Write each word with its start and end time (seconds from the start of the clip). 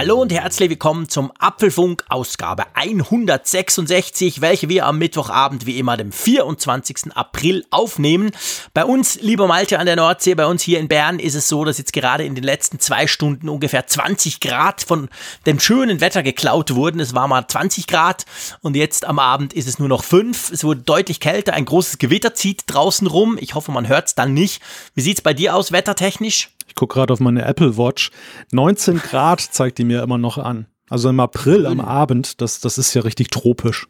Hallo 0.00 0.22
und 0.22 0.32
herzlich 0.32 0.70
willkommen 0.70 1.10
zum 1.10 1.30
Apfelfunk 1.38 2.04
Ausgabe 2.08 2.64
166, 2.72 4.40
welche 4.40 4.70
wir 4.70 4.86
am 4.86 4.96
Mittwochabend 4.96 5.66
wie 5.66 5.78
immer 5.78 5.98
dem 5.98 6.10
24. 6.10 7.14
April 7.14 7.66
aufnehmen. 7.68 8.30
Bei 8.72 8.86
uns, 8.86 9.20
lieber 9.20 9.46
Malte 9.46 9.78
an 9.78 9.84
der 9.84 9.96
Nordsee, 9.96 10.34
bei 10.34 10.46
uns 10.46 10.62
hier 10.62 10.80
in 10.80 10.88
Bern 10.88 11.18
ist 11.18 11.34
es 11.34 11.48
so, 11.48 11.66
dass 11.66 11.76
jetzt 11.76 11.92
gerade 11.92 12.24
in 12.24 12.34
den 12.34 12.44
letzten 12.44 12.80
zwei 12.80 13.06
Stunden 13.06 13.50
ungefähr 13.50 13.86
20 13.86 14.40
Grad 14.40 14.80
von 14.80 15.10
dem 15.44 15.60
schönen 15.60 16.00
Wetter 16.00 16.22
geklaut 16.22 16.74
wurden. 16.74 16.98
Es 16.98 17.14
war 17.14 17.28
mal 17.28 17.46
20 17.46 17.86
Grad 17.86 18.24
und 18.62 18.76
jetzt 18.76 19.04
am 19.04 19.18
Abend 19.18 19.52
ist 19.52 19.68
es 19.68 19.78
nur 19.78 19.88
noch 19.88 20.02
5. 20.02 20.50
Es 20.50 20.64
wurde 20.64 20.80
deutlich 20.80 21.20
kälter, 21.20 21.52
ein 21.52 21.66
großes 21.66 21.98
Gewitter 21.98 22.32
zieht 22.32 22.62
draußen 22.68 23.06
rum. 23.06 23.36
Ich 23.38 23.54
hoffe, 23.54 23.70
man 23.70 23.86
hört 23.86 24.06
es 24.06 24.14
dann 24.14 24.32
nicht. 24.32 24.62
Wie 24.94 25.02
sieht 25.02 25.18
es 25.18 25.22
bei 25.22 25.34
dir 25.34 25.54
aus, 25.54 25.72
wettertechnisch? 25.72 26.48
Ich 26.70 26.76
gucke 26.76 26.94
gerade 26.94 27.12
auf 27.12 27.18
meine 27.18 27.44
Apple 27.44 27.76
Watch. 27.76 28.12
19 28.52 28.98
Grad 28.98 29.40
zeigt 29.40 29.78
die 29.78 29.84
mir 29.84 30.04
immer 30.04 30.18
noch 30.18 30.38
an. 30.38 30.66
Also 30.88 31.08
im 31.08 31.18
April 31.18 31.66
am 31.66 31.80
Abend, 31.80 32.40
das, 32.40 32.60
das 32.60 32.78
ist 32.78 32.94
ja 32.94 33.02
richtig 33.02 33.30
tropisch. 33.30 33.88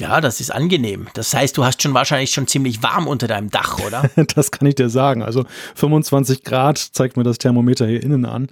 Ja, 0.00 0.20
das 0.20 0.40
ist 0.40 0.50
angenehm. 0.50 1.06
Das 1.14 1.32
heißt, 1.32 1.56
du 1.56 1.64
hast 1.64 1.82
schon 1.82 1.94
wahrscheinlich 1.94 2.32
schon 2.32 2.48
ziemlich 2.48 2.82
warm 2.82 3.06
unter 3.06 3.28
deinem 3.28 3.50
Dach, 3.50 3.78
oder? 3.78 4.10
das 4.34 4.50
kann 4.50 4.66
ich 4.66 4.74
dir 4.74 4.90
sagen. 4.90 5.22
Also 5.22 5.44
25 5.76 6.42
Grad 6.42 6.78
zeigt 6.78 7.16
mir 7.16 7.22
das 7.22 7.38
Thermometer 7.38 7.86
hier 7.86 8.02
innen 8.02 8.24
an. 8.26 8.48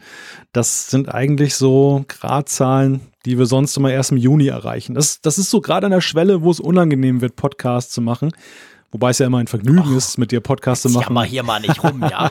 Das 0.53 0.89
sind 0.89 1.13
eigentlich 1.13 1.57
so 1.57 2.05
Gradzahlen, 2.07 3.01
die 3.27 3.39
wir 3.39 3.47
sonst 3.47 3.77
immer 3.77 3.93
erst 3.93 4.13
im 4.13 4.19
Juni 4.19 4.47
erreichen. 4.47 4.95
Das, 4.95 5.21
das 5.21 5.37
ist 5.37 5.51
so 5.51 5.61
gerade 5.61 5.87
an 5.87 5.93
der 5.93 6.01
Schwelle, 6.01 6.43
wo 6.43 6.51
es 6.53 6.61
unangenehm 6.61 7.21
wird, 7.21 7.35
Podcasts 7.35 7.93
zu 7.93 8.01
machen. 8.01 8.31
Wobei 8.95 9.11
es 9.11 9.19
ja 9.19 9.27
immer 9.27 9.39
ein 9.39 9.49
Vergnügen 9.49 9.81
Och, 9.81 9.97
ist, 9.97 10.19
mit 10.19 10.31
dir 10.31 10.39
Podcast 10.39 10.83
zu 10.83 10.89
machen. 10.89 11.15
mal 11.15 11.27
hier 11.27 11.43
mal 11.43 11.59
nicht 11.59 11.83
rum, 11.83 12.01
ja. 12.09 12.31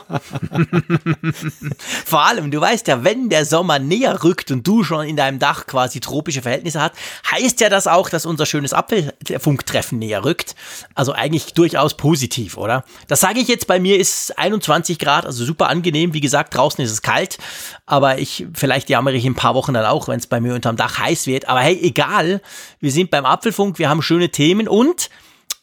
Vor 2.06 2.24
allem, 2.24 2.50
du 2.50 2.58
weißt 2.58 2.88
ja, 2.88 3.04
wenn 3.04 3.28
der 3.28 3.44
Sommer 3.44 3.78
näher 3.78 4.24
rückt 4.24 4.50
und 4.50 4.66
du 4.66 4.82
schon 4.82 5.06
in 5.06 5.14
deinem 5.14 5.38
Dach 5.38 5.66
quasi 5.66 6.00
tropische 6.00 6.40
Verhältnisse 6.40 6.80
hast, 6.80 6.94
heißt 7.30 7.60
ja 7.60 7.68
das 7.68 7.86
auch, 7.86 8.08
dass 8.08 8.24
unser 8.24 8.46
schönes 8.46 8.72
Apfelfunktreffen 8.72 9.98
näher 9.98 10.24
rückt. 10.24 10.54
Also 10.94 11.12
eigentlich 11.12 11.52
durchaus 11.52 11.98
positiv, 11.98 12.56
oder? 12.56 12.86
Das 13.08 13.20
sage 13.20 13.40
ich 13.40 13.48
jetzt, 13.48 13.66
bei 13.66 13.78
mir 13.78 13.98
ist 13.98 14.38
21 14.38 14.98
Grad, 14.98 15.26
also 15.26 15.44
super 15.44 15.68
angenehm. 15.68 16.14
Wie 16.14 16.22
gesagt, 16.22 16.54
draußen 16.54 16.82
ist 16.82 16.92
es 16.92 17.02
kalt, 17.02 17.36
aber 17.84 18.16
ich, 18.16 18.46
vielleicht 18.54 18.88
jammere 18.88 19.16
ich 19.16 19.26
in 19.26 19.32
ein 19.32 19.36
paar 19.36 19.54
Wochen 19.54 19.74
dann 19.74 19.84
auch, 19.84 20.08
wenn 20.08 20.18
es 20.18 20.26
bei 20.26 20.40
mir 20.40 20.54
unterm 20.54 20.76
Dach 20.76 20.98
heiß 20.98 21.26
wird. 21.26 21.46
Aber 21.46 21.60
hey, 21.60 21.78
egal. 21.82 22.40
Wir 22.80 22.90
sind 22.90 23.10
beim 23.10 23.26
Apfelfunk, 23.26 23.78
wir 23.78 23.90
haben 23.90 24.00
schöne 24.00 24.30
Themen 24.30 24.66
und 24.66 25.10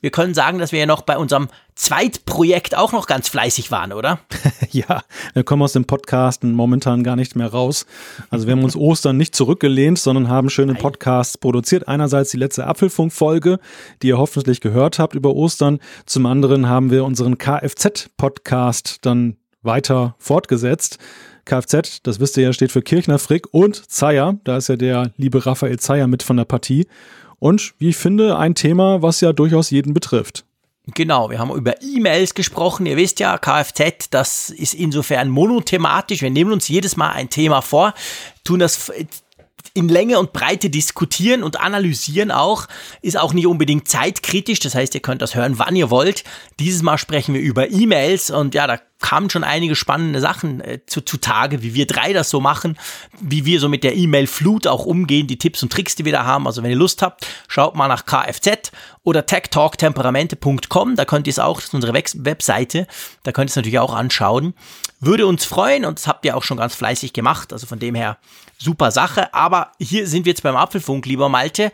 wir 0.02 0.10
können 0.10 0.34
sagen, 0.34 0.58
dass 0.58 0.72
wir 0.72 0.80
ja 0.80 0.86
noch 0.86 1.04
bei 1.04 1.18
unserem 1.18 1.48
Zweitprojekt 1.76 2.76
auch 2.76 2.92
noch 2.92 3.08
ganz 3.08 3.30
fleißig 3.30 3.72
waren, 3.72 3.94
oder? 3.94 4.20
ja, 4.72 5.04
wir 5.34 5.44
kommen 5.44 5.62
aus 5.62 5.74
dem 5.74 5.86
Podcasten 5.86 6.54
momentan 6.54 7.04
gar 7.04 7.16
nicht 7.16 7.36
mehr 7.36 7.48
raus. 7.48 7.86
Also 8.30 8.48
wir 8.48 8.54
haben 8.54 8.64
uns 8.64 8.76
Ostern 8.76 9.18
nicht 9.18 9.36
zurückgelehnt, 9.36 10.00
sondern 10.00 10.28
haben 10.28 10.50
schöne 10.50 10.74
Podcasts 10.74 11.38
produziert. 11.38 11.88
Einerseits 11.88 12.32
die 12.32 12.38
letzte 12.38 12.66
Apfelfunk-Folge, 12.66 13.60
die 14.02 14.08
ihr 14.08 14.18
hoffentlich 14.18 14.60
gehört 14.60 15.00
habt 15.00 15.16
über 15.16 15.36
Ostern. 15.36 15.80
Zum 16.06 16.26
anderen 16.26 16.68
haben 16.68 16.92
wir 16.92 17.06
unseren 17.06 17.38
Kfz-Podcast 17.38 19.06
dann 19.06 19.38
weiter 19.62 20.16
fortgesetzt. 20.18 20.98
Kfz, 21.46 22.02
das 22.04 22.20
wisst 22.20 22.38
ihr 22.38 22.44
ja, 22.44 22.54
steht 22.54 22.72
für 22.72 22.82
Kirchner 22.82 23.20
Frick 23.20 23.54
und 23.54 23.90
Zeyer. 23.90 24.36
Da 24.44 24.58
ist 24.58 24.70
ja 24.70 24.76
der 24.76 25.12
liebe 25.18 25.46
Raphael 25.46 25.80
Zeyer 25.80 26.08
mit 26.08 26.24
von 26.24 26.38
der 26.38 26.46
Partie. 26.46 26.88
Und 27.42 27.74
wie 27.80 27.90
ich 27.90 27.98
finde, 27.98 28.38
ein 28.38 28.54
Thema, 28.54 29.02
was 29.02 29.20
ja 29.20 29.34
durchaus 29.34 29.72
jeden 29.72 29.96
betrifft. 29.96 30.46
Genau, 30.94 31.32
wir 31.32 31.40
haben 31.40 31.52
über 31.56 31.82
E-Mails 31.82 32.36
gesprochen. 32.36 32.86
Ihr 32.86 32.98
wisst 32.98 33.20
ja, 33.20 33.40
Kfz, 33.40 34.12
das 34.12 34.52
ist 34.52 34.76
insofern 34.76 35.30
monothematisch. 35.30 36.22
Wir 36.22 36.30
nehmen 36.30 36.54
uns 36.54 36.68
jedes 36.68 36.98
Mal 36.98 37.10
ein 37.10 37.32
Thema 37.32 37.62
vor, 37.62 37.96
tun 38.44 38.60
das 38.60 38.92
in 39.74 39.90
Länge 39.90 40.20
und 40.20 40.34
Breite 40.34 40.70
diskutieren 40.70 41.42
und 41.42 41.60
analysieren 41.60 42.30
auch, 42.30 42.68
ist 43.02 43.18
auch 43.18 43.34
nicht 43.34 43.48
unbedingt 43.48 43.88
zeitkritisch. 43.88 44.60
Das 44.60 44.76
heißt, 44.76 44.94
ihr 44.94 45.02
könnt 45.02 45.24
das 45.24 45.34
hören, 45.34 45.58
wann 45.58 45.76
ihr 45.76 45.90
wollt. 45.90 46.24
Dieses 46.60 46.84
Mal 46.84 47.00
sprechen 47.00 47.34
wir 47.34 47.42
über 47.42 47.72
E-Mails 47.72 48.30
und 48.30 48.54
ja, 48.54 48.68
da 48.68 48.80
kamen 49.02 49.30
schon 49.30 49.44
einige 49.44 49.76
spannende 49.76 50.22
Sachen 50.22 50.62
äh, 50.62 50.80
zu, 50.86 51.02
zutage, 51.02 51.62
wie 51.64 51.74
wir 51.74 51.88
drei 51.88 52.14
das 52.14 52.30
so 52.30 52.40
machen, 52.40 52.78
wie 53.20 53.46
wir 53.46 53.60
so 53.60 53.68
mit 53.68 53.84
der 53.84 53.96
E-Mail-Flut 53.96 54.68
auch 54.68 54.86
umgehen, 54.86 55.28
die 55.28 55.38
Tipps 55.38 55.62
und 55.64 55.72
Tricks, 55.72 55.96
die 55.96 56.06
wir 56.06 56.12
da 56.12 56.26
haben. 56.26 56.48
Also 56.48 56.64
wenn 56.64 56.72
ihr 56.72 56.78
Lust 56.78 57.02
habt, 57.02 57.28
schaut 57.48 57.76
mal 57.76 57.88
nach 57.88 58.06
Kfz 58.06 58.72
oder 59.04 59.26
techtalktemperamente.com, 59.26 60.96
da 60.96 61.06
könnt 61.06 61.28
ihr 61.28 61.32
es 61.32 61.40
auch, 61.40 61.58
das 61.58 61.66
ist 61.66 61.74
unsere 61.74 61.94
Webseite, 61.94 62.88
da 63.24 63.32
könnt 63.32 63.50
ihr 63.50 63.52
es 63.52 63.56
natürlich 63.56 63.80
auch 63.80 63.94
anschauen. 63.94 64.54
Würde 65.00 65.26
uns 65.26 65.46
freuen 65.46 65.86
und 65.86 65.98
das 65.98 66.08
habt 66.08 66.24
ihr 66.26 66.38
auch 66.38 66.44
schon 66.44 66.58
ganz 66.58 66.76
fleißig 66.76 67.14
gemacht, 67.14 67.52
also 67.52 67.66
von 67.66 67.80
dem 67.80 67.96
her 67.96 68.18
super 68.60 68.92
Sache. 68.92 69.34
Aber 69.34 69.72
hier 69.80 70.08
sind 70.08 70.26
wir 70.26 70.32
jetzt 70.32 70.44
beim 70.44 70.56
Apfelfunk, 70.56 71.06
lieber 71.06 71.28
Malte. 71.28 71.72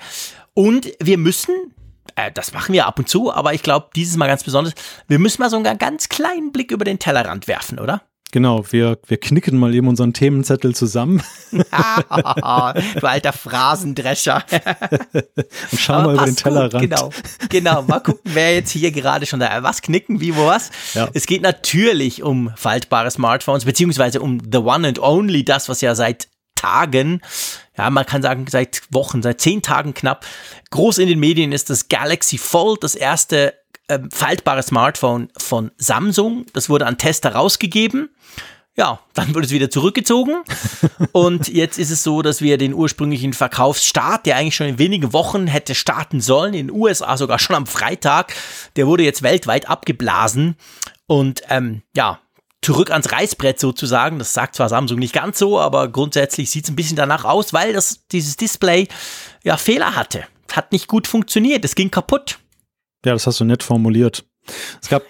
Und 0.53 0.91
wir 0.99 1.17
müssen 1.17 1.73
äh, 2.17 2.31
das 2.31 2.53
machen 2.53 2.73
wir 2.73 2.85
ab 2.88 3.00
und 3.00 3.07
zu, 3.07 3.31
aber 3.31 3.53
ich 3.53 3.63
glaube, 3.63 3.89
dieses 3.95 4.17
Mal 4.17 4.28
ganz 4.28 4.44
besonders, 4.44 4.73
wir 5.07 5.19
müssen 5.19 5.41
mal 5.41 5.50
so 5.50 5.57
einen 5.57 5.78
ganz 5.78 6.09
kleinen 6.09 6.51
Blick 6.51 6.72
über 6.72 6.83
den 6.83 7.00
Tellerrand 7.00 7.47
werfen, 7.47 7.79
oder? 7.79 8.01
Genau, 8.31 8.66
wir, 8.72 9.00
wir 9.07 9.17
knicken 9.17 9.57
mal 9.57 9.73
eben 9.73 9.88
unseren 9.88 10.11
Themenzettel 10.11 10.75
zusammen. 10.75 11.23
du 11.51 13.07
alter 13.07 13.31
Phrasendrescher. 13.31 14.44
Und 15.72 15.79
schauen 15.79 16.03
mal 16.03 16.16
über 16.16 16.25
den 16.25 16.35
Tellerrand. 16.35 16.73
Gut, 16.73 16.81
genau, 16.81 17.09
genau. 17.47 17.81
Mal 17.83 18.01
gucken, 18.01 18.33
wer 18.33 18.56
jetzt 18.56 18.72
hier 18.72 18.91
gerade 18.91 19.25
schon 19.25 19.39
da, 19.39 19.63
was 19.63 19.81
knicken, 19.81 20.19
wie, 20.19 20.35
wo, 20.35 20.45
was. 20.45 20.72
Ja. 20.94 21.07
Es 21.13 21.25
geht 21.25 21.41
natürlich 21.41 22.22
um 22.22 22.51
faltbare 22.57 23.11
Smartphones, 23.11 23.63
beziehungsweise 23.63 24.19
um 24.19 24.41
the 24.51 24.57
one 24.57 24.85
and 24.85 25.00
only, 25.00 25.45
das, 25.45 25.69
was 25.69 25.79
ja 25.79 25.95
seit 25.95 26.27
Tagen, 26.56 27.22
ja, 27.77 27.89
man 27.89 28.05
kann 28.05 28.21
sagen 28.21 28.45
seit 28.49 28.81
Wochen, 28.89 29.21
seit 29.21 29.41
zehn 29.41 29.61
Tagen 29.61 29.93
knapp, 29.93 30.25
groß 30.71 30.97
in 30.97 31.07
den 31.07 31.19
Medien 31.19 31.51
ist 31.51 31.69
das 31.69 31.89
Galaxy 31.89 32.38
Fold, 32.38 32.83
das 32.83 32.95
erste 32.95 33.53
äh, 33.88 33.99
faltbare 34.11 34.63
Smartphone 34.63 35.29
von 35.38 35.71
Samsung. 35.77 36.45
Das 36.53 36.69
wurde 36.69 36.85
an 36.85 36.97
Tester 36.97 37.33
rausgegeben. 37.33 38.09
Ja, 38.75 38.99
dann 39.13 39.33
wurde 39.33 39.47
es 39.47 39.51
wieder 39.51 39.71
zurückgezogen. 39.71 40.43
und 41.11 41.47
jetzt 41.47 41.79
ist 41.79 41.89
es 41.89 42.03
so, 42.03 42.21
dass 42.21 42.41
wir 42.41 42.57
den 42.57 42.73
ursprünglichen 42.73 43.33
Verkaufsstart, 43.33 44.25
der 44.25 44.35
eigentlich 44.35 44.55
schon 44.55 44.67
in 44.67 44.77
wenigen 44.77 45.13
Wochen 45.13 45.47
hätte 45.47 45.73
starten 45.73 46.21
sollen, 46.21 46.53
in 46.53 46.67
den 46.67 46.75
USA 46.75 47.17
sogar 47.17 47.39
schon 47.39 47.55
am 47.55 47.65
Freitag, 47.65 48.35
der 48.75 48.85
wurde 48.85 49.03
jetzt 49.03 49.23
weltweit 49.23 49.67
abgeblasen. 49.67 50.57
Und 51.07 51.41
ähm, 51.49 51.81
ja, 51.95 52.19
zurück 52.67 52.91
ans 52.91 53.13
Reißbrett 53.13 53.61
sozusagen. 53.61 54.19
Das 54.19 54.33
sagt 54.33 54.55
zwar 54.55 54.67
Samsung 54.67 55.00
nicht 55.00 55.13
ganz 55.13 55.39
so, 55.39 55.57
aber 55.57 55.88
grundsätzlich 55.88 56.50
sieht 56.50 56.66
es 56.66 56.69
ein 56.69 56.75
bisschen 56.75 56.97
danach 56.97 57.23
aus, 57.23 57.53
weil 57.53 57.72
das, 57.72 58.05
dieses 58.11 58.35
Display 58.35 58.89
ja 59.41 59.55
Fehler 59.55 59.95
hatte. 59.95 60.25
Hat 60.51 60.73
nicht 60.73 60.89
gut 60.89 61.07
funktioniert, 61.07 61.63
es 61.63 61.75
ging 61.75 61.91
kaputt. 61.91 62.39
Ja, 63.06 63.13
das 63.13 63.25
hast 63.25 63.39
du 63.39 63.45
nett 63.45 63.63
formuliert. 63.63 64.25
Es 64.81 64.89
gab, 64.89 65.03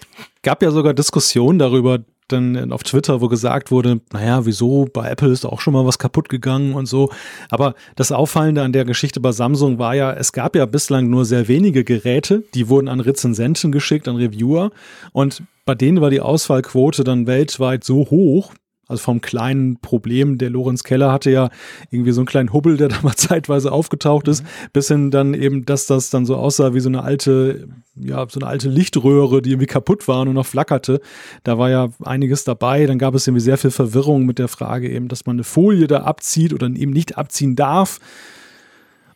gab 0.44 0.62
ja 0.62 0.70
sogar 0.70 0.94
Diskussionen 0.94 1.58
darüber, 1.58 1.98
dann 2.28 2.72
auf 2.72 2.84
Twitter, 2.84 3.22
wo 3.22 3.28
gesagt 3.28 3.72
wurde, 3.72 4.02
naja, 4.14 4.46
wieso, 4.46 4.86
bei 4.94 5.10
Apple 5.10 5.32
ist 5.32 5.44
auch 5.44 5.60
schon 5.60 5.74
mal 5.74 5.88
was 5.88 5.98
kaputt 5.98 6.30
gegangen 6.30 6.76
und 6.76 6.86
so. 6.86 7.10
Aber 7.50 7.74
das 7.96 8.12
Auffallende 8.12 8.62
an 8.62 8.72
der 8.72 8.86
Geschichte 8.86 9.20
bei 9.20 9.32
Samsung 9.32 9.80
war 9.80 9.96
ja, 9.96 10.14
es 10.14 10.32
gab 10.32 10.56
ja 10.56 10.68
bislang 10.68 11.10
nur 11.10 11.26
sehr 11.26 11.48
wenige 11.48 11.84
Geräte, 11.84 12.44
die 12.54 12.70
wurden 12.70 12.88
an 12.88 13.00
Rezensenten 13.00 13.72
geschickt, 13.72 14.08
an 14.08 14.18
Reviewer. 14.18 14.70
Und 15.12 15.42
bei 15.68 15.76
denen 15.76 16.02
war 16.02 16.10
die 16.10 16.22
Auswahlquote 16.22 17.04
dann 17.04 17.28
weltweit 17.28 17.84
so 17.84 18.10
hoch, 18.10 18.54
also 18.88 19.04
vom 19.04 19.20
kleinen 19.20 19.82
Problem, 19.82 20.38
der 20.38 20.50
Lorenz 20.50 20.84
Keller 20.84 21.12
hatte 21.12 21.30
ja 21.30 21.50
irgendwie 21.92 22.14
so 22.14 22.22
einen 22.22 22.26
kleinen 22.26 22.54
Hubbel, 22.54 22.78
der 22.78 22.88
da 22.88 23.02
mal 23.02 23.16
zeitweise 23.16 23.72
aufgetaucht 23.72 24.30
ist, 24.30 24.44
mhm. 24.44 24.48
bis 24.72 24.88
hin 24.88 25.12
dann 25.12 25.34
eben, 25.34 25.66
dass 25.66 25.86
das 25.86 26.10
dann 26.10 26.26
so 26.26 26.38
aussah 26.38 26.74
wie 26.74 26.80
so 26.80 26.88
eine 26.88 27.04
alte, 27.04 27.68
ja, 27.96 28.26
so 28.30 28.40
eine 28.40 28.48
alte 28.48 28.70
Lichtröhre, 28.70 29.42
die 29.42 29.52
irgendwie 29.52 29.68
kaputt 29.68 30.08
war 30.08 30.22
und 30.22 30.34
noch 30.34 30.46
flackerte. 30.46 31.02
Da 31.44 31.58
war 31.58 31.70
ja 31.70 31.90
einiges 32.02 32.46
dabei. 32.46 32.86
Dann 32.86 32.98
gab 32.98 33.14
es 33.14 33.28
irgendwie 33.28 33.44
sehr 33.44 33.58
viel 33.58 33.72
Verwirrung 33.72 34.26
mit 34.26 34.40
der 34.40 34.48
Frage 34.48 34.90
eben, 34.90 35.10
dass 35.10 35.26
man 35.26 35.36
eine 35.36 35.44
Folie 35.44 35.88
da 35.88 36.04
abzieht 36.04 36.54
oder 36.54 36.68
eben 36.68 36.92
nicht 36.92 37.18
abziehen 37.18 37.58
darf. 37.58 38.00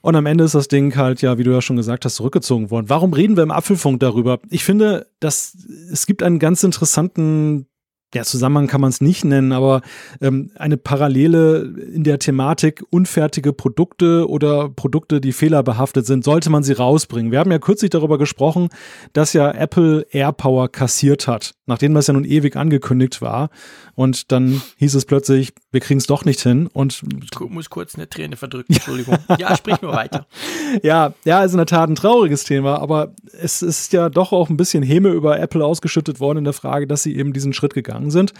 Und 0.02 0.16
am 0.16 0.26
Ende 0.26 0.44
ist 0.44 0.56
das 0.56 0.68
Ding 0.68 0.96
halt, 0.96 1.22
ja, 1.22 1.38
wie 1.38 1.44
du 1.44 1.52
ja 1.52 1.62
schon 1.62 1.76
gesagt 1.76 2.06
hast, 2.06 2.16
zurückgezogen 2.16 2.72
worden. 2.72 2.90
Warum 2.90 3.14
reden 3.14 3.36
wir 3.36 3.44
im 3.44 3.52
Apfelfunk 3.52 4.00
darüber? 4.00 4.40
Ich 4.50 4.64
finde, 4.64 5.08
dass 5.20 5.56
es 5.92 6.06
gibt 6.08 6.24
einen 6.24 6.40
ganz 6.40 6.64
interessanten 6.64 7.68
ja, 8.14 8.24
Zusammenhang 8.24 8.68
kann 8.68 8.82
man 8.82 8.90
es 8.90 9.00
nicht 9.00 9.24
nennen, 9.24 9.54
aber 9.54 9.82
ähm, 10.20 10.52
eine 10.56 10.78
Parallele 10.78 11.74
in 11.94 12.04
der 12.04 12.20
Thematik 12.20 12.84
unfertige 12.90 13.54
Produkte 13.54 14.28
oder 14.28 14.70
Produkte, 14.70 15.22
die 15.22 15.32
fehlerbehaftet 15.32 16.06
sind, 16.06 16.24
sollte 16.24 16.50
man 16.50 16.64
sie 16.64 16.74
rausbringen. 16.74 17.32
Wir 17.32 17.40
haben 17.40 17.52
ja 17.52 17.60
kürzlich 17.60 17.90
darüber 17.90 18.18
gesprochen, 18.18 18.70
dass 19.14 19.34
ja 19.34 19.52
Apple 19.52 20.06
AirPower 20.12 20.70
kassiert 20.70 21.28
hat, 21.28 21.54
nachdem 21.68 21.94
das 21.94 22.08
ja 22.08 22.14
nun 22.14 22.26
ewig 22.26 22.58
angekündigt 22.58 23.22
war. 23.22 23.50
Und 23.96 24.32
dann 24.32 24.62
hieß 24.78 24.96
es 24.96 25.06
plötzlich, 25.06 25.54
wir 25.72 25.80
kriegen 25.80 26.00
es 26.00 26.08
doch 26.08 26.26
nicht 26.26 26.42
hin. 26.42 26.68
Und 26.68 27.04
ich 27.24 27.40
muss 27.40 27.70
kurz 27.70 27.96
eine 27.96 28.10
Träne 28.10 28.36
verdrücken, 28.36 28.74
Entschuldigung. 28.74 29.18
ja, 29.38 29.56
sprich 29.56 29.82
nur 29.82 29.94
weiter. 29.94 30.28
Ja, 30.84 31.14
ja, 31.26 31.44
ist 31.44 31.52
in 31.52 31.58
der 31.58 31.66
Tat 31.66 31.90
ein 31.90 31.96
trauriges 31.96 32.46
Thema, 32.46 32.82
aber 32.82 33.14
es 33.40 33.62
ist 33.62 33.92
ja 33.92 34.10
doch 34.10 34.32
auch 34.32 34.50
ein 34.50 34.56
bisschen 34.56 34.84
Häme 34.84 35.10
über 35.10 35.38
Apple 35.38 35.66
ausgeschüttet 35.66 36.22
worden 36.22 36.40
in 36.40 36.44
der 36.46 36.54
Frage, 36.54 36.88
dass 36.88 37.04
sie 37.04 37.16
eben 37.18 37.34
diesen 37.34 37.52
Schritt 37.52 37.74
gegangen 37.74 38.01
sind. 38.10 38.34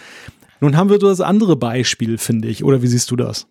Nun 0.60 0.76
haben 0.76 0.90
wir 0.90 0.98
das 0.98 1.20
andere 1.20 1.56
Beispiel, 1.56 2.18
finde 2.18 2.48
ich. 2.48 2.64
Oder 2.64 2.82
wie 2.82 2.86
siehst 2.86 3.10
du 3.10 3.16
das? 3.16 3.46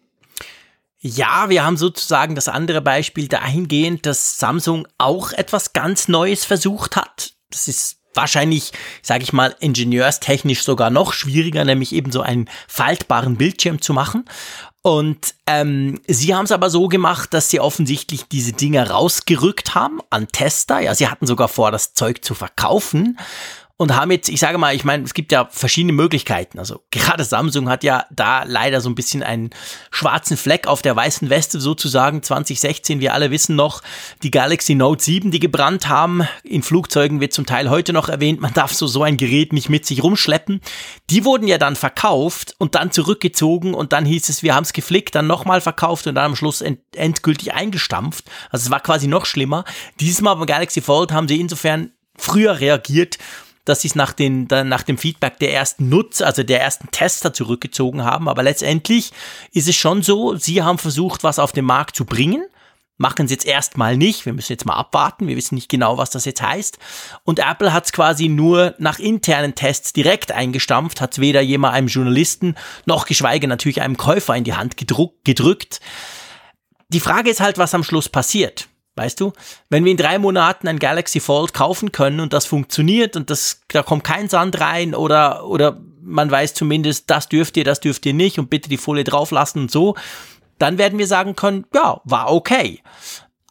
Ja, 0.99 1.49
wir 1.49 1.65
haben 1.65 1.77
sozusagen 1.77 2.35
das 2.35 2.47
andere 2.47 2.81
Beispiel 2.81 3.27
dahingehend, 3.27 4.05
dass 4.05 4.37
Samsung 4.37 4.87
auch 4.97 5.31
etwas 5.31 5.73
ganz 5.73 6.07
Neues 6.07 6.45
versucht 6.45 6.95
hat. 6.95 7.33
Das 7.49 7.67
ist 7.67 7.97
wahrscheinlich, 8.13 8.71
sage 9.01 9.23
ich 9.23 9.33
mal, 9.33 9.55
ingenieurstechnisch 9.59 10.63
sogar 10.63 10.89
noch 10.89 11.13
schwieriger, 11.13 11.65
nämlich 11.65 11.93
eben 11.93 12.11
so 12.11 12.21
einen 12.21 12.49
faltbaren 12.67 13.35
Bildschirm 13.35 13.81
zu 13.81 13.93
machen. 13.93 14.25
Und 14.83 15.35
ähm, 15.47 15.99
sie 16.07 16.33
haben 16.33 16.45
es 16.45 16.51
aber 16.51 16.69
so 16.69 16.87
gemacht, 16.87 17.33
dass 17.33 17.49
sie 17.49 17.59
offensichtlich 17.59 18.25
diese 18.27 18.53
Dinge 18.53 18.89
rausgerückt 18.89 19.75
haben 19.75 19.99
an 20.09 20.27
Tester. 20.27 20.79
Ja, 20.79 20.95
sie 20.95 21.07
hatten 21.07 21.27
sogar 21.27 21.47
vor, 21.47 21.71
das 21.71 21.93
Zeug 21.93 22.23
zu 22.23 22.33
verkaufen 22.33 23.17
und 23.81 23.95
haben 23.95 24.11
jetzt, 24.11 24.29
ich 24.29 24.39
sage 24.39 24.59
mal, 24.59 24.75
ich 24.75 24.83
meine, 24.83 25.03
es 25.05 25.15
gibt 25.15 25.31
ja 25.31 25.47
verschiedene 25.49 25.91
Möglichkeiten. 25.91 26.59
Also 26.59 26.83
gerade 26.91 27.23
Samsung 27.23 27.67
hat 27.67 27.83
ja 27.83 28.05
da 28.11 28.43
leider 28.43 28.79
so 28.79 28.87
ein 28.87 28.93
bisschen 28.93 29.23
einen 29.23 29.49
schwarzen 29.89 30.37
Fleck 30.37 30.67
auf 30.67 30.83
der 30.83 30.95
weißen 30.95 31.31
Weste 31.31 31.59
sozusagen. 31.59 32.21
2016, 32.21 32.99
wir 32.99 33.15
alle 33.15 33.31
wissen 33.31 33.55
noch, 33.55 33.81
die 34.21 34.29
Galaxy 34.29 34.75
Note 34.75 35.03
7, 35.03 35.31
die 35.31 35.39
gebrannt 35.39 35.89
haben. 35.89 36.27
In 36.43 36.61
Flugzeugen 36.61 37.21
wird 37.21 37.33
zum 37.33 37.47
Teil 37.47 37.71
heute 37.71 37.91
noch 37.91 38.07
erwähnt, 38.07 38.39
man 38.39 38.53
darf 38.53 38.71
so, 38.71 38.85
so 38.85 39.01
ein 39.01 39.17
Gerät 39.17 39.51
nicht 39.51 39.67
mit 39.67 39.87
sich 39.87 40.03
rumschleppen. 40.03 40.61
Die 41.09 41.25
wurden 41.25 41.47
ja 41.47 41.57
dann 41.57 41.75
verkauft 41.75 42.53
und 42.59 42.75
dann 42.75 42.91
zurückgezogen 42.91 43.73
und 43.73 43.93
dann 43.93 44.05
hieß 44.05 44.29
es, 44.29 44.43
wir 44.43 44.53
haben 44.53 44.63
es 44.63 44.73
geflickt, 44.73 45.15
dann 45.15 45.25
nochmal 45.25 45.59
verkauft 45.59 46.05
und 46.05 46.13
dann 46.13 46.25
am 46.25 46.35
Schluss 46.35 46.61
end 46.61 46.81
endgültig 46.95 47.55
eingestampft. 47.55 48.25
Also 48.51 48.65
es 48.65 48.69
war 48.69 48.81
quasi 48.81 49.07
noch 49.07 49.25
schlimmer. 49.25 49.65
Dieses 49.99 50.21
Mal 50.21 50.35
beim 50.35 50.45
Galaxy 50.45 50.81
Fold 50.81 51.11
haben 51.11 51.27
sie 51.27 51.41
insofern 51.41 51.93
früher 52.15 52.59
reagiert 52.59 53.17
dass 53.71 53.81
sie 53.81 53.87
es 53.87 53.95
nach, 53.95 54.13
den, 54.13 54.47
nach 54.49 54.83
dem 54.83 54.97
Feedback 54.97 55.39
der 55.39 55.53
ersten 55.53 55.89
Nutzer, 55.89 56.27
also 56.27 56.43
der 56.43 56.61
ersten 56.61 56.91
Tester 56.91 57.33
zurückgezogen 57.33 58.03
haben. 58.03 58.29
Aber 58.29 58.43
letztendlich 58.43 59.11
ist 59.53 59.67
es 59.67 59.75
schon 59.75 60.03
so, 60.03 60.35
sie 60.35 60.61
haben 60.61 60.77
versucht, 60.77 61.23
was 61.23 61.39
auf 61.39 61.51
den 61.51 61.65
Markt 61.65 61.95
zu 61.95 62.05
bringen 62.05 62.43
machen 63.01 63.25
es 63.25 63.31
jetzt 63.31 63.45
erstmal 63.45 63.97
nicht. 63.97 64.25
Wir 64.25 64.33
müssen 64.33 64.53
jetzt 64.53 64.65
mal 64.65 64.75
abwarten. 64.75 65.27
Wir 65.27 65.35
wissen 65.35 65.55
nicht 65.55 65.69
genau, 65.69 65.97
was 65.97 66.11
das 66.11 66.23
jetzt 66.23 66.41
heißt. 66.41 66.77
Und 67.25 67.39
Apple 67.39 67.73
hat 67.73 67.85
es 67.85 67.91
quasi 67.91 68.29
nur 68.29 68.75
nach 68.77 68.99
internen 68.99 69.55
Tests 69.55 69.91
direkt 69.91 70.31
eingestampft, 70.31 71.01
hat 71.01 71.13
es 71.13 71.19
weder 71.19 71.41
jemand 71.41 71.73
einem 71.73 71.87
Journalisten 71.87 72.55
noch 72.85 73.05
geschweige 73.05 73.47
natürlich 73.47 73.81
einem 73.81 73.97
Käufer 73.97 74.35
in 74.35 74.43
die 74.43 74.53
Hand 74.53 74.77
gedrückt. 74.77 75.81
Die 76.89 76.99
Frage 76.99 77.29
ist 77.29 77.41
halt, 77.41 77.57
was 77.57 77.73
am 77.73 77.83
Schluss 77.83 78.07
passiert. 78.07 78.67
Weißt 78.95 79.19
du, 79.21 79.31
wenn 79.69 79.85
wir 79.85 79.91
in 79.91 79.97
drei 79.97 80.19
Monaten 80.19 80.67
ein 80.67 80.79
Galaxy 80.79 81.21
Fold 81.21 81.53
kaufen 81.53 81.91
können 81.93 82.19
und 82.19 82.33
das 82.33 82.45
funktioniert 82.45 83.15
und 83.15 83.29
das, 83.29 83.61
da 83.69 83.83
kommt 83.83 84.03
kein 84.03 84.27
Sand 84.27 84.59
rein 84.59 84.93
oder, 84.93 85.47
oder 85.47 85.79
man 86.01 86.29
weiß 86.29 86.53
zumindest, 86.53 87.09
das 87.09 87.29
dürft 87.29 87.55
ihr, 87.55 87.63
das 87.63 87.79
dürft 87.79 88.05
ihr 88.05 88.13
nicht 88.13 88.37
und 88.37 88.49
bitte 88.49 88.69
die 88.69 88.77
Folie 88.77 89.05
drauflassen 89.05 89.61
und 89.61 89.71
so, 89.71 89.95
dann 90.59 90.77
werden 90.77 90.99
wir 90.99 91.07
sagen 91.07 91.35
können, 91.35 91.65
ja, 91.73 92.01
war 92.03 92.33
okay. 92.33 92.81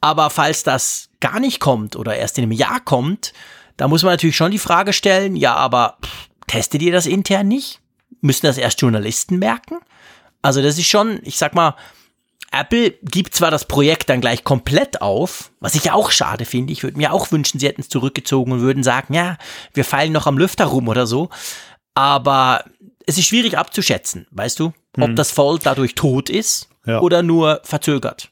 Aber 0.02 0.28
falls 0.30 0.62
das 0.62 1.08
gar 1.20 1.40
nicht 1.40 1.58
kommt 1.58 1.96
oder 1.96 2.16
erst 2.16 2.38
in 2.38 2.44
einem 2.44 2.52
Jahr 2.52 2.80
kommt, 2.80 3.32
da 3.76 3.88
muss 3.88 4.02
man 4.02 4.12
natürlich 4.12 4.36
schon 4.36 4.50
die 4.50 4.58
Frage 4.58 4.92
stellen, 4.92 5.36
ja, 5.36 5.54
aber 5.54 5.96
testet 6.46 6.82
ihr 6.82 6.92
das 6.92 7.06
intern 7.06 7.48
nicht? 7.48 7.80
Müssen 8.20 8.44
das 8.44 8.58
erst 8.58 8.80
Journalisten 8.82 9.38
merken? 9.38 9.78
Also 10.42 10.60
das 10.62 10.78
ist 10.78 10.88
schon, 10.88 11.20
ich 11.22 11.38
sag 11.38 11.54
mal, 11.54 11.76
Apple 12.52 12.92
gibt 13.02 13.34
zwar 13.34 13.50
das 13.50 13.66
Projekt 13.66 14.08
dann 14.08 14.20
gleich 14.20 14.42
komplett 14.42 15.02
auf, 15.02 15.52
was 15.60 15.74
ich 15.74 15.92
auch 15.92 16.10
schade 16.10 16.44
finde. 16.44 16.72
Ich 16.72 16.82
würde 16.82 16.96
mir 16.96 17.12
auch 17.12 17.30
wünschen, 17.30 17.60
sie 17.60 17.66
hätten 17.66 17.80
es 17.80 17.88
zurückgezogen 17.88 18.52
und 18.52 18.60
würden 18.60 18.82
sagen, 18.82 19.14
ja, 19.14 19.36
wir 19.72 19.84
feilen 19.84 20.12
noch 20.12 20.26
am 20.26 20.36
Lüfter 20.36 20.66
rum 20.66 20.88
oder 20.88 21.06
so. 21.06 21.30
Aber 21.94 22.64
es 23.06 23.18
ist 23.18 23.26
schwierig 23.26 23.56
abzuschätzen, 23.56 24.26
weißt 24.32 24.58
du, 24.58 24.72
ob 24.96 25.08
hm. 25.08 25.16
das 25.16 25.30
Fold 25.30 25.64
dadurch 25.64 25.94
tot 25.94 26.28
ist 26.28 26.68
ja. 26.86 27.00
oder 27.00 27.22
nur 27.22 27.60
verzögert. 27.62 28.30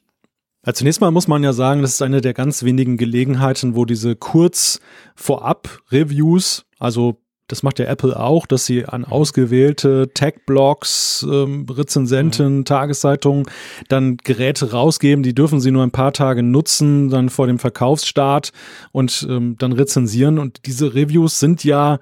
Ja, 0.67 0.75
zunächst 0.75 1.01
mal 1.01 1.11
muss 1.11 1.29
man 1.29 1.45
ja 1.45 1.53
sagen, 1.53 1.83
das 1.83 1.93
ist 1.93 2.03
eine 2.03 2.21
der 2.21 2.35
ganz 2.35 2.65
wenigen 2.65 2.97
Gelegenheiten, 2.97 3.77
wo 3.77 3.85
diese 3.85 4.17
kurz 4.17 4.81
vorab 5.15 5.81
Reviews, 5.91 6.67
also 6.79 7.21
das 7.49 7.63
macht 7.63 7.79
ja 7.79 7.87
Apple 7.87 8.19
auch, 8.19 8.47
dass 8.47 8.67
sie 8.67 8.85
an 8.85 9.05
ausgewählte 9.05 10.11
Tech-Blogs, 10.13 11.27
ähm, 11.29 11.67
Rezensenten, 11.69 12.59
mhm. 12.59 12.65
Tageszeitungen 12.67 13.47
dann 13.89 14.19
Geräte 14.19 14.71
rausgeben. 14.73 15.23
Die 15.23 15.35
dürfen 15.35 15.59
sie 15.61 15.71
nur 15.71 15.83
ein 15.83 15.91
paar 15.91 16.13
Tage 16.13 16.43
nutzen, 16.43 17.09
dann 17.09 17.31
vor 17.31 17.47
dem 17.47 17.59
Verkaufsstart 17.59 18.53
und 18.93 19.27
ähm, 19.29 19.57
dann 19.59 19.73
rezensieren. 19.73 20.39
Und 20.39 20.67
diese 20.67 20.95
Reviews 20.95 21.41
sind 21.41 21.65
ja, 21.65 21.99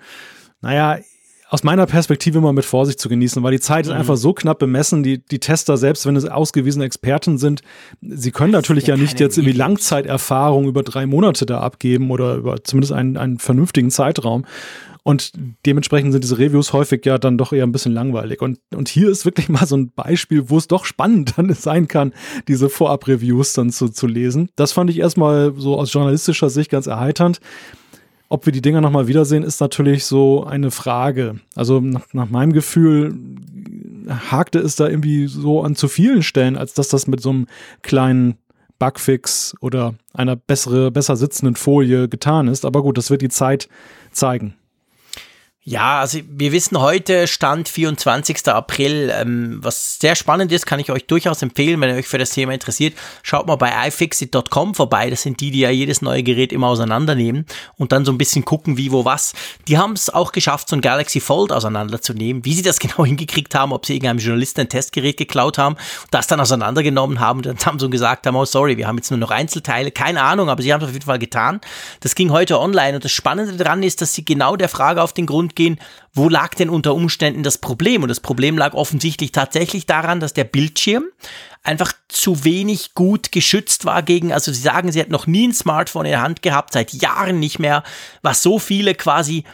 naja, 0.60 0.98
aus 1.48 1.62
meiner 1.62 1.86
Perspektive 1.86 2.38
immer 2.38 2.52
mit 2.52 2.64
Vorsicht 2.64 2.98
zu 2.98 3.08
genießen, 3.08 3.40
weil 3.42 3.52
die 3.52 3.60
Zeit 3.60 3.86
ist 3.86 3.92
mhm. 3.92 3.98
einfach 3.98 4.16
so 4.16 4.32
knapp 4.32 4.58
bemessen. 4.58 5.04
Die, 5.04 5.24
die 5.24 5.38
Tester, 5.38 5.76
selbst 5.76 6.06
wenn 6.06 6.16
es 6.16 6.24
ausgewiesene 6.24 6.84
Experten 6.84 7.38
sind, 7.38 7.62
sie 8.00 8.32
können 8.32 8.52
das 8.52 8.62
natürlich 8.62 8.88
ja 8.88 8.96
nicht 8.96 9.20
jetzt 9.20 9.38
irgendwie 9.38 9.56
Langzeiterfahrung 9.56 10.66
über 10.66 10.82
drei 10.82 11.06
Monate 11.06 11.46
da 11.46 11.60
abgeben 11.60 12.10
oder 12.10 12.34
über 12.34 12.64
zumindest 12.64 12.92
einen, 12.92 13.16
einen 13.16 13.38
vernünftigen 13.38 13.92
Zeitraum. 13.92 14.44
Und 15.06 15.30
dementsprechend 15.64 16.10
sind 16.10 16.24
diese 16.24 16.36
Reviews 16.36 16.72
häufig 16.72 17.06
ja 17.06 17.16
dann 17.16 17.38
doch 17.38 17.52
eher 17.52 17.62
ein 17.62 17.70
bisschen 17.70 17.92
langweilig. 17.92 18.42
Und, 18.42 18.58
und 18.74 18.88
hier 18.88 19.08
ist 19.08 19.24
wirklich 19.24 19.48
mal 19.48 19.64
so 19.64 19.76
ein 19.76 19.92
Beispiel, 19.92 20.50
wo 20.50 20.58
es 20.58 20.66
doch 20.66 20.84
spannend 20.84 21.34
dann 21.36 21.52
sein 21.54 21.86
kann, 21.86 22.12
diese 22.48 22.68
Vorab-Reviews 22.68 23.52
dann 23.52 23.70
zu, 23.70 23.88
zu 23.88 24.08
lesen. 24.08 24.50
Das 24.56 24.72
fand 24.72 24.90
ich 24.90 24.98
erstmal 24.98 25.54
so 25.56 25.78
aus 25.78 25.92
journalistischer 25.92 26.50
Sicht 26.50 26.72
ganz 26.72 26.88
erheiternd. 26.88 27.38
Ob 28.28 28.46
wir 28.46 28.52
die 28.52 28.60
Dinger 28.60 28.80
nochmal 28.80 29.06
wiedersehen, 29.06 29.44
ist 29.44 29.60
natürlich 29.60 30.04
so 30.06 30.42
eine 30.42 30.72
Frage. 30.72 31.38
Also 31.54 31.78
nach, 31.78 32.12
nach 32.12 32.28
meinem 32.28 32.52
Gefühl 32.52 33.16
hakte 34.28 34.58
es 34.58 34.74
da 34.74 34.88
irgendwie 34.88 35.28
so 35.28 35.62
an 35.62 35.76
zu 35.76 35.86
vielen 35.86 36.24
Stellen, 36.24 36.56
als 36.56 36.74
dass 36.74 36.88
das 36.88 37.06
mit 37.06 37.20
so 37.20 37.30
einem 37.30 37.46
kleinen 37.82 38.38
Bugfix 38.80 39.54
oder 39.60 39.94
einer 40.14 40.34
bessere, 40.34 40.90
besser 40.90 41.14
sitzenden 41.14 41.54
Folie 41.54 42.08
getan 42.08 42.48
ist. 42.48 42.64
Aber 42.64 42.82
gut, 42.82 42.98
das 42.98 43.08
wird 43.08 43.22
die 43.22 43.28
Zeit 43.28 43.68
zeigen. 44.10 44.56
Ja, 45.68 45.98
also 45.98 46.20
wir 46.28 46.52
wissen 46.52 46.78
heute, 46.78 47.26
Stand 47.26 47.68
24. 47.68 48.46
April, 48.46 49.12
ähm, 49.12 49.58
was 49.60 49.98
sehr 49.98 50.14
spannend 50.14 50.52
ist, 50.52 50.64
kann 50.64 50.78
ich 50.78 50.92
euch 50.92 51.08
durchaus 51.08 51.42
empfehlen, 51.42 51.80
wenn 51.80 51.90
ihr 51.90 51.96
euch 51.96 52.06
für 52.06 52.18
das 52.18 52.30
Thema 52.30 52.52
interessiert. 52.52 52.94
Schaut 53.24 53.48
mal 53.48 53.56
bei 53.56 53.72
ifixit.com 53.88 54.76
vorbei, 54.76 55.10
das 55.10 55.22
sind 55.22 55.40
die, 55.40 55.50
die 55.50 55.58
ja 55.58 55.70
jedes 55.70 56.02
neue 56.02 56.22
Gerät 56.22 56.52
immer 56.52 56.68
auseinandernehmen 56.68 57.46
und 57.78 57.90
dann 57.90 58.04
so 58.04 58.12
ein 58.12 58.16
bisschen 58.16 58.44
gucken, 58.44 58.76
wie, 58.76 58.92
wo, 58.92 59.04
was. 59.04 59.32
Die 59.66 59.76
haben 59.76 59.94
es 59.94 60.08
auch 60.08 60.30
geschafft, 60.30 60.68
so 60.68 60.76
ein 60.76 60.82
Galaxy 60.82 61.18
Fold 61.18 61.50
auseinanderzunehmen. 61.50 62.44
Wie 62.44 62.54
sie 62.54 62.62
das 62.62 62.78
genau 62.78 63.04
hingekriegt 63.04 63.52
haben, 63.56 63.72
ob 63.72 63.86
sie 63.86 63.94
irgendeinem 63.94 64.18
Journalisten 64.18 64.60
ein 64.60 64.68
Testgerät 64.68 65.16
geklaut 65.16 65.58
haben, 65.58 65.74
das 66.12 66.28
dann 66.28 66.38
auseinandergenommen 66.38 67.18
haben 67.18 67.38
und 67.38 67.46
dann 67.46 67.58
Samsung 67.58 67.90
gesagt 67.90 68.28
haben, 68.28 68.36
oh 68.36 68.44
sorry, 68.44 68.76
wir 68.76 68.86
haben 68.86 68.98
jetzt 68.98 69.10
nur 69.10 69.18
noch 69.18 69.32
Einzelteile, 69.32 69.90
keine 69.90 70.22
Ahnung, 70.22 70.48
aber 70.48 70.62
sie 70.62 70.72
haben 70.72 70.80
es 70.82 70.86
auf 70.86 70.94
jeden 70.94 71.06
Fall 71.06 71.18
getan. 71.18 71.60
Das 71.98 72.14
ging 72.14 72.30
heute 72.30 72.60
online 72.60 72.94
und 72.94 73.04
das 73.04 73.10
Spannende 73.10 73.56
daran 73.56 73.82
ist, 73.82 74.00
dass 74.00 74.14
sie 74.14 74.24
genau 74.24 74.54
der 74.54 74.68
Frage 74.68 75.02
auf 75.02 75.12
den 75.12 75.26
Grund 75.26 75.55
gehen, 75.56 75.80
wo 76.12 76.28
lag 76.28 76.54
denn 76.54 76.70
unter 76.70 76.94
Umständen 76.94 77.42
das 77.42 77.58
Problem? 77.58 78.02
Und 78.02 78.08
das 78.08 78.20
Problem 78.20 78.56
lag 78.56 78.74
offensichtlich 78.74 79.32
tatsächlich 79.32 79.86
daran, 79.86 80.20
dass 80.20 80.32
der 80.32 80.44
Bildschirm 80.44 81.04
einfach 81.64 81.92
zu 82.08 82.44
wenig 82.44 82.94
gut 82.94 83.32
geschützt 83.32 83.84
war 83.84 84.02
gegen, 84.02 84.32
also 84.32 84.52
sie 84.52 84.60
sagen, 84.60 84.92
sie 84.92 85.00
hat 85.00 85.10
noch 85.10 85.26
nie 85.26 85.48
ein 85.48 85.54
Smartphone 85.54 86.06
in 86.06 86.12
der 86.12 86.22
Hand 86.22 86.42
gehabt, 86.42 86.72
seit 86.72 86.92
Jahren 86.92 87.40
nicht 87.40 87.58
mehr, 87.58 87.82
was 88.22 88.42
so 88.42 88.58
viele 88.58 88.94
quasi 88.94 89.44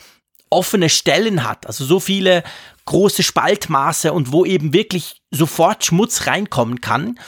offene 0.51 0.91
Stellen 0.91 1.45
hat, 1.45 1.67
also 1.67 1.85
so 1.85 1.99
viele 1.99 2.45
große 2.85 3.23
Spaltmaße 3.23 4.13
und 4.13 4.33
wo 4.33 4.45
eben 4.45 4.73
wirklich 4.73 5.23
sofort 5.31 5.85
Schmutz 5.85 6.27
reinkommen 6.27 6.81
kann. 6.81 7.19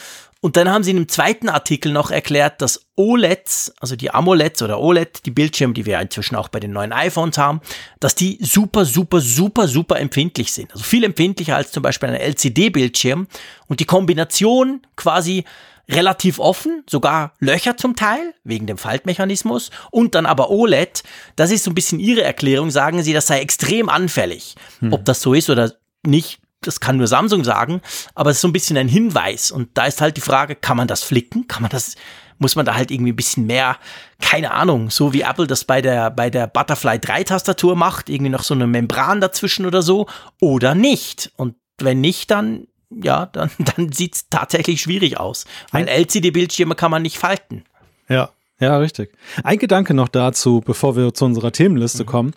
Und 0.44 0.58
dann 0.58 0.68
haben 0.68 0.84
sie 0.84 0.90
in 0.90 0.98
einem 0.98 1.08
zweiten 1.08 1.48
Artikel 1.48 1.90
noch 1.90 2.10
erklärt, 2.10 2.60
dass 2.60 2.90
OLEDs, 2.96 3.72
also 3.80 3.96
die 3.96 4.10
AMOLEDs 4.10 4.60
oder 4.60 4.78
OLED, 4.78 5.24
die 5.24 5.30
Bildschirme, 5.30 5.72
die 5.72 5.86
wir 5.86 5.98
inzwischen 5.98 6.36
auch 6.36 6.48
bei 6.48 6.60
den 6.60 6.70
neuen 6.70 6.92
iPhones 6.92 7.38
haben, 7.38 7.62
dass 7.98 8.14
die 8.14 8.36
super, 8.42 8.84
super, 8.84 9.22
super, 9.22 9.68
super 9.68 9.98
empfindlich 9.98 10.52
sind. 10.52 10.70
Also 10.72 10.84
viel 10.84 11.02
empfindlicher 11.02 11.56
als 11.56 11.72
zum 11.72 11.82
Beispiel 11.82 12.10
ein 12.10 12.16
LCD-Bildschirm. 12.16 13.26
Und 13.68 13.80
die 13.80 13.86
Kombination 13.86 14.82
quasi 14.96 15.44
relativ 15.88 16.38
offen, 16.38 16.82
sogar 16.90 17.32
Löcher 17.38 17.78
zum 17.78 17.96
Teil, 17.96 18.34
wegen 18.44 18.66
dem 18.66 18.76
Faltmechanismus, 18.76 19.70
und 19.90 20.14
dann 20.14 20.26
aber 20.26 20.50
OLED. 20.50 21.04
Das 21.36 21.52
ist 21.52 21.64
so 21.64 21.70
ein 21.70 21.74
bisschen 21.74 22.00
Ihre 22.00 22.22
Erklärung, 22.22 22.70
sagen 22.70 23.02
Sie, 23.02 23.14
das 23.14 23.28
sei 23.28 23.40
extrem 23.40 23.88
anfällig. 23.88 24.56
Hm. 24.80 24.92
Ob 24.92 25.06
das 25.06 25.22
so 25.22 25.32
ist 25.32 25.48
oder 25.48 25.72
nicht, 26.06 26.38
das 26.66 26.80
kann 26.80 26.96
nur 26.96 27.06
Samsung 27.06 27.44
sagen, 27.44 27.80
aber 28.14 28.30
es 28.30 28.36
ist 28.36 28.42
so 28.42 28.48
ein 28.48 28.52
bisschen 28.52 28.76
ein 28.76 28.88
Hinweis. 28.88 29.50
Und 29.50 29.70
da 29.74 29.86
ist 29.86 30.00
halt 30.00 30.16
die 30.16 30.22
Frage, 30.22 30.54
kann 30.54 30.76
man 30.76 30.88
das 30.88 31.02
flicken? 31.02 31.46
Kann 31.48 31.62
man 31.62 31.70
das, 31.70 31.96
muss 32.38 32.56
man 32.56 32.66
da 32.66 32.74
halt 32.74 32.90
irgendwie 32.90 33.12
ein 33.12 33.16
bisschen 33.16 33.46
mehr, 33.46 33.76
keine 34.20 34.52
Ahnung, 34.52 34.90
so 34.90 35.12
wie 35.12 35.22
Apple 35.22 35.46
das 35.46 35.64
bei 35.64 35.80
der, 35.80 36.10
bei 36.10 36.30
der 36.30 36.46
Butterfly 36.46 36.98
3 36.98 37.24
Tastatur 37.24 37.76
macht, 37.76 38.08
irgendwie 38.08 38.30
noch 38.30 38.42
so 38.42 38.54
eine 38.54 38.66
Membran 38.66 39.20
dazwischen 39.20 39.66
oder 39.66 39.82
so, 39.82 40.06
oder 40.40 40.74
nicht. 40.74 41.32
Und 41.36 41.54
wenn 41.78 42.00
nicht, 42.00 42.30
dann 42.30 42.66
ja, 42.90 43.26
dann, 43.26 43.50
dann 43.58 43.92
sieht 43.92 44.14
es 44.14 44.28
tatsächlich 44.28 44.80
schwierig 44.80 45.18
aus. 45.18 45.46
Weil 45.72 45.88
LCD-Bildschirme 45.88 46.74
kann 46.74 46.90
man 46.90 47.02
nicht 47.02 47.18
falten. 47.18 47.64
Ja, 48.08 48.30
ja, 48.60 48.78
richtig. 48.78 49.12
Ein 49.42 49.58
Gedanke 49.58 49.94
noch 49.94 50.08
dazu, 50.08 50.62
bevor 50.64 50.96
wir 50.96 51.12
zu 51.12 51.24
unserer 51.24 51.52
Themenliste 51.52 52.04
mhm. 52.04 52.08
kommen. 52.08 52.34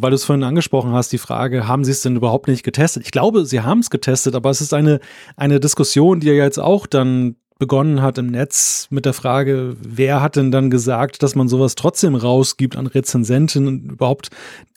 Weil 0.00 0.10
du 0.10 0.16
es 0.16 0.24
vorhin 0.24 0.44
angesprochen 0.44 0.92
hast, 0.92 1.12
die 1.12 1.18
Frage, 1.18 1.66
haben 1.66 1.84
sie 1.84 1.92
es 1.92 2.02
denn 2.02 2.16
überhaupt 2.16 2.48
nicht 2.48 2.62
getestet? 2.62 3.04
Ich 3.04 3.10
glaube, 3.10 3.44
sie 3.44 3.60
haben 3.60 3.80
es 3.80 3.90
getestet, 3.90 4.34
aber 4.34 4.50
es 4.50 4.60
ist 4.60 4.74
eine, 4.74 5.00
eine 5.36 5.60
Diskussion, 5.60 6.20
die 6.20 6.28
ja 6.28 6.34
jetzt 6.34 6.58
auch 6.58 6.86
dann 6.86 7.36
begonnen 7.58 8.02
hat 8.02 8.18
im 8.18 8.28
Netz 8.28 8.86
mit 8.90 9.04
der 9.04 9.12
Frage, 9.12 9.76
wer 9.80 10.22
hat 10.22 10.36
denn 10.36 10.52
dann 10.52 10.70
gesagt, 10.70 11.24
dass 11.24 11.34
man 11.34 11.48
sowas 11.48 11.74
trotzdem 11.74 12.14
rausgibt 12.14 12.76
an 12.76 12.86
Rezensenten 12.86 13.66
und 13.66 13.92
überhaupt 13.92 14.30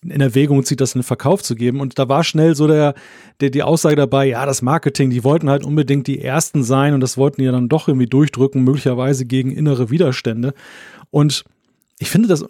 in 0.03 0.19
Erwägung 0.19 0.63
zieht, 0.63 0.81
das 0.81 0.95
in 0.95 0.99
den 1.01 1.05
Verkauf 1.05 1.43
zu 1.43 1.53
geben. 1.53 1.79
Und 1.79 1.99
da 1.99 2.09
war 2.09 2.23
schnell 2.23 2.55
so 2.55 2.67
der, 2.67 2.95
der, 3.39 3.51
die 3.51 3.61
Aussage 3.61 3.95
dabei, 3.95 4.25
ja, 4.25 4.47
das 4.47 4.63
Marketing, 4.63 5.11
die 5.11 5.23
wollten 5.23 5.47
halt 5.47 5.63
unbedingt 5.63 6.07
die 6.07 6.21
Ersten 6.21 6.63
sein 6.63 6.95
und 6.95 7.01
das 7.01 7.17
wollten 7.17 7.43
ja 7.43 7.51
dann 7.51 7.69
doch 7.69 7.87
irgendwie 7.87 8.07
durchdrücken, 8.07 8.63
möglicherweise 8.63 9.25
gegen 9.25 9.51
innere 9.51 9.91
Widerstände. 9.91 10.55
Und 11.11 11.43
ich 11.99 12.09
finde 12.09 12.29
das 12.29 12.43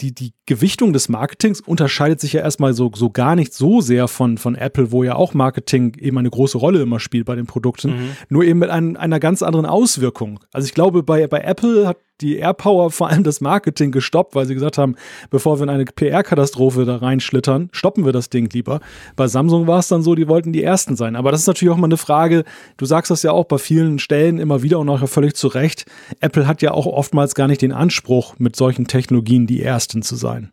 die, 0.00 0.12
die 0.14 0.32
Gewichtung 0.46 0.92
des 0.92 1.08
Marketings 1.08 1.60
unterscheidet 1.60 2.20
sich 2.20 2.32
ja 2.32 2.40
erstmal 2.40 2.74
so, 2.74 2.90
so 2.94 3.10
gar 3.10 3.36
nicht 3.36 3.54
so 3.54 3.80
sehr 3.80 4.08
von, 4.08 4.38
von 4.38 4.54
Apple, 4.54 4.90
wo 4.90 5.04
ja 5.04 5.14
auch 5.14 5.34
Marketing 5.34 5.94
eben 5.98 6.18
eine 6.18 6.30
große 6.30 6.58
Rolle 6.58 6.82
immer 6.82 6.98
spielt 6.98 7.26
bei 7.26 7.36
den 7.36 7.46
Produkten, 7.46 7.90
mhm. 7.90 8.10
nur 8.28 8.44
eben 8.44 8.58
mit 8.58 8.70
ein, 8.70 8.96
einer 8.96 9.20
ganz 9.20 9.42
anderen 9.42 9.66
Auswirkung. 9.66 10.40
Also 10.52 10.66
ich 10.66 10.74
glaube, 10.74 11.02
bei, 11.02 11.26
bei 11.26 11.40
Apple 11.40 11.86
hat 11.86 11.98
die 12.22 12.36
AirPower 12.36 12.90
vor 12.90 13.08
allem 13.08 13.24
das 13.24 13.40
Marketing 13.40 13.92
gestoppt, 13.92 14.34
weil 14.34 14.46
sie 14.46 14.54
gesagt 14.54 14.78
haben, 14.78 14.96
bevor 15.30 15.58
wir 15.58 15.64
in 15.64 15.70
eine 15.70 15.84
PR-Katastrophe 15.84 16.84
da 16.84 16.96
reinschlittern, 16.96 17.68
stoppen 17.72 18.04
wir 18.04 18.12
das 18.12 18.30
Ding 18.30 18.48
lieber. 18.52 18.80
Bei 19.16 19.28
Samsung 19.28 19.66
war 19.66 19.80
es 19.80 19.88
dann 19.88 20.02
so, 20.02 20.14
die 20.14 20.28
wollten 20.28 20.52
die 20.52 20.62
Ersten 20.62 20.96
sein. 20.96 21.16
Aber 21.16 21.32
das 21.32 21.40
ist 21.40 21.46
natürlich 21.46 21.72
auch 21.72 21.78
mal 21.78 21.86
eine 21.86 21.96
Frage, 21.96 22.44
du 22.76 22.86
sagst 22.86 23.10
das 23.10 23.22
ja 23.22 23.32
auch 23.32 23.44
bei 23.44 23.58
vielen 23.58 23.98
Stellen 23.98 24.38
immer 24.38 24.62
wieder 24.62 24.78
und 24.78 24.88
auch 24.88 25.06
völlig 25.08 25.34
zu 25.34 25.48
Recht, 25.48 25.84
Apple 26.20 26.46
hat 26.46 26.62
ja 26.62 26.72
auch 26.72 26.86
oftmals 26.86 27.34
gar 27.34 27.48
nicht 27.48 27.62
den 27.62 27.72
Anspruch, 27.72 28.34
mit 28.38 28.56
solchen 28.56 28.86
Technologien 28.86 29.46
die 29.46 29.62
Ersten 29.62 30.02
zu 30.02 30.16
sein. 30.16 30.52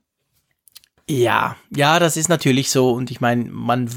Ja, 1.10 1.56
ja, 1.76 1.98
das 2.00 2.18
ist 2.18 2.30
natürlich 2.30 2.70
so. 2.70 2.92
Und 2.92 3.10
ich 3.10 3.20
meine, 3.20 3.46
man 3.46 3.90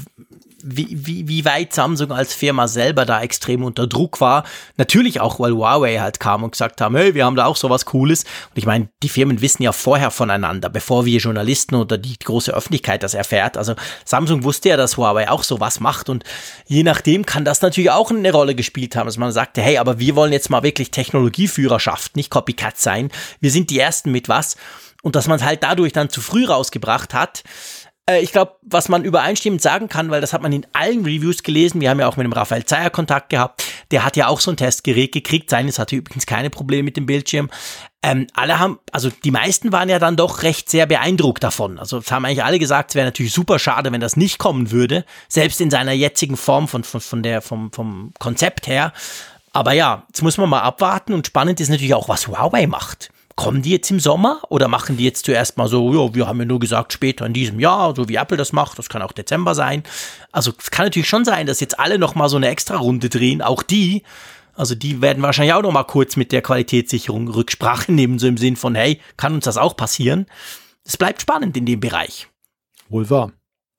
wie, 0.63 0.87
wie, 0.91 1.27
wie 1.27 1.45
weit 1.45 1.73
Samsung 1.73 2.11
als 2.11 2.33
Firma 2.33 2.67
selber 2.67 3.05
da 3.05 3.21
extrem 3.21 3.63
unter 3.63 3.85
Druck 3.87 4.21
war. 4.21 4.43
Natürlich 4.77 5.19
auch, 5.19 5.39
weil 5.39 5.51
Huawei 5.51 5.97
halt 5.97 6.19
kam 6.19 6.43
und 6.43 6.51
gesagt 6.51 6.81
haben, 6.81 6.95
hey, 6.95 7.13
wir 7.13 7.25
haben 7.25 7.35
da 7.35 7.45
auch 7.45 7.55
sowas 7.55 7.85
Cooles. 7.85 8.23
Und 8.23 8.57
ich 8.57 8.65
meine, 8.65 8.89
die 9.03 9.09
Firmen 9.09 9.41
wissen 9.41 9.63
ja 9.63 9.71
vorher 9.71 10.11
voneinander, 10.11 10.69
bevor 10.69 11.05
wir 11.05 11.19
Journalisten 11.19 11.75
oder 11.75 11.97
die 11.97 12.17
große 12.17 12.53
Öffentlichkeit 12.53 13.03
das 13.03 13.13
erfährt. 13.13 13.57
Also 13.57 13.75
Samsung 14.05 14.43
wusste 14.43 14.69
ja, 14.69 14.77
dass 14.77 14.97
Huawei 14.97 15.29
auch 15.29 15.43
sowas 15.43 15.79
macht 15.79 16.09
und 16.09 16.23
je 16.67 16.83
nachdem 16.83 17.25
kann 17.25 17.45
das 17.45 17.61
natürlich 17.61 17.91
auch 17.91 18.11
eine 18.11 18.31
Rolle 18.31 18.55
gespielt 18.55 18.95
haben, 18.95 19.07
dass 19.07 19.17
man 19.17 19.31
sagte, 19.31 19.61
hey, 19.61 19.77
aber 19.77 19.99
wir 19.99 20.15
wollen 20.15 20.33
jetzt 20.33 20.49
mal 20.49 20.63
wirklich 20.63 20.91
Technologieführerschaft, 20.91 22.15
nicht 22.15 22.29
Copycat 22.29 22.77
sein. 22.77 23.09
Wir 23.39 23.51
sind 23.51 23.69
die 23.69 23.79
Ersten 23.79 24.11
mit 24.11 24.29
was. 24.29 24.55
Und 25.03 25.17
dass 25.17 25.27
man 25.27 25.37
es 25.37 25.43
halt 25.43 25.63
dadurch 25.63 25.91
dann 25.91 26.09
zu 26.09 26.21
früh 26.21 26.45
rausgebracht 26.45 27.13
hat, 27.13 27.43
äh, 28.09 28.21
ich 28.21 28.31
glaube, 28.31 28.55
was 28.61 28.89
man 28.89 29.03
übereinstimmend 29.03 29.61
sagen 29.61 29.87
kann, 29.87 30.11
weil 30.11 30.21
das 30.21 30.33
hat 30.33 30.41
man 30.41 30.51
in 30.51 30.65
allen 30.73 31.03
Reviews 31.05 31.43
gelesen, 31.43 31.81
wir 31.81 31.89
haben 31.89 31.99
ja 31.99 32.07
auch 32.07 32.17
mit 32.17 32.25
dem 32.25 32.33
Raphael 32.33 32.65
Zeyer 32.65 32.89
Kontakt 32.89 33.29
gehabt, 33.29 33.63
der 33.91 34.03
hat 34.03 34.17
ja 34.17 34.27
auch 34.27 34.39
so 34.39 34.51
ein 34.51 34.57
Testgerät 34.57 35.11
gekriegt, 35.11 35.49
seines 35.49 35.79
hatte 35.79 35.95
übrigens 35.95 36.25
keine 36.25 36.49
Probleme 36.49 36.83
mit 36.83 36.97
dem 36.97 37.05
Bildschirm. 37.05 37.49
Ähm, 38.05 38.27
alle 38.33 38.59
haben, 38.59 38.79
also 38.91 39.09
die 39.09 39.31
meisten 39.31 39.71
waren 39.71 39.87
ja 39.87 39.97
dann 39.97 40.17
doch 40.17 40.43
recht 40.43 40.69
sehr 40.69 40.85
beeindruckt 40.85 41.41
davon. 41.41 41.79
Also 41.79 41.99
es 41.99 42.11
haben 42.11 42.25
eigentlich 42.25 42.43
alle 42.43 42.59
gesagt, 42.59 42.91
es 42.91 42.95
wäre 42.95 43.07
natürlich 43.07 43.31
super 43.31 43.59
schade, 43.59 43.93
wenn 43.93 44.01
das 44.01 44.17
nicht 44.17 44.39
kommen 44.39 44.71
würde, 44.71 45.05
selbst 45.29 45.61
in 45.61 45.71
seiner 45.71 45.93
jetzigen 45.93 46.35
Form 46.35 46.67
von, 46.67 46.83
von, 46.83 46.99
von 46.99 47.23
der, 47.23 47.41
vom, 47.41 47.71
vom 47.71 48.13
Konzept 48.19 48.67
her. 48.67 48.91
Aber 49.53 49.71
ja, 49.71 50.03
jetzt 50.09 50.21
muss 50.21 50.37
man 50.37 50.49
mal 50.49 50.61
abwarten 50.61 51.13
und 51.13 51.27
spannend 51.27 51.61
ist 51.61 51.69
natürlich 51.69 51.93
auch, 51.93 52.09
was 52.09 52.27
Huawei 52.27 52.67
macht 52.67 53.12
kommen 53.35 53.61
die 53.61 53.71
jetzt 53.71 53.89
im 53.91 53.99
Sommer 53.99 54.41
oder 54.49 54.67
machen 54.67 54.97
die 54.97 55.03
jetzt 55.03 55.25
zuerst 55.25 55.57
mal 55.57 55.67
so, 55.67 55.93
ja, 55.93 56.13
wir 56.13 56.27
haben 56.27 56.39
ja 56.39 56.45
nur 56.45 56.59
gesagt, 56.59 56.93
später 56.93 57.25
in 57.25 57.33
diesem 57.33 57.59
Jahr, 57.59 57.95
so 57.95 58.07
wie 58.09 58.15
Apple 58.15 58.37
das 58.37 58.53
macht, 58.53 58.77
das 58.77 58.89
kann 58.89 59.01
auch 59.01 59.11
Dezember 59.11 59.55
sein. 59.55 59.83
Also 60.31 60.51
es 60.57 60.71
kann 60.71 60.85
natürlich 60.85 61.09
schon 61.09 61.25
sein, 61.25 61.47
dass 61.47 61.59
jetzt 61.59 61.79
alle 61.79 61.97
noch 61.97 62.15
mal 62.15 62.29
so 62.29 62.37
eine 62.37 62.49
extra 62.49 62.77
Runde 62.77 63.09
drehen, 63.09 63.41
auch 63.41 63.63
die. 63.63 64.03
Also 64.55 64.75
die 64.75 65.01
werden 65.01 65.23
wahrscheinlich 65.23 65.53
auch 65.53 65.63
noch 65.63 65.71
mal 65.71 65.83
kurz 65.83 66.15
mit 66.15 66.31
der 66.31 66.41
Qualitätssicherung 66.41 67.27
Rücksprache 67.27 67.91
nehmen, 67.93 68.19
so 68.19 68.27
im 68.27 68.37
Sinn 68.37 68.55
von, 68.55 68.75
hey, 68.75 68.99
kann 69.17 69.33
uns 69.33 69.45
das 69.45 69.57
auch 69.57 69.75
passieren? 69.75 70.27
Es 70.85 70.97
bleibt 70.97 71.21
spannend 71.21 71.57
in 71.57 71.65
dem 71.65 71.79
Bereich. 71.79 72.27
Wohl 72.89 73.09
wahr. 73.09 73.31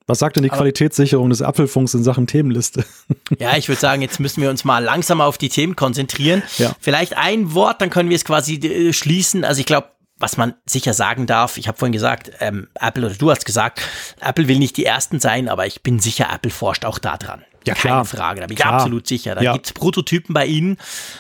Was 0.07 0.19
sagt 0.19 0.37
denn 0.37 0.43
die 0.43 0.51
Aber, 0.51 0.59
Qualitätssicherung 0.59 1.31
des 1.31 1.41
Apfelfunks 1.41 1.95
in 1.95 2.05
Sachen 2.05 2.27
Themenliste? 2.27 2.85
Ja, 3.39 3.57
ich 3.57 3.69
würde 3.69 3.81
sagen, 3.81 4.03
jetzt 4.03 4.21
müssen 4.21 4.43
wir 4.43 4.51
uns 4.51 4.65
mal 4.65 4.83
langsam 4.83 5.21
auf 5.21 5.39
die 5.39 5.49
Themen 5.49 5.77
konzentrieren. 5.77 6.43
Ja. 6.59 6.73
Vielleicht 6.79 7.17
ein 7.17 7.55
Wort, 7.55 7.81
dann 7.81 7.91
können 7.91 8.11
wir 8.11 8.17
es 8.17 8.25
quasi 8.25 8.57
äh, 8.57 8.93
schließen. 8.93 9.45
Also 9.45 9.61
ich 9.61 9.67
glaube, 9.67 9.89
was 10.19 10.37
man 10.37 10.55
sicher 10.67 10.93
sagen 10.95 11.27
darf, 11.27 11.57
ich 11.57 11.67
habe 11.67 11.77
vorhin 11.77 11.93
gesagt, 11.93 12.31
ähm, 12.41 12.69
Apple 12.75 13.07
oder 13.07 13.15
du 13.15 13.31
hast 13.31 13.45
gesagt, 13.45 13.81
Apple 14.21 14.47
will 14.47 14.59
nicht 14.59 14.77
die 14.77 14.85
Ersten 14.85 15.21
sein, 15.21 15.49
aber 15.49 15.67
ich 15.67 15.83
bin 15.83 15.99
sicher, 15.99 16.29
Apple 16.33 16.51
forscht 16.51 16.85
auch 16.85 16.99
da 16.99 17.17
dran. 17.17 17.45
Ja, 17.67 17.75
Keine 17.75 17.95
klar. 17.95 18.05
Frage, 18.05 18.41
da 18.41 18.47
bin 18.47 18.57
klar. 18.57 18.71
ich 18.71 18.75
absolut 18.75 19.07
sicher. 19.07 19.35
Da 19.35 19.43
ja. 19.43 19.53
gibt's 19.53 19.73
Prototypen 19.73 20.35
bei 20.35 20.47
Ihnen. 20.47 20.77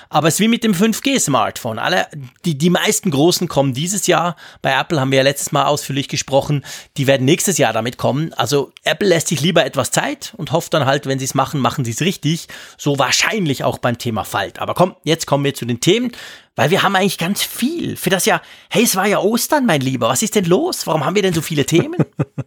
Aber 0.08 0.28
es 0.28 0.34
ist 0.34 0.40
wie 0.40 0.48
mit 0.48 0.64
dem 0.64 0.72
5G-Smartphone. 0.72 1.78
Alle, 1.78 2.06
die, 2.44 2.56
die 2.58 2.70
meisten 2.70 3.10
großen 3.10 3.48
kommen 3.48 3.72
dieses 3.72 4.06
Jahr. 4.06 4.36
Bei 4.62 4.78
Apple 4.78 5.00
haben 5.00 5.10
wir 5.10 5.18
ja 5.18 5.24
letztes 5.24 5.52
Mal 5.52 5.64
ausführlich 5.64 6.08
gesprochen. 6.08 6.64
Die 6.96 7.06
werden 7.06 7.24
nächstes 7.24 7.58
Jahr 7.58 7.72
damit 7.72 7.96
kommen. 7.96 8.32
Also 8.34 8.72
Apple 8.84 9.08
lässt 9.08 9.28
sich 9.28 9.40
lieber 9.40 9.64
etwas 9.64 9.90
Zeit 9.90 10.34
und 10.36 10.52
hofft 10.52 10.74
dann 10.74 10.86
halt, 10.86 11.06
wenn 11.06 11.18
sie 11.18 11.24
es 11.24 11.34
machen, 11.34 11.60
machen 11.60 11.84
sie 11.84 11.92
es 11.92 12.00
richtig. 12.00 12.48
So 12.76 12.98
wahrscheinlich 12.98 13.64
auch 13.64 13.78
beim 13.78 13.98
Thema 13.98 14.24
Falt. 14.24 14.58
Aber 14.58 14.74
komm, 14.74 14.96
jetzt 15.04 15.26
kommen 15.26 15.44
wir 15.44 15.54
zu 15.54 15.64
den 15.64 15.80
Themen. 15.80 16.12
Weil 16.56 16.70
wir 16.70 16.84
haben 16.84 16.94
eigentlich 16.94 17.18
ganz 17.18 17.42
viel. 17.42 17.96
Für 17.96 18.10
das 18.10 18.26
ja, 18.26 18.40
hey, 18.70 18.84
es 18.84 18.94
war 18.94 19.06
ja 19.06 19.18
Ostern, 19.18 19.66
mein 19.66 19.80
Lieber. 19.80 20.08
Was 20.08 20.22
ist 20.22 20.36
denn 20.36 20.44
los? 20.44 20.86
Warum 20.86 21.04
haben 21.04 21.16
wir 21.16 21.22
denn 21.22 21.34
so 21.34 21.40
viele 21.40 21.66
Themen? 21.66 21.96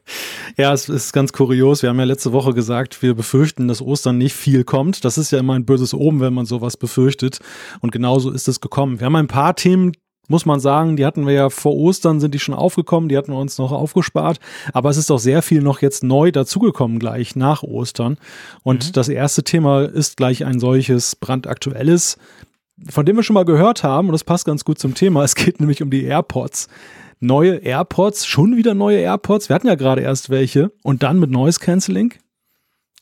ja, 0.57 0.71
es 0.71 0.87
ist 0.87 1.11
ganz 1.11 1.33
kurios. 1.33 1.81
Wir 1.81 1.89
haben 1.89 1.99
ja 1.99 2.05
letzte 2.05 2.31
Woche 2.31 2.53
gesagt, 2.53 3.01
wir 3.01 3.15
befürchten, 3.15 3.67
dass 3.67 3.81
Ostern 3.81 4.17
nicht 4.17 4.33
viel 4.33 4.63
kommt. 4.63 5.03
Das 5.03 5.17
ist 5.17 5.31
ja 5.31 5.39
immer 5.39 5.55
ein 5.55 5.65
böses 5.65 5.93
Oben, 5.93 6.21
wenn 6.21 6.33
man 6.33 6.45
sowas 6.45 6.77
befürchtet. 6.77 7.39
Und 7.81 7.91
genauso 7.91 8.31
ist 8.31 8.47
es 8.47 8.61
gekommen. 8.61 9.01
Wir 9.01 9.05
haben 9.07 9.15
ein 9.17 9.27
paar 9.27 9.55
Themen, 9.55 9.91
muss 10.29 10.45
man 10.45 10.61
sagen, 10.61 10.95
die 10.95 11.05
hatten 11.05 11.25
wir 11.25 11.33
ja 11.33 11.49
vor 11.49 11.75
Ostern, 11.75 12.21
sind 12.21 12.33
die 12.33 12.39
schon 12.39 12.55
aufgekommen, 12.55 13.09
die 13.09 13.17
hatten 13.17 13.33
wir 13.33 13.39
uns 13.39 13.57
noch 13.57 13.73
aufgespart. 13.73 14.39
Aber 14.71 14.89
es 14.89 14.95
ist 14.95 15.09
doch 15.09 15.19
sehr 15.19 15.41
viel 15.41 15.61
noch 15.61 15.81
jetzt 15.81 16.03
neu 16.03 16.31
dazugekommen 16.31 16.99
gleich 16.99 17.35
nach 17.35 17.61
Ostern. 17.63 18.17
Und 18.63 18.87
mhm. 18.87 18.91
das 18.93 19.09
erste 19.09 19.43
Thema 19.43 19.83
ist 19.83 20.15
gleich 20.15 20.45
ein 20.45 20.61
solches 20.61 21.17
brandaktuelles 21.17 22.17
von 22.89 23.05
dem 23.05 23.15
wir 23.15 23.24
schon 23.24 23.34
mal 23.34 23.46
gehört 23.46 23.84
haben, 23.84 24.07
und 24.07 24.13
das 24.13 24.24
passt 24.24 24.46
ganz 24.46 24.65
gut 24.65 24.79
zum 24.79 24.93
Thema, 24.93 25.24
es 25.25 25.36
geht 25.36 25.60
nämlich 25.60 25.81
um 25.81 25.89
die 25.89 26.03
AirPods. 26.03 26.67
Neue 27.19 27.55
AirPods, 27.57 28.27
schon 28.27 28.57
wieder 28.57 28.75
neue 28.75 29.00
AirPods. 29.00 29.50
Wir 29.50 29.55
hatten 29.55 29.67
ja 29.67 29.75
gerade 29.75 30.01
erst 30.01 30.29
welche. 30.29 30.72
Und 30.84 31.01
dann 31.01 31.19
mit 31.19 31.31
Noise 31.31 31.60
Cancelling. 31.60 32.13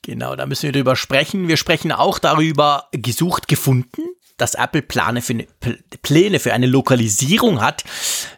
Genau, 0.04 0.36
da 0.38 0.46
müssen 0.46 0.64
wir 0.64 0.72
drüber 0.72 0.96
sprechen. 0.96 1.50
Wir 1.50 1.58
sprechen 1.58 1.92
auch 1.92 2.20
darüber, 2.20 2.86
gesucht, 2.94 3.50
gefunden, 3.50 4.04
dass 4.38 4.56
Apple 4.56 4.84
Pläne 4.84 5.22
für 5.22 5.34
eine, 5.34 5.48
Pläne 6.02 6.40
für 6.40 6.54
eine 6.54 6.68
Lokalisierung 6.68 7.60
hat 7.60 7.84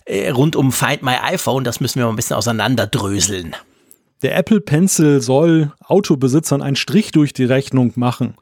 äh, 0.06 0.30
rund 0.30 0.56
um 0.56 0.72
Find 0.72 1.04
My 1.04 1.16
iPhone. 1.22 1.64
Das 1.64 1.80
müssen 1.80 2.00
wir 2.00 2.06
mal 2.06 2.14
ein 2.14 2.16
bisschen 2.16 2.38
auseinanderdröseln. 2.38 3.56
Der 4.24 4.36
Apple 4.36 4.62
Pencil 4.62 5.22
soll 5.22 5.74
Autobesitzern 5.86 6.64
einen 6.64 6.76
Strich 6.76 7.12
durch 7.12 7.34
die 7.34 7.46
Rechnung 7.46 7.94
machen. 7.96 8.36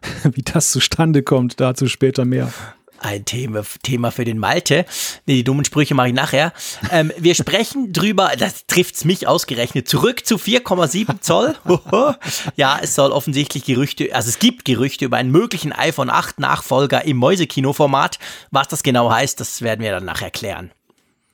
Wie 0.32 0.42
das 0.42 0.72
zustande 0.72 1.22
kommt, 1.22 1.60
dazu 1.60 1.88
später 1.88 2.24
mehr. 2.24 2.52
Ein 2.98 3.26
Thema, 3.26 3.62
Thema 3.82 4.10
für 4.10 4.24
den 4.24 4.38
Malte. 4.38 4.86
Nee, 5.26 5.34
die 5.34 5.44
dummen 5.44 5.64
Sprüche 5.64 5.94
mache 5.94 6.08
ich 6.08 6.14
nachher. 6.14 6.52
Ähm, 6.90 7.12
wir 7.18 7.34
sprechen 7.36 7.92
drüber, 7.92 8.32
das 8.38 8.66
trifft's 8.66 9.04
mich 9.04 9.26
ausgerechnet, 9.26 9.86
zurück 9.86 10.24
zu 10.24 10.36
4,7 10.36 11.20
Zoll. 11.20 11.54
ja, 12.56 12.78
es 12.82 12.94
soll 12.94 13.12
offensichtlich 13.12 13.64
Gerüchte, 13.64 14.14
also 14.14 14.28
es 14.28 14.38
gibt 14.38 14.64
Gerüchte 14.64 15.04
über 15.04 15.18
einen 15.18 15.30
möglichen 15.30 15.72
iPhone 15.72 16.10
8 16.10 16.40
Nachfolger 16.40 17.04
im 17.04 17.18
Mäusekino-Format. 17.18 18.18
Was 18.50 18.68
das 18.68 18.82
genau 18.82 19.10
heißt, 19.10 19.40
das 19.40 19.60
werden 19.60 19.82
wir 19.82 19.92
dann 19.92 20.04
nachher 20.04 20.30
klären. 20.30 20.70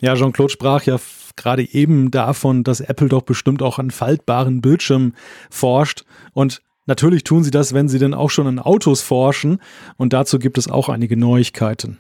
Ja, 0.01 0.17
Jean-Claude 0.17 0.53
sprach 0.53 0.83
ja 0.83 0.99
gerade 1.37 1.63
eben 1.63 2.11
davon, 2.11 2.65
dass 2.65 2.81
Apple 2.81 3.09
doch 3.09 3.23
bestimmt 3.23 3.63
auch 3.63 3.79
an 3.79 3.93
faltbaren 3.93 4.61
Bildschirmen 4.61 5.15
forscht. 5.49 6.05
Und 6.35 6.61
Natürlich 6.87 7.25
tun 7.25 7.45
sie 7.45 7.51
das, 7.51 7.75
wenn 7.75 7.89
sie 7.89 7.99
denn 7.99 8.15
auch 8.15 8.31
schon 8.31 8.47
an 8.47 8.59
Autos 8.59 9.03
forschen. 9.03 9.61
Und 9.97 10.13
dazu 10.13 10.39
gibt 10.39 10.59
es 10.59 10.69
auch 10.69 10.89
einige 10.89 11.17
Neuigkeiten. 11.17 11.99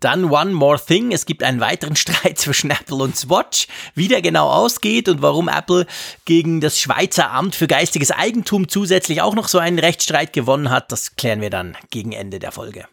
Dann 0.00 0.24
One 0.24 0.52
More 0.52 0.80
Thing. 0.82 1.12
Es 1.12 1.26
gibt 1.26 1.42
einen 1.42 1.60
weiteren 1.60 1.96
Streit 1.96 2.38
zwischen 2.38 2.70
Apple 2.70 2.96
und 2.96 3.16
Swatch. 3.16 3.68
Wie 3.94 4.08
der 4.08 4.22
genau 4.22 4.48
ausgeht 4.48 5.08
und 5.08 5.22
warum 5.22 5.48
Apple 5.48 5.86
gegen 6.24 6.60
das 6.60 6.78
Schweizer 6.78 7.30
Amt 7.30 7.54
für 7.54 7.66
geistiges 7.66 8.10
Eigentum 8.10 8.68
zusätzlich 8.68 9.20
auch 9.20 9.34
noch 9.34 9.48
so 9.48 9.58
einen 9.58 9.78
Rechtsstreit 9.78 10.32
gewonnen 10.32 10.70
hat, 10.70 10.90
das 10.90 11.16
klären 11.16 11.42
wir 11.42 11.50
dann 11.50 11.76
gegen 11.90 12.12
Ende 12.12 12.38
der 12.38 12.52
Folge. 12.52 12.86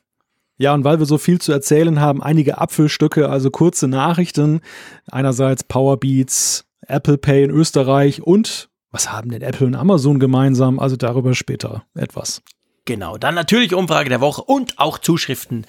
Ja, 0.60 0.74
und 0.74 0.84
weil 0.84 1.00
wir 1.00 1.06
so 1.06 1.18
viel 1.18 1.40
zu 1.40 1.52
erzählen 1.52 2.02
haben, 2.02 2.22
einige 2.22 2.58
Apfelstücke, 2.58 3.30
also 3.30 3.52
kurze 3.52 3.88
Nachrichten. 3.88 4.62
Einerseits 5.10 5.64
Powerbeats, 5.64 6.66
Apple 6.82 7.18
Pay 7.18 7.44
in 7.44 7.52
Österreich 7.52 8.24
und 8.24 8.70
was 8.92 9.12
haben 9.12 9.32
denn 9.32 9.42
Apple 9.42 9.68
und 9.68 9.76
Amazon 9.76 10.20
gemeinsam? 10.20 10.80
Also 10.80 10.96
darüber 10.96 11.36
später 11.36 11.84
etwas. 11.96 12.42
Genau, 12.86 13.18
dann 13.18 13.36
natürlich 13.36 13.74
Umfrage 13.74 14.10
der 14.10 14.22
Woche 14.22 14.42
und 14.42 14.80
auch 14.80 14.98
Zuschriften 14.98 15.66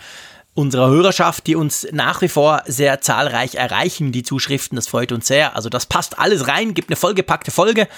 unserer 0.55 0.89
Hörerschaft, 0.89 1.47
die 1.47 1.57
uns 1.57 1.87
nach 1.93 2.21
wie 2.21 2.29
vor 2.29 2.63
sehr 2.67 3.01
zahlreich 3.01 3.55
erreichen, 3.55 4.13
die 4.13 4.23
Zuschriften. 4.23 4.77
Das 4.77 4.89
freut 4.89 5.13
uns 5.13 5.27
sehr. 5.27 5.55
Also 5.55 5.69
das 5.69 5.87
passt 5.87 6.19
alles 6.19 6.49
rein, 6.49 6.75
gibt 6.75 6.91
eine 6.91 6.97
vollgepackte 6.97 7.51
Folge. 7.51 7.89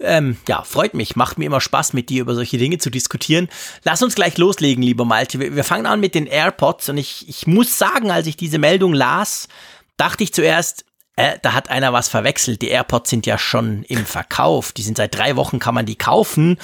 Ähm, 0.00 0.36
ja, 0.48 0.62
freut 0.62 0.94
mich, 0.94 1.16
macht 1.16 1.38
mir 1.38 1.46
immer 1.46 1.60
Spaß, 1.60 1.92
mit 1.92 2.08
dir 2.08 2.22
über 2.22 2.34
solche 2.34 2.56
Dinge 2.56 2.78
zu 2.78 2.88
diskutieren. 2.88 3.48
Lass 3.84 4.02
uns 4.02 4.14
gleich 4.14 4.38
loslegen, 4.38 4.82
lieber 4.82 5.04
Malte. 5.04 5.40
Wir, 5.40 5.56
wir 5.56 5.64
fangen 5.64 5.86
an 5.86 6.00
mit 6.00 6.14
den 6.14 6.26
AirPods 6.26 6.88
und 6.88 6.98
ich, 6.98 7.28
ich 7.28 7.46
muss 7.46 7.78
sagen, 7.78 8.10
als 8.10 8.26
ich 8.26 8.36
diese 8.36 8.58
Meldung 8.58 8.94
las, 8.94 9.48
dachte 9.96 10.22
ich 10.24 10.32
zuerst, 10.32 10.84
äh, 11.18 11.36
da 11.42 11.52
hat 11.52 11.68
einer 11.68 11.92
was 11.92 12.08
verwechselt. 12.08 12.62
Die 12.62 12.68
AirPods 12.68 13.10
sind 13.10 13.26
ja 13.26 13.38
schon 13.38 13.82
im 13.82 14.06
Verkauf. 14.06 14.70
Die 14.72 14.82
sind 14.82 14.96
seit 14.96 15.16
drei 15.18 15.34
Wochen, 15.34 15.58
kann 15.58 15.74
man 15.74 15.84
die 15.84 15.96
kaufen. 15.96 16.58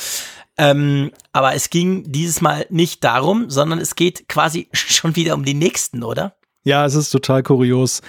Ähm, 0.56 1.10
aber 1.32 1.56
es 1.56 1.70
ging 1.70 2.04
dieses 2.12 2.40
Mal 2.40 2.64
nicht 2.70 3.02
darum, 3.02 3.50
sondern 3.50 3.80
es 3.80 3.96
geht 3.96 4.28
quasi 4.28 4.68
schon 4.72 5.16
wieder 5.16 5.34
um 5.34 5.44
die 5.44 5.54
nächsten, 5.54 6.04
oder? 6.04 6.36
Ja, 6.62 6.86
es 6.86 6.94
ist 6.94 7.10
total 7.10 7.42
kurios. 7.42 8.00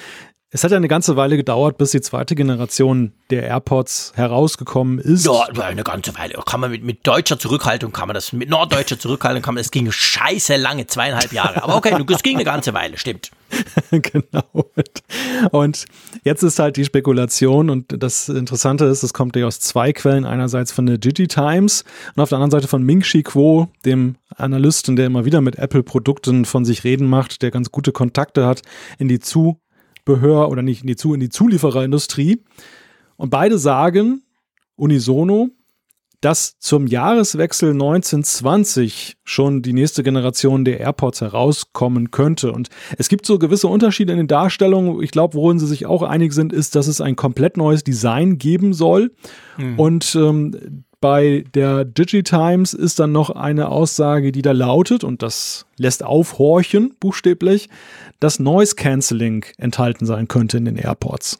Es 0.56 0.64
hat 0.64 0.72
ja 0.72 0.78
eine 0.78 0.88
ganze 0.88 1.18
Weile 1.18 1.36
gedauert, 1.36 1.78
bis 1.78 1.92
die 1.92 2.00
zweite 2.00 2.34
Generation 2.34 3.12
der 3.30 3.44
AirPods 3.44 4.14
herausgekommen 4.16 5.00
ist. 5.00 5.26
Ja, 5.26 5.50
eine 5.62 5.84
ganze 5.84 6.18
Weile. 6.18 6.42
Kann 6.46 6.62
man 6.62 6.72
mit, 6.72 6.82
mit 6.82 7.06
deutscher 7.06 7.38
Zurückhaltung 7.38 7.92
kann 7.92 8.08
man 8.08 8.16
das, 8.16 8.32
mit 8.32 8.50
norddeutscher 8.50 8.98
Zurückhaltung 8.98 9.42
kann 9.42 9.56
man, 9.56 9.62
es 9.62 9.70
ging 9.70 9.92
scheiße 9.92 10.56
lange, 10.56 10.88
zweieinhalb 10.88 11.34
Jahre. 11.34 11.62
Aber 11.62 11.76
okay, 11.76 11.94
es 12.10 12.24
ging 12.24 12.38
eine 12.38 12.46
ganze 12.46 12.74
Weile, 12.74 12.98
stimmt. 12.98 13.32
genau. 13.92 14.70
Und 15.52 15.86
jetzt 16.24 16.42
ist 16.42 16.58
halt 16.60 16.78
die 16.78 16.86
Spekulation 16.86 17.70
und 17.70 18.02
das 18.02 18.30
Interessante 18.30 18.86
ist, 18.86 19.04
es 19.04 19.14
kommt 19.14 19.36
ja 19.36 19.48
aus 19.48 19.60
zwei 19.60 19.92
Quellen. 19.92 20.24
Einerseits 20.24 20.72
von 20.72 20.86
der 20.86 20.98
Digitimes 20.98 21.84
und 22.16 22.24
auf 22.24 22.30
der 22.30 22.38
anderen 22.38 22.52
Seite 22.52 22.70
von 22.70 22.82
Ming 22.82 23.02
Chi 23.02 23.24
Kuo, 23.24 23.68
dem 23.84 24.16
Analysten, 24.38 24.96
der 24.96 25.08
immer 25.08 25.26
wieder 25.26 25.42
mit 25.42 25.58
Apple-Produkten 25.58 26.46
von 26.46 26.64
sich 26.64 26.86
reden 26.86 27.08
macht, 27.08 27.42
der 27.42 27.52
ganz 27.52 27.72
gute 27.72 27.92
Kontakte 27.92 28.46
hat 28.46 28.62
in 28.98 29.10
die 29.10 29.20
zu 29.20 29.60
Zubehör 30.06 30.50
oder 30.50 30.62
nicht 30.62 30.84
in 30.84 30.88
die, 30.88 31.14
in 31.14 31.20
die 31.20 31.30
Zuliefererindustrie. 31.30 32.44
Und 33.18 33.30
beide 33.30 33.58
sagen 33.58 34.22
unisono, 34.76 35.50
dass 36.22 36.58
zum 36.60 36.88
Jahreswechsel 36.88 37.72
1920 37.72 39.18
schon 39.24 39.62
die 39.62 39.74
nächste 39.74 40.02
Generation 40.02 40.66
der 40.66 40.80
AirPods 40.80 41.22
herauskommen 41.22 42.12
könnte. 42.12 42.52
Und 42.52 42.70
es 42.98 43.10
gibt 43.10 43.26
so 43.26 43.38
gewisse 43.38 43.68
Unterschiede 43.68 44.12
in 44.12 44.18
den 44.18 44.28
Darstellungen. 44.28 45.02
Ich 45.04 45.12
glaube, 45.12 45.36
worin 45.36 45.60
sie 45.60 45.68
sich 45.68 45.86
auch 45.86 46.02
einig 46.02 46.34
sind, 46.34 46.52
ist, 46.52 46.76
dass 46.76 46.88
es 46.88 47.00
ein 47.00 47.16
komplett 47.16 47.58
neues 47.58 47.84
Design 47.84 48.38
geben 48.38 48.74
soll. 48.74 49.12
Mhm. 49.58 49.80
Und 49.80 50.16
ähm, 50.16 50.84
bei 51.00 51.44
der 51.54 51.86
Digitimes 51.86 52.74
ist 52.74 53.00
dann 53.00 53.12
noch 53.12 53.30
eine 53.30 53.70
Aussage, 53.70 54.32
die 54.32 54.42
da 54.42 54.54
lautet, 54.54 55.04
und 55.04 55.22
das 55.22 55.68
lässt 55.78 56.04
aufhorchen, 56.04 56.96
buchstäblich, 57.00 57.70
dass 58.26 58.40
Noise 58.40 58.76
Cancelling 58.76 59.46
enthalten 59.58 60.08
sein 60.08 60.28
könnte 60.28 60.58
in 60.58 60.66
den 60.66 60.78
AirPods. 60.78 61.40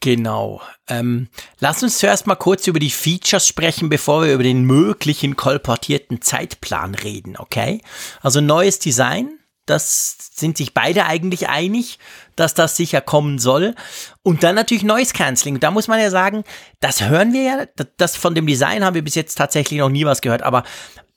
Genau. 0.00 0.60
Ähm, 0.86 1.28
lass 1.60 1.82
uns 1.82 1.96
zuerst 1.96 2.26
mal 2.26 2.34
kurz 2.34 2.66
über 2.66 2.78
die 2.78 2.90
Features 2.90 3.48
sprechen, 3.48 3.88
bevor 3.88 4.22
wir 4.22 4.34
über 4.34 4.42
den 4.42 4.64
möglichen 4.64 5.34
kolportierten 5.34 6.20
Zeitplan 6.20 6.94
reden, 6.94 7.38
okay? 7.38 7.80
Also 8.20 8.42
neues 8.42 8.78
Design, 8.78 9.38
das 9.64 10.18
sind 10.34 10.58
sich 10.58 10.74
beide 10.74 11.06
eigentlich 11.06 11.48
einig, 11.48 11.98
dass 12.36 12.52
das 12.52 12.76
sicher 12.76 13.00
kommen 13.00 13.38
soll. 13.38 13.74
Und 14.22 14.42
dann 14.42 14.56
natürlich 14.56 14.84
Noise 14.84 15.14
Cancelling. 15.14 15.58
Da 15.58 15.70
muss 15.70 15.88
man 15.88 16.00
ja 16.00 16.10
sagen, 16.10 16.44
das 16.80 17.08
hören 17.08 17.32
wir 17.32 17.42
ja, 17.42 17.66
das 17.96 18.14
von 18.14 18.34
dem 18.34 18.46
Design 18.46 18.84
haben 18.84 18.94
wir 18.94 19.04
bis 19.04 19.14
jetzt 19.14 19.36
tatsächlich 19.36 19.80
noch 19.80 19.88
nie 19.88 20.04
was 20.04 20.20
gehört, 20.20 20.42
aber 20.42 20.64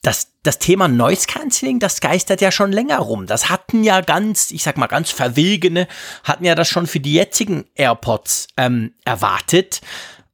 das, 0.01 0.31
das 0.43 0.59
Thema 0.59 0.87
Noise 0.87 1.27
Cancelling, 1.27 1.79
das 1.79 1.99
geistert 1.99 2.41
ja 2.41 2.51
schon 2.51 2.71
länger 2.71 2.99
rum. 2.99 3.25
Das 3.25 3.49
hatten 3.49 3.83
ja 3.83 4.01
ganz, 4.01 4.51
ich 4.51 4.63
sag 4.63 4.77
mal 4.77 4.87
ganz 4.87 5.11
verwegene, 5.11 5.87
hatten 6.23 6.45
ja 6.45 6.55
das 6.55 6.69
schon 6.69 6.87
für 6.87 6.99
die 6.99 7.13
jetzigen 7.13 7.65
AirPods 7.75 8.47
ähm, 8.57 8.93
erwartet. 9.03 9.81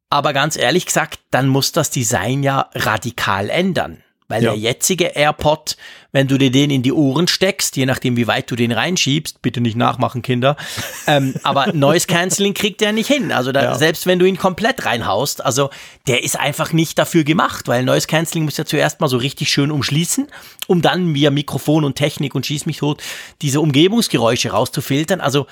Aber 0.10 0.34
ganz 0.34 0.58
ehrlich 0.58 0.86
gesagt, 0.86 1.20
dann 1.32 1.48
muss 1.48 1.72
das 1.72 1.90
Design 1.90 2.44
ja 2.44 2.70
radikal 2.76 3.50
ändern. 3.50 4.03
Weil 4.34 4.42
ja. 4.42 4.50
der 4.50 4.60
jetzige 4.60 5.16
AirPod, 5.16 5.78
wenn 6.12 6.28
du 6.28 6.40
dir 6.40 6.50
den 6.50 6.72
in 6.72 6.82
die 6.82 6.92
Ohren 6.92 7.28
steckst, 7.28 7.76
je 7.76 7.86
nachdem 7.86 8.18
wie 8.18 8.26
weit 8.26 8.50
du 8.50 8.56
den 8.56 8.72
reinschiebst, 8.72 9.44
bitte 9.44 9.62
nicht 9.62 9.78
nachmachen, 9.78 10.24
Kinder, 10.24 10.58
ähm, 11.06 11.36
aber 11.44 11.68
Noise 11.74 12.08
Cancelling 12.08 12.56
kriegt 12.56 12.82
er 12.82 12.94
nicht 12.94 13.06
hin. 13.06 13.32
Also 13.32 13.52
da, 13.52 13.62
ja. 13.62 13.76
selbst 13.76 14.08
wenn 14.08 14.18
du 14.18 14.26
ihn 14.26 14.40
komplett 14.40 14.88
reinhaust, 14.88 15.46
also 15.46 15.70
der 16.08 16.24
ist 16.24 16.40
einfach 16.40 16.74
nicht 16.74 16.98
dafür 16.98 17.24
gemacht, 17.24 17.68
weil 17.68 17.84
Noise 17.84 18.08
Cancelling 18.08 18.46
muss 18.46 18.58
ja 18.58 18.66
zuerst 18.66 19.02
mal 19.02 19.08
so 19.08 19.18
richtig 19.18 19.50
schön 19.50 19.70
umschließen, 19.70 20.26
um 20.66 20.82
dann 20.82 21.14
via 21.14 21.30
Mikrofon 21.30 21.84
und 21.84 21.94
Technik 21.94 22.34
und 22.34 22.44
schieß 22.44 22.66
mich 22.66 22.78
tot 22.78 23.04
diese 23.44 23.62
Umgebungsgeräusche 23.62 24.50
rauszufiltern. 24.50 25.22
Also 25.22 25.46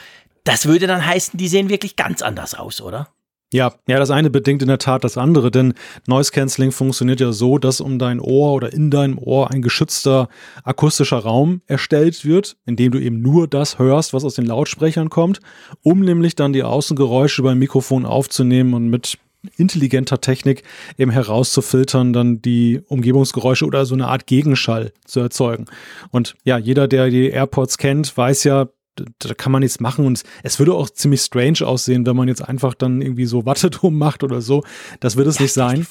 das 0.43 0.65
würde 0.65 0.87
dann 0.87 1.05
heißen, 1.05 1.37
die 1.37 1.49
sehen 1.49 1.69
wirklich 1.69 1.95
ganz 1.97 2.23
anders 2.23 2.55
aus, 2.55 2.81
oder? 2.81 3.09
Ja, 3.53 3.73
ja, 3.85 3.99
das 3.99 4.11
eine 4.11 4.29
bedingt 4.29 4.61
in 4.61 4.69
der 4.69 4.77
Tat 4.77 5.03
das 5.03 5.17
andere, 5.17 5.51
denn 5.51 5.73
Noise 6.07 6.31
Cancelling 6.31 6.71
funktioniert 6.71 7.19
ja 7.19 7.33
so, 7.33 7.57
dass 7.57 7.81
um 7.81 7.99
dein 7.99 8.21
Ohr 8.21 8.53
oder 8.53 8.71
in 8.71 8.89
deinem 8.89 9.17
Ohr 9.17 9.51
ein 9.51 9.61
geschützter 9.61 10.29
akustischer 10.63 11.17
Raum 11.17 11.61
erstellt 11.67 12.23
wird, 12.23 12.55
in 12.65 12.77
dem 12.77 12.93
du 12.93 12.99
eben 12.99 13.21
nur 13.21 13.49
das 13.49 13.77
hörst, 13.77 14.13
was 14.13 14.23
aus 14.23 14.35
den 14.35 14.45
Lautsprechern 14.45 15.09
kommt, 15.09 15.41
um 15.83 15.99
nämlich 15.99 16.35
dann 16.35 16.53
die 16.53 16.63
Außengeräusche 16.63 17.43
beim 17.43 17.59
Mikrofon 17.59 18.05
aufzunehmen 18.05 18.73
und 18.73 18.89
mit 18.89 19.17
intelligenter 19.57 20.21
Technik 20.21 20.63
eben 20.97 21.11
herauszufiltern, 21.11 22.13
dann 22.13 22.41
die 22.41 22.81
Umgebungsgeräusche 22.87 23.65
oder 23.65 23.85
so 23.85 23.95
eine 23.95 24.07
Art 24.07 24.27
Gegenschall 24.27 24.93
zu 25.05 25.19
erzeugen. 25.19 25.65
Und 26.11 26.35
ja, 26.45 26.57
jeder, 26.57 26.87
der 26.87 27.09
die 27.09 27.29
AirPods 27.29 27.77
kennt, 27.77 28.15
weiß 28.15 28.45
ja, 28.45 28.67
da 28.95 29.33
kann 29.33 29.51
man 29.51 29.61
nichts 29.61 29.79
machen 29.79 30.05
und 30.05 30.23
es 30.43 30.59
würde 30.59 30.73
auch 30.73 30.89
ziemlich 30.89 31.21
strange 31.21 31.65
aussehen, 31.65 32.05
wenn 32.05 32.15
man 32.15 32.27
jetzt 32.27 32.41
einfach 32.41 32.73
dann 32.73 33.01
irgendwie 33.01 33.25
so 33.25 33.45
Watte 33.45 33.69
drum 33.69 33.97
macht 33.97 34.23
oder 34.23 34.41
so. 34.41 34.63
Das 34.99 35.15
wird 35.15 35.27
es 35.27 35.37
ja, 35.37 35.43
nicht 35.43 35.53
sein. 35.53 35.87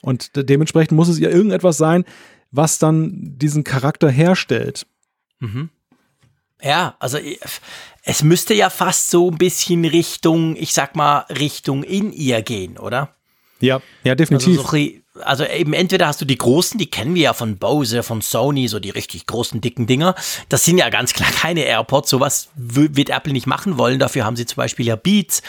Und 0.00 0.30
dementsprechend 0.34 0.92
muss 0.92 1.08
es 1.08 1.18
ja 1.18 1.30
irgendetwas 1.30 1.76
sein, 1.76 2.04
was 2.50 2.78
dann 2.78 3.36
diesen 3.38 3.64
Charakter 3.64 4.10
herstellt. 4.10 4.86
Mhm. 5.40 5.70
Ja, 6.62 6.96
also 6.98 7.18
es 8.02 8.22
müsste 8.22 8.54
ja 8.54 8.68
fast 8.70 9.10
so 9.10 9.30
ein 9.30 9.38
bisschen 9.38 9.84
Richtung, 9.84 10.56
ich 10.56 10.72
sag 10.72 10.96
mal, 10.96 11.20
Richtung 11.30 11.84
in 11.84 12.12
ihr 12.12 12.42
gehen, 12.42 12.78
oder? 12.78 13.14
Ja, 13.60 13.80
ja, 14.04 14.14
definitiv. 14.14 14.58
Also 14.58 14.62
so 14.62 14.68
also 15.22 15.44
eben 15.44 15.72
entweder 15.72 16.06
hast 16.06 16.20
du 16.20 16.24
die 16.24 16.38
großen, 16.38 16.78
die 16.78 16.90
kennen 16.90 17.14
wir 17.14 17.22
ja 17.22 17.32
von 17.32 17.58
Bose, 17.58 18.02
von 18.02 18.20
Sony, 18.20 18.68
so 18.68 18.78
die 18.80 18.90
richtig 18.90 19.26
großen, 19.26 19.60
dicken 19.60 19.86
Dinger. 19.86 20.14
Das 20.48 20.64
sind 20.64 20.78
ja 20.78 20.88
ganz 20.88 21.12
klar 21.12 21.30
keine 21.34 21.62
AirPods. 21.62 22.10
Sowas 22.10 22.48
wird 22.56 23.10
Apple 23.10 23.32
nicht 23.32 23.46
machen 23.46 23.78
wollen. 23.78 23.98
Dafür 23.98 24.24
haben 24.24 24.36
sie 24.36 24.46
zum 24.46 24.56
Beispiel 24.56 24.86
ja 24.86 24.96
Beats, 24.96 25.42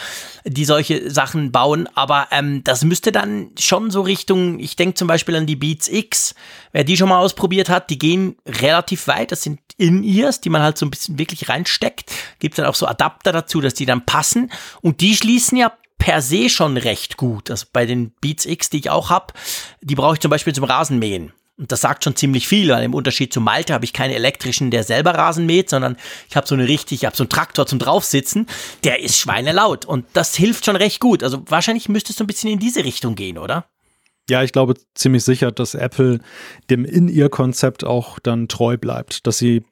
die 0.44 0.64
solche 0.64 1.10
Sachen 1.10 1.52
bauen. 1.52 1.88
Aber 1.94 2.28
ähm, 2.30 2.62
das 2.64 2.84
müsste 2.84 3.12
dann 3.12 3.50
schon 3.58 3.90
so 3.90 4.02
Richtung, 4.02 4.58
ich 4.58 4.76
denke 4.76 4.94
zum 4.94 5.08
Beispiel 5.08 5.36
an 5.36 5.46
die 5.46 5.56
Beats 5.56 5.88
X. 5.88 6.34
Wer 6.72 6.84
die 6.84 6.96
schon 6.96 7.08
mal 7.08 7.18
ausprobiert 7.18 7.68
hat, 7.68 7.90
die 7.90 7.98
gehen 7.98 8.36
relativ 8.46 9.06
weit. 9.08 9.32
Das 9.32 9.42
sind 9.42 9.60
In-Ears, 9.76 10.40
die 10.40 10.50
man 10.50 10.62
halt 10.62 10.78
so 10.78 10.86
ein 10.86 10.90
bisschen 10.90 11.18
wirklich 11.18 11.48
reinsteckt. 11.48 12.12
Gibt 12.38 12.58
dann 12.58 12.66
auch 12.66 12.74
so 12.74 12.86
Adapter 12.86 13.32
dazu, 13.32 13.60
dass 13.60 13.74
die 13.74 13.86
dann 13.86 14.06
passen. 14.06 14.52
Und 14.80 15.00
die 15.00 15.16
schließen 15.16 15.58
ja 15.58 15.72
per 16.00 16.20
se 16.22 16.48
schon 16.48 16.76
recht 16.76 17.16
gut. 17.16 17.50
Also 17.50 17.66
bei 17.72 17.86
den 17.86 18.10
Beats 18.20 18.46
X, 18.46 18.70
die 18.70 18.78
ich 18.78 18.90
auch 18.90 19.10
habe, 19.10 19.32
die 19.80 19.94
brauche 19.94 20.14
ich 20.14 20.20
zum 20.20 20.30
Beispiel 20.30 20.52
zum 20.52 20.64
Rasenmähen. 20.64 21.32
Und 21.56 21.70
das 21.70 21.82
sagt 21.82 22.04
schon 22.04 22.16
ziemlich 22.16 22.48
viel, 22.48 22.70
weil 22.70 22.82
im 22.82 22.94
Unterschied 22.94 23.34
zu 23.34 23.40
Malte 23.40 23.74
habe 23.74 23.84
ich 23.84 23.92
keinen 23.92 24.12
elektrischen, 24.12 24.70
der 24.70 24.82
selber 24.82 25.14
Rasen 25.14 25.44
mäht, 25.44 25.68
sondern 25.68 25.98
ich 26.28 26.34
habe 26.34 26.46
so 26.48 26.54
eine 26.54 26.66
richtig, 26.66 27.00
ich 27.00 27.04
habe 27.04 27.14
so 27.14 27.22
einen 27.22 27.28
Traktor 27.28 27.66
zum 27.66 27.78
draufsitzen, 27.78 28.46
der 28.82 29.00
ist 29.00 29.18
schweinelaut 29.18 29.84
und 29.84 30.06
das 30.14 30.34
hilft 30.34 30.64
schon 30.64 30.76
recht 30.76 31.00
gut. 31.00 31.22
Also 31.22 31.44
wahrscheinlich 31.46 31.90
müsste 31.90 32.12
es 32.12 32.16
so 32.16 32.24
ein 32.24 32.26
bisschen 32.26 32.50
in 32.50 32.58
diese 32.58 32.82
Richtung 32.82 33.14
gehen, 33.14 33.36
oder? 33.36 33.66
Ja, 34.30 34.42
ich 34.42 34.52
glaube 34.52 34.74
ziemlich 34.94 35.22
sicher, 35.22 35.52
dass 35.52 35.74
Apple 35.74 36.20
dem 36.70 36.86
In-Ear-Konzept 36.86 37.84
auch 37.84 38.18
dann 38.18 38.48
treu 38.48 38.78
bleibt, 38.78 39.26
dass 39.26 39.36
sie 39.36 39.62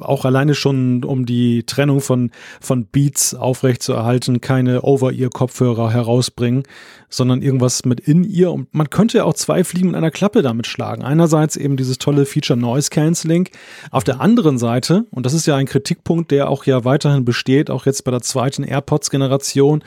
auch 0.00 0.24
alleine 0.24 0.54
schon, 0.54 1.04
um 1.04 1.26
die 1.26 1.64
Trennung 1.64 2.00
von, 2.00 2.30
von 2.60 2.86
Beats 2.86 3.34
aufrechtzuerhalten, 3.34 4.40
keine 4.40 4.82
Over-Ear-Kopfhörer 4.82 5.90
herausbringen, 5.90 6.62
sondern 7.08 7.42
irgendwas 7.42 7.84
mit 7.84 8.00
In-Ear. 8.00 8.52
Und 8.52 8.72
man 8.74 8.90
könnte 8.90 9.18
ja 9.18 9.24
auch 9.24 9.34
zwei 9.34 9.64
Fliegen 9.64 9.88
mit 9.88 9.96
einer 9.96 10.10
Klappe 10.10 10.42
damit 10.42 10.66
schlagen. 10.66 11.02
Einerseits 11.02 11.56
eben 11.56 11.76
dieses 11.76 11.98
tolle 11.98 12.26
Feature 12.26 12.58
Noise 12.58 12.90
Cancelling. 12.90 13.48
Auf 13.90 14.04
der 14.04 14.20
anderen 14.20 14.58
Seite, 14.58 15.06
und 15.10 15.26
das 15.26 15.34
ist 15.34 15.46
ja 15.46 15.56
ein 15.56 15.66
Kritikpunkt, 15.66 16.30
der 16.30 16.48
auch 16.48 16.64
ja 16.64 16.84
weiterhin 16.84 17.24
besteht, 17.24 17.70
auch 17.70 17.86
jetzt 17.86 18.04
bei 18.04 18.10
der 18.10 18.22
zweiten 18.22 18.62
AirPods-Generation, 18.62 19.82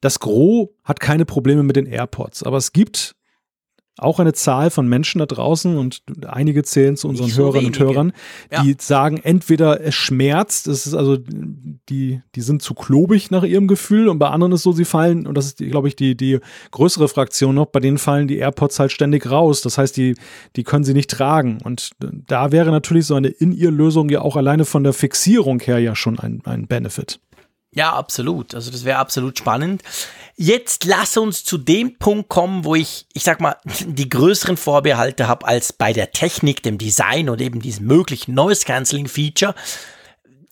das 0.00 0.20
Gros 0.20 0.68
hat 0.84 1.00
keine 1.00 1.24
Probleme 1.24 1.62
mit 1.64 1.76
den 1.76 1.86
AirPods, 1.86 2.44
aber 2.44 2.56
es 2.56 2.72
gibt 2.72 3.16
auch 3.98 4.20
eine 4.20 4.32
Zahl 4.32 4.70
von 4.70 4.88
Menschen 4.88 5.18
da 5.18 5.26
draußen 5.26 5.76
und 5.76 6.02
einige 6.26 6.62
zählen 6.62 6.96
zu 6.96 7.08
unseren 7.08 7.28
so 7.28 7.42
Hörerinnen 7.42 7.66
wenige. 7.66 7.86
und 7.86 7.94
Hörern, 7.94 8.12
die 8.62 8.70
ja. 8.70 8.76
sagen, 8.78 9.18
entweder 9.22 9.80
es 9.80 9.94
schmerzt, 9.94 10.66
es 10.66 10.86
ist 10.86 10.94
also, 10.94 11.16
die, 11.16 12.20
die 12.34 12.40
sind 12.40 12.62
zu 12.62 12.74
klobig 12.74 13.30
nach 13.30 13.44
ihrem 13.44 13.68
Gefühl 13.68 14.08
und 14.08 14.18
bei 14.18 14.28
anderen 14.28 14.52
ist 14.52 14.62
so, 14.62 14.72
sie 14.72 14.84
fallen, 14.84 15.26
und 15.26 15.36
das 15.36 15.46
ist, 15.46 15.58
glaube 15.58 15.88
ich, 15.88 15.96
die, 15.96 16.16
die 16.16 16.38
größere 16.70 17.08
Fraktion 17.08 17.54
noch, 17.54 17.66
bei 17.66 17.80
denen 17.80 17.98
fallen 17.98 18.28
die 18.28 18.38
AirPods 18.38 18.78
halt 18.78 18.92
ständig 18.92 19.30
raus. 19.30 19.60
Das 19.62 19.78
heißt, 19.78 19.96
die, 19.96 20.14
die 20.56 20.64
können 20.64 20.84
sie 20.84 20.94
nicht 20.94 21.10
tragen. 21.10 21.58
Und 21.62 21.90
da 22.00 22.52
wäre 22.52 22.70
natürlich 22.70 23.06
so 23.06 23.14
eine 23.14 23.28
In-Ear-Lösung 23.28 24.08
ja 24.10 24.20
auch 24.20 24.36
alleine 24.36 24.64
von 24.64 24.84
der 24.84 24.92
Fixierung 24.92 25.60
her 25.60 25.78
ja 25.78 25.94
schon 25.94 26.18
ein, 26.18 26.40
ein 26.44 26.66
Benefit. 26.66 27.20
Ja, 27.78 27.92
absolut. 27.92 28.56
Also 28.56 28.72
das 28.72 28.84
wäre 28.84 28.98
absolut 28.98 29.38
spannend. 29.38 29.84
Jetzt 30.34 30.84
lass 30.84 31.16
uns 31.16 31.44
zu 31.44 31.58
dem 31.58 31.96
Punkt 31.96 32.28
kommen, 32.28 32.64
wo 32.64 32.74
ich, 32.74 33.06
ich 33.12 33.22
sag 33.22 33.40
mal, 33.40 33.56
die 33.86 34.08
größeren 34.08 34.56
Vorbehalte 34.56 35.28
habe 35.28 35.46
als 35.46 35.72
bei 35.72 35.92
der 35.92 36.10
Technik, 36.10 36.60
dem 36.64 36.76
Design 36.76 37.28
und 37.28 37.40
eben 37.40 37.62
diesem 37.62 37.86
möglichen 37.86 38.34
Noise 38.34 38.64
Cancelling 38.64 39.06
Feature. 39.06 39.54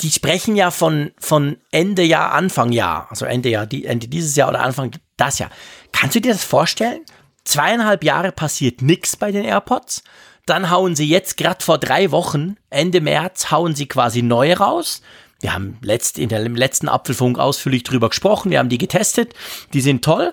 Die 0.03 0.13
sprechen 0.13 0.55
ja 0.55 0.71
von, 0.71 1.11
von 1.19 1.57
Ende 1.73 2.05
Jahr, 2.05 2.31
Anfang 2.31 2.71
Jahr, 2.71 3.09
also 3.11 3.25
Ende 3.25 3.49
Jahr, 3.49 3.67
die, 3.67 3.87
Ende 3.87 4.07
dieses 4.07 4.37
Jahr 4.37 4.49
oder 4.49 4.61
Anfang 4.61 4.93
das 5.17 5.41
Jahr. 5.41 5.51
Kannst 5.91 6.15
du 6.15 6.21
dir 6.21 6.33
das 6.33 6.45
vorstellen? 6.45 7.01
Zweieinhalb 7.43 8.05
Jahre 8.05 8.31
passiert 8.31 8.83
nichts 8.83 9.17
bei 9.17 9.33
den 9.33 9.45
AirPods. 9.45 10.05
Dann 10.45 10.71
hauen 10.71 10.95
sie 10.95 11.09
jetzt 11.09 11.37
gerade 11.39 11.65
vor 11.65 11.79
drei 11.79 12.13
Wochen, 12.13 12.55
Ende 12.71 13.01
März, 13.01 13.51
hauen 13.51 13.75
sie 13.75 13.89
quasi 13.89 14.23
neu 14.23 14.55
raus 14.55 15.03
wir 15.41 15.55
haben 15.55 15.79
letzt, 15.83 16.19
in 16.19 16.29
der, 16.29 16.45
im 16.45 16.57
letzten 16.57 16.89
Apfelfunk 16.89 17.39
ausführlich 17.39 17.83
drüber 17.83 18.09
gesprochen, 18.09 18.51
wir 18.51 18.59
haben 18.59 18.69
die 18.69 18.79
getestet, 18.79 19.35
die 19.73 19.81
sind 19.81 20.05
toll. 20.05 20.33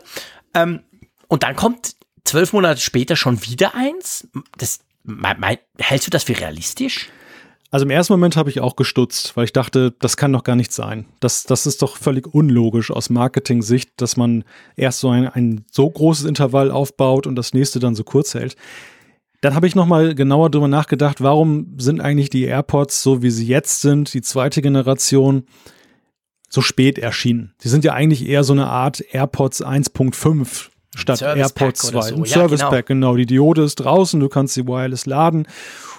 Ähm, 0.53 0.81
und 1.27 1.43
dann 1.43 1.55
kommt 1.55 1.95
zwölf 2.23 2.53
Monate 2.53 2.79
später 2.79 3.15
schon 3.15 3.43
wieder 3.45 3.75
eins. 3.75 4.27
Das, 4.57 4.79
mein, 5.03 5.39
mein, 5.39 5.57
hältst 5.77 6.07
du 6.07 6.11
das 6.11 6.23
für 6.23 6.39
realistisch? 6.39 7.09
Also 7.73 7.85
im 7.85 7.89
ersten 7.89 8.13
Moment 8.13 8.37
habe 8.37 8.51
ich 8.51 8.59
auch 8.59 8.75
gestutzt, 8.75 9.35
weil 9.35 9.45
ich 9.45 9.51
dachte, 9.51 9.95
das 9.99 10.15
kann 10.15 10.31
doch 10.31 10.43
gar 10.43 10.55
nicht 10.55 10.71
sein. 10.71 11.07
Das, 11.19 11.43
das 11.43 11.65
ist 11.65 11.81
doch 11.81 11.97
völlig 11.97 12.31
unlogisch 12.31 12.91
aus 12.91 13.09
Marketing-Sicht, 13.09 13.93
dass 13.97 14.15
man 14.15 14.43
erst 14.75 14.99
so 14.99 15.09
ein, 15.09 15.27
ein 15.27 15.65
so 15.71 15.89
großes 15.89 16.25
Intervall 16.25 16.69
aufbaut 16.69 17.25
und 17.25 17.35
das 17.35 17.55
nächste 17.55 17.79
dann 17.79 17.95
so 17.95 18.03
kurz 18.03 18.35
hält. 18.35 18.55
Dann 19.43 19.55
habe 19.55 19.67
ich 19.67 19.75
nochmal 19.75 20.15
genauer 20.15 20.49
drüber 20.49 20.69
nachgedacht, 20.69 21.19
warum 21.19 21.75
sind 21.77 21.99
eigentlich 21.99 22.29
die 22.29 22.45
AirPods 22.45 23.03
so 23.03 23.21
wie 23.21 23.29
sie 23.29 23.45
jetzt 23.45 23.81
sind, 23.81 24.13
die 24.13 24.21
zweite 24.21 24.61
Generation, 24.61 25.43
so 26.49 26.61
spät 26.61 26.97
erschienen. 26.97 27.53
Sie 27.57 27.67
sind 27.67 27.83
ja 27.83 27.91
eigentlich 27.91 28.25
eher 28.25 28.45
so 28.45 28.53
eine 28.53 28.67
Art 28.67 29.03
AirPods 29.11 29.61
1.5 29.61 30.69
statt 30.95 31.21
AirPods 31.21 31.87
2. 31.87 32.01
So. 32.01 32.15
Ein 32.15 32.23
ja, 32.23 32.25
Service 32.25 32.59
genau. 32.61 32.69
Pack, 32.69 32.85
genau. 32.85 33.17
Die 33.17 33.25
Diode 33.25 33.63
ist 33.63 33.75
draußen, 33.75 34.17
du 34.17 34.29
kannst 34.29 34.53
sie 34.53 34.65
wireless 34.65 35.05
laden. 35.07 35.45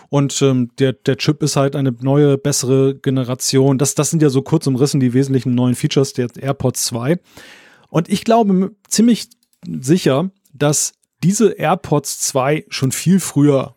Und 0.08 0.40
ähm, 0.40 0.70
der, 0.78 0.94
der 0.94 1.18
Chip 1.18 1.42
ist 1.42 1.56
halt 1.56 1.76
eine 1.76 1.94
neue, 2.00 2.38
bessere 2.38 2.94
Generation. 2.94 3.76
Das, 3.76 3.94
das 3.94 4.08
sind 4.08 4.22
ja 4.22 4.30
so 4.30 4.40
kurz 4.40 4.66
umrissen 4.66 5.00
die 5.00 5.12
wesentlichen 5.12 5.54
neuen 5.54 5.74
Features 5.74 6.14
der 6.14 6.28
AirPods 6.34 6.86
2. 6.86 7.18
Und 7.90 8.08
ich 8.08 8.24
glaube 8.24 8.70
ziemlich 8.88 9.28
sicher, 9.66 10.30
dass 10.54 10.93
diese 11.24 11.52
AirPods 11.52 12.18
2 12.20 12.66
schon 12.68 12.92
viel 12.92 13.18
früher 13.18 13.76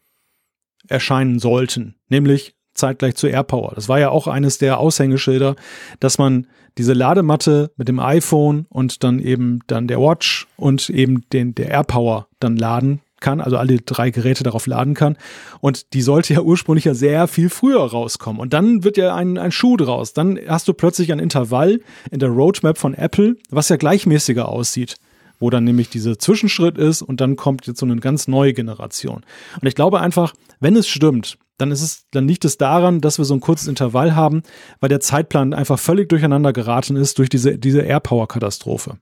erscheinen 0.90 1.40
sollten, 1.40 1.96
nämlich 2.10 2.56
zeitgleich 2.74 3.16
zu 3.16 3.28
AirPower. 3.28 3.72
Das 3.74 3.88
war 3.88 4.00
ja 4.00 4.10
auch 4.10 4.28
eines 4.28 4.58
der 4.58 4.80
Aushängeschilder, 4.80 5.56
dass 6.02 6.18
man 6.18 6.48
diese 6.78 6.94
Ladematte 6.94 7.72
mit 7.78 7.88
dem 7.88 8.00
iPhone 8.00 8.66
und 8.70 9.04
dann 9.04 9.20
eben 9.20 9.62
dann 9.68 9.88
der 9.88 10.00
Watch 10.00 10.46
und 10.58 10.90
eben 10.90 11.28
den 11.32 11.56
der 11.56 11.70
AirPower 11.70 12.28
dann 12.40 12.58
laden 12.58 13.02
kann, 13.22 13.40
also 13.42 13.58
alle 13.58 13.78
drei 13.78 14.12
Geräte 14.12 14.44
darauf 14.44 14.68
laden 14.68 14.94
kann. 14.94 15.18
Und 15.62 15.94
die 15.94 16.02
sollte 16.02 16.34
ja 16.34 16.42
ursprünglich 16.42 16.86
ja 16.86 16.94
sehr 16.94 17.28
viel 17.30 17.50
früher 17.50 17.80
rauskommen. 17.80 18.42
Und 18.42 18.54
dann 18.54 18.84
wird 18.84 18.98
ja 18.98 19.16
ein, 19.16 19.38
ein 19.38 19.54
Schuh 19.54 19.78
draus. 19.78 20.14
Dann 20.14 20.38
hast 20.48 20.68
du 20.68 20.74
plötzlich 20.74 21.14
ein 21.14 21.20
Intervall 21.20 21.80
in 22.12 22.20
der 22.20 22.30
Roadmap 22.30 22.78
von 22.78 22.94
Apple, 22.94 23.38
was 23.50 23.70
ja 23.70 23.78
gleichmäßiger 23.78 24.50
aussieht 24.50 24.98
wo 25.39 25.50
dann 25.50 25.63
nämlich 25.63 25.89
dieser 25.89 26.17
Zwischenschritt 26.19 26.78
ist 26.78 27.02
und 27.02 27.21
dann 27.21 27.36
kommt 27.36 27.67
jetzt 27.67 27.80
so 27.80 27.86
eine 27.86 27.97
ganz 27.97 28.28
neue 28.28 28.54
Generation. 28.54 29.26
Und 29.62 29.67
ich 29.67 29.76
glaube 29.76 30.00
einfach, 30.02 30.34
wenn 30.60 30.76
es 30.76 30.88
stimmt, 30.88 31.38
dann 31.58 31.71
ist 31.71 31.82
es, 31.82 32.06
dann 32.12 32.28
liegt 32.28 32.45
es 32.45 32.58
daran, 32.58 33.02
dass 33.02 33.17
wir 33.17 33.26
so 33.26 33.34
ein 33.34 33.39
kurzes 33.39 33.67
Intervall 33.67 34.15
haben, 34.15 34.43
weil 34.80 34.89
der 34.89 35.00
Zeitplan 35.00 35.54
einfach 35.54 35.80
völlig 35.80 36.10
durcheinander 36.10 36.54
geraten 36.54 36.95
ist 36.95 37.17
durch 37.17 37.30
diese, 37.30 37.58
diese 37.58 37.82
Airpower-Katastrophe. 37.82 39.00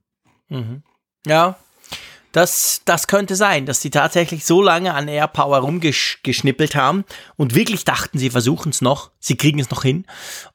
Mhm. 0.50 0.84
Ja, 1.26 1.58
das, 2.36 2.82
das 2.84 3.08
könnte 3.08 3.38
sein, 3.38 3.66
dass 3.66 3.82
sie 3.82 3.90
tatsächlich 3.90 4.44
so 4.44 4.62
lange 4.62 4.94
an 4.94 5.08
Airpower 5.08 5.60
rumgeschnippelt 5.60 6.76
haben 6.76 7.06
und 7.38 7.56
wirklich 7.56 7.86
dachten, 7.86 8.20
sie 8.20 8.30
versuchen 8.30 8.72
es 8.72 8.82
noch, 8.82 9.12
sie 9.20 9.38
kriegen 9.38 9.60
es 9.60 9.70
noch 9.70 9.84
hin 9.84 10.06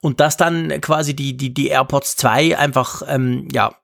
und 0.00 0.20
dass 0.20 0.36
dann 0.36 0.78
quasi 0.82 1.16
die, 1.16 1.38
die, 1.38 1.54
die 1.54 1.68
AirPods 1.68 2.16
2 2.16 2.58
einfach, 2.58 3.02
ähm, 3.08 3.48
ja, 3.50 3.79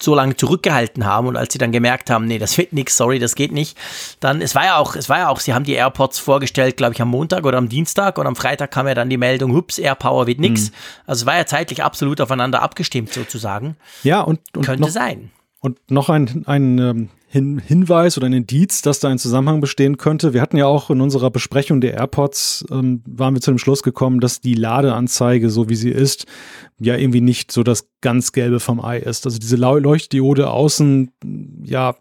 so 0.00 0.14
lange 0.14 0.36
zurückgehalten 0.36 1.04
haben 1.04 1.26
und 1.26 1.36
als 1.36 1.52
sie 1.52 1.58
dann 1.58 1.72
gemerkt 1.72 2.08
haben, 2.08 2.26
nee, 2.26 2.38
das 2.38 2.56
wird 2.56 2.72
nix, 2.72 2.96
sorry, 2.96 3.18
das 3.18 3.34
geht 3.34 3.52
nicht, 3.52 3.76
dann, 4.20 4.40
es 4.40 4.54
war 4.54 4.64
ja 4.64 4.76
auch, 4.76 4.94
es 4.94 5.08
war 5.08 5.18
ja 5.18 5.28
auch, 5.28 5.40
sie 5.40 5.54
haben 5.54 5.64
die 5.64 5.72
AirPods 5.72 6.18
vorgestellt, 6.20 6.76
glaube 6.76 6.94
ich, 6.94 7.02
am 7.02 7.08
Montag 7.08 7.44
oder 7.44 7.58
am 7.58 7.68
Dienstag 7.68 8.16
und 8.18 8.26
am 8.26 8.36
Freitag 8.36 8.70
kam 8.70 8.86
ja 8.86 8.94
dann 8.94 9.10
die 9.10 9.16
Meldung, 9.16 9.52
hups, 9.54 9.78
AirPower 9.78 10.26
wird 10.26 10.38
nix. 10.38 10.70
Mhm. 10.70 10.74
Also 11.06 11.22
es 11.22 11.26
war 11.26 11.36
ja 11.36 11.46
zeitlich 11.46 11.82
absolut 11.82 12.20
aufeinander 12.20 12.62
abgestimmt 12.62 13.12
sozusagen. 13.12 13.76
Ja, 14.04 14.20
und, 14.20 14.40
und 14.56 14.64
könnte 14.64 14.82
noch, 14.82 14.90
sein. 14.90 15.30
Und 15.60 15.78
noch 15.90 16.08
ein, 16.10 16.44
ein 16.46 16.78
ähm, 16.78 17.08
Hin 17.30 17.58
Hinweis 17.58 18.16
oder 18.16 18.26
ein 18.26 18.32
Indiz, 18.32 18.80
dass 18.80 19.00
da 19.00 19.08
ein 19.08 19.18
Zusammenhang 19.18 19.60
bestehen 19.60 19.98
könnte. 19.98 20.32
Wir 20.32 20.40
hatten 20.40 20.56
ja 20.56 20.66
auch 20.66 20.88
in 20.88 21.02
unserer 21.02 21.30
Besprechung 21.30 21.82
der 21.82 21.94
AirPods, 21.94 22.64
ähm, 22.70 23.02
waren 23.06 23.34
wir 23.34 23.42
zu 23.42 23.50
dem 23.50 23.58
Schluss 23.58 23.82
gekommen, 23.82 24.20
dass 24.20 24.40
die 24.40 24.54
Ladeanzeige, 24.54 25.50
so 25.50 25.68
wie 25.68 25.76
sie 25.76 25.90
ist, 25.90 26.24
ja 26.80 26.96
irgendwie 26.96 27.20
nicht 27.20 27.52
so 27.52 27.62
das 27.62 27.88
ganz 28.00 28.32
Gelbe 28.32 28.60
vom 28.60 28.82
Ei 28.82 28.98
ist. 28.98 29.26
Also 29.26 29.38
diese 29.38 29.56
Leuchtdiode 29.56 30.50
außen, 30.50 31.10
ja, 31.62 31.96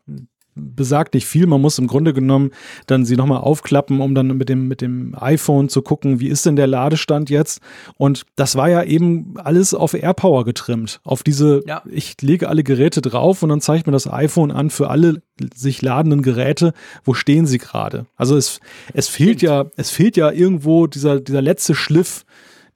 besagt 0.58 1.14
nicht 1.14 1.26
viel. 1.26 1.48
Man 1.48 1.62
muss 1.62 1.80
im 1.80 1.88
Grunde 1.88 2.14
genommen 2.14 2.52
dann 2.88 3.06
sie 3.06 3.16
nochmal 3.16 3.40
aufklappen, 3.40 4.02
um 4.02 4.16
dann 4.16 4.28
mit 4.38 4.50
dem, 4.50 4.68
mit 4.68 4.82
dem 4.82 5.16
iPhone 5.20 5.70
zu 5.70 5.82
gucken, 5.82 6.20
wie 6.20 6.28
ist 6.28 6.46
denn 6.46 6.56
der 6.56 6.68
Ladestand 6.68 7.30
jetzt? 7.30 7.62
Und 7.98 8.26
das 8.36 8.56
war 8.56 8.70
ja 8.70 8.84
eben 8.84 9.36
alles 9.38 9.74
auf 9.74 9.94
AirPower 9.94 10.46
getrimmt. 10.46 11.00
Auf 11.04 11.24
diese, 11.24 11.62
ja. 11.66 11.82
ich 11.90 12.22
lege 12.22 12.50
alle 12.50 12.64
Geräte 12.64 13.02
drauf 13.02 13.44
und 13.44 13.50
dann 13.50 13.62
zeigt 13.62 13.88
mir 13.88 13.94
das 13.94 14.12
iPhone 14.12 14.52
an 14.52 14.70
für 14.70 14.90
alle 14.90 15.22
sich 15.54 15.82
ladenden 15.82 16.22
Geräte, 16.22 16.74
wo 17.04 17.14
stehen 17.14 17.46
sie 17.46 17.58
gerade? 17.58 18.06
Also 18.16 18.36
es, 18.38 18.60
es 18.94 19.08
fehlt 19.08 19.42
ja, 19.42 19.66
es 19.76 19.92
fehlt 19.92 20.18
ja 20.18 20.32
irgendwo 20.32 20.88
dieser, 20.88 21.20
dieser 21.20 21.42
letzte 21.42 21.76
Schliff, 21.76 22.26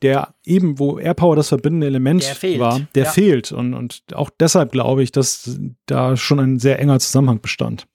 der 0.02 0.34
eben, 0.44 0.80
wo 0.80 0.98
AirPower 0.98 1.36
das 1.36 1.50
verbindende 1.50 1.88
Element 1.88 2.24
der 2.42 2.60
war, 2.60 2.80
der 2.96 3.06
ja. 3.06 3.12
fehlt. 3.12 3.52
Und, 3.52 3.74
und 3.74 4.04
auch 4.14 4.30
deshalb 4.40 4.72
glaube 4.72 5.04
ich, 5.04 5.12
dass 5.12 5.60
da 5.86 6.18
schon 6.18 6.40
ein 6.40 6.60
sehr 6.60 6.80
enger 6.80 7.00
Zusammenhang 7.00 7.42
bestand. 7.42 7.88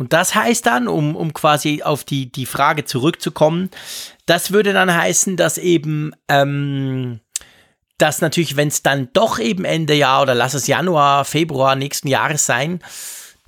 Und 0.00 0.14
das 0.14 0.34
heißt 0.34 0.64
dann, 0.64 0.88
um, 0.88 1.14
um 1.14 1.34
quasi 1.34 1.82
auf 1.82 2.04
die, 2.04 2.32
die 2.32 2.46
Frage 2.46 2.86
zurückzukommen, 2.86 3.70
das 4.24 4.50
würde 4.50 4.72
dann 4.72 4.94
heißen, 4.94 5.36
dass 5.36 5.58
eben, 5.58 6.12
ähm, 6.28 7.20
dass 7.98 8.22
natürlich, 8.22 8.56
wenn 8.56 8.68
es 8.68 8.82
dann 8.82 9.10
doch 9.12 9.38
eben 9.38 9.66
Ende 9.66 9.92
Jahr 9.92 10.22
oder 10.22 10.34
lass 10.34 10.54
es 10.54 10.66
Januar, 10.66 11.26
Februar 11.26 11.76
nächsten 11.76 12.08
Jahres 12.08 12.46
sein, 12.46 12.80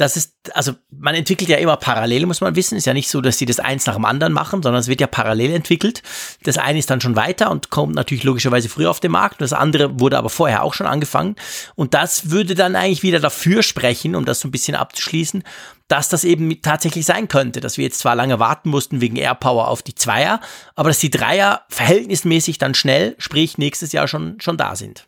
das 0.03 0.17
ist, 0.17 0.35
also 0.55 0.73
man 0.91 1.15
entwickelt 1.15 1.49
ja 1.49 1.57
immer 1.57 1.77
parallel, 1.77 2.27
muss 2.27 2.41
man 2.41 2.57
wissen. 2.57 2.77
Ist 2.77 2.87
ja 2.87 2.93
nicht 2.93 3.09
so, 3.09 3.21
dass 3.21 3.39
sie 3.39 3.47
das 3.47 3.61
eins 3.61 3.87
nach 3.87 3.95
dem 3.95 4.05
anderen 4.05 4.33
machen, 4.33 4.63
sondern 4.63 4.81
es 4.81 4.89
wird 4.89 5.01
ja 5.01 5.07
parallel 5.07 5.53
entwickelt. 5.53 6.03
Das 6.43 6.59
eine 6.59 6.81
ist 6.81 6.91
dann 6.91 7.01
schon 7.01 7.17
weiter 7.17 7.51
und 7.51 7.71
kommt 7.71 7.95
natürlich 7.95 8.25
logischerweise 8.25 8.69
früher 8.69 8.91
auf 8.91 9.01
den 9.01 9.13
Markt. 9.13 9.41
Das 9.41 9.53
andere 9.53 10.01
wurde 10.01 10.19
aber 10.19 10.29
vorher 10.29 10.65
auch 10.65 10.75
schon 10.75 10.87
angefangen. 10.87 11.37
Und 11.77 11.95
das 11.95 12.31
würde 12.31 12.55
dann 12.55 12.75
eigentlich 12.75 13.05
wieder 13.05 13.21
dafür 13.21 13.63
sprechen, 13.63 14.17
um 14.17 14.25
das 14.25 14.41
so 14.41 14.49
ein 14.49 14.51
bisschen 14.51 14.75
abzuschließen, 14.75 15.45
dass 15.87 16.09
das 16.09 16.25
eben 16.25 16.61
tatsächlich 16.63 17.07
sein 17.07 17.29
könnte, 17.29 17.61
dass 17.61 17.77
wir 17.77 17.85
jetzt 17.85 18.01
zwar 18.01 18.17
lange 18.17 18.41
warten 18.41 18.71
mussten 18.71 19.01
wegen 19.01 19.17
AirPower 19.17 19.69
auf 19.69 19.83
die 19.83 19.95
Zweier, 19.95 20.41
aber 20.75 20.91
dass 20.91 20.99
die 20.99 21.11
Dreier 21.11 21.63
verhältnismäßig 21.69 22.59
dann 22.59 22.75
schnell, 22.75 23.15
sprich 23.19 23.57
nächstes 23.57 23.93
Jahr 23.93 24.09
schon, 24.09 24.41
schon 24.41 24.57
da 24.57 24.75
sind. 24.75 25.07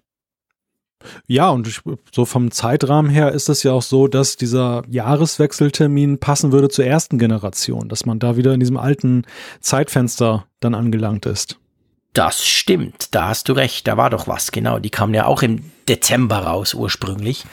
Ja, 1.26 1.50
und 1.50 1.66
ich, 1.66 1.80
so 2.12 2.24
vom 2.24 2.50
Zeitrahmen 2.50 3.10
her 3.10 3.32
ist 3.32 3.48
es 3.48 3.62
ja 3.62 3.72
auch 3.72 3.82
so, 3.82 4.08
dass 4.08 4.36
dieser 4.36 4.82
Jahreswechseltermin 4.88 6.18
passen 6.18 6.52
würde 6.52 6.68
zur 6.68 6.84
ersten 6.84 7.18
Generation, 7.18 7.88
dass 7.88 8.06
man 8.06 8.18
da 8.18 8.36
wieder 8.36 8.52
in 8.54 8.60
diesem 8.60 8.76
alten 8.76 9.24
Zeitfenster 9.60 10.46
dann 10.60 10.74
angelangt 10.74 11.26
ist. 11.26 11.58
Das 12.12 12.46
stimmt, 12.46 13.14
da 13.14 13.28
hast 13.28 13.48
du 13.48 13.54
recht, 13.54 13.88
da 13.88 13.96
war 13.96 14.08
doch 14.08 14.28
was, 14.28 14.52
genau. 14.52 14.78
Die 14.78 14.90
kamen 14.90 15.14
ja 15.14 15.26
auch 15.26 15.42
im 15.42 15.70
Dezember 15.88 16.38
raus 16.38 16.72
ursprünglich. 16.72 17.44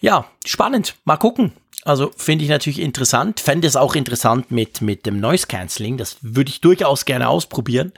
Ja, 0.00 0.26
spannend, 0.44 0.94
mal 1.04 1.16
gucken. 1.16 1.52
Also 1.84 2.10
finde 2.16 2.44
ich 2.44 2.50
natürlich 2.50 2.80
interessant, 2.80 3.40
fände 3.40 3.66
es 3.66 3.76
auch 3.76 3.94
interessant 3.94 4.50
mit, 4.50 4.82
mit 4.82 5.06
dem 5.06 5.20
Noise 5.20 5.46
Cancelling, 5.46 5.96
das 5.96 6.18
würde 6.20 6.50
ich 6.50 6.60
durchaus 6.60 7.04
gerne 7.04 7.28
ausprobieren. 7.28 7.92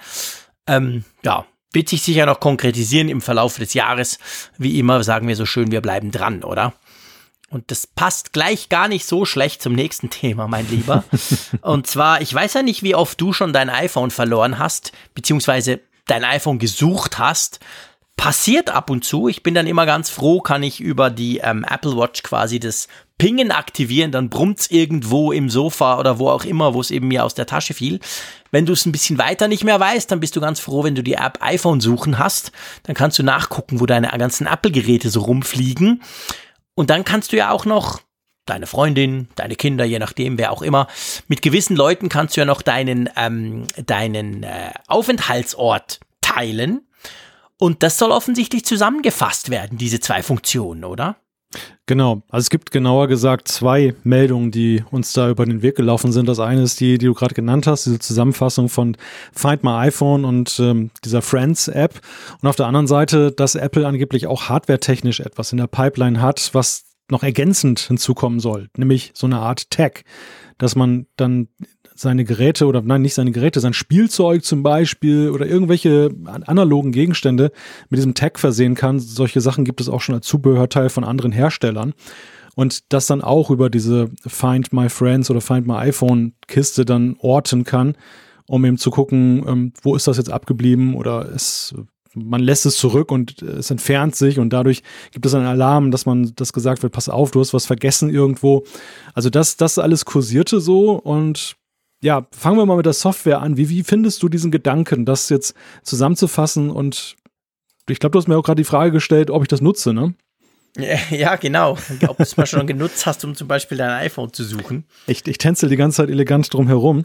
Ähm, 0.66 1.04
ja, 1.22 1.46
wird 1.72 1.88
sich 1.88 2.02
sicher 2.02 2.26
noch 2.26 2.40
konkretisieren 2.40 3.08
im 3.08 3.20
Verlauf 3.20 3.56
des 3.56 3.74
Jahres. 3.74 4.18
Wie 4.56 4.78
immer 4.78 5.02
sagen 5.04 5.28
wir 5.28 5.36
so 5.36 5.46
schön, 5.46 5.70
wir 5.70 5.80
bleiben 5.80 6.10
dran, 6.10 6.42
oder? 6.42 6.74
Und 7.50 7.70
das 7.70 7.86
passt 7.86 8.32
gleich 8.32 8.68
gar 8.68 8.88
nicht 8.88 9.06
so 9.06 9.24
schlecht 9.24 9.62
zum 9.62 9.72
nächsten 9.74 10.10
Thema, 10.10 10.48
mein 10.48 10.68
Lieber. 10.68 11.04
Und 11.62 11.86
zwar, 11.86 12.20
ich 12.20 12.32
weiß 12.32 12.54
ja 12.54 12.62
nicht, 12.62 12.82
wie 12.82 12.94
oft 12.94 13.20
du 13.20 13.32
schon 13.32 13.54
dein 13.54 13.70
iPhone 13.70 14.10
verloren 14.10 14.58
hast, 14.58 14.92
beziehungsweise 15.14 15.80
dein 16.06 16.24
iPhone 16.24 16.58
gesucht 16.58 17.18
hast. 17.18 17.60
Passiert 18.18 18.68
ab 18.68 18.90
und 18.90 19.04
zu. 19.04 19.28
Ich 19.28 19.44
bin 19.44 19.54
dann 19.54 19.68
immer 19.68 19.86
ganz 19.86 20.10
froh, 20.10 20.40
kann 20.40 20.64
ich 20.64 20.80
über 20.80 21.08
die 21.08 21.38
ähm, 21.38 21.64
Apple 21.64 21.96
Watch 21.96 22.24
quasi 22.24 22.58
das 22.58 22.88
Pingen 23.16 23.52
aktivieren, 23.52 24.12
dann 24.12 24.28
brummt's 24.28 24.70
irgendwo 24.70 25.32
im 25.32 25.48
Sofa 25.48 25.98
oder 25.98 26.18
wo 26.18 26.28
auch 26.28 26.44
immer, 26.44 26.74
wo 26.74 26.80
es 26.80 26.90
eben 26.90 27.08
mir 27.08 27.24
aus 27.24 27.34
der 27.34 27.46
Tasche 27.46 27.74
fiel. 27.74 28.00
Wenn 28.50 28.66
du 28.66 28.72
es 28.72 28.86
ein 28.86 28.92
bisschen 28.92 29.18
weiter 29.18 29.46
nicht 29.46 29.64
mehr 29.64 29.78
weißt, 29.78 30.10
dann 30.10 30.20
bist 30.20 30.34
du 30.34 30.40
ganz 30.40 30.58
froh, 30.58 30.82
wenn 30.82 30.96
du 30.96 31.02
die 31.02 31.14
App 31.14 31.38
iPhone 31.40 31.80
suchen 31.80 32.18
hast. 32.18 32.50
Dann 32.82 32.96
kannst 32.96 33.18
du 33.20 33.22
nachgucken, 33.22 33.78
wo 33.78 33.86
deine 33.86 34.08
ganzen 34.18 34.48
Apple-Geräte 34.48 35.10
so 35.10 35.20
rumfliegen. 35.20 36.02
Und 36.74 36.90
dann 36.90 37.04
kannst 37.04 37.32
du 37.32 37.36
ja 37.36 37.50
auch 37.50 37.64
noch 37.64 38.00
deine 38.46 38.66
Freundin, 38.66 39.28
deine 39.36 39.54
Kinder, 39.54 39.84
je 39.84 40.00
nachdem, 40.00 40.38
wer 40.38 40.50
auch 40.50 40.62
immer. 40.62 40.88
Mit 41.28 41.42
gewissen 41.42 41.76
Leuten 41.76 42.08
kannst 42.08 42.36
du 42.36 42.40
ja 42.40 42.44
noch 42.44 42.62
deinen, 42.62 43.08
ähm, 43.16 43.64
deinen 43.86 44.42
äh, 44.42 44.72
Aufenthaltsort 44.88 46.00
teilen. 46.20 46.87
Und 47.58 47.82
das 47.82 47.98
soll 47.98 48.10
offensichtlich 48.10 48.64
zusammengefasst 48.64 49.50
werden, 49.50 49.78
diese 49.78 50.00
zwei 50.00 50.22
Funktionen, 50.22 50.84
oder? 50.84 51.16
Genau, 51.86 52.22
also 52.28 52.44
es 52.44 52.50
gibt 52.50 52.70
genauer 52.70 53.08
gesagt 53.08 53.48
zwei 53.48 53.94
Meldungen, 54.04 54.50
die 54.50 54.84
uns 54.90 55.14
da 55.14 55.30
über 55.30 55.46
den 55.46 55.62
Weg 55.62 55.76
gelaufen 55.76 56.12
sind. 56.12 56.28
Das 56.28 56.40
eine 56.40 56.62
ist 56.62 56.78
die, 56.80 56.98
die 56.98 57.06
du 57.06 57.14
gerade 57.14 57.34
genannt 57.34 57.66
hast, 57.66 57.86
diese 57.86 57.98
Zusammenfassung 57.98 58.68
von 58.68 58.96
Find 59.32 59.64
My 59.64 59.70
iPhone 59.70 60.26
und 60.26 60.60
ähm, 60.60 60.90
dieser 61.04 61.22
Friends-App. 61.22 62.00
Und 62.42 62.48
auf 62.48 62.56
der 62.56 62.66
anderen 62.66 62.86
Seite, 62.86 63.32
dass 63.32 63.54
Apple 63.54 63.86
angeblich 63.86 64.26
auch 64.26 64.50
hardwaretechnisch 64.50 65.20
etwas 65.20 65.52
in 65.52 65.58
der 65.58 65.68
Pipeline 65.68 66.20
hat, 66.20 66.50
was 66.52 66.84
noch 67.10 67.22
ergänzend 67.22 67.80
hinzukommen 67.80 68.40
soll, 68.40 68.68
nämlich 68.76 69.12
so 69.14 69.26
eine 69.26 69.38
Art 69.38 69.70
Tag, 69.70 70.04
dass 70.58 70.76
man 70.76 71.06
dann 71.16 71.48
seine 71.98 72.24
Geräte 72.24 72.66
oder 72.66 72.80
nein, 72.82 73.02
nicht 73.02 73.14
seine 73.14 73.32
Geräte, 73.32 73.60
sein 73.60 73.72
Spielzeug 73.72 74.44
zum 74.44 74.62
Beispiel 74.62 75.30
oder 75.30 75.46
irgendwelche 75.46 76.10
analogen 76.24 76.92
Gegenstände 76.92 77.50
mit 77.90 77.98
diesem 77.98 78.14
Tag 78.14 78.38
versehen 78.38 78.74
kann. 78.74 79.00
Solche 79.00 79.40
Sachen 79.40 79.64
gibt 79.64 79.80
es 79.80 79.88
auch 79.88 80.00
schon 80.00 80.14
als 80.14 80.26
Zubehörteil 80.26 80.90
von 80.90 81.04
anderen 81.04 81.32
Herstellern. 81.32 81.94
Und 82.54 82.92
das 82.92 83.06
dann 83.06 83.22
auch 83.22 83.50
über 83.50 83.70
diese 83.70 84.10
Find 84.26 84.72
My 84.72 84.88
Friends 84.88 85.30
oder 85.30 85.40
Find 85.40 85.66
My 85.66 85.74
iPhone 85.74 86.34
Kiste 86.46 86.84
dann 86.84 87.16
orten 87.20 87.64
kann, 87.64 87.96
um 88.46 88.64
eben 88.64 88.78
zu 88.78 88.90
gucken, 88.90 89.44
ähm, 89.46 89.72
wo 89.82 89.94
ist 89.94 90.08
das 90.08 90.16
jetzt 90.16 90.30
abgeblieben 90.30 90.94
oder 90.94 91.30
es 91.32 91.74
man 92.14 92.40
lässt 92.40 92.66
es 92.66 92.76
zurück 92.76 93.12
und 93.12 93.42
es 93.42 93.70
entfernt 93.70 94.16
sich 94.16 94.38
und 94.38 94.50
dadurch 94.52 94.82
gibt 95.12 95.26
es 95.26 95.34
einen 95.34 95.46
Alarm, 95.46 95.90
dass 95.90 96.06
man 96.06 96.32
das 96.34 96.52
gesagt 96.52 96.82
wird, 96.82 96.92
pass 96.92 97.08
auf, 97.08 97.30
du 97.30 97.40
hast 97.40 97.54
was 97.54 97.66
vergessen 97.66 98.10
irgendwo. 98.10 98.64
Also 99.14 99.30
das, 99.30 99.56
das 99.56 99.78
alles 99.78 100.04
kursierte 100.04 100.58
so 100.58 100.92
und 100.92 101.56
ja, 102.02 102.26
fangen 102.30 102.58
wir 102.58 102.66
mal 102.66 102.76
mit 102.76 102.86
der 102.86 102.92
Software 102.92 103.40
an. 103.40 103.56
Wie, 103.56 103.68
wie 103.68 103.82
findest 103.82 104.22
du 104.22 104.28
diesen 104.28 104.50
Gedanken, 104.50 105.04
das 105.04 105.28
jetzt 105.28 105.54
zusammenzufassen? 105.82 106.70
Und 106.70 107.16
ich 107.88 107.98
glaube, 107.98 108.12
du 108.12 108.18
hast 108.18 108.28
mir 108.28 108.36
auch 108.36 108.42
gerade 108.42 108.60
die 108.60 108.68
Frage 108.68 108.92
gestellt, 108.92 109.30
ob 109.30 109.42
ich 109.42 109.48
das 109.48 109.60
nutze, 109.60 109.92
ne? 109.92 110.14
Ja, 111.10 111.36
genau. 111.36 111.76
Ob 112.06 112.16
du 112.16 112.22
es 112.22 112.36
mal 112.36 112.46
schon 112.46 112.66
genutzt 112.66 113.06
hast, 113.06 113.24
um 113.24 113.34
zum 113.34 113.48
Beispiel 113.48 113.78
dein 113.78 113.90
iPhone 113.90 114.32
zu 114.32 114.44
suchen. 114.44 114.84
Ich, 115.06 115.26
ich 115.26 115.38
tänzel 115.38 115.68
die 115.68 115.76
ganze 115.76 115.96
Zeit 115.96 116.10
elegant 116.10 116.52
drum 116.52 116.68
herum, 116.68 117.04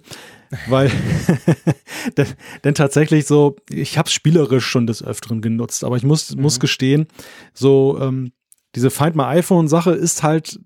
weil 0.67 0.91
denn, 2.17 2.27
denn, 2.63 2.75
tatsächlich 2.75 3.25
so, 3.25 3.55
ich 3.69 3.97
habe 3.97 4.07
es 4.07 4.13
spielerisch 4.13 4.65
schon 4.65 4.85
des 4.85 5.03
Öfteren 5.03 5.41
genutzt, 5.41 5.83
aber 5.83 5.97
ich 5.97 6.03
muss, 6.03 6.35
mhm. 6.35 6.41
muss 6.41 6.59
gestehen, 6.59 7.07
so 7.53 7.97
ähm, 7.99 8.31
diese 8.75 8.91
Find 8.91 9.15
My 9.15 9.23
iPhone 9.23 9.67
Sache 9.67 9.91
ist 9.91 10.23
halt 10.23 10.59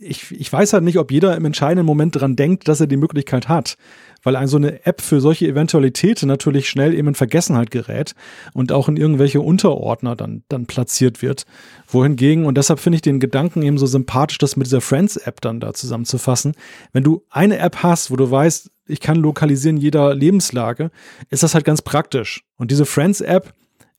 ich, 0.00 0.30
ich 0.32 0.52
weiß 0.52 0.72
halt 0.72 0.84
nicht, 0.84 0.98
ob 0.98 1.10
jeder 1.10 1.36
im 1.36 1.44
entscheidenden 1.44 1.86
Moment 1.86 2.16
dran 2.20 2.36
denkt, 2.36 2.68
dass 2.68 2.80
er 2.80 2.86
die 2.86 2.96
Möglichkeit 2.96 3.48
hat. 3.48 3.76
Weil 4.22 4.36
ein, 4.36 4.48
so 4.48 4.56
eine 4.56 4.86
App 4.86 5.02
für 5.02 5.20
solche 5.20 5.46
Eventualitäten 5.46 6.26
natürlich 6.26 6.68
schnell 6.68 6.94
eben 6.94 7.08
in 7.08 7.14
Vergessenheit 7.14 7.70
gerät 7.70 8.14
und 8.54 8.72
auch 8.72 8.88
in 8.88 8.96
irgendwelche 8.96 9.40
Unterordner 9.40 10.16
dann, 10.16 10.44
dann 10.48 10.66
platziert 10.66 11.20
wird. 11.20 11.44
Wohingegen, 11.86 12.46
und 12.46 12.56
deshalb 12.56 12.80
finde 12.80 12.96
ich 12.96 13.02
den 13.02 13.20
Gedanken 13.20 13.62
eben 13.62 13.76
so 13.76 13.86
sympathisch, 13.86 14.38
das 14.38 14.56
mit 14.56 14.66
dieser 14.66 14.80
Friends-App 14.80 15.40
dann 15.42 15.60
da 15.60 15.74
zusammenzufassen. 15.74 16.54
Wenn 16.92 17.04
du 17.04 17.22
eine 17.28 17.58
App 17.58 17.82
hast, 17.82 18.10
wo 18.10 18.16
du 18.16 18.30
weißt, 18.30 18.70
ich 18.86 19.00
kann 19.00 19.16
lokalisieren 19.16 19.76
jeder 19.76 20.14
Lebenslage, 20.14 20.90
ist 21.30 21.42
das 21.42 21.54
halt 21.54 21.64
ganz 21.64 21.82
praktisch. 21.82 22.44
Und 22.56 22.70
diese 22.70 22.86
Friends-App, 22.86 23.52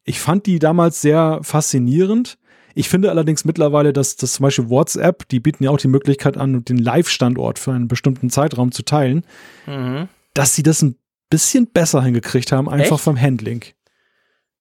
ich 0.04 0.20
fand 0.20 0.46
die 0.48 0.60
damals 0.60 1.02
sehr 1.02 1.40
faszinierend 1.44 2.38
ich 2.76 2.90
finde 2.90 3.10
allerdings 3.10 3.46
mittlerweile, 3.46 3.94
dass 3.94 4.18
das 4.18 4.34
zum 4.34 4.44
Beispiel 4.44 4.70
WhatsApp, 4.70 5.28
die 5.30 5.40
bieten 5.40 5.64
ja 5.64 5.72
auch 5.72 5.78
die 5.78 5.88
Möglichkeit 5.88 6.38
an, 6.38 6.66
den 6.66 6.78
Live-Standort 6.78 7.58
für 7.58 7.72
einen 7.72 7.88
bestimmten 7.88 8.30
Zeitraum 8.30 8.74
zu 8.74 8.84
teilen, 8.84 9.26
mhm. 9.66 10.10
dass 10.34 10.56
sie 10.56 10.64
das 10.64 10.82
ein 10.82 10.98
bisschen 11.30 11.68
besser 11.68 12.04
hingekriegt 12.04 12.52
haben, 12.52 12.70
einfach 12.70 12.98
Echt? 12.98 13.04
vom 13.04 13.20
Handling. 13.20 13.64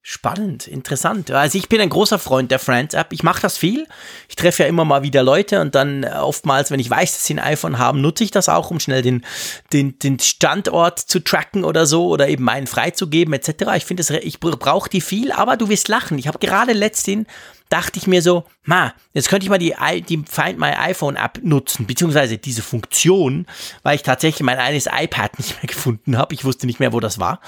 Spannend, 0.07 0.69
interessant. 0.69 1.31
Also 1.31 1.57
ich 1.57 1.71
bin 1.71 1.81
ein 1.81 1.89
großer 1.89 2.19
Freund 2.19 2.51
der 2.51 2.59
Friends-App. 2.59 3.11
Ich 3.15 3.23
mache 3.23 3.41
das 3.41 3.57
viel. 3.57 3.87
Ich 4.29 4.37
treffe 4.37 4.63
ja 4.63 4.69
immer 4.69 4.85
mal 4.85 5.03
wieder 5.03 5.23
Leute 5.23 5.63
und 5.63 5.75
dann 5.75 6.03
äh, 6.03 6.09
oftmals, 6.09 6.71
wenn 6.71 6.79
ich 6.79 6.91
weiß, 6.91 7.13
dass 7.13 7.25
sie 7.25 7.33
ein 7.33 7.39
iPhone 7.39 7.79
haben, 7.79 8.03
nutze 8.03 8.23
ich 8.23 8.31
das 8.31 8.51
auch, 8.51 8.71
um 8.71 8.81
schnell 8.81 9.01
den, 9.01 9.25
den, 9.73 9.99
den 9.99 10.19
Standort 10.19 10.99
zu 10.99 11.21
tracken 11.21 11.65
oder 11.65 11.87
so 11.87 12.09
oder 12.09 12.29
eben 12.29 12.45
meinen 12.45 12.67
freizugeben 12.67 13.33
etc. 13.33 13.65
Ich 13.77 13.87
finde, 13.87 14.03
ich 14.19 14.41
brauche 14.41 14.91
die 14.91 15.01
viel, 15.01 15.33
aber 15.33 15.57
du 15.57 15.71
wirst 15.71 15.89
lachen. 15.89 16.19
Ich 16.19 16.29
habe 16.29 16.39
gerade 16.39 16.75
letztens 16.75 17.27
dachte 17.69 17.99
ich 17.99 18.07
mir 18.07 18.23
so, 18.23 18.45
ma, 18.65 18.95
jetzt 19.13 19.29
könnte 19.29 19.45
ich 19.45 19.51
mal 19.51 19.59
die, 19.59 19.75
die 20.09 20.23
Find 20.29 20.59
My 20.59 20.73
iPhone 20.77 21.17
App 21.17 21.41
nutzen, 21.43 21.87
beziehungsweise 21.87 22.39
diese 22.39 22.63
Funktion, 22.63 23.47
weil 23.83 23.97
ich 23.97 24.03
tatsächlich 24.03 24.43
mein 24.43 24.59
eines 24.59 24.87
iPad 24.87 25.39
nicht 25.39 25.63
mehr 25.63 25.69
gefunden 25.69 26.17
habe. 26.17 26.35
Ich 26.35 26.45
wusste 26.45 26.67
nicht 26.67 26.81
mehr, 26.81 26.93
wo 26.93 27.01
das 27.01 27.19
war. 27.19 27.41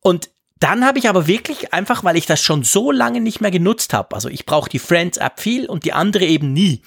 Und 0.00 0.30
dann 0.60 0.84
habe 0.84 0.98
ich 0.98 1.08
aber 1.08 1.26
wirklich 1.26 1.72
einfach, 1.72 2.04
weil 2.04 2.16
ich 2.16 2.26
das 2.26 2.40
schon 2.40 2.64
so 2.64 2.90
lange 2.90 3.20
nicht 3.20 3.40
mehr 3.40 3.50
genutzt 3.50 3.92
habe, 3.92 4.14
also 4.14 4.28
ich 4.28 4.44
brauche 4.44 4.68
die 4.68 4.80
Friends-App 4.80 5.40
viel 5.40 5.66
und 5.66 5.84
die 5.84 5.92
andere 5.92 6.24
eben 6.24 6.52
nie. 6.52 6.82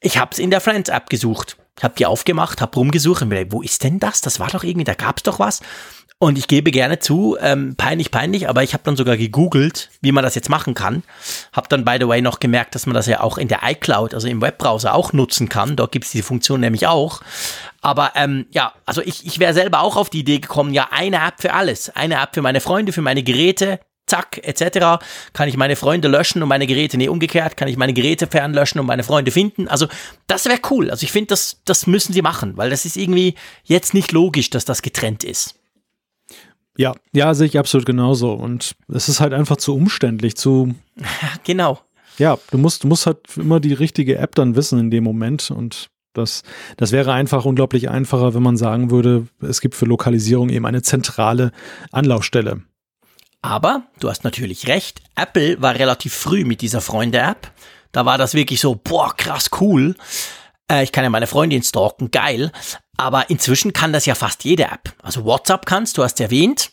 Ich 0.00 0.18
habe 0.18 0.30
es 0.32 0.38
in 0.38 0.50
der 0.50 0.60
Friends-App 0.60 1.08
gesucht, 1.08 1.56
habe 1.82 1.94
die 1.96 2.06
aufgemacht, 2.06 2.60
habe 2.60 2.74
rumgesucht 2.74 3.22
und 3.22 3.28
mir 3.28 3.36
gedacht, 3.36 3.52
wo 3.52 3.62
ist 3.62 3.84
denn 3.84 4.00
das? 4.00 4.20
Das 4.20 4.40
war 4.40 4.48
doch 4.48 4.64
irgendwie, 4.64 4.84
da 4.84 4.94
gab 4.94 5.18
es 5.18 5.22
doch 5.22 5.38
was. 5.38 5.60
Und 6.20 6.36
ich 6.36 6.48
gebe 6.48 6.72
gerne 6.72 6.98
zu, 6.98 7.36
ähm, 7.40 7.76
peinlich, 7.76 8.10
peinlich, 8.10 8.48
aber 8.48 8.64
ich 8.64 8.72
habe 8.72 8.82
dann 8.82 8.96
sogar 8.96 9.16
gegoogelt, 9.16 9.88
wie 10.00 10.10
man 10.10 10.24
das 10.24 10.34
jetzt 10.34 10.48
machen 10.48 10.74
kann. 10.74 11.04
Habe 11.52 11.68
dann, 11.68 11.84
by 11.84 11.96
the 12.00 12.08
way, 12.08 12.20
noch 12.20 12.40
gemerkt, 12.40 12.74
dass 12.74 12.86
man 12.86 12.94
das 12.94 13.06
ja 13.06 13.20
auch 13.20 13.38
in 13.38 13.46
der 13.46 13.60
iCloud, 13.62 14.14
also 14.14 14.26
im 14.26 14.42
Webbrowser 14.42 14.94
auch 14.94 15.12
nutzen 15.12 15.48
kann. 15.48 15.76
Dort 15.76 15.92
gibt 15.92 16.06
es 16.06 16.10
diese 16.10 16.24
Funktion 16.24 16.58
nämlich 16.58 16.88
auch. 16.88 17.20
Aber 17.82 18.12
ähm, 18.16 18.46
ja, 18.50 18.72
also 18.84 19.00
ich, 19.00 19.26
ich 19.26 19.38
wäre 19.38 19.54
selber 19.54 19.80
auch 19.80 19.96
auf 19.96 20.10
die 20.10 20.18
Idee 20.18 20.40
gekommen, 20.40 20.74
ja, 20.74 20.88
eine 20.90 21.18
App 21.18 21.34
für 21.38 21.54
alles. 21.54 21.90
Eine 21.90 22.20
App 22.20 22.30
für 22.34 22.42
meine 22.42 22.60
Freunde, 22.60 22.92
für 22.92 23.02
meine 23.02 23.22
Geräte, 23.22 23.78
zack, 24.08 24.40
etc. 24.42 25.04
Kann 25.32 25.48
ich 25.48 25.56
meine 25.56 25.76
Freunde 25.76 26.08
löschen 26.08 26.42
und 26.42 26.48
meine 26.48 26.66
Geräte, 26.66 26.96
nee, 26.96 27.08
umgekehrt, 27.08 27.56
kann 27.56 27.68
ich 27.68 27.76
meine 27.76 27.92
Geräte 27.92 28.26
fernlöschen 28.26 28.80
und 28.80 28.86
meine 28.86 29.04
Freunde 29.04 29.30
finden. 29.30 29.68
Also 29.68 29.86
das 30.26 30.46
wäre 30.46 30.58
cool. 30.70 30.90
Also 30.90 31.04
ich 31.04 31.12
finde, 31.12 31.28
das, 31.28 31.60
das 31.64 31.86
müssen 31.86 32.12
sie 32.12 32.22
machen, 32.22 32.56
weil 32.56 32.70
das 32.70 32.84
ist 32.84 32.96
irgendwie 32.96 33.36
jetzt 33.62 33.94
nicht 33.94 34.10
logisch, 34.10 34.50
dass 34.50 34.64
das 34.64 34.82
getrennt 34.82 35.22
ist. 35.22 35.57
Ja, 36.78 36.94
ja, 37.12 37.34
sehe 37.34 37.48
ich 37.48 37.58
absolut 37.58 37.86
genauso. 37.86 38.32
Und 38.32 38.76
es 38.86 39.08
ist 39.08 39.20
halt 39.20 39.32
einfach 39.32 39.56
zu 39.56 39.74
umständlich, 39.74 40.36
zu. 40.36 40.74
genau. 41.44 41.80
Ja, 42.18 42.38
du 42.50 42.58
musst, 42.58 42.84
du 42.84 42.88
musst 42.88 43.06
halt 43.06 43.18
immer 43.36 43.58
die 43.58 43.72
richtige 43.72 44.16
App 44.18 44.36
dann 44.36 44.54
wissen 44.54 44.78
in 44.78 44.90
dem 44.90 45.02
Moment. 45.02 45.50
Und 45.50 45.90
das, 46.14 46.44
das 46.76 46.92
wäre 46.92 47.12
einfach 47.12 47.44
unglaublich 47.44 47.90
einfacher, 47.90 48.32
wenn 48.32 48.44
man 48.44 48.56
sagen 48.56 48.92
würde, 48.92 49.26
es 49.40 49.60
gibt 49.60 49.74
für 49.74 49.86
Lokalisierung 49.86 50.50
eben 50.50 50.66
eine 50.66 50.82
zentrale 50.82 51.50
Anlaufstelle. 51.90 52.62
Aber 53.42 53.82
du 53.98 54.08
hast 54.08 54.22
natürlich 54.22 54.68
recht, 54.68 55.00
Apple 55.16 55.60
war 55.60 55.74
relativ 55.74 56.14
früh 56.14 56.44
mit 56.44 56.60
dieser 56.60 56.80
Freunde-App. 56.80 57.50
Da 57.90 58.04
war 58.04 58.18
das 58.18 58.34
wirklich 58.34 58.60
so, 58.60 58.76
boah, 58.76 59.16
krass 59.16 59.50
cool. 59.60 59.96
Äh, 60.70 60.84
ich 60.84 60.92
kann 60.92 61.02
ja 61.02 61.10
meine 61.10 61.26
Freundin 61.26 61.62
stalken, 61.62 62.10
geil. 62.10 62.52
Aber 62.98 63.30
inzwischen 63.30 63.72
kann 63.72 63.92
das 63.92 64.04
ja 64.06 64.14
fast 64.14 64.44
jede 64.44 64.64
App. 64.64 64.92
Also 65.02 65.24
WhatsApp 65.24 65.64
kannst, 65.64 65.96
du 65.96 66.02
hast 66.02 66.20
erwähnt. 66.20 66.72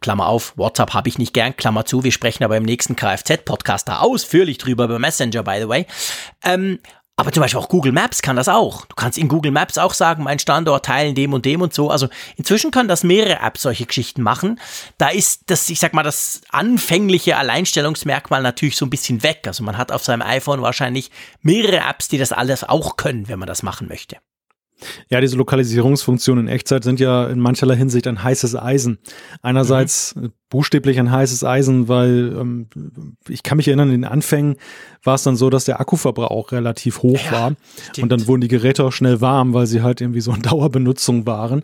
Klammer 0.00 0.26
auf, 0.26 0.52
WhatsApp 0.56 0.94
habe 0.94 1.08
ich 1.08 1.18
nicht 1.18 1.34
gern, 1.34 1.56
Klammer 1.56 1.84
zu, 1.84 2.04
wir 2.04 2.12
sprechen 2.12 2.44
aber 2.44 2.56
im 2.56 2.62
nächsten 2.62 2.94
Kfz-Podcast 2.94 3.88
da 3.88 3.98
ausführlich 3.98 4.58
drüber, 4.58 4.84
über 4.84 4.98
Messenger, 4.98 5.42
by 5.42 5.58
the 5.60 5.68
way. 5.68 5.86
Ähm, 6.44 6.78
aber 7.16 7.32
zum 7.32 7.40
Beispiel 7.40 7.58
auch 7.58 7.68
Google 7.68 7.90
Maps 7.90 8.22
kann 8.22 8.36
das 8.36 8.48
auch. 8.48 8.86
Du 8.86 8.94
kannst 8.94 9.18
in 9.18 9.26
Google 9.26 9.50
Maps 9.50 9.76
auch 9.76 9.92
sagen, 9.92 10.22
mein 10.22 10.38
Standort 10.38 10.84
teilen 10.84 11.16
dem 11.16 11.32
und 11.32 11.44
dem 11.44 11.62
und 11.62 11.74
so. 11.74 11.90
Also 11.90 12.08
inzwischen 12.36 12.70
können 12.70 12.88
das 12.88 13.02
mehrere 13.02 13.40
Apps 13.40 13.62
solche 13.62 13.86
Geschichten 13.86 14.22
machen. 14.22 14.60
Da 14.98 15.08
ist 15.08 15.50
das, 15.50 15.68
ich 15.68 15.80
sag 15.80 15.94
mal, 15.94 16.04
das 16.04 16.42
anfängliche 16.50 17.36
Alleinstellungsmerkmal 17.36 18.42
natürlich 18.42 18.76
so 18.76 18.86
ein 18.86 18.90
bisschen 18.90 19.24
weg. 19.24 19.40
Also 19.46 19.64
man 19.64 19.76
hat 19.76 19.90
auf 19.90 20.04
seinem 20.04 20.22
iPhone 20.22 20.62
wahrscheinlich 20.62 21.10
mehrere 21.42 21.78
Apps, 21.78 22.06
die 22.06 22.18
das 22.18 22.30
alles 22.30 22.62
auch 22.62 22.96
können, 22.96 23.26
wenn 23.26 23.40
man 23.40 23.48
das 23.48 23.64
machen 23.64 23.88
möchte. 23.88 24.18
Ja, 25.08 25.20
diese 25.20 25.36
Lokalisierungsfunktionen 25.36 26.46
in 26.46 26.52
Echtzeit 26.52 26.84
sind 26.84 27.00
ja 27.00 27.26
in 27.26 27.40
mancherlei 27.40 27.76
Hinsicht 27.76 28.06
ein 28.06 28.22
heißes 28.22 28.56
Eisen. 28.56 28.98
Einerseits 29.42 30.14
mhm. 30.14 30.32
buchstäblich 30.48 30.98
ein 30.98 31.10
heißes 31.10 31.44
Eisen, 31.44 31.88
weil 31.88 32.36
ähm, 32.38 32.68
ich 33.28 33.42
kann 33.42 33.56
mich 33.56 33.68
erinnern, 33.68 33.88
in 33.88 34.02
den 34.02 34.10
Anfängen 34.10 34.56
war 35.08 35.14
es 35.14 35.22
dann 35.22 35.36
so, 35.36 35.48
dass 35.48 35.64
der 35.64 35.80
Akkuverbrauch 35.80 36.52
relativ 36.52 37.02
hoch 37.02 37.18
ja, 37.24 37.32
war. 37.32 37.52
Stimmt. 37.80 37.98
Und 38.02 38.08
dann 38.10 38.26
wurden 38.26 38.42
die 38.42 38.48
Geräte 38.48 38.84
auch 38.84 38.92
schnell 38.92 39.22
warm, 39.22 39.54
weil 39.54 39.66
sie 39.66 39.80
halt 39.80 40.02
irgendwie 40.02 40.20
so 40.20 40.32
in 40.34 40.42
Dauerbenutzung 40.42 41.26
waren. 41.26 41.62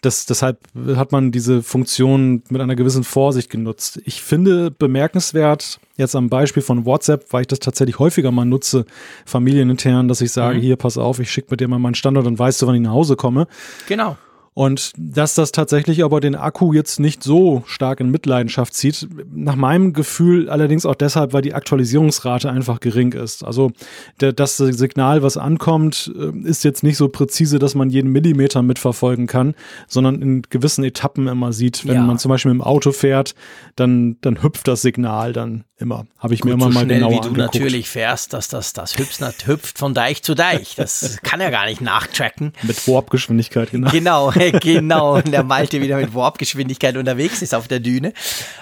Das, 0.00 0.26
deshalb 0.26 0.60
hat 0.94 1.10
man 1.10 1.32
diese 1.32 1.64
Funktion 1.64 2.44
mit 2.50 2.60
einer 2.60 2.76
gewissen 2.76 3.02
Vorsicht 3.02 3.50
genutzt. 3.50 4.00
Ich 4.04 4.22
finde 4.22 4.70
bemerkenswert, 4.70 5.80
jetzt 5.96 6.14
am 6.14 6.28
Beispiel 6.28 6.62
von 6.62 6.86
WhatsApp, 6.86 7.32
weil 7.32 7.40
ich 7.40 7.48
das 7.48 7.58
tatsächlich 7.58 7.98
häufiger 7.98 8.30
mal 8.30 8.44
nutze, 8.44 8.84
familienintern, 9.26 10.06
dass 10.06 10.20
ich 10.20 10.30
sage, 10.30 10.58
mhm. 10.58 10.62
hier, 10.62 10.76
pass 10.76 10.96
auf, 10.96 11.18
ich 11.18 11.32
schicke 11.32 11.48
mit 11.50 11.58
dir 11.58 11.66
mal 11.66 11.80
meinen 11.80 11.96
Standort 11.96 12.28
und 12.28 12.38
weißt 12.38 12.62
du, 12.62 12.68
wann 12.68 12.76
ich 12.76 12.80
nach 12.80 12.92
Hause 12.92 13.16
komme. 13.16 13.48
Genau. 13.88 14.16
Und 14.54 14.92
dass 14.96 15.34
das 15.34 15.50
tatsächlich 15.50 16.04
aber 16.04 16.20
den 16.20 16.36
Akku 16.36 16.72
jetzt 16.72 17.00
nicht 17.00 17.24
so 17.24 17.64
stark 17.66 17.98
in 17.98 18.10
Mitleidenschaft 18.10 18.72
zieht, 18.72 19.08
nach 19.34 19.56
meinem 19.56 19.92
Gefühl 19.92 20.48
allerdings 20.48 20.86
auch 20.86 20.94
deshalb, 20.94 21.32
weil 21.32 21.42
die 21.42 21.54
Aktualisierungsrate 21.54 22.48
einfach 22.48 22.78
gering 22.78 23.12
ist. 23.14 23.44
Also 23.44 23.72
der, 24.20 24.32
das 24.32 24.56
Signal, 24.56 25.24
was 25.24 25.36
ankommt, 25.36 26.12
äh, 26.16 26.48
ist 26.48 26.62
jetzt 26.62 26.84
nicht 26.84 26.96
so 26.96 27.08
präzise, 27.08 27.58
dass 27.58 27.74
man 27.74 27.90
jeden 27.90 28.12
Millimeter 28.12 28.62
mitverfolgen 28.62 29.26
kann, 29.26 29.54
sondern 29.88 30.22
in 30.22 30.42
gewissen 30.42 30.84
Etappen 30.84 31.26
immer 31.26 31.52
sieht. 31.52 31.84
Wenn 31.84 31.96
ja. 31.96 32.02
man 32.02 32.18
zum 32.18 32.28
Beispiel 32.28 32.52
im 32.52 32.62
Auto 32.62 32.92
fährt, 32.92 33.34
dann, 33.74 34.18
dann 34.20 34.40
hüpft 34.40 34.68
das 34.68 34.82
Signal 34.82 35.32
dann 35.32 35.64
immer. 35.78 36.06
Habe 36.18 36.34
ich 36.34 36.40
Gut, 36.40 36.50
mir 36.50 36.54
immer 36.54 36.66
so 36.66 36.78
mal 36.78 36.86
genauer 36.86 37.10
wie 37.10 37.14
du 37.16 37.28
angeguckt. 37.28 37.54
natürlich 37.54 37.88
fährst, 37.88 38.32
dass 38.32 38.48
das, 38.48 38.72
das 38.72 38.96
hüpft, 38.96 39.46
hüpft 39.46 39.78
von 39.78 39.92
Deich 39.94 40.22
zu 40.22 40.34
Deich. 40.34 40.74
Das 40.76 41.18
kann 41.22 41.40
er 41.40 41.50
gar 41.50 41.66
nicht 41.66 41.80
nachtracken. 41.80 42.52
Mit 42.62 42.86
Warpgeschwindigkeit, 42.86 43.70
genau. 43.70 43.90
Genau, 43.90 44.30
genau. 44.60 45.16
Und 45.16 45.32
der 45.32 45.42
Malte 45.42 45.80
wieder 45.80 45.96
mit 45.96 46.14
Warpgeschwindigkeit 46.14 46.96
unterwegs 46.96 47.42
ist 47.42 47.54
auf 47.54 47.68
der 47.68 47.80
Düne. 47.80 48.12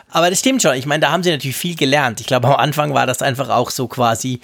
Aber 0.08 0.30
das 0.30 0.40
stimmt 0.40 0.62
schon. 0.62 0.74
Ich 0.76 0.86
meine, 0.86 1.00
da 1.00 1.10
haben 1.10 1.22
sie 1.22 1.30
natürlich 1.30 1.56
viel 1.56 1.76
gelernt. 1.76 2.20
Ich 2.20 2.26
glaube, 2.26 2.48
am 2.48 2.56
Anfang 2.56 2.94
war 2.94 3.06
das 3.06 3.22
einfach 3.22 3.48
auch 3.50 3.70
so 3.70 3.88
quasi, 3.88 4.40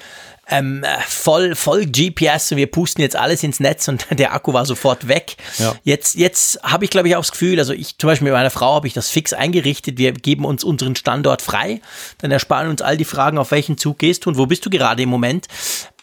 ähm, 0.48 0.84
voll, 1.06 1.54
voll 1.54 1.86
GPS 1.86 2.52
und 2.52 2.58
wir 2.58 2.70
pusten 2.70 3.02
jetzt 3.02 3.16
alles 3.16 3.42
ins 3.42 3.60
Netz 3.60 3.88
und 3.88 4.06
der 4.18 4.32
Akku 4.32 4.52
war 4.52 4.66
sofort 4.66 5.08
weg. 5.08 5.36
Ja. 5.58 5.74
Jetzt, 5.84 6.14
jetzt 6.14 6.62
habe 6.62 6.84
ich, 6.84 6.90
glaube 6.90 7.08
ich, 7.08 7.16
auch 7.16 7.20
das 7.20 7.32
Gefühl, 7.32 7.58
also 7.58 7.72
ich 7.72 7.98
zum 7.98 8.08
Beispiel 8.08 8.26
mit 8.26 8.32
meiner 8.32 8.50
Frau 8.50 8.74
habe 8.74 8.86
ich 8.86 8.94
das 8.94 9.10
fix 9.10 9.32
eingerichtet. 9.32 9.98
Wir 9.98 10.12
geben 10.12 10.44
uns 10.44 10.64
unseren 10.64 10.96
Standort 10.96 11.42
frei. 11.42 11.80
Dann 12.18 12.30
ersparen 12.30 12.68
uns 12.68 12.82
all 12.82 12.96
die 12.96 13.04
Fragen, 13.04 13.38
auf 13.38 13.50
welchen 13.50 13.76
Zug 13.76 13.98
gehst 13.98 14.24
du 14.24 14.30
und 14.30 14.38
wo 14.38 14.46
bist 14.46 14.64
du 14.64 14.70
gerade 14.70 15.02
im 15.02 15.08
Moment. 15.08 15.46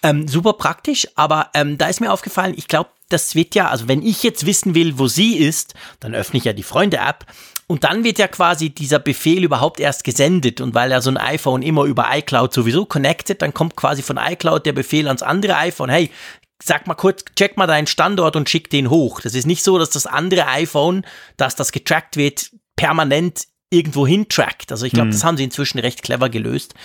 Ähm, 0.05 0.27
super 0.27 0.53
praktisch, 0.53 1.07
aber 1.15 1.49
ähm, 1.55 1.79
da 1.79 1.87
ist 1.87 1.99
mir 1.99 2.13
aufgefallen, 2.13 2.53
ich 2.55 2.67
glaube, 2.67 2.91
das 3.09 3.33
wird 3.33 3.55
ja, 3.55 3.69
also 3.69 3.87
wenn 3.87 4.03
ich 4.03 4.21
jetzt 4.21 4.45
wissen 4.45 4.75
will, 4.75 4.99
wo 4.99 5.07
sie 5.07 5.37
ist, 5.37 5.73
dann 5.99 6.13
öffne 6.13 6.37
ich 6.37 6.45
ja 6.45 6.53
die 6.53 6.61
Freunde-App 6.61 7.25
und 7.65 7.83
dann 7.83 8.03
wird 8.03 8.19
ja 8.19 8.27
quasi 8.27 8.69
dieser 8.69 8.99
Befehl 8.99 9.43
überhaupt 9.43 9.79
erst 9.79 10.03
gesendet. 10.03 10.61
Und 10.61 10.75
weil 10.75 10.91
ja 10.91 11.01
so 11.01 11.09
ein 11.09 11.17
iPhone 11.17 11.63
immer 11.63 11.85
über 11.85 12.07
iCloud 12.11 12.53
sowieso 12.53 12.85
connected, 12.85 13.41
dann 13.41 13.53
kommt 13.53 13.75
quasi 13.75 14.03
von 14.03 14.17
iCloud 14.17 14.67
der 14.67 14.73
Befehl 14.73 15.07
ans 15.07 15.23
andere 15.23 15.55
iPhone. 15.57 15.89
Hey, 15.89 16.11
sag 16.61 16.85
mal 16.85 16.93
kurz, 16.93 17.25
check 17.35 17.57
mal 17.57 17.65
deinen 17.65 17.87
Standort 17.87 18.35
und 18.35 18.47
schick 18.47 18.69
den 18.69 18.91
hoch. 18.91 19.21
Das 19.21 19.33
ist 19.33 19.47
nicht 19.47 19.63
so, 19.63 19.79
dass 19.79 19.89
das 19.89 20.05
andere 20.05 20.47
iPhone, 20.47 21.03
dass 21.37 21.55
das 21.55 21.71
getrackt 21.71 22.17
wird, 22.17 22.51
permanent 22.75 23.47
irgendwo 23.71 24.05
hin 24.05 24.29
trackt. 24.29 24.71
Also 24.71 24.85
ich 24.85 24.93
glaube, 24.93 25.07
hm. 25.07 25.13
das 25.13 25.23
haben 25.23 25.37
sie 25.37 25.43
inzwischen 25.43 25.79
recht 25.79 26.03
clever 26.03 26.29
gelöst. 26.29 26.75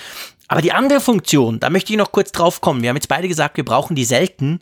Aber 0.50 0.62
die 0.62 0.72
andere 0.72 1.00
Funktion, 1.00 1.60
da 1.60 1.70
möchte 1.70 1.92
ich 1.92 1.98
noch 1.98 2.10
kurz 2.10 2.32
drauf 2.32 2.60
kommen. 2.60 2.82
Wir 2.82 2.88
haben 2.88 2.96
jetzt 2.96 3.08
beide 3.08 3.28
gesagt, 3.28 3.56
wir 3.56 3.64
brauchen 3.64 3.94
die 3.94 4.04
selten. 4.04 4.60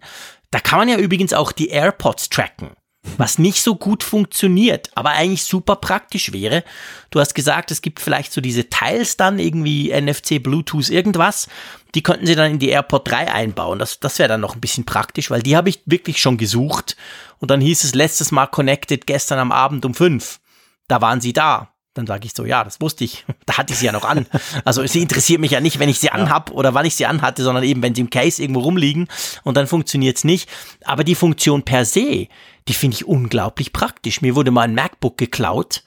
Da 0.51 0.61
kann 0.61 0.79
man 0.79 0.88
ja 0.88 0.98
übrigens 0.98 1.33
auch 1.33 1.51
die 1.51 1.68
AirPods 1.68 2.29
tracken 2.29 2.70
was 3.16 3.38
nicht 3.38 3.62
so 3.62 3.77
gut 3.77 4.03
funktioniert, 4.03 4.90
aber 4.94 5.11
eigentlich 5.11 5.44
super 5.44 5.77
praktisch 5.77 6.33
wäre. 6.33 6.64
Du 7.11 7.20
hast 7.20 7.35
gesagt, 7.35 7.70
es 7.70 7.81
gibt 7.81 8.01
vielleicht 8.01 8.33
so 8.33 8.40
diese 8.40 8.68
Teils 8.68 9.16
dann, 9.16 9.38
irgendwie 9.38 9.92
NFC, 9.92 10.42
Bluetooth, 10.42 10.90
irgendwas. 10.90 11.48
Die 11.94 12.03
könnten 12.03 12.27
sie 12.27 12.35
dann 12.35 12.53
in 12.53 12.59
die 12.59 12.68
AirPod 12.68 13.09
3 13.09 13.33
einbauen. 13.33 13.79
Das, 13.79 14.01
das 14.01 14.18
wäre 14.18 14.29
dann 14.29 14.40
noch 14.40 14.55
ein 14.55 14.61
bisschen 14.61 14.85
praktisch, 14.85 15.31
weil 15.31 15.42
die 15.42 15.57
habe 15.57 15.68
ich 15.68 15.81
wirklich 15.87 16.20
schon 16.20 16.37
gesucht. 16.37 16.96
Und 17.38 17.51
dann 17.51 17.61
hieß 17.61 17.85
es 17.85 17.94
letztes 17.94 18.31
Mal 18.31 18.46
connected 18.46 19.07
gestern 19.07 19.38
am 19.38 19.53
Abend 19.53 19.85
um 19.85 19.94
5. 19.94 20.40
Da 20.88 21.01
waren 21.01 21.20
sie 21.20 21.33
da. 21.33 21.72
Dann 21.98 22.06
sage 22.06 22.26
ich 22.26 22.32
so, 22.32 22.44
ja, 22.44 22.62
das 22.62 22.80
wusste 22.80 23.02
ich. 23.02 23.24
Da 23.46 23.56
hatte 23.56 23.72
ich 23.72 23.80
sie 23.80 23.87
ja 23.87 23.92
noch 23.92 24.04
an. 24.04 24.26
Also 24.64 24.87
sie 24.87 25.02
interessiert 25.02 25.40
mich 25.40 25.50
ja 25.50 25.61
nicht, 25.61 25.80
wenn 25.80 25.88
ich 25.88 25.98
sie 25.98 26.11
anhab 26.11 26.52
oder 26.52 26.74
wann 26.74 26.87
ich 26.87 26.94
sie 26.94 27.06
anhatte, 27.06 27.42
sondern 27.42 27.64
eben, 27.64 27.82
wenn 27.82 27.94
sie 27.94 28.02
im 28.02 28.11
Case 28.11 28.40
irgendwo 28.40 28.61
rumliegen 28.61 29.08
und 29.42 29.56
dann 29.56 29.66
funktioniert 29.66 30.16
es 30.16 30.22
nicht. 30.22 30.48
Aber 30.84 31.02
die 31.02 31.16
Funktion 31.16 31.64
per 31.64 31.84
se, 31.84 32.28
die 32.68 32.72
finde 32.74 32.94
ich 32.94 33.08
unglaublich 33.08 33.72
praktisch. 33.72 34.20
Mir 34.20 34.37
wurde 34.37 34.52
mal 34.52 34.62
ein 34.62 34.74
MacBook 34.74 35.16
geklaut. 35.18 35.82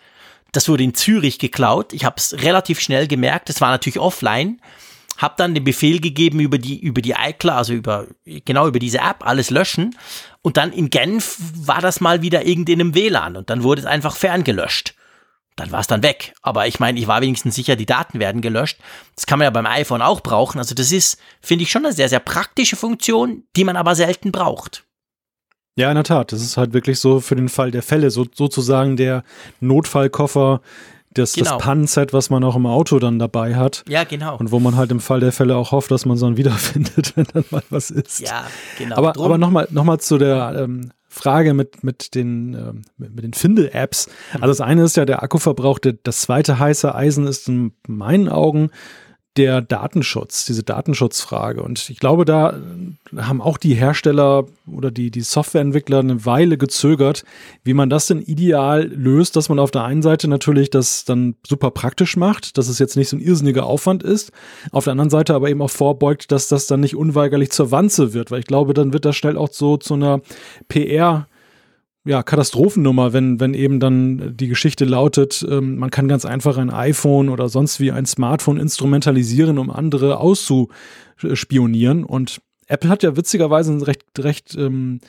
Das 0.51 0.67
wurde 0.67 0.83
in 0.83 0.95
Zürich 0.95 1.39
geklaut. 1.39 1.93
Ich 1.93 2.03
habe 2.03 2.15
es 2.17 2.33
relativ 2.41 2.81
schnell 2.81 3.07
gemerkt. 3.07 3.49
Es 3.49 3.61
war 3.61 3.69
natürlich 3.69 3.99
offline. 3.99 4.59
Hab 5.17 5.37
dann 5.37 5.53
den 5.53 5.63
Befehl 5.63 6.01
gegeben 6.01 6.41
über 6.41 6.57
die 6.57 6.77
über 6.79 7.01
die 7.01 7.11
iCloud, 7.11 7.55
also 7.55 7.73
über 7.73 8.07
genau 8.25 8.67
über 8.67 8.79
diese 8.79 8.97
App 8.97 9.25
alles 9.25 9.49
löschen. 9.49 9.95
Und 10.41 10.57
dann 10.57 10.73
in 10.73 10.89
Genf 10.89 11.37
war 11.55 11.79
das 11.79 12.01
mal 12.01 12.21
wieder 12.21 12.45
irgendwie 12.45 12.73
in 12.73 12.81
einem 12.81 12.95
WLAN 12.95 13.37
und 13.37 13.49
dann 13.49 13.63
wurde 13.63 13.81
es 13.81 13.87
einfach 13.87 14.17
ferngelöscht. 14.17 14.95
Dann 15.55 15.71
war 15.71 15.81
es 15.81 15.87
dann 15.87 16.03
weg. 16.03 16.33
Aber 16.41 16.67
ich 16.67 16.79
meine, 16.79 16.99
ich 16.99 17.07
war 17.07 17.21
wenigstens 17.21 17.55
sicher, 17.55 17.75
die 17.75 17.85
Daten 17.85 18.19
werden 18.19 18.41
gelöscht. 18.41 18.79
Das 19.15 19.25
kann 19.25 19.39
man 19.39 19.45
ja 19.45 19.49
beim 19.49 19.65
iPhone 19.65 20.01
auch 20.01 20.21
brauchen. 20.21 20.59
Also 20.59 20.75
das 20.75 20.91
ist, 20.91 21.19
finde 21.41 21.63
ich, 21.63 21.71
schon 21.71 21.85
eine 21.85 21.93
sehr, 21.93 22.09
sehr 22.09 22.19
praktische 22.19 22.75
Funktion, 22.75 23.43
die 23.55 23.63
man 23.63 23.75
aber 23.75 23.95
selten 23.95 24.31
braucht. 24.31 24.85
Ja, 25.75 25.89
in 25.89 25.95
der 25.95 26.03
Tat. 26.03 26.31
Das 26.31 26.41
ist 26.41 26.57
halt 26.57 26.73
wirklich 26.73 26.99
so 26.99 27.19
für 27.19 27.35
den 27.35 27.49
Fall 27.49 27.71
der 27.71 27.83
Fälle, 27.83 28.11
so, 28.11 28.25
sozusagen 28.33 28.97
der 28.97 29.23
Notfallkoffer, 29.59 30.61
das, 31.13 31.33
genau. 31.33 31.51
das 31.51 31.63
Pannenset, 31.63 32.13
was 32.13 32.29
man 32.29 32.43
auch 32.43 32.55
im 32.55 32.65
Auto 32.65 32.99
dann 32.99 33.19
dabei 33.19 33.55
hat. 33.55 33.83
Ja, 33.87 34.03
genau. 34.03 34.37
Und 34.37 34.51
wo 34.51 34.59
man 34.59 34.75
halt 34.75 34.91
im 34.91 34.99
Fall 34.99 35.19
der 35.19 35.31
Fälle 35.31 35.55
auch 35.57 35.71
hofft, 35.71 35.91
dass 35.91 36.05
man 36.05 36.15
es 36.15 36.21
dann 36.21 36.37
wiederfindet, 36.37 37.13
wenn 37.15 37.25
dann 37.33 37.43
mal 37.51 37.63
was 37.69 37.91
ist. 37.91 38.19
Ja, 38.21 38.45
genau. 38.77 38.95
Aber, 38.97 39.09
aber 39.09 39.37
nochmal 39.37 39.67
noch 39.71 39.83
mal 39.83 39.99
zu 39.99 40.17
der 40.17 40.55
ähm, 40.57 40.91
Frage 41.13 41.53
mit, 41.53 41.83
mit 41.83 42.15
den, 42.15 42.53
ähm, 42.53 42.81
mit 42.97 43.23
den 43.23 43.33
Findel-Apps. 43.33 44.07
Also 44.35 44.47
das 44.47 44.61
eine 44.61 44.83
ist 44.83 44.95
ja 44.95 45.03
der 45.03 45.21
Akkuverbrauch, 45.21 45.77
das 45.79 46.21
zweite 46.21 46.57
heiße 46.57 46.95
Eisen 46.95 47.27
ist 47.27 47.49
in 47.49 47.73
meinen 47.85 48.29
Augen 48.29 48.71
der 49.37 49.61
Datenschutz, 49.61 50.45
diese 50.45 50.63
Datenschutzfrage. 50.63 51.63
Und 51.63 51.89
ich 51.89 51.99
glaube, 51.99 52.25
da 52.25 52.59
haben 53.15 53.41
auch 53.41 53.57
die 53.57 53.73
Hersteller 53.73 54.45
oder 54.67 54.91
die, 54.91 55.09
die 55.09 55.21
Softwareentwickler 55.21 55.99
eine 55.99 56.25
Weile 56.25 56.57
gezögert, 56.57 57.23
wie 57.63 57.73
man 57.73 57.89
das 57.89 58.07
denn 58.07 58.21
ideal 58.21 58.83
löst, 58.87 59.37
dass 59.37 59.47
man 59.47 59.59
auf 59.59 59.71
der 59.71 59.85
einen 59.85 60.01
Seite 60.01 60.27
natürlich 60.27 60.69
das 60.69 61.05
dann 61.05 61.35
super 61.47 61.71
praktisch 61.71 62.17
macht, 62.17 62.57
dass 62.57 62.67
es 62.67 62.77
jetzt 62.77 62.97
nicht 62.97 63.07
so 63.07 63.15
ein 63.15 63.21
irrsinniger 63.21 63.65
Aufwand 63.65 64.03
ist, 64.03 64.31
auf 64.71 64.83
der 64.83 64.91
anderen 64.91 65.09
Seite 65.09 65.33
aber 65.33 65.49
eben 65.49 65.61
auch 65.61 65.69
vorbeugt, 65.69 66.31
dass 66.31 66.49
das 66.49 66.67
dann 66.67 66.81
nicht 66.81 66.97
unweigerlich 66.97 67.51
zur 67.51 67.71
Wanze 67.71 68.13
wird, 68.13 68.31
weil 68.31 68.39
ich 68.39 68.47
glaube, 68.47 68.73
dann 68.73 68.91
wird 68.91 69.05
das 69.05 69.15
schnell 69.15 69.37
auch 69.37 69.49
so 69.49 69.77
zu 69.77 69.93
einer 69.93 70.21
PR- 70.69 71.25
ja, 72.03 72.23
Katastrophennummer, 72.23 73.13
wenn, 73.13 73.39
wenn 73.39 73.53
eben 73.53 73.79
dann 73.79 74.35
die 74.35 74.47
Geschichte 74.47 74.85
lautet, 74.85 75.45
ähm, 75.47 75.77
man 75.77 75.91
kann 75.91 76.07
ganz 76.07 76.25
einfach 76.25 76.57
ein 76.57 76.71
iPhone 76.71 77.29
oder 77.29 77.47
sonst 77.47 77.79
wie 77.79 77.91
ein 77.91 78.05
Smartphone 78.05 78.57
instrumentalisieren, 78.57 79.59
um 79.59 79.69
andere 79.69 80.19
auszuspionieren. 80.19 82.03
Und 82.03 82.41
Apple 82.67 82.89
hat 82.89 83.03
ja 83.03 83.15
witzigerweise 83.15 83.73
ein 83.73 83.81
recht, 83.83 84.03
recht 84.17 84.55
ähm, 84.55 84.99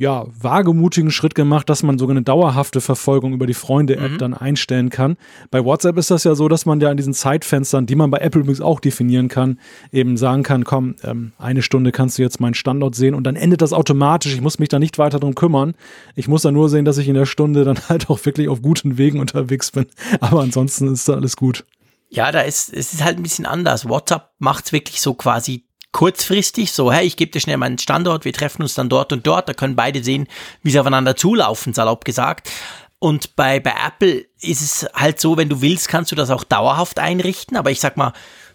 ja, 0.00 0.26
wagemutigen 0.40 1.10
Schritt 1.10 1.34
gemacht, 1.34 1.68
dass 1.68 1.82
man 1.82 1.98
sogar 1.98 2.12
eine 2.12 2.22
dauerhafte 2.22 2.80
Verfolgung 2.80 3.32
über 3.32 3.48
die 3.48 3.54
Freunde-App 3.54 4.12
mhm. 4.12 4.18
dann 4.18 4.34
einstellen 4.34 4.90
kann. 4.90 5.16
Bei 5.50 5.64
WhatsApp 5.64 5.98
ist 5.98 6.12
das 6.12 6.22
ja 6.22 6.36
so, 6.36 6.46
dass 6.46 6.66
man 6.66 6.80
ja 6.80 6.88
an 6.88 6.96
diesen 6.96 7.14
Zeitfenstern, 7.14 7.86
die 7.86 7.96
man 7.96 8.08
bei 8.08 8.18
Apple 8.18 8.42
übrigens 8.42 8.60
auch 8.60 8.78
definieren 8.78 9.26
kann, 9.26 9.58
eben 9.90 10.16
sagen 10.16 10.44
kann, 10.44 10.62
komm, 10.62 10.94
ähm, 11.02 11.32
eine 11.36 11.62
Stunde 11.62 11.90
kannst 11.90 12.16
du 12.16 12.22
jetzt 12.22 12.40
meinen 12.40 12.54
Standort 12.54 12.94
sehen 12.94 13.16
und 13.16 13.24
dann 13.24 13.34
endet 13.34 13.60
das 13.60 13.72
automatisch. 13.72 14.34
Ich 14.34 14.40
muss 14.40 14.60
mich 14.60 14.68
da 14.68 14.78
nicht 14.78 14.98
weiter 14.98 15.18
drum 15.18 15.34
kümmern. 15.34 15.74
Ich 16.14 16.28
muss 16.28 16.42
da 16.42 16.52
nur 16.52 16.68
sehen, 16.68 16.84
dass 16.84 16.98
ich 16.98 17.08
in 17.08 17.14
der 17.14 17.26
Stunde 17.26 17.64
dann 17.64 17.80
halt 17.88 18.08
auch 18.08 18.24
wirklich 18.24 18.48
auf 18.48 18.62
guten 18.62 18.98
Wegen 18.98 19.18
unterwegs 19.18 19.72
bin. 19.72 19.86
Aber 20.20 20.42
ansonsten 20.42 20.92
ist 20.92 21.08
da 21.08 21.14
alles 21.14 21.36
gut. 21.36 21.64
Ja, 22.08 22.30
da 22.30 22.42
ist, 22.42 22.72
es 22.72 22.94
ist 22.94 23.04
halt 23.04 23.18
ein 23.18 23.24
bisschen 23.24 23.46
anders. 23.46 23.88
WhatsApp 23.88 24.30
macht 24.38 24.66
es 24.66 24.72
wirklich 24.72 25.00
so 25.00 25.14
quasi 25.14 25.67
kurzfristig, 25.92 26.72
so, 26.72 26.92
hey, 26.92 27.06
ich 27.06 27.16
gebe 27.16 27.30
dir 27.30 27.40
schnell 27.40 27.56
meinen 27.56 27.78
Standort, 27.78 28.24
wir 28.24 28.32
treffen 28.32 28.62
uns 28.62 28.74
dann 28.74 28.88
dort 28.88 29.12
und 29.12 29.26
dort, 29.26 29.48
da 29.48 29.54
können 29.54 29.76
beide 29.76 30.02
sehen, 30.02 30.28
wie 30.62 30.70
sie 30.70 30.80
aufeinander 30.80 31.16
zulaufen, 31.16 31.74
salopp 31.74 32.04
gesagt. 32.04 32.50
Und 32.98 33.36
bei, 33.36 33.60
bei 33.60 33.74
Apple 33.86 34.26
ist 34.40 34.60
es 34.60 34.86
halt 34.94 35.20
so, 35.20 35.36
wenn 35.36 35.48
du 35.48 35.60
willst, 35.60 35.88
kannst 35.88 36.10
du 36.10 36.16
das 36.16 36.30
auch 36.30 36.44
dauerhaft 36.44 36.98
einrichten. 36.98 37.56
Aber 37.56 37.70
ich 37.70 37.80
sag 37.80 37.96
mal, 37.96 38.12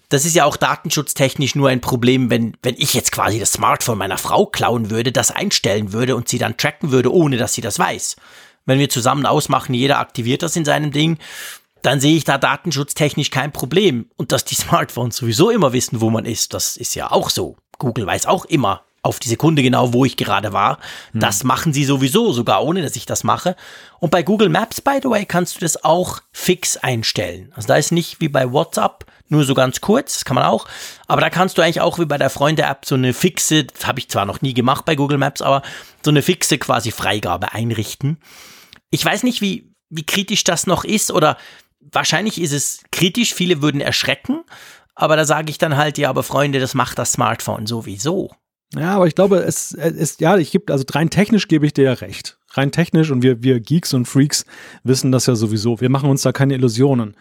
das 0.09 0.25
ist 0.25 0.35
ja 0.35 0.45
auch 0.45 0.57
datenschutztechnisch 0.57 1.55
nur 1.55 1.69
ein 1.69 1.81
Problem, 1.81 2.29
wenn, 2.29 2.57
wenn 2.61 2.75
ich 2.77 2.93
jetzt 2.93 3.11
quasi 3.11 3.39
das 3.39 3.53
Smartphone 3.53 3.97
meiner 3.97 4.17
Frau 4.17 4.45
klauen 4.45 4.89
würde, 4.89 5.11
das 5.11 5.31
einstellen 5.31 5.93
würde 5.93 6.15
und 6.15 6.27
sie 6.27 6.37
dann 6.37 6.57
tracken 6.57 6.91
würde, 6.91 7.11
ohne 7.11 7.37
dass 7.37 7.53
sie 7.53 7.61
das 7.61 7.79
weiß. 7.79 8.17
Wenn 8.65 8.79
wir 8.79 8.89
zusammen 8.89 9.25
ausmachen, 9.25 9.73
jeder 9.73 9.99
aktiviert 9.99 10.43
das 10.43 10.55
in 10.55 10.65
seinem 10.65 10.91
Ding, 10.91 11.17
dann 11.83 11.99
sehe 11.99 12.15
ich 12.15 12.23
da 12.23 12.37
datenschutztechnisch 12.37 13.29
kein 13.29 13.51
Problem. 13.51 14.09
Und 14.17 14.31
dass 14.31 14.45
die 14.45 14.55
Smartphones 14.55 15.17
sowieso 15.17 15.51
immer 15.51 15.73
wissen, 15.73 16.01
wo 16.01 16.09
man 16.09 16.25
ist, 16.25 16.53
das 16.53 16.75
ist 16.75 16.95
ja 16.95 17.11
auch 17.11 17.29
so. 17.29 17.57
Google 17.77 18.07
weiß 18.07 18.25
auch 18.25 18.45
immer 18.45 18.83
auf 19.03 19.19
die 19.19 19.27
Sekunde 19.27 19.61
genau, 19.61 19.93
wo 19.93 20.05
ich 20.05 20.15
gerade 20.15 20.53
war. 20.53 20.79
Hm. 21.11 21.19
Das 21.19 21.43
machen 21.43 21.73
sie 21.73 21.83
sowieso, 21.83 22.31
sogar 22.31 22.63
ohne, 22.63 22.81
dass 22.81 22.95
ich 22.95 23.05
das 23.05 23.23
mache. 23.25 23.55
Und 23.99 24.09
bei 24.11 24.23
Google 24.23 24.49
Maps, 24.49 24.79
by 24.79 24.99
the 25.03 25.09
way, 25.09 25.25
kannst 25.25 25.57
du 25.57 25.59
das 25.59 25.83
auch 25.83 26.21
fix 26.31 26.77
einstellen. 26.77 27.51
Also 27.53 27.67
da 27.67 27.75
ist 27.75 27.91
nicht 27.91 28.21
wie 28.21 28.29
bei 28.29 28.51
WhatsApp, 28.51 29.05
nur 29.27 29.43
so 29.43 29.53
ganz 29.53 29.81
kurz, 29.81 30.13
das 30.13 30.25
kann 30.25 30.35
man 30.35 30.45
auch. 30.45 30.67
Aber 31.07 31.19
da 31.19 31.29
kannst 31.29 31.57
du 31.57 31.61
eigentlich 31.61 31.81
auch 31.81 31.99
wie 31.99 32.05
bei 32.05 32.17
der 32.17 32.29
Freunde-App 32.29 32.85
so 32.85 32.95
eine 32.95 33.13
fixe, 33.13 33.65
das 33.65 33.85
habe 33.85 33.99
ich 33.99 34.09
zwar 34.09 34.25
noch 34.25 34.41
nie 34.41 34.53
gemacht 34.53 34.85
bei 34.85 34.95
Google 34.95 35.17
Maps, 35.17 35.41
aber 35.41 35.63
so 36.01 36.11
eine 36.11 36.21
fixe 36.21 36.57
quasi 36.57 36.91
Freigabe 36.91 37.51
einrichten. 37.51 38.19
Ich 38.89 39.03
weiß 39.03 39.23
nicht, 39.23 39.41
wie, 39.41 39.73
wie 39.89 40.05
kritisch 40.05 40.43
das 40.45 40.65
noch 40.65 40.85
ist 40.85 41.11
oder 41.11 41.37
wahrscheinlich 41.93 42.41
ist 42.41 42.53
es 42.53 42.83
kritisch, 42.91 43.33
viele 43.33 43.61
würden 43.61 43.81
erschrecken, 43.81 44.41
aber 44.95 45.15
da 45.15 45.25
sage 45.25 45.49
ich 45.49 45.57
dann 45.57 45.77
halt, 45.77 45.97
ja, 45.97 46.09
aber 46.09 46.23
Freunde, 46.23 46.59
das 46.59 46.73
macht 46.73 46.99
das 46.99 47.13
Smartphone 47.13 47.65
sowieso. 47.65 48.31
Ja, 48.75 48.95
aber 48.95 49.07
ich 49.07 49.15
glaube, 49.15 49.37
es 49.37 49.71
ist, 49.71 50.19
ja, 50.19 50.37
ich 50.37 50.51
gibt, 50.51 50.71
also 50.71 50.83
rein 50.91 51.09
technisch 51.09 51.47
gebe 51.47 51.65
ich 51.65 51.73
dir 51.73 51.85
ja 51.85 51.93
recht. 51.93 52.37
Rein 52.51 52.71
technisch 52.71 53.11
und 53.11 53.23
wir, 53.23 53.43
wir 53.43 53.59
Geeks 53.59 53.93
und 53.93 54.07
Freaks 54.07 54.45
wissen 54.83 55.11
das 55.11 55.25
ja 55.25 55.35
sowieso. 55.35 55.79
Wir 55.79 55.89
machen 55.89 56.09
uns 56.09 56.23
da 56.23 56.31
keine 56.31 56.55
Illusionen. 56.55 57.15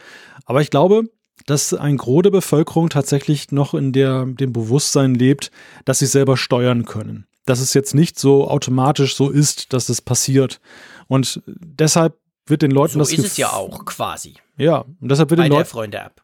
Aber 0.44 0.60
ich 0.60 0.70
glaube, 0.70 1.04
dass 1.46 1.74
ein 1.74 1.96
Gros 1.96 2.22
der 2.22 2.30
Bevölkerung 2.30 2.88
tatsächlich 2.88 3.50
noch 3.50 3.74
in 3.74 3.92
der, 3.92 4.26
dem 4.26 4.52
Bewusstsein 4.52 5.14
lebt, 5.14 5.50
dass 5.84 5.98
sie 5.98 6.06
selber 6.06 6.36
steuern 6.36 6.84
können. 6.84 7.26
Dass 7.44 7.60
es 7.60 7.74
jetzt 7.74 7.94
nicht 7.94 8.18
so 8.18 8.48
automatisch 8.48 9.16
so 9.16 9.30
ist, 9.30 9.72
dass 9.72 9.88
es 9.88 10.00
passiert. 10.00 10.60
Und 11.08 11.42
deshalb 11.46 12.16
wird 12.46 12.62
den 12.62 12.70
Leuten 12.70 12.94
so 12.94 12.98
das 13.00 13.12
ist 13.12 13.24
es 13.24 13.36
ja 13.36 13.52
auch 13.52 13.84
quasi. 13.84 14.34
Ja, 14.56 14.78
und 15.00 15.08
deshalb 15.10 15.30
wird 15.30 15.38
Bei 15.38 15.48
den 15.48 15.52
Leuten 15.52 15.68
Freunde-App. 15.68 16.22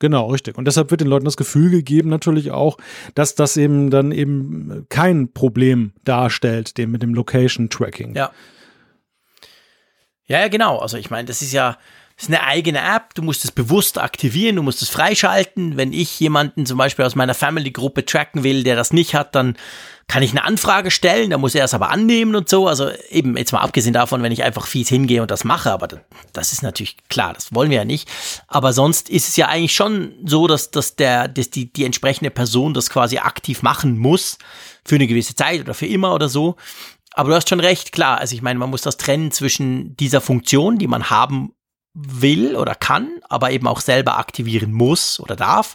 Genau, 0.00 0.30
richtig. 0.30 0.56
Und 0.56 0.64
deshalb 0.64 0.90
wird 0.90 1.02
den 1.02 1.08
Leuten 1.08 1.26
das 1.26 1.36
Gefühl 1.36 1.70
gegeben, 1.70 2.08
natürlich 2.08 2.50
auch, 2.50 2.78
dass 3.14 3.34
das 3.34 3.58
eben 3.58 3.90
dann 3.90 4.12
eben 4.12 4.86
kein 4.88 5.32
Problem 5.32 5.92
darstellt, 6.04 6.78
dem 6.78 6.90
mit 6.90 7.02
dem 7.02 7.14
Location 7.14 7.68
Tracking. 7.68 8.14
Ja. 8.14 8.32
Ja, 10.26 10.40
ja, 10.40 10.48
genau. 10.48 10.78
Also 10.78 10.96
ich 10.96 11.10
meine, 11.10 11.26
das 11.26 11.42
ist 11.42 11.52
ja, 11.52 11.76
ist 12.22 12.28
eine 12.28 12.42
eigene 12.42 12.80
App, 12.80 13.14
du 13.14 13.22
musst 13.22 13.44
es 13.44 13.50
bewusst 13.50 13.98
aktivieren, 13.98 14.56
du 14.56 14.62
musst 14.62 14.82
es 14.82 14.88
freischalten. 14.90 15.76
Wenn 15.76 15.92
ich 15.92 16.20
jemanden 16.20 16.66
zum 16.66 16.76
Beispiel 16.76 17.04
aus 17.04 17.14
meiner 17.14 17.34
Family-Gruppe 17.34 18.04
tracken 18.04 18.44
will, 18.44 18.62
der 18.62 18.76
das 18.76 18.92
nicht 18.92 19.14
hat, 19.14 19.34
dann 19.34 19.56
kann 20.06 20.22
ich 20.24 20.32
eine 20.32 20.44
Anfrage 20.44 20.90
stellen, 20.90 21.30
da 21.30 21.38
muss 21.38 21.54
er 21.54 21.64
es 21.64 21.72
aber 21.72 21.90
annehmen 21.90 22.34
und 22.34 22.48
so. 22.48 22.66
Also 22.66 22.90
eben, 23.10 23.36
jetzt 23.36 23.52
mal 23.52 23.60
abgesehen 23.60 23.92
davon, 23.92 24.22
wenn 24.22 24.32
ich 24.32 24.42
einfach 24.42 24.66
fies 24.66 24.88
hingehe 24.88 25.22
und 25.22 25.30
das 25.30 25.44
mache, 25.44 25.70
aber 25.70 25.88
das 26.32 26.52
ist 26.52 26.62
natürlich 26.62 26.96
klar, 27.08 27.32
das 27.32 27.54
wollen 27.54 27.70
wir 27.70 27.78
ja 27.78 27.84
nicht. 27.84 28.08
Aber 28.48 28.72
sonst 28.72 29.08
ist 29.08 29.28
es 29.28 29.36
ja 29.36 29.46
eigentlich 29.46 29.74
schon 29.74 30.12
so, 30.24 30.48
dass, 30.48 30.72
dass, 30.72 30.96
der, 30.96 31.28
dass 31.28 31.50
die, 31.50 31.72
die 31.72 31.84
entsprechende 31.84 32.30
Person 32.30 32.74
das 32.74 32.90
quasi 32.90 33.18
aktiv 33.18 33.62
machen 33.62 33.98
muss, 33.98 34.38
für 34.84 34.96
eine 34.96 35.06
gewisse 35.06 35.36
Zeit 35.36 35.60
oder 35.60 35.74
für 35.74 35.86
immer 35.86 36.12
oder 36.12 36.28
so. 36.28 36.56
Aber 37.12 37.30
du 37.30 37.36
hast 37.36 37.48
schon 37.48 37.60
recht, 37.60 37.92
klar. 37.92 38.18
Also 38.18 38.34
ich 38.34 38.42
meine, 38.42 38.58
man 38.58 38.70
muss 38.70 38.82
das 38.82 38.96
trennen 38.96 39.30
zwischen 39.30 39.96
dieser 39.96 40.20
Funktion, 40.20 40.78
die 40.78 40.88
man 40.88 41.08
haben 41.10 41.52
will 41.94 42.56
oder 42.56 42.74
kann, 42.74 43.20
aber 43.28 43.50
eben 43.50 43.66
auch 43.66 43.80
selber 43.80 44.18
aktivieren 44.18 44.72
muss 44.72 45.18
oder 45.18 45.36
darf. 45.36 45.74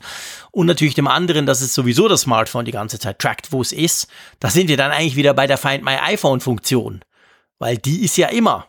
Und 0.51 0.68
natürlich 0.68 0.95
dem 0.95 1.07
anderen, 1.07 1.45
dass 1.45 1.61
es 1.61 1.74
sowieso 1.74 2.07
das 2.07 2.22
Smartphone 2.22 2.66
die 2.66 2.72
ganze 2.72 2.99
Zeit 2.99 3.20
trackt, 3.20 3.51
wo 3.51 3.61
es 3.61 3.72
ist. 3.72 4.07
Da 4.39 4.49
sind 4.49 4.68
wir 4.68 4.78
dann 4.78 4.91
eigentlich 4.91 5.16
wieder 5.18 5.34
bei 5.34 5.47
der 5.47 5.57
Find 5.57 5.84
My 5.84 5.97
iPhone 6.01 6.39
Funktion. 6.39 7.01
Weil 7.59 7.78
die 7.78 8.03
ist 8.03 8.18
ja 8.18 8.28
immer. 8.28 8.68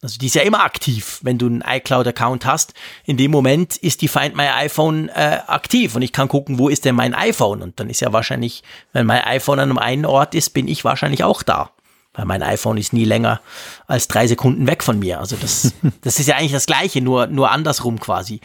Also 0.00 0.18
die 0.18 0.26
ist 0.26 0.36
ja 0.36 0.42
immer 0.42 0.62
aktiv, 0.62 1.18
wenn 1.22 1.38
du 1.38 1.46
einen 1.46 1.64
iCloud-Account 1.66 2.46
hast. 2.46 2.74
In 3.04 3.16
dem 3.16 3.32
Moment 3.32 3.76
ist 3.76 4.00
die 4.00 4.08
Find 4.08 4.36
My 4.36 4.46
iPhone 4.48 5.08
äh, 5.08 5.40
aktiv 5.46 5.96
und 5.96 6.02
ich 6.02 6.12
kann 6.12 6.28
gucken, 6.28 6.58
wo 6.58 6.68
ist 6.68 6.84
denn 6.84 6.94
mein 6.94 7.14
iPhone? 7.14 7.62
Und 7.62 7.80
dann 7.80 7.90
ist 7.90 8.00
ja 8.00 8.12
wahrscheinlich, 8.12 8.62
wenn 8.92 9.06
mein 9.06 9.24
iPhone 9.24 9.58
an 9.58 9.70
einem 9.70 9.78
einen 9.78 10.06
Ort 10.06 10.36
ist, 10.36 10.50
bin 10.50 10.68
ich 10.68 10.84
wahrscheinlich 10.84 11.24
auch 11.24 11.42
da 11.42 11.72
weil 12.18 12.24
mein 12.24 12.42
iPhone 12.42 12.78
ist 12.78 12.92
nie 12.92 13.04
länger 13.04 13.40
als 13.86 14.08
drei 14.08 14.26
Sekunden 14.26 14.66
weg 14.66 14.82
von 14.82 14.98
mir. 14.98 15.20
Also 15.20 15.36
das, 15.36 15.72
das 16.00 16.18
ist 16.18 16.26
ja 16.26 16.34
eigentlich 16.34 16.52
das 16.52 16.66
Gleiche, 16.66 17.00
nur, 17.00 17.28
nur 17.28 17.52
andersrum 17.52 18.00
quasi. 18.00 18.40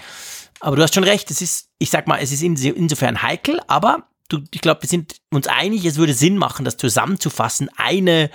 Aber 0.59 0.76
du 0.76 0.84
hast 0.84 0.93
schon 0.93 1.03
recht, 1.03 1.32
es 1.32 1.41
ist, 1.41 1.69
ich 1.80 1.89
sag 1.89 2.07
mal, 2.07 2.19
es 2.19 2.32
ist 2.32 2.43
insofern 2.43 3.24
heikel, 3.24 3.59
aber 3.67 4.07
du, 4.30 4.41
ich 4.51 4.61
glaube, 4.61 4.84
wir 4.84 4.89
sind 4.89 5.15
uns 5.32 5.47
einig, 5.47 5.84
es 5.86 5.97
würde 5.97 6.13
Sinn 6.13 6.38
machen, 6.38 6.65
das 6.65 6.78
zusammenzufassen, 6.78 7.67
eine 7.76 8.30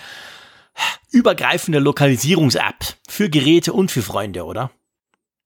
übergreifende 1.13 1.79
Lokalisierungs-App 1.79 2.97
für 3.09 3.31
Geräte 3.31 3.73
und 3.73 3.93
für 3.93 4.03
Freunde, 4.03 4.45
oder? 4.45 4.73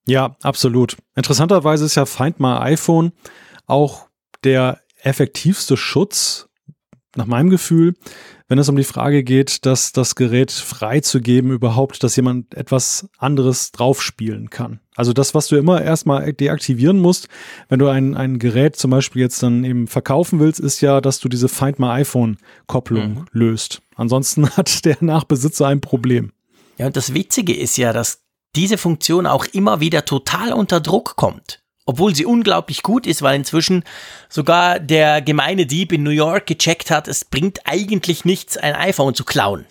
Ja, 0.07 0.37
absolut. 0.43 0.97
Interessanterweise 1.15 1.85
ist 1.85 1.97
ja 1.97 2.07
Find 2.07 2.41
My 2.41 2.57
iPhone 2.61 3.13
auch 3.67 4.09
der 4.43 4.81
effektivste 5.03 5.77
Schutz, 5.77 6.49
nach 7.15 7.27
meinem 7.27 7.51
Gefühl, 7.51 7.95
wenn 8.53 8.59
es 8.59 8.69
um 8.69 8.77
die 8.77 8.85
Frage 8.85 9.25
geht, 9.25 9.65
dass 9.65 9.93
das 9.93 10.15
Gerät 10.15 10.53
freizugeben 10.53 11.53
überhaupt, 11.53 12.03
dass 12.03 12.17
jemand 12.17 12.53
etwas 12.53 13.09
anderes 13.17 13.73
draufspielen 13.73 14.51
kann. 14.51 14.79
Also 14.95 15.15
das, 15.15 15.35
was 15.35 15.47
du 15.47 15.57
immer 15.57 15.81
erstmal 15.81 16.35
deaktivieren 16.35 16.99
musst, 16.99 17.29
wenn 17.71 17.79
du 17.79 17.89
ein, 17.89 18.15
ein 18.15 18.39
Gerät 18.39 18.77
zum 18.77 18.91
Beispiel 18.91 19.23
jetzt 19.23 19.43
dann 19.43 19.65
eben 19.65 19.87
verkaufen 19.87 20.39
willst, 20.39 20.61
ist 20.61 20.83
ja, 20.83 21.01
dass 21.01 21.19
du 21.19 21.31
diese 21.31 21.49
Find 21.49 21.79
My 21.79 21.87
iPhone 21.93 22.37
Kopplung 22.67 23.15
mhm. 23.15 23.25
löst. 23.33 23.81
Ansonsten 23.95 24.51
hat 24.59 24.85
der 24.85 24.99
Nachbesitzer 25.01 25.67
ein 25.69 25.81
Problem. 25.81 26.31
Ja, 26.77 26.89
und 26.89 26.97
das 26.99 27.15
Witzige 27.15 27.57
ist 27.57 27.79
ja, 27.79 27.95
dass 27.95 28.21
diese 28.55 28.77
Funktion 28.77 29.27
auch 29.27 29.47
immer 29.47 29.81
wieder 29.81 30.05
total 30.05 30.53
unter 30.53 30.81
Druck 30.83 31.17
kommt 31.17 31.62
obwohl 31.85 32.15
sie 32.15 32.25
unglaublich 32.25 32.83
gut 32.83 33.07
ist, 33.07 33.23
weil 33.23 33.37
inzwischen 33.37 33.85
sogar 34.29 34.79
der 34.79 35.21
gemeine 35.21 35.67
Dieb 35.67 35.93
in 35.93 36.03
New 36.03 36.11
York 36.11 36.47
gecheckt 36.47 36.91
hat, 36.91 37.09
es 37.09 37.25
bringt 37.25 37.61
eigentlich 37.65 38.25
nichts, 38.25 38.57
ein 38.57 38.75
iPhone 38.75 39.15
zu 39.15 39.25
klauen. 39.25 39.67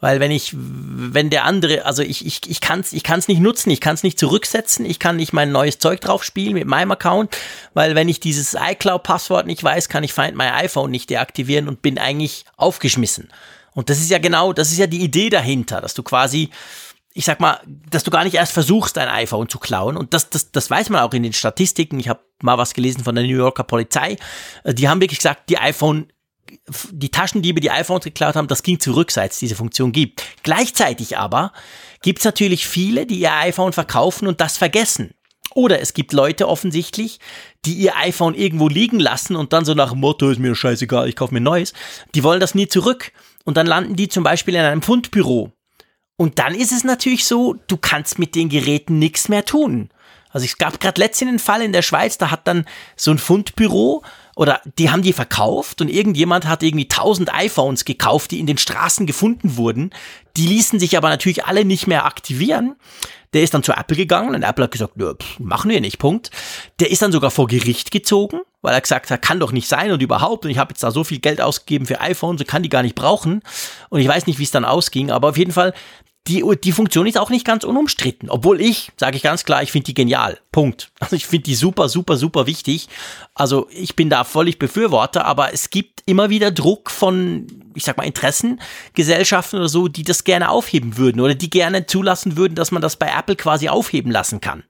Weil 0.00 0.20
wenn 0.20 0.32
ich, 0.32 0.52
wenn 0.54 1.30
der 1.30 1.44
andere, 1.44 1.86
also 1.86 2.02
ich, 2.02 2.26
ich, 2.26 2.42
ich 2.46 2.60
kann 2.60 2.80
es 2.80 2.92
ich 2.92 3.02
kann's 3.04 3.26
nicht 3.26 3.40
nutzen, 3.40 3.70
ich 3.70 3.80
kann 3.80 3.94
es 3.94 4.02
nicht 4.02 4.18
zurücksetzen, 4.18 4.84
ich 4.84 4.98
kann 4.98 5.16
nicht 5.16 5.32
mein 5.32 5.50
neues 5.50 5.78
Zeug 5.78 6.00
drauf 6.02 6.24
spielen 6.24 6.52
mit 6.52 6.66
meinem 6.66 6.90
Account, 6.90 7.34
weil 7.72 7.94
wenn 7.94 8.10
ich 8.10 8.20
dieses 8.20 8.54
iCloud-Passwort 8.54 9.46
nicht 9.46 9.64
weiß, 9.64 9.88
kann 9.88 10.04
ich 10.04 10.12
Find 10.12 10.36
My 10.36 10.48
iPhone 10.48 10.90
nicht 10.90 11.08
deaktivieren 11.08 11.68
und 11.68 11.80
bin 11.80 11.98
eigentlich 11.98 12.44
aufgeschmissen. 12.58 13.30
Und 13.72 13.88
das 13.88 13.98
ist 13.98 14.10
ja 14.10 14.18
genau, 14.18 14.52
das 14.52 14.72
ist 14.72 14.78
ja 14.78 14.86
die 14.86 15.00
Idee 15.02 15.30
dahinter, 15.30 15.80
dass 15.80 15.94
du 15.94 16.02
quasi 16.02 16.50
ich 17.16 17.24
sag 17.24 17.38
mal, 17.38 17.60
dass 17.88 18.02
du 18.02 18.10
gar 18.10 18.24
nicht 18.24 18.34
erst 18.34 18.52
versuchst, 18.52 18.98
ein 18.98 19.08
iPhone 19.08 19.48
zu 19.48 19.60
klauen. 19.60 19.96
Und 19.96 20.12
das, 20.12 20.30
das, 20.30 20.50
das 20.50 20.68
weiß 20.68 20.90
man 20.90 21.00
auch 21.00 21.14
in 21.14 21.22
den 21.22 21.32
Statistiken. 21.32 22.00
Ich 22.00 22.08
habe 22.08 22.20
mal 22.42 22.58
was 22.58 22.74
gelesen 22.74 23.04
von 23.04 23.14
der 23.14 23.22
New 23.22 23.36
Yorker 23.36 23.62
Polizei. 23.62 24.16
Äh, 24.64 24.74
die 24.74 24.88
haben 24.88 25.00
wirklich 25.00 25.20
gesagt, 25.20 25.48
die 25.48 25.58
iPhone, 25.58 26.08
die 26.90 27.10
Taschendiebe, 27.10 27.60
die 27.60 27.70
iPhones 27.70 28.02
geklaut 28.02 28.34
haben, 28.34 28.48
das 28.48 28.64
ging 28.64 28.80
zurück, 28.80 29.12
seit 29.12 29.30
es 29.30 29.38
diese 29.38 29.54
Funktion 29.54 29.92
gibt. 29.92 30.24
Gleichzeitig 30.42 31.16
aber 31.16 31.52
gibt 32.02 32.18
es 32.18 32.24
natürlich 32.24 32.66
viele, 32.66 33.06
die 33.06 33.20
ihr 33.20 33.32
iPhone 33.32 33.72
verkaufen 33.72 34.26
und 34.26 34.40
das 34.40 34.56
vergessen. 34.56 35.14
Oder 35.54 35.80
es 35.80 35.94
gibt 35.94 36.12
Leute 36.12 36.48
offensichtlich, 36.48 37.20
die 37.64 37.74
ihr 37.74 37.96
iPhone 37.96 38.34
irgendwo 38.34 38.68
liegen 38.68 38.98
lassen 38.98 39.36
und 39.36 39.52
dann 39.52 39.64
so 39.64 39.74
nach 39.74 39.90
dem 39.90 40.00
Motto, 40.00 40.30
ist 40.30 40.40
mir 40.40 40.52
scheißegal, 40.56 41.08
ich 41.08 41.14
kaufe 41.14 41.32
mir 41.32 41.38
ein 41.38 41.44
neues. 41.44 41.74
Die 42.16 42.24
wollen 42.24 42.40
das 42.40 42.56
nie 42.56 42.66
zurück. 42.66 43.12
Und 43.44 43.56
dann 43.56 43.68
landen 43.68 43.94
die 43.94 44.08
zum 44.08 44.24
Beispiel 44.24 44.54
in 44.54 44.62
einem 44.62 44.82
Fundbüro 44.82 45.52
und 46.16 46.38
dann 46.38 46.54
ist 46.54 46.72
es 46.72 46.84
natürlich 46.84 47.24
so, 47.24 47.54
du 47.66 47.76
kannst 47.76 48.18
mit 48.18 48.34
den 48.34 48.48
Geräten 48.48 48.98
nichts 48.98 49.28
mehr 49.28 49.44
tun. 49.44 49.90
Also 50.30 50.46
es 50.46 50.58
gab 50.58 50.80
gerade 50.80 51.00
letztens 51.00 51.28
einen 51.28 51.38
Fall 51.38 51.62
in 51.62 51.72
der 51.72 51.82
Schweiz, 51.82 52.18
da 52.18 52.32
hat 52.32 52.48
dann 52.48 52.66
so 52.96 53.12
ein 53.12 53.18
Fundbüro 53.18 54.02
oder 54.34 54.60
die 54.78 54.90
haben 54.90 55.02
die 55.02 55.12
verkauft 55.12 55.80
und 55.80 55.88
irgendjemand 55.88 56.46
hat 56.46 56.64
irgendwie 56.64 56.88
1000 56.90 57.32
iPhones 57.32 57.84
gekauft, 57.84 58.32
die 58.32 58.40
in 58.40 58.46
den 58.46 58.58
Straßen 58.58 59.06
gefunden 59.06 59.56
wurden. 59.56 59.90
Die 60.36 60.48
ließen 60.48 60.80
sich 60.80 60.96
aber 60.96 61.08
natürlich 61.08 61.44
alle 61.44 61.64
nicht 61.64 61.86
mehr 61.86 62.04
aktivieren. 62.04 62.74
Der 63.32 63.44
ist 63.44 63.54
dann 63.54 63.62
zu 63.62 63.72
Apple 63.72 63.96
gegangen 63.96 64.34
und 64.34 64.42
Apple 64.42 64.64
hat 64.64 64.72
gesagt, 64.72 64.96
nö, 64.96 65.14
machen 65.38 65.70
wir 65.70 65.80
nicht, 65.80 65.98
Punkt. 65.98 66.32
Der 66.80 66.90
ist 66.90 67.02
dann 67.02 67.12
sogar 67.12 67.30
vor 67.30 67.46
Gericht 67.46 67.92
gezogen, 67.92 68.40
weil 68.64 68.74
er 68.74 68.80
gesagt 68.80 69.10
hat, 69.10 69.22
kann 69.22 69.40
doch 69.40 69.52
nicht 69.52 69.68
sein 69.68 69.92
und 69.92 70.02
überhaupt 70.02 70.44
und 70.44 70.50
ich 70.50 70.58
habe 70.58 70.72
jetzt 70.72 70.82
da 70.82 70.90
so 70.90 71.04
viel 71.04 71.18
Geld 71.18 71.40
ausgegeben 71.40 71.86
für 71.86 72.00
iPhones, 72.00 72.40
so 72.40 72.44
kann 72.44 72.62
die 72.62 72.68
gar 72.68 72.82
nicht 72.82 72.94
brauchen 72.94 73.42
und 73.90 74.00
ich 74.00 74.08
weiß 74.08 74.26
nicht, 74.26 74.38
wie 74.38 74.44
es 74.44 74.50
dann 74.50 74.64
ausging, 74.64 75.10
aber 75.10 75.28
auf 75.28 75.36
jeden 75.36 75.52
Fall 75.52 75.74
die, 76.26 76.42
die 76.62 76.72
Funktion 76.72 77.06
ist 77.06 77.18
auch 77.18 77.28
nicht 77.28 77.44
ganz 77.44 77.64
unumstritten. 77.64 78.30
Obwohl 78.30 78.60
ich, 78.60 78.92
sage 78.96 79.16
ich 79.16 79.22
ganz 79.22 79.44
klar, 79.44 79.62
ich 79.62 79.70
finde 79.70 79.86
die 79.86 79.94
genial. 79.94 80.38
Punkt. 80.52 80.90
Also 81.00 81.16
ich 81.16 81.26
finde 81.26 81.44
die 81.44 81.54
super, 81.54 81.90
super, 81.90 82.16
super 82.16 82.46
wichtig. 82.46 82.88
Also 83.34 83.68
ich 83.70 83.94
bin 83.94 84.08
da 84.08 84.24
völlig 84.24 84.58
Befürworter, 84.58 85.26
aber 85.26 85.52
es 85.52 85.68
gibt 85.68 86.02
immer 86.06 86.30
wieder 86.30 86.50
Druck 86.50 86.90
von, 86.90 87.46
ich 87.74 87.84
sag 87.84 87.98
mal, 87.98 88.06
Interessengesellschaften 88.06 89.58
oder 89.58 89.68
so, 89.68 89.88
die 89.88 90.02
das 90.02 90.24
gerne 90.24 90.48
aufheben 90.48 90.96
würden 90.96 91.20
oder 91.20 91.34
die 91.34 91.50
gerne 91.50 91.84
zulassen 91.84 92.38
würden, 92.38 92.54
dass 92.54 92.70
man 92.70 92.80
das 92.80 92.96
bei 92.96 93.12
Apple 93.14 93.36
quasi 93.36 93.68
aufheben 93.68 94.10
lassen 94.10 94.40
kann. 94.40 94.64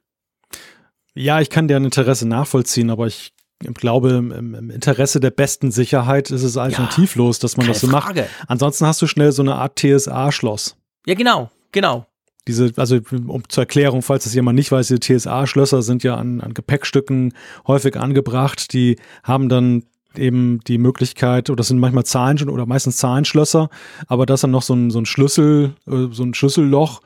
Ja, 1.14 1.40
ich 1.40 1.50
kann 1.50 1.68
deren 1.68 1.84
Interesse 1.84 2.26
nachvollziehen, 2.26 2.90
aber 2.90 3.06
ich 3.06 3.32
glaube, 3.72 4.10
im, 4.10 4.70
Interesse 4.70 5.20
der 5.20 5.30
besten 5.30 5.70
Sicherheit 5.70 6.30
ist 6.30 6.42
es 6.42 6.56
alternativlos, 6.56 7.38
ja, 7.38 7.42
dass 7.42 7.56
man 7.56 7.66
das 7.66 7.80
so 7.80 7.88
Frage. 7.88 8.22
macht. 8.22 8.30
Ansonsten 8.48 8.86
hast 8.86 9.00
du 9.00 9.06
schnell 9.06 9.32
so 9.32 9.42
eine 9.42 9.54
Art 9.54 9.78
TSA-Schloss. 9.78 10.76
Ja, 11.06 11.14
genau, 11.14 11.50
genau. 11.72 12.06
Diese, 12.46 12.72
also 12.76 13.00
um 13.26 13.48
zur 13.48 13.62
Erklärung, 13.62 14.02
falls 14.02 14.24
das 14.24 14.34
jemand 14.34 14.56
nicht 14.56 14.70
weiß, 14.70 14.88
diese 14.88 15.00
TSA-Schlösser 15.00 15.80
sind 15.80 16.02
ja 16.02 16.16
an, 16.16 16.42
an 16.42 16.52
Gepäckstücken 16.52 17.32
häufig 17.66 17.96
angebracht. 17.96 18.74
Die 18.74 18.96
haben 19.22 19.48
dann 19.48 19.84
eben 20.16 20.60
die 20.66 20.78
Möglichkeit, 20.78 21.50
oder 21.50 21.58
das 21.58 21.68
sind 21.68 21.78
manchmal 21.78 22.04
Zahlen 22.04 22.48
oder 22.48 22.66
meistens 22.66 22.98
Zahlenschlösser, 22.98 23.68
aber 24.06 24.26
das 24.26 24.42
dann 24.42 24.50
noch 24.50 24.62
so 24.62 24.74
ein, 24.74 24.90
so 24.90 24.98
ein 24.98 25.06
Schlüssel, 25.06 25.74
äh, 25.86 26.08
so 26.10 26.22
ein 26.22 26.34
Schlüsselloch, 26.34 27.00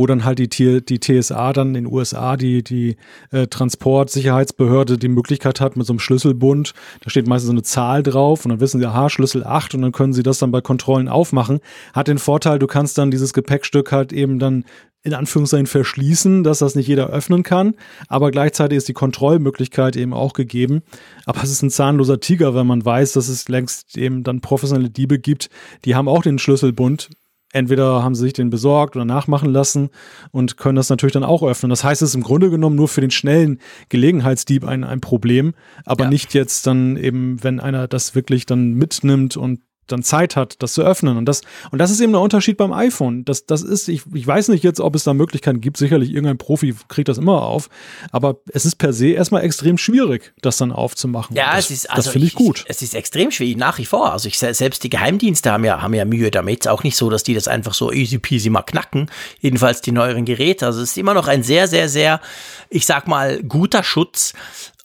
wo 0.00 0.06
dann 0.06 0.24
halt 0.24 0.38
die, 0.38 0.82
die 0.82 0.98
TSA 0.98 1.52
dann 1.52 1.68
in 1.68 1.84
den 1.84 1.86
USA, 1.86 2.38
die, 2.38 2.64
die 2.64 2.96
äh, 3.32 3.46
Transportsicherheitsbehörde, 3.48 4.96
die 4.96 5.08
Möglichkeit 5.08 5.60
hat 5.60 5.76
mit 5.76 5.86
so 5.86 5.92
einem 5.92 6.00
Schlüsselbund, 6.00 6.72
da 7.02 7.10
steht 7.10 7.26
meistens 7.26 7.48
so 7.48 7.52
eine 7.52 7.62
Zahl 7.62 8.02
drauf 8.02 8.46
und 8.46 8.48
dann 8.48 8.60
wissen 8.60 8.80
sie, 8.80 8.86
aha, 8.86 9.10
Schlüssel 9.10 9.44
8 9.44 9.74
und 9.74 9.82
dann 9.82 9.92
können 9.92 10.14
sie 10.14 10.22
das 10.22 10.38
dann 10.38 10.52
bei 10.52 10.62
Kontrollen 10.62 11.06
aufmachen. 11.06 11.60
Hat 11.92 12.08
den 12.08 12.16
Vorteil, 12.16 12.58
du 12.58 12.66
kannst 12.66 12.96
dann 12.96 13.10
dieses 13.10 13.34
Gepäckstück 13.34 13.92
halt 13.92 14.14
eben 14.14 14.38
dann 14.38 14.64
in 15.02 15.12
Anführungszeichen 15.12 15.66
verschließen, 15.66 16.44
dass 16.44 16.60
das 16.60 16.74
nicht 16.74 16.88
jeder 16.88 17.08
öffnen 17.08 17.42
kann, 17.42 17.74
aber 18.08 18.30
gleichzeitig 18.30 18.78
ist 18.78 18.88
die 18.88 18.94
Kontrollmöglichkeit 18.94 19.96
eben 19.96 20.14
auch 20.14 20.32
gegeben. 20.32 20.82
Aber 21.26 21.42
es 21.42 21.50
ist 21.50 21.62
ein 21.62 21.70
zahnloser 21.70 22.20
Tiger, 22.20 22.54
wenn 22.54 22.66
man 22.66 22.84
weiß, 22.84 23.12
dass 23.12 23.28
es 23.28 23.48
längst 23.48 23.98
eben 23.98 24.24
dann 24.24 24.40
professionelle 24.40 24.90
Diebe 24.90 25.18
gibt, 25.18 25.50
die 25.84 25.94
haben 25.94 26.08
auch 26.08 26.22
den 26.22 26.38
Schlüsselbund 26.38 27.10
entweder 27.52 28.02
haben 28.02 28.14
sie 28.14 28.22
sich 28.22 28.32
den 28.32 28.50
besorgt 28.50 28.96
oder 28.96 29.04
nachmachen 29.04 29.50
lassen 29.50 29.90
und 30.30 30.56
können 30.56 30.76
das 30.76 30.88
natürlich 30.88 31.12
dann 31.12 31.24
auch 31.24 31.42
öffnen. 31.42 31.70
Das 31.70 31.84
heißt, 31.84 32.02
es 32.02 32.10
ist 32.10 32.14
im 32.14 32.22
Grunde 32.22 32.50
genommen 32.50 32.76
nur 32.76 32.88
für 32.88 33.00
den 33.00 33.10
schnellen 33.10 33.58
Gelegenheitsdieb 33.88 34.64
ein, 34.64 34.84
ein 34.84 35.00
Problem, 35.00 35.54
aber 35.84 36.04
ja. 36.04 36.10
nicht 36.10 36.34
jetzt 36.34 36.66
dann 36.66 36.96
eben, 36.96 37.42
wenn 37.42 37.60
einer 37.60 37.88
das 37.88 38.14
wirklich 38.14 38.46
dann 38.46 38.74
mitnimmt 38.74 39.36
und 39.36 39.60
dann 39.92 40.02
Zeit 40.02 40.36
hat, 40.36 40.62
das 40.62 40.72
zu 40.72 40.82
öffnen. 40.82 41.16
Und 41.16 41.26
das, 41.26 41.42
und 41.70 41.78
das 41.78 41.90
ist 41.90 42.00
eben 42.00 42.12
der 42.12 42.20
Unterschied 42.20 42.56
beim 42.56 42.72
iPhone. 42.72 43.24
Das, 43.24 43.46
das 43.46 43.62
ist, 43.62 43.88
ich, 43.88 44.02
ich 44.12 44.26
weiß 44.26 44.48
nicht 44.48 44.64
jetzt, 44.64 44.80
ob 44.80 44.94
es 44.94 45.04
da 45.04 45.14
Möglichkeiten 45.14 45.60
gibt. 45.60 45.76
Sicherlich 45.76 46.10
irgendein 46.10 46.38
Profi 46.38 46.74
kriegt 46.88 47.08
das 47.08 47.18
immer 47.18 47.42
auf. 47.42 47.68
Aber 48.12 48.36
es 48.52 48.64
ist 48.64 48.76
per 48.76 48.92
se 48.92 49.08
erstmal 49.08 49.42
extrem 49.42 49.78
schwierig, 49.78 50.32
das 50.42 50.56
dann 50.56 50.72
aufzumachen. 50.72 51.36
Ja, 51.36 51.56
das, 51.56 51.66
es 51.66 51.70
ist, 51.70 51.90
also 51.90 52.02
das 52.02 52.12
finde 52.12 52.26
ich, 52.26 52.32
ich, 52.32 52.38
gut. 52.38 52.64
Es 52.68 52.82
ist 52.82 52.94
extrem 52.94 53.30
schwierig, 53.30 53.56
nach 53.56 53.78
wie 53.78 53.86
vor. 53.86 54.12
Also 54.12 54.28
ich, 54.28 54.38
selbst 54.38 54.84
die 54.84 54.90
Geheimdienste 54.90 55.50
haben 55.52 55.64
ja, 55.64 55.82
haben 55.82 55.94
ja 55.94 56.04
Mühe 56.04 56.30
damit. 56.30 56.68
Auch 56.68 56.82
nicht 56.82 56.96
so, 56.96 57.10
dass 57.10 57.22
die 57.22 57.34
das 57.34 57.48
einfach 57.48 57.74
so 57.74 57.92
easy 57.92 58.18
peasy 58.18 58.50
mal 58.50 58.62
knacken. 58.62 59.10
Jedenfalls 59.40 59.80
die 59.80 59.92
neueren 59.92 60.24
Geräte. 60.24 60.66
Also 60.66 60.82
es 60.82 60.90
ist 60.90 60.98
immer 60.98 61.14
noch 61.14 61.28
ein 61.28 61.42
sehr, 61.42 61.68
sehr, 61.68 61.88
sehr, 61.88 62.20
ich 62.68 62.86
sag 62.86 63.08
mal, 63.08 63.42
guter 63.42 63.82
Schutz 63.82 64.34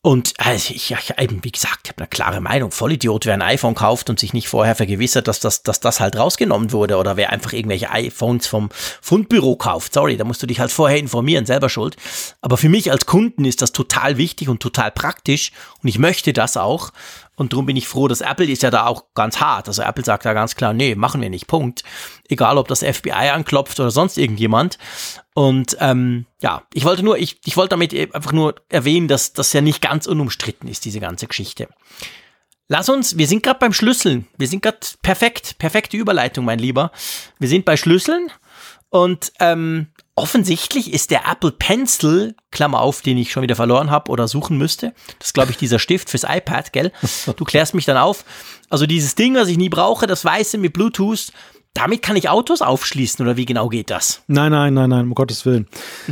und 0.06 0.34
also 0.38 0.72
ich, 0.72 0.90
ja, 0.92 1.00
eben, 1.18 1.44
wie 1.44 1.52
gesagt, 1.52 1.80
ich 1.86 1.90
habe 1.90 2.02
eine 2.04 2.08
klare 2.08 2.40
Meinung. 2.40 2.70
Vollidiot, 2.70 3.26
wer 3.26 3.34
ein 3.34 3.42
iPhone 3.42 3.74
kauft 3.74 4.08
und 4.12 4.20
sich 4.20 4.34
nicht 4.34 4.48
vorher 4.48 4.76
vergewissert, 4.76 5.28
dass 5.28 5.40
das, 5.40 5.64
dass 5.64 5.80
das 5.80 6.00
halt 6.00 6.16
rausgenommen 6.16 6.72
wurde 6.72 6.98
oder 6.98 7.18
wer 7.18 7.32
einfach 7.32 7.54
irgendwelche 7.54 7.90
iPhones 7.90 8.46
vom 8.46 8.70
Fundbüro 9.02 9.56
kauft. 9.56 9.96
Sorry, 9.96 10.16
da 10.16 10.24
musst 10.24 10.44
du 10.44 10.46
dich 10.46 10.60
halt 10.60 10.72
vorher 10.72 11.00
informieren, 11.00 11.48
selber 11.48 11.70
schuld. 11.70 11.98
Aber 12.42 12.58
für 12.58 12.70
mich 12.70 12.92
als 12.92 13.08
Kunden 13.08 13.46
ist 13.46 13.64
das 13.64 13.72
total 13.72 14.18
wichtig 14.18 14.48
und 14.48 14.60
total 14.60 14.92
praktisch 14.92 15.52
und 15.82 15.90
ich 15.90 15.98
möchte 15.98 16.34
das 16.34 16.56
auch. 16.56 16.92
Und 17.36 17.52
darum 17.52 17.66
bin 17.66 17.76
ich 17.76 17.88
froh, 17.88 18.08
dass 18.08 18.22
Apple 18.22 18.46
ist 18.46 18.64
ja 18.64 18.72
da 18.72 18.86
auch 18.86 19.14
ganz 19.14 19.40
hart. 19.40 19.68
Also 19.68 19.82
Apple 19.82 20.06
sagt 20.06 20.26
da 20.26 20.34
ganz 20.34 20.56
klar, 20.56 20.74
nee, 20.74 20.96
machen 20.96 21.22
wir 21.22 21.30
nicht, 21.30 21.48
Punkt. 21.48 21.84
Egal, 22.30 22.58
ob 22.58 22.68
das 22.68 22.84
FBI 22.84 23.12
anklopft 23.12 23.80
oder 23.80 23.92
sonst 23.92 24.18
irgendjemand. 24.18 24.78
Und 25.34 25.78
ähm, 25.80 26.26
ja, 26.42 26.64
ich 26.74 26.86
wollte 26.86 27.04
nur, 27.04 27.18
ich, 27.18 27.40
ich 27.46 27.58
wollte 27.58 27.72
damit 27.72 27.94
einfach 27.94 28.32
nur 28.32 28.56
erwähnen, 28.70 29.08
dass 29.08 29.34
das 29.34 29.52
ja 29.54 29.62
nicht 29.62 29.82
ganz 29.82 30.08
unumstritten 30.08 30.70
ist, 30.70 30.86
diese 30.86 31.00
ganze 31.00 31.28
Geschichte. 31.28 31.68
Lass 32.68 32.90
uns, 32.90 33.18
wir 33.18 33.28
sind 33.28 33.44
gerade 33.44 33.60
beim 33.60 33.74
Schlüsseln. 33.74 34.28
Wir 34.38 34.48
sind 34.48 34.64
gerade 34.64 34.80
perfekt, 35.02 35.58
perfekte 35.60 35.98
Überleitung, 35.98 36.46
mein 36.46 36.60
Lieber. 36.60 36.92
Wir 37.38 37.48
sind 37.48 37.66
bei 37.66 37.78
Schlüsseln 37.78 38.32
und 38.90 39.34
ähm, 39.40 39.88
offensichtlich 40.16 40.94
ist 40.94 41.12
der 41.12 41.28
Apple 41.30 41.52
Pencil, 41.52 42.36
Klammer 42.52 42.82
auf, 42.82 43.02
den 43.02 43.18
ich 43.18 43.32
schon 43.32 43.44
wieder 43.44 43.56
verloren 43.56 43.92
habe 43.92 44.12
oder 44.12 44.28
suchen 44.28 44.58
müsste. 44.58 44.94
Das 45.20 45.28
ist, 45.30 45.34
glaube 45.34 45.52
ich, 45.52 45.58
dieser 45.58 45.78
Stift 45.80 46.10
fürs 46.10 46.24
iPad, 46.24 46.72
gell? 46.72 46.92
Du 47.36 47.44
klärst 47.44 47.74
mich 47.74 47.86
dann 47.86 47.98
auf. 47.98 48.24
Also 48.70 48.86
dieses 48.86 49.16
Ding, 49.16 49.36
was 49.36 49.50
ich 49.50 49.58
nie 49.58 49.70
brauche, 49.70 50.08
das 50.08 50.24
weiße 50.24 50.58
mit 50.58 50.74
Bluetooth, 50.74 51.32
damit 51.76 52.02
kann 52.02 52.16
ich 52.16 52.30
Autos 52.30 52.62
aufschließen 52.62 53.24
oder 53.24 53.36
wie 53.36 53.46
genau 53.46 53.68
geht 53.68 53.92
das? 53.92 54.24
Nein, 54.28 54.52
nein, 54.52 54.74
nein, 54.74 54.90
nein, 54.90 55.06
um 55.06 55.14
Gottes 55.14 55.46
Willen. 55.46 55.68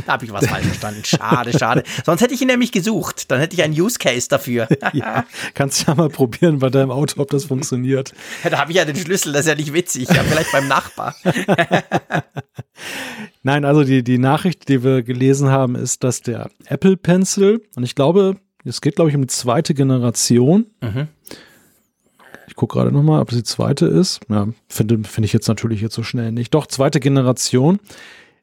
Da 0.06 0.12
habe 0.12 0.26
ich 0.26 0.32
was 0.32 0.46
falsch 0.46 0.66
verstanden. 0.66 1.02
Schade, 1.04 1.58
schade. 1.58 1.82
Sonst 2.04 2.20
hätte 2.20 2.34
ich 2.34 2.42
ihn 2.42 2.48
nämlich 2.48 2.70
gesucht. 2.70 3.30
Dann 3.30 3.40
hätte 3.40 3.54
ich 3.54 3.62
einen 3.62 3.72
Use 3.72 3.98
Case 3.98 4.28
dafür. 4.28 4.68
ja, 4.92 5.24
kannst 5.54 5.82
du 5.82 5.90
ja 5.90 5.94
mal 5.94 6.10
probieren 6.10 6.58
bei 6.58 6.68
deinem 6.68 6.90
Auto, 6.90 7.20
ob 7.20 7.30
das 7.30 7.46
funktioniert. 7.46 8.12
Da 8.48 8.58
habe 8.58 8.72
ich 8.72 8.76
ja 8.76 8.84
den 8.84 8.96
Schlüssel, 8.96 9.32
das 9.32 9.42
ist 9.42 9.48
ja 9.48 9.54
nicht 9.54 9.72
witzig. 9.72 10.08
Ja, 10.08 10.22
vielleicht 10.22 10.52
beim 10.52 10.68
Nachbar. 10.68 11.16
nein, 13.42 13.64
also 13.64 13.84
die, 13.84 14.04
die 14.04 14.18
Nachricht, 14.18 14.68
die 14.68 14.84
wir 14.84 15.02
gelesen 15.02 15.48
haben, 15.48 15.76
ist, 15.76 16.04
dass 16.04 16.20
der 16.20 16.50
Apple 16.66 16.98
Pencil, 16.98 17.62
und 17.74 17.84
ich 17.84 17.94
glaube, 17.94 18.36
es 18.64 18.82
geht, 18.82 18.96
glaube 18.96 19.08
ich, 19.08 19.16
um 19.16 19.22
die 19.22 19.28
zweite 19.28 19.72
Generation. 19.72 20.66
Mhm 20.82 21.08
ich 22.54 22.56
gucke 22.56 22.78
gerade 22.78 22.92
nochmal, 22.92 23.20
ob 23.20 23.32
es 23.32 23.36
die 23.36 23.42
zweite 23.42 23.86
ist. 23.86 24.20
Ja, 24.28 24.46
finde 24.68 25.02
find 25.08 25.24
ich 25.24 25.32
jetzt 25.32 25.48
natürlich 25.48 25.80
jetzt 25.80 25.96
so 25.96 26.04
schnell 26.04 26.30
nicht. 26.30 26.54
Doch, 26.54 26.68
zweite 26.68 27.00
Generation. 27.00 27.80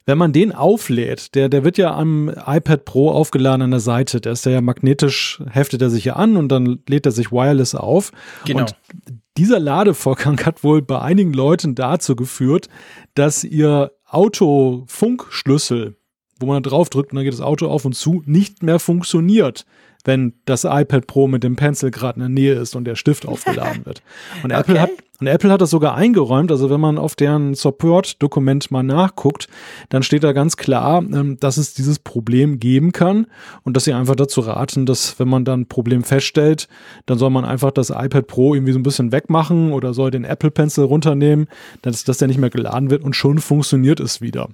Wenn 0.05 0.18
man 0.18 0.34
den 0.34 0.51
auflädt, 0.51 1.34
der, 1.34 1.47
der 1.47 1.64
wird 1.64 1.78
ja 1.78 1.95
am 1.95 2.28
iPad 2.28 2.84
Pro 2.84 3.09
aufgeladen 3.09 3.62
an 3.62 3.72
der 3.72 3.80
Seite. 3.80 4.20
Der 4.20 4.34
ist 4.34 4.45
ja 4.45 4.59
magnetisch, 4.59 5.41
heftet 5.49 5.82
er 5.82 5.89
sich 5.89 6.03
ja 6.03 6.18
an 6.18 6.36
und 6.36 6.49
dann 6.49 6.80
lädt 6.89 7.05
er 7.05 7.14
sich 7.14 7.32
wireless 7.32 7.74
auf. 7.74 8.12
Genau. 8.43 8.59
Und 8.59 8.76
dieser 9.38 9.62
Ladevorgang 9.62 10.38
hat 10.45 10.62
wohl 10.66 10.82
bei 10.82 10.99
einigen 10.99 11.32
Leuten 11.32 11.74
dazu 11.74 12.18
geführt, 12.18 12.68
dass 13.14 13.45
ihr 13.45 13.93
Autofunkschlüssel, 14.07 15.95
wo 16.38 16.47
man 16.47 16.64
drauf 16.64 16.89
drückt 16.89 17.14
und 17.14 17.16
dann 17.16 17.24
geht 17.24 17.34
das 17.34 17.39
Auto 17.39 17.70
auf 17.70 17.86
und 17.86 17.95
zu, 17.95 18.24
nicht 18.26 18.62
mehr 18.62 18.80
funktioniert 18.80 19.66
wenn 20.06 20.34
das 20.45 20.64
iPad 20.64 21.08
Pro 21.08 21.28
mit 21.28 21.43
dem 21.43 21.56
Pencil 21.56 21.91
gerade 21.91 22.16
in 22.16 22.22
der 22.22 22.30
Nähe 22.30 22.54
ist 22.54 22.76
und 22.76 22.86
der 22.86 22.95
Stift 22.95 23.26
aufgeladen 23.28 23.86
wird. 23.86 24.02
Und 24.43 24.52
Apple, 24.52 24.76
okay. 24.76 24.84
hat, 24.84 24.89
und 25.20 25.28
Apple 25.28 25.52
hat 25.52 25.62
das 25.62 25.70
sogar 25.70 25.95
eingeräumt. 25.95 26.52
Also 26.52 26.70
wenn 26.70 26.80
man 26.82 26.97
auf 26.97 27.16
deren 27.16 27.54
Support-Dokument 27.54 28.72
mal 28.72 28.82
nachguckt, 28.82 29.47
dann 29.89 30.02
steht 30.02 30.24
da 30.24 30.32
ganz 30.32 30.58
klar, 30.58 31.04
ähm, 31.04 31.38
dass 31.39 31.58
es 31.58 31.76
dieses 31.76 31.99
Problem 31.99 32.60
geben 32.60 32.91
kann 32.91 33.28
und 33.64 33.78
dass 33.78 33.84
sie 33.84 33.93
einfach 33.93 34.16
dazu 34.16 34.41
raten, 34.41 34.86
dass 34.88 35.20
wenn 35.20 35.28
man 35.28 35.45
dann 35.45 35.62
ein 35.62 35.68
Problem 35.68 36.04
feststellt, 36.04 36.68
dann 37.06 37.20
soll 37.20 37.30
man 37.30 37.45
einfach 37.45 37.72
das 37.72 37.91
iPad 37.91 38.26
Pro 38.26 38.56
irgendwie 38.56 38.74
so 38.74 38.80
ein 38.80 38.84
bisschen 38.84 39.12
wegmachen 39.12 39.74
oder 39.74 39.93
soll 39.93 40.10
den 40.10 40.24
Apple 40.24 40.52
Pencil 40.52 40.86
runternehmen, 40.86 41.47
dass, 41.84 42.04
dass 42.04 42.18
der 42.18 42.28
nicht 42.28 42.39
mehr 42.39 42.49
geladen 42.49 42.89
wird 42.89 43.04
und 43.04 43.16
schon 43.16 43.38
funktioniert 43.39 43.99
es 43.99 44.22
wieder. 44.22 44.49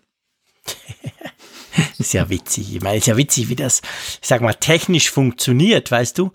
ist 1.97 2.13
ja 2.13 2.29
witzig. 2.29 2.75
Ich 2.75 2.81
meine, 2.81 2.97
ist 2.97 3.07
ja 3.07 3.17
witzig, 3.17 3.49
wie 3.49 3.55
das, 3.55 3.81
ich 4.21 4.27
sag 4.27 4.41
mal, 4.41 4.53
technisch 4.53 5.11
funktioniert, 5.11 5.91
weißt 5.91 6.17
du? 6.17 6.31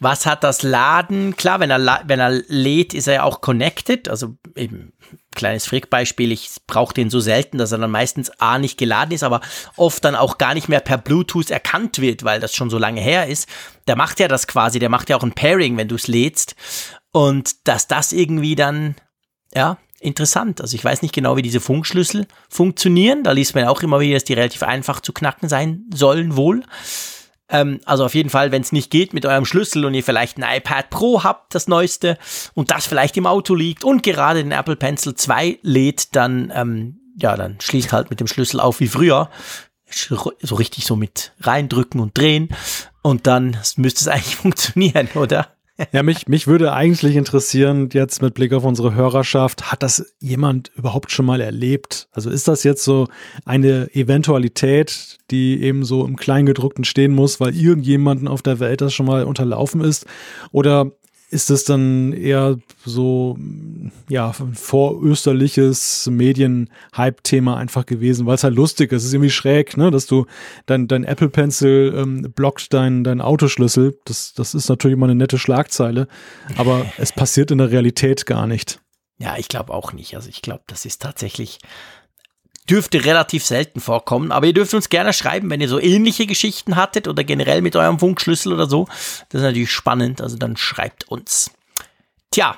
Was 0.00 0.26
hat 0.26 0.42
das 0.42 0.62
Laden? 0.62 1.36
Klar, 1.36 1.60
wenn 1.60 1.70
er, 1.70 2.02
wenn 2.06 2.18
er 2.18 2.30
lädt, 2.48 2.92
ist 2.92 3.06
er 3.06 3.14
ja 3.14 3.22
auch 3.22 3.40
connected. 3.40 4.08
Also 4.08 4.34
eben, 4.56 4.92
kleines 5.36 5.66
Frick-Beispiel, 5.66 6.32
ich 6.32 6.50
brauche 6.66 6.92
den 6.92 7.08
so 7.08 7.20
selten, 7.20 7.56
dass 7.56 7.70
er 7.70 7.78
dann 7.78 7.92
meistens 7.92 8.30
A 8.40 8.58
nicht 8.58 8.78
geladen 8.78 9.12
ist, 9.12 9.22
aber 9.22 9.40
oft 9.76 10.04
dann 10.04 10.16
auch 10.16 10.38
gar 10.38 10.54
nicht 10.54 10.68
mehr 10.68 10.80
per 10.80 10.98
Bluetooth 10.98 11.50
erkannt 11.50 12.00
wird, 12.00 12.24
weil 12.24 12.40
das 12.40 12.52
schon 12.52 12.68
so 12.68 12.78
lange 12.78 13.00
her 13.00 13.28
ist. 13.28 13.48
Der 13.86 13.94
macht 13.94 14.18
ja 14.18 14.26
das 14.26 14.48
quasi, 14.48 14.80
der 14.80 14.88
macht 14.88 15.08
ja 15.08 15.16
auch 15.16 15.22
ein 15.22 15.34
Pairing, 15.34 15.76
wenn 15.76 15.88
du 15.88 15.94
es 15.94 16.08
lädst. 16.08 16.56
Und 17.12 17.68
dass 17.68 17.86
das 17.86 18.10
irgendwie 18.10 18.56
dann, 18.56 18.96
ja, 19.54 19.78
interessant. 20.02 20.60
Also 20.60 20.74
ich 20.74 20.84
weiß 20.84 21.02
nicht 21.02 21.14
genau, 21.14 21.36
wie 21.36 21.42
diese 21.42 21.60
Funkschlüssel 21.60 22.26
funktionieren. 22.48 23.24
Da 23.24 23.32
liest 23.32 23.54
man 23.54 23.64
auch 23.64 23.82
immer 23.82 24.00
wieder, 24.00 24.14
dass 24.14 24.24
die 24.24 24.34
relativ 24.34 24.62
einfach 24.62 25.00
zu 25.00 25.12
knacken 25.12 25.48
sein 25.48 25.84
sollen 25.92 26.36
wohl. 26.36 26.62
Ähm, 27.48 27.80
also 27.84 28.04
auf 28.04 28.14
jeden 28.14 28.30
Fall, 28.30 28.50
wenn 28.50 28.62
es 28.62 28.72
nicht 28.72 28.90
geht 28.90 29.12
mit 29.12 29.26
eurem 29.26 29.44
Schlüssel 29.44 29.84
und 29.84 29.94
ihr 29.94 30.02
vielleicht 30.02 30.38
ein 30.38 30.56
iPad 30.56 30.90
Pro 30.90 31.22
habt, 31.22 31.54
das 31.54 31.68
neueste, 31.68 32.18
und 32.54 32.70
das 32.70 32.86
vielleicht 32.86 33.16
im 33.16 33.26
Auto 33.26 33.54
liegt 33.54 33.84
und 33.84 34.02
gerade 34.02 34.42
den 34.42 34.52
Apple 34.52 34.76
Pencil 34.76 35.14
2 35.14 35.58
lädt, 35.62 36.16
dann, 36.16 36.52
ähm, 36.54 36.98
ja, 37.16 37.36
dann 37.36 37.58
schließt 37.60 37.92
halt 37.92 38.10
mit 38.10 38.20
dem 38.20 38.26
Schlüssel 38.26 38.58
auf 38.58 38.80
wie 38.80 38.88
früher. 38.88 39.30
So 40.40 40.54
richtig 40.54 40.86
so 40.86 40.96
mit 40.96 41.32
reindrücken 41.40 42.00
und 42.00 42.16
drehen. 42.16 42.48
Und 43.02 43.26
dann 43.26 43.58
müsste 43.76 44.00
es 44.00 44.08
eigentlich 44.08 44.36
funktionieren, 44.36 45.08
oder? 45.14 45.51
Ja, 45.92 46.02
mich, 46.02 46.28
mich 46.28 46.46
würde 46.46 46.72
eigentlich 46.72 47.16
interessieren, 47.16 47.88
jetzt 47.92 48.20
mit 48.20 48.34
Blick 48.34 48.52
auf 48.52 48.64
unsere 48.64 48.94
Hörerschaft, 48.94 49.72
hat 49.72 49.82
das 49.82 50.14
jemand 50.20 50.70
überhaupt 50.76 51.10
schon 51.10 51.24
mal 51.24 51.40
erlebt? 51.40 52.08
Also 52.12 52.28
ist 52.30 52.46
das 52.46 52.62
jetzt 52.62 52.84
so 52.84 53.08
eine 53.46 53.88
Eventualität, 53.94 55.18
die 55.30 55.62
eben 55.62 55.84
so 55.84 56.04
im 56.04 56.16
Kleingedruckten 56.16 56.84
stehen 56.84 57.14
muss, 57.14 57.40
weil 57.40 57.56
irgendjemanden 57.56 58.28
auf 58.28 58.42
der 58.42 58.60
Welt 58.60 58.82
das 58.82 58.92
schon 58.92 59.06
mal 59.06 59.24
unterlaufen 59.24 59.80
ist? 59.80 60.06
Oder 60.52 60.92
ist 61.32 61.50
es 61.50 61.64
dann 61.64 62.12
eher 62.12 62.58
so, 62.84 63.38
ja, 64.08 64.32
vorösterliches 64.32 66.06
Medien-Hype-Thema 66.10 67.56
einfach 67.56 67.86
gewesen, 67.86 68.26
weil 68.26 68.34
es 68.34 68.44
halt 68.44 68.54
lustig 68.54 68.92
ist. 68.92 69.02
Es 69.02 69.08
ist 69.08 69.14
irgendwie 69.14 69.30
schräg, 69.30 69.78
ne, 69.78 69.90
dass 69.90 70.06
du 70.06 70.26
dein, 70.66 70.88
dein 70.88 71.04
Apple 71.04 71.30
Pencil 71.30 71.94
ähm, 71.96 72.32
blockt 72.34 72.74
dein, 72.74 73.02
dein 73.02 73.22
Autoschlüssel. 73.22 73.98
Das, 74.04 74.34
das 74.34 74.54
ist 74.54 74.68
natürlich 74.68 74.98
mal 74.98 75.06
eine 75.06 75.14
nette 75.14 75.38
Schlagzeile, 75.38 76.06
aber 76.58 76.84
es 76.98 77.12
passiert 77.12 77.50
in 77.50 77.58
der 77.58 77.70
Realität 77.70 78.26
gar 78.26 78.46
nicht. 78.46 78.80
Ja, 79.18 79.36
ich 79.38 79.48
glaube 79.48 79.72
auch 79.72 79.94
nicht. 79.94 80.14
Also 80.16 80.28
ich 80.28 80.42
glaube, 80.42 80.64
das 80.66 80.84
ist 80.84 81.00
tatsächlich 81.00 81.60
dürfte 82.68 83.04
relativ 83.04 83.44
selten 83.44 83.80
vorkommen, 83.80 84.32
aber 84.32 84.46
ihr 84.46 84.54
dürft 84.54 84.74
uns 84.74 84.88
gerne 84.88 85.12
schreiben, 85.12 85.50
wenn 85.50 85.60
ihr 85.60 85.68
so 85.68 85.80
ähnliche 85.80 86.26
Geschichten 86.26 86.76
hattet 86.76 87.08
oder 87.08 87.24
generell 87.24 87.60
mit 87.60 87.76
eurem 87.76 87.98
Funkschlüssel 87.98 88.52
oder 88.52 88.68
so. 88.68 88.86
Das 89.28 89.40
ist 89.40 89.46
natürlich 89.46 89.70
spannend, 89.70 90.20
also 90.20 90.36
dann 90.36 90.56
schreibt 90.56 91.08
uns. 91.08 91.50
Tja, 92.30 92.56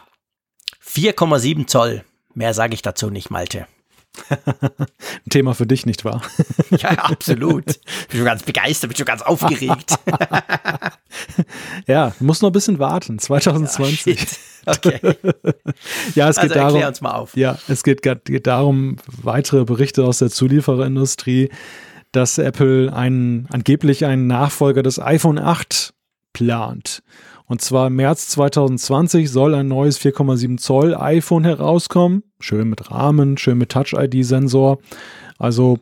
4,7 0.86 1.66
Zoll. 1.66 2.04
Mehr 2.34 2.52
sage 2.54 2.74
ich 2.74 2.82
dazu 2.82 3.10
nicht, 3.10 3.30
Malte. 3.30 3.66
Ein 4.78 5.30
Thema 5.30 5.54
für 5.54 5.66
dich, 5.66 5.86
nicht 5.86 6.04
wahr? 6.04 6.22
ja, 6.70 6.90
absolut. 6.90 7.64
Bin 8.08 8.18
schon 8.18 8.24
ganz 8.24 8.42
begeistert, 8.42 8.90
bin 8.90 8.96
schon 8.96 9.06
ganz 9.06 9.22
aufgeregt. 9.22 9.94
ja, 11.86 12.12
muss 12.20 12.42
noch 12.42 12.50
ein 12.50 12.52
bisschen 12.52 12.78
warten. 12.78 13.18
2020. 13.18 14.20
Ja, 14.66 14.72
okay. 14.72 15.00
ja, 16.14 16.28
es 16.28 16.38
also 16.38 16.48
geht 16.48 16.56
darum. 16.56 16.82
uns 16.82 17.00
mal 17.00 17.12
auf. 17.12 17.36
Ja, 17.36 17.58
es 17.68 17.82
geht, 17.82 18.02
geht 18.02 18.46
darum, 18.46 18.96
weitere 19.06 19.64
Berichte 19.64 20.04
aus 20.04 20.18
der 20.18 20.30
Zuliefererindustrie, 20.30 21.50
dass 22.12 22.38
Apple 22.38 22.92
einen, 22.92 23.48
angeblich 23.50 24.04
einen 24.04 24.26
Nachfolger 24.26 24.82
des 24.82 25.00
iPhone 25.00 25.38
8 25.38 25.92
plant. 26.32 27.02
Und 27.46 27.60
zwar 27.60 27.88
im 27.88 27.96
März 27.96 28.28
2020 28.28 29.30
soll 29.30 29.54
ein 29.54 29.68
neues 29.68 30.00
4,7 30.00 30.56
Zoll 30.58 30.94
iPhone 30.94 31.44
herauskommen. 31.44 32.22
Schön 32.40 32.70
mit 32.70 32.90
Rahmen, 32.90 33.36
schön 33.36 33.58
mit 33.58 33.70
Touch-ID-Sensor. 33.70 34.78
Also 35.38 35.78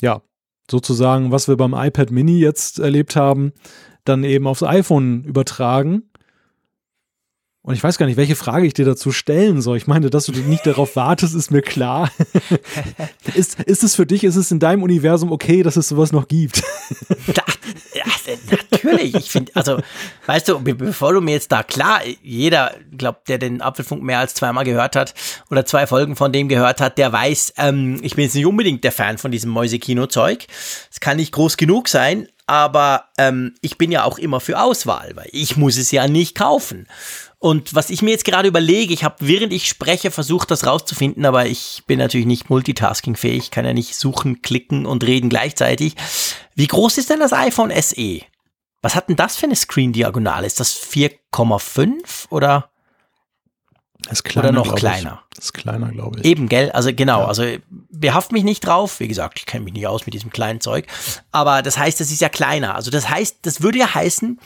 ja, 0.00 0.22
sozusagen, 0.70 1.30
was 1.30 1.48
wir 1.48 1.56
beim 1.56 1.74
iPad 1.74 2.10
Mini 2.10 2.38
jetzt 2.38 2.78
erlebt 2.78 3.14
haben, 3.14 3.52
dann 4.04 4.24
eben 4.24 4.46
aufs 4.46 4.62
iPhone 4.62 5.24
übertragen. 5.24 6.04
Und 7.64 7.74
ich 7.74 7.84
weiß 7.84 7.96
gar 7.96 8.06
nicht, 8.06 8.16
welche 8.16 8.34
Frage 8.34 8.66
ich 8.66 8.74
dir 8.74 8.84
dazu 8.84 9.12
stellen 9.12 9.62
soll. 9.62 9.76
Ich 9.76 9.86
meine, 9.86 10.10
dass 10.10 10.26
du 10.26 10.32
nicht 10.32 10.66
darauf 10.66 10.96
wartest, 10.96 11.36
ist 11.36 11.52
mir 11.52 11.62
klar. 11.62 12.10
ist, 13.34 13.60
ist 13.62 13.84
es 13.84 13.94
für 13.94 14.06
dich, 14.06 14.24
ist 14.24 14.34
es 14.34 14.50
in 14.50 14.58
deinem 14.58 14.82
Universum 14.82 15.30
okay, 15.30 15.62
dass 15.62 15.76
es 15.76 15.88
sowas 15.88 16.10
noch 16.10 16.26
gibt? 16.26 16.64
Natürlich. 18.52 19.14
Ich 19.14 19.30
finde, 19.30 19.52
also, 19.54 19.78
weißt 20.26 20.48
du, 20.48 20.60
bevor 20.60 21.12
du 21.12 21.20
mir 21.20 21.32
jetzt 21.32 21.52
da 21.52 21.62
klar, 21.62 22.00
jeder, 22.22 22.72
glaubt, 22.96 23.28
der 23.28 23.38
den 23.38 23.62
Apfelfunk 23.62 24.02
mehr 24.02 24.18
als 24.18 24.34
zweimal 24.34 24.64
gehört 24.64 24.96
hat 24.96 25.14
oder 25.50 25.64
zwei 25.66 25.86
Folgen 25.86 26.16
von 26.16 26.32
dem 26.32 26.48
gehört 26.48 26.80
hat, 26.80 26.98
der 26.98 27.12
weiß, 27.12 27.54
ähm, 27.58 27.98
ich 28.02 28.16
bin 28.16 28.24
jetzt 28.24 28.34
nicht 28.34 28.46
unbedingt 28.46 28.84
der 28.84 28.92
Fan 28.92 29.18
von 29.18 29.30
diesem 29.30 29.50
Mäusekino-Zeug. 29.50 30.46
Es 30.90 31.00
kann 31.00 31.16
nicht 31.16 31.32
groß 31.32 31.56
genug 31.56 31.88
sein, 31.88 32.28
aber 32.46 33.06
ähm, 33.18 33.54
ich 33.60 33.78
bin 33.78 33.92
ja 33.92 34.04
auch 34.04 34.18
immer 34.18 34.40
für 34.40 34.60
Auswahl, 34.60 35.12
weil 35.14 35.28
ich 35.32 35.56
muss 35.56 35.78
es 35.78 35.90
ja 35.90 36.08
nicht 36.08 36.36
kaufen. 36.36 36.86
Und 37.38 37.74
was 37.74 37.90
ich 37.90 38.02
mir 38.02 38.10
jetzt 38.10 38.24
gerade 38.24 38.46
überlege, 38.46 38.94
ich 38.94 39.02
habe 39.02 39.16
während 39.20 39.52
ich 39.52 39.68
spreche 39.68 40.10
versucht, 40.10 40.50
das 40.50 40.64
rauszufinden, 40.64 41.24
aber 41.24 41.46
ich 41.46 41.82
bin 41.88 41.98
natürlich 41.98 42.26
nicht 42.26 42.50
multitaskingfähig, 42.50 43.50
kann 43.50 43.64
ja 43.64 43.72
nicht 43.72 43.96
suchen, 43.96 44.42
klicken 44.42 44.86
und 44.86 45.04
reden 45.04 45.28
gleichzeitig. 45.28 45.94
Wie 46.54 46.68
groß 46.68 46.98
ist 46.98 47.10
denn 47.10 47.18
das 47.18 47.32
iPhone 47.32 47.72
SE? 47.80 48.20
Was 48.82 48.94
hat 48.96 49.08
denn 49.08 49.16
das 49.16 49.36
für 49.36 49.46
eine 49.46 49.56
Screen-Diagonale? 49.56 50.46
Ist 50.46 50.60
das 50.60 50.76
4,5 50.76 52.26
oder? 52.30 52.68
ist 54.10 54.24
kleiner, 54.24 54.48
oder 54.48 54.58
noch 54.58 54.74
kleiner? 54.74 55.22
Ich. 55.32 55.38
ist 55.38 55.54
kleiner, 55.54 55.90
glaube 55.90 56.18
ich. 56.18 56.24
Eben, 56.24 56.48
gell? 56.48 56.70
Also 56.72 56.92
genau, 56.92 57.20
ja. 57.20 57.28
also 57.28 57.44
behaftet 57.90 58.32
mich 58.32 58.44
nicht 58.44 58.60
drauf. 58.66 58.98
Wie 59.00 59.08
gesagt, 59.08 59.38
ich 59.38 59.46
kenne 59.46 59.64
mich 59.64 59.74
nicht 59.74 59.86
aus 59.86 60.06
mit 60.06 60.14
diesem 60.14 60.30
kleinen 60.30 60.60
Zeug. 60.60 60.86
Aber 61.30 61.62
das 61.62 61.78
heißt, 61.78 62.00
das 62.00 62.10
ist 62.10 62.20
ja 62.20 62.28
kleiner. 62.28 62.74
Also 62.74 62.90
das 62.90 63.08
heißt, 63.08 63.38
das 63.42 63.62
würde 63.62 63.78
ja 63.78 63.94
heißen, 63.94 64.40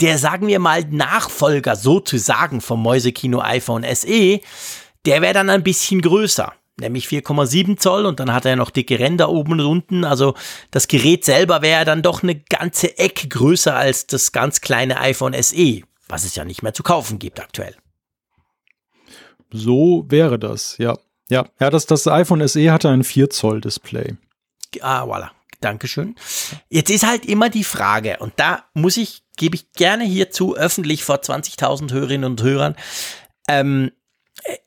der, 0.00 0.18
sagen 0.18 0.46
wir 0.48 0.58
mal, 0.58 0.84
Nachfolger 0.84 1.76
sozusagen 1.76 2.60
vom 2.60 2.82
Mäusekino 2.82 3.40
iPhone 3.40 3.84
SE, 3.94 4.40
der 5.06 5.22
wäre 5.22 5.34
dann 5.34 5.48
ein 5.48 5.62
bisschen 5.62 6.02
größer. 6.02 6.52
Nämlich 6.78 7.06
4,7 7.06 7.78
Zoll 7.78 8.04
und 8.04 8.20
dann 8.20 8.34
hat 8.34 8.44
er 8.44 8.54
noch 8.54 8.70
dicke 8.70 8.98
Ränder 8.98 9.30
oben 9.30 9.52
und 9.52 9.60
unten. 9.60 10.04
Also 10.04 10.34
das 10.70 10.88
Gerät 10.88 11.24
selber 11.24 11.62
wäre 11.62 11.86
dann 11.86 12.02
doch 12.02 12.22
eine 12.22 12.34
ganze 12.38 12.98
Ecke 12.98 13.28
größer 13.28 13.74
als 13.74 14.06
das 14.06 14.32
ganz 14.32 14.60
kleine 14.60 15.00
iPhone 15.00 15.34
SE, 15.42 15.82
was 16.08 16.24
es 16.24 16.34
ja 16.34 16.44
nicht 16.44 16.62
mehr 16.62 16.74
zu 16.74 16.82
kaufen 16.82 17.18
gibt 17.18 17.40
aktuell. 17.40 17.74
So 19.50 20.04
wäre 20.08 20.38
das, 20.38 20.76
ja. 20.78 20.98
Ja, 21.28 21.46
ja 21.58 21.70
das, 21.70 21.86
das 21.86 22.06
iPhone 22.06 22.46
SE 22.46 22.70
hatte 22.70 22.90
ein 22.90 23.04
4 23.04 23.30
Zoll 23.30 23.60
Display. 23.60 24.16
Ah, 24.80 25.04
voilà. 25.04 25.30
Dankeschön. 25.60 26.14
Jetzt 26.68 26.90
ist 26.90 27.06
halt 27.06 27.24
immer 27.24 27.48
die 27.48 27.64
Frage, 27.64 28.18
und 28.20 28.34
da 28.36 28.64
muss 28.74 28.96
ich, 28.96 29.22
gebe 29.36 29.56
ich 29.56 29.72
gerne 29.72 30.04
hierzu 30.04 30.54
öffentlich 30.54 31.02
vor 31.02 31.16
20.000 31.16 31.92
Hörerinnen 31.92 32.30
und 32.30 32.42
Hörern, 32.42 32.76
ähm, 33.48 33.92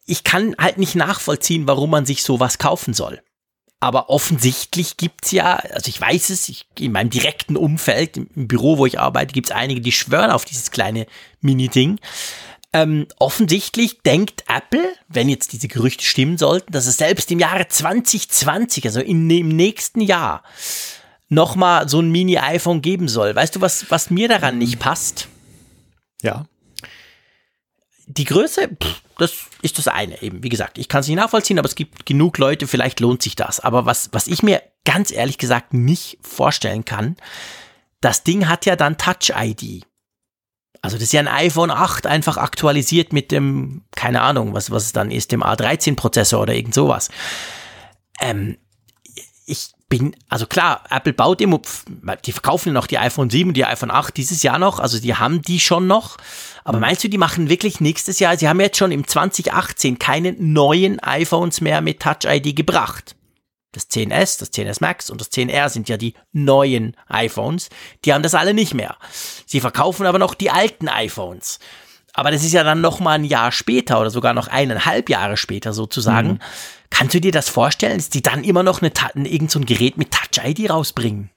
ich 0.06 0.24
kann 0.24 0.56
halt 0.58 0.78
nicht 0.78 0.96
nachvollziehen, 0.96 1.68
warum 1.68 1.90
man 1.92 2.06
sich 2.06 2.24
sowas 2.24 2.58
kaufen 2.58 2.94
soll. 2.94 3.22
Aber 3.82 4.10
offensichtlich 4.10 4.98
gibt's 4.98 5.32
ja, 5.32 5.56
also 5.56 5.88
ich 5.88 6.02
weiß 6.02 6.32
es, 6.32 6.50
ich, 6.50 6.68
in 6.78 6.92
meinem 6.92 7.10
direkten 7.10 7.56
Umfeld, 7.56 8.18
im 8.18 8.48
Büro, 8.48 8.78
wo 8.78 8.86
ich 8.86 9.00
arbeite, 9.00 9.34
gibt's 9.34 9.52
einige, 9.52 9.80
die 9.80 9.94
schwören 9.94 10.32
auf 10.32 10.44
dieses 10.44 10.72
kleine 10.72 11.06
Mini-Ding. 11.40 12.00
Ähm, 12.74 13.08
offensichtlich 13.18 14.02
denkt 14.02 14.44
Apple, 14.48 14.94
wenn 15.08 15.30
jetzt 15.30 15.54
diese 15.54 15.68
Gerüchte 15.70 16.04
stimmen 16.04 16.38
sollten, 16.38 16.72
dass 16.72 16.88
es 16.88 16.98
selbst 16.98 17.32
im 17.32 17.40
Jahre 17.40 17.68
2020, 17.68 18.86
also 18.86 19.00
in, 19.00 19.30
im 19.30 19.48
nächsten 19.48 20.02
Jahr, 20.02 20.44
nochmal 21.30 21.88
so 21.88 22.02
ein 22.02 22.12
Mini-iPhone 22.12 22.82
geben 22.82 23.08
soll. 23.08 23.34
Weißt 23.34 23.56
du, 23.56 23.62
was, 23.62 23.90
was 23.90 24.10
mir 24.10 24.28
daran 24.28 24.58
nicht 24.58 24.78
passt? 24.78 25.30
Ja. 26.22 26.46
Die 28.12 28.26
Größe, 28.26 28.70
pff, 28.70 29.02
das 29.20 29.34
ist 29.62 29.78
das 29.78 29.88
eine 29.88 30.20
eben. 30.24 30.42
Wie 30.42 30.50
gesagt, 30.50 30.80
ich 30.80 30.88
kann 30.90 31.02
es 31.02 31.08
nicht 31.08 31.18
nachvollziehen, 31.18 31.60
aber 31.60 31.68
es 31.68 31.76
gibt 31.76 32.08
genug 32.08 32.40
Leute, 32.40 32.66
vielleicht 32.66 33.00
lohnt 33.00 33.22
sich 33.22 33.36
das. 33.36 33.60
Aber 33.60 33.86
was, 33.86 34.10
was 34.14 34.26
ich 34.26 34.42
mir 34.42 34.64
ganz 34.84 35.12
ehrlich 35.12 35.38
gesagt 35.38 35.76
nicht 35.76 36.18
vorstellen 36.22 36.86
kann, 36.86 37.18
das 38.02 38.24
Ding 38.24 38.48
hat 38.48 38.66
ja 38.66 38.76
dann 38.76 38.98
Touch-ID. 38.98 39.86
Also 40.82 40.98
das 40.98 41.04
ist 41.04 41.14
ja 41.14 41.20
ein 41.20 41.28
iPhone 41.28 41.70
8 41.70 42.08
einfach 42.08 42.38
aktualisiert 42.38 43.14
mit 43.14 43.32
dem, 43.32 43.84
keine 43.96 44.22
Ahnung, 44.22 44.54
was, 44.54 44.72
was 44.72 44.86
es 44.86 44.92
dann 44.92 45.12
ist, 45.12 45.32
dem 45.32 45.44
A13-Prozessor 45.44 46.42
oder 46.42 46.56
irgend 46.56 46.74
sowas. 46.74 47.10
Ähm, 48.20 48.58
ich 49.46 49.72
bin, 49.90 50.16
also 50.30 50.46
klar, 50.46 50.84
Apple 50.90 51.14
baut 51.14 51.42
immer, 51.42 51.60
die 52.24 52.32
verkaufen 52.32 52.74
noch 52.74 52.86
die 52.86 53.00
iPhone 53.00 53.30
7 53.30 53.50
und 53.50 53.58
die 53.58 53.66
iPhone 53.66 53.92
8 53.92 54.16
dieses 54.16 54.44
Jahr 54.44 54.60
noch, 54.60 54.80
also 54.80 55.00
die 55.00 55.16
haben 55.16 55.42
die 55.42 55.60
schon 55.60 55.88
noch. 55.88 56.18
Aber 56.64 56.78
mhm. 56.78 56.82
meinst 56.82 57.04
du, 57.04 57.10
die 57.10 57.18
machen 57.18 57.50
wirklich 57.50 57.82
nächstes 57.82 58.20
Jahr, 58.20 58.38
sie 58.38 58.48
haben 58.48 58.60
jetzt 58.60 58.78
schon 58.78 58.92
im 58.92 59.08
2018 59.08 59.98
keine 59.98 60.34
neuen 60.34 61.00
iPhones 61.00 61.60
mehr 61.62 61.82
mit 61.82 62.00
Touch 62.02 62.26
ID 62.26 62.56
gebracht? 62.56 63.16
Das 63.72 63.90
10S, 63.90 64.40
das 64.40 64.54
10S 64.54 64.78
Max 64.80 65.10
und 65.10 65.22
das 65.22 65.32
10R 65.32 65.70
sind 65.70 65.90
ja 65.90 65.98
die 65.98 66.14
neuen 66.32 66.96
iPhones. 67.08 67.70
Die 68.06 68.14
haben 68.14 68.24
das 68.24 68.34
alle 68.34 68.54
nicht 68.54 68.74
mehr. 68.74 68.98
Sie 69.46 69.60
verkaufen 69.60 70.06
aber 70.06 70.18
noch 70.18 70.34
die 70.34 70.50
alten 70.50 70.88
iPhones. 70.88 71.60
Aber 72.20 72.32
das 72.32 72.44
ist 72.44 72.54
ja 72.54 72.64
dann 72.64 72.82
noch 72.82 73.00
mal 73.00 73.14
ein 73.14 73.24
Jahr 73.24 73.52
später 73.52 74.00
oder 74.00 74.10
sogar 74.10 74.34
noch 74.34 74.48
eineinhalb 74.48 75.10
Jahre 75.10 75.38
später 75.38 75.72
sozusagen. 75.74 76.34
Mhm. 76.34 76.40
Kannst 76.90 77.16
du 77.16 77.22
dir 77.22 77.32
das 77.32 77.48
vorstellen, 77.48 77.98
dass 77.98 78.10
die 78.10 78.22
dann 78.22 78.44
immer 78.44 78.62
noch 78.62 78.82
eine, 78.82 78.92
irgend 79.28 79.52
so 79.52 79.60
ein 79.60 79.66
Gerät 79.66 79.98
mit 79.98 80.12
Touch 80.12 80.44
ID 80.44 80.70
rausbringen? 80.70 81.30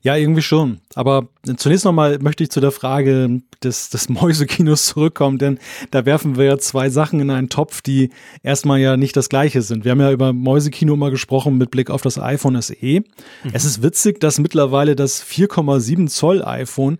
Ja, 0.00 0.16
irgendwie 0.16 0.42
schon. 0.42 0.80
Aber 0.94 1.28
zunächst 1.56 1.84
nochmal 1.84 2.18
möchte 2.20 2.44
ich 2.44 2.50
zu 2.50 2.60
der 2.60 2.70
Frage 2.70 3.40
des, 3.62 3.90
des 3.90 4.08
Mäusekinos 4.08 4.86
zurückkommen, 4.86 5.38
denn 5.38 5.58
da 5.90 6.06
werfen 6.06 6.36
wir 6.36 6.44
ja 6.44 6.58
zwei 6.58 6.88
Sachen 6.88 7.20
in 7.20 7.30
einen 7.30 7.48
Topf, 7.48 7.82
die 7.82 8.10
erstmal 8.42 8.78
ja 8.78 8.96
nicht 8.96 9.16
das 9.16 9.28
gleiche 9.28 9.62
sind. 9.62 9.84
Wir 9.84 9.90
haben 9.90 10.00
ja 10.00 10.12
über 10.12 10.32
Mäusekino 10.32 10.96
mal 10.96 11.10
gesprochen 11.10 11.58
mit 11.58 11.70
Blick 11.70 11.90
auf 11.90 12.02
das 12.02 12.18
iPhone 12.18 12.60
SE. 12.62 12.76
Mhm. 12.80 13.04
Es 13.52 13.64
ist 13.64 13.82
witzig, 13.82 14.20
dass 14.20 14.38
mittlerweile 14.38 14.94
das 14.96 15.22
4,7 15.22 16.08
Zoll 16.08 16.44
iPhone 16.44 16.98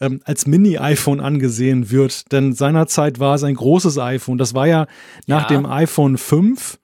ähm, 0.00 0.20
als 0.24 0.46
Mini-iPhone 0.46 1.20
angesehen 1.20 1.90
wird, 1.90 2.32
denn 2.32 2.52
seinerzeit 2.52 3.18
war 3.18 3.34
es 3.34 3.44
ein 3.44 3.54
großes 3.54 3.98
iPhone. 3.98 4.38
Das 4.38 4.54
war 4.54 4.66
ja 4.66 4.86
nach 5.26 5.50
ja. 5.50 5.56
dem 5.56 5.66
iPhone 5.66 6.18
5, 6.18 6.78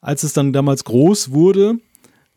als 0.00 0.22
es 0.22 0.32
dann 0.32 0.52
damals 0.52 0.84
groß 0.84 1.32
wurde, 1.32 1.78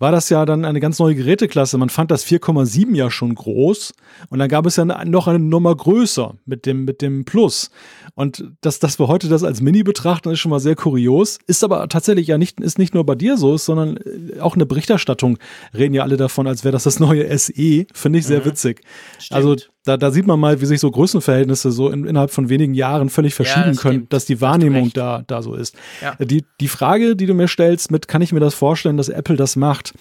war 0.01 0.11
das 0.11 0.29
ja 0.29 0.45
dann 0.45 0.65
eine 0.65 0.79
ganz 0.79 0.97
neue 0.97 1.13
Geräteklasse. 1.13 1.77
Man 1.77 1.89
fand 1.89 2.09
das 2.09 2.25
4,7 2.25 2.95
ja 2.95 3.11
schon 3.11 3.35
groß 3.35 3.93
und 4.29 4.39
dann 4.39 4.49
gab 4.49 4.65
es 4.65 4.75
ja 4.75 4.83
noch 4.83 5.27
eine 5.27 5.37
Nummer 5.37 5.75
größer 5.75 6.33
mit 6.45 6.65
dem, 6.65 6.85
mit 6.85 7.03
dem 7.03 7.23
Plus. 7.23 7.69
Und 8.13 8.43
dass, 8.61 8.79
dass 8.79 8.99
wir 8.99 9.07
heute 9.07 9.29
das 9.29 9.43
als 9.43 9.61
Mini 9.61 9.83
betrachten, 9.83 10.29
ist 10.29 10.39
schon 10.39 10.49
mal 10.49 10.59
sehr 10.59 10.75
kurios. 10.75 11.39
Ist 11.47 11.63
aber 11.63 11.87
tatsächlich 11.87 12.27
ja 12.27 12.37
nicht, 12.37 12.59
ist 12.59 12.77
nicht 12.77 12.93
nur 12.93 13.05
bei 13.05 13.15
dir 13.15 13.37
so, 13.37 13.57
sondern 13.57 13.97
äh, 13.97 14.39
auch 14.39 14.55
eine 14.55 14.65
Berichterstattung 14.65 15.37
reden 15.73 15.93
ja 15.93 16.03
alle 16.03 16.17
davon, 16.17 16.47
als 16.47 16.63
wäre 16.63 16.73
das 16.73 16.83
das 16.83 16.99
neue 16.99 17.37
SE. 17.37 17.85
Finde 17.93 18.19
ich 18.19 18.25
sehr 18.25 18.41
mhm. 18.41 18.45
witzig. 18.45 18.81
Stimmt. 19.17 19.35
Also 19.35 19.55
da, 19.85 19.97
da 19.97 20.11
sieht 20.11 20.27
man 20.27 20.39
mal, 20.39 20.61
wie 20.61 20.65
sich 20.65 20.79
so 20.79 20.91
Größenverhältnisse 20.91 21.71
so 21.71 21.89
in, 21.89 22.05
innerhalb 22.05 22.31
von 22.31 22.49
wenigen 22.49 22.73
Jahren 22.73 23.09
völlig 23.09 23.33
verschieben 23.33 23.61
ja, 23.61 23.67
das 23.69 23.81
können, 23.81 23.95
stimmt. 23.95 24.13
dass 24.13 24.25
die 24.25 24.41
Wahrnehmung 24.41 24.91
da, 24.93 25.23
da 25.25 25.41
so 25.41 25.55
ist. 25.55 25.75
Ja. 26.01 26.15
Die, 26.23 26.43
die 26.59 26.67
Frage, 26.67 27.15
die 27.15 27.25
du 27.25 27.33
mir 27.33 27.47
stellst, 27.47 27.91
mit 27.91 28.07
kann 28.07 28.21
ich 28.21 28.33
mir 28.33 28.39
das 28.39 28.53
vorstellen, 28.53 28.97
dass 28.97 29.09
Apple 29.09 29.37
das 29.37 29.55
macht? 29.55 29.93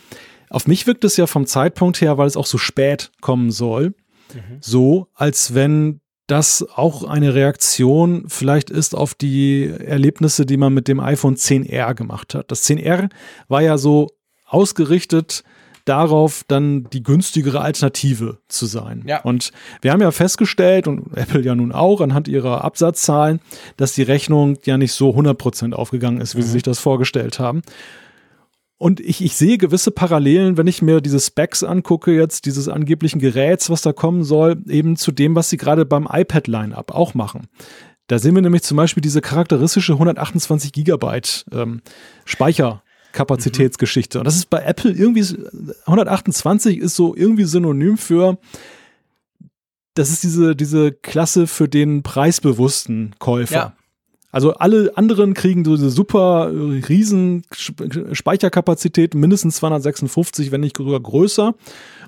Auf 0.50 0.66
mich 0.66 0.86
wirkt 0.86 1.04
es 1.04 1.16
ja 1.16 1.26
vom 1.26 1.46
Zeitpunkt 1.46 2.00
her, 2.00 2.18
weil 2.18 2.26
es 2.26 2.36
auch 2.36 2.46
so 2.46 2.58
spät 2.58 3.12
kommen 3.20 3.52
soll, 3.52 3.94
mhm. 4.34 4.58
so, 4.60 5.06
als 5.14 5.54
wenn 5.54 6.00
das 6.30 6.64
auch 6.76 7.04
eine 7.04 7.34
Reaktion 7.34 8.24
vielleicht 8.28 8.70
ist 8.70 8.94
auf 8.94 9.14
die 9.14 9.68
Erlebnisse, 9.68 10.46
die 10.46 10.56
man 10.56 10.72
mit 10.72 10.86
dem 10.86 11.00
iPhone 11.00 11.34
10R 11.34 11.94
gemacht 11.94 12.34
hat. 12.34 12.50
Das 12.52 12.64
10R 12.68 13.08
war 13.48 13.62
ja 13.62 13.78
so 13.78 14.08
ausgerichtet 14.46 15.42
darauf, 15.84 16.44
dann 16.46 16.84
die 16.92 17.02
günstigere 17.02 17.60
Alternative 17.62 18.38
zu 18.48 18.66
sein. 18.66 19.02
Ja. 19.06 19.22
Und 19.22 19.50
wir 19.80 19.90
haben 19.90 20.00
ja 20.00 20.12
festgestellt, 20.12 20.86
und 20.86 21.16
Apple 21.16 21.40
ja 21.40 21.54
nun 21.54 21.72
auch, 21.72 22.00
anhand 22.00 22.28
ihrer 22.28 22.62
Absatzzahlen, 22.62 23.40
dass 23.76 23.94
die 23.94 24.02
Rechnung 24.02 24.56
ja 24.64 24.78
nicht 24.78 24.92
so 24.92 25.10
100% 25.10 25.72
aufgegangen 25.72 26.20
ist, 26.20 26.36
wie 26.36 26.40
mhm. 26.40 26.44
sie 26.44 26.50
sich 26.52 26.62
das 26.62 26.78
vorgestellt 26.78 27.40
haben. 27.40 27.62
Und 28.80 28.98
ich, 28.98 29.22
ich 29.22 29.36
sehe 29.36 29.58
gewisse 29.58 29.90
Parallelen, 29.90 30.56
wenn 30.56 30.66
ich 30.66 30.80
mir 30.80 31.02
diese 31.02 31.20
Specs 31.20 31.62
angucke, 31.62 32.12
jetzt 32.12 32.46
dieses 32.46 32.66
angeblichen 32.66 33.18
Geräts, 33.18 33.68
was 33.68 33.82
da 33.82 33.92
kommen 33.92 34.24
soll, 34.24 34.56
eben 34.68 34.96
zu 34.96 35.12
dem, 35.12 35.34
was 35.34 35.50
sie 35.50 35.58
gerade 35.58 35.84
beim 35.84 36.08
iPad-Line-Up 36.10 36.90
auch 36.90 37.12
machen. 37.12 37.48
Da 38.06 38.18
sehen 38.18 38.34
wir 38.34 38.40
nämlich 38.40 38.62
zum 38.62 38.78
Beispiel 38.78 39.02
diese 39.02 39.20
charakteristische 39.20 39.92
128 39.92 40.72
Gigabyte 40.72 41.44
ähm, 41.52 41.82
Speicherkapazitätsgeschichte. 42.24 44.18
Und 44.18 44.24
das 44.24 44.36
ist 44.36 44.48
bei 44.48 44.62
Apple 44.62 44.92
irgendwie 44.92 45.26
128 45.84 46.78
ist 46.78 46.96
so 46.96 47.14
irgendwie 47.14 47.44
synonym 47.44 47.98
für 47.98 48.38
das 49.92 50.08
ist 50.08 50.22
diese, 50.22 50.56
diese 50.56 50.92
Klasse 50.92 51.46
für 51.46 51.68
den 51.68 52.02
preisbewussten 52.02 53.14
Käufer. 53.18 53.54
Ja. 53.54 53.76
Also 54.32 54.54
alle 54.54 54.92
anderen 54.96 55.34
kriegen 55.34 55.64
so 55.64 55.74
diese 55.74 55.90
super 55.90 56.52
äh, 56.52 56.84
riesen 56.86 57.42
Speicherkapazität, 58.12 59.14
mindestens 59.14 59.56
256, 59.56 60.52
wenn 60.52 60.60
nicht 60.60 60.76
sogar 60.76 61.00
größer. 61.00 61.54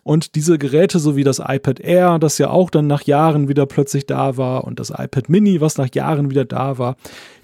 Und 0.04 0.34
diese 0.34 0.58
Geräte, 0.58 0.98
so 0.98 1.16
wie 1.16 1.24
das 1.24 1.38
iPad 1.38 1.80
Air, 1.80 2.18
das 2.18 2.38
ja 2.38 2.50
auch 2.50 2.70
dann 2.70 2.86
nach 2.86 3.02
Jahren 3.02 3.48
wieder 3.48 3.66
plötzlich 3.66 4.06
da 4.06 4.36
war, 4.36 4.64
und 4.64 4.80
das 4.80 4.90
iPad 4.90 5.28
Mini, 5.28 5.60
was 5.60 5.78
nach 5.78 5.88
Jahren 5.94 6.30
wieder 6.30 6.44
da 6.44 6.78
war, 6.78 6.96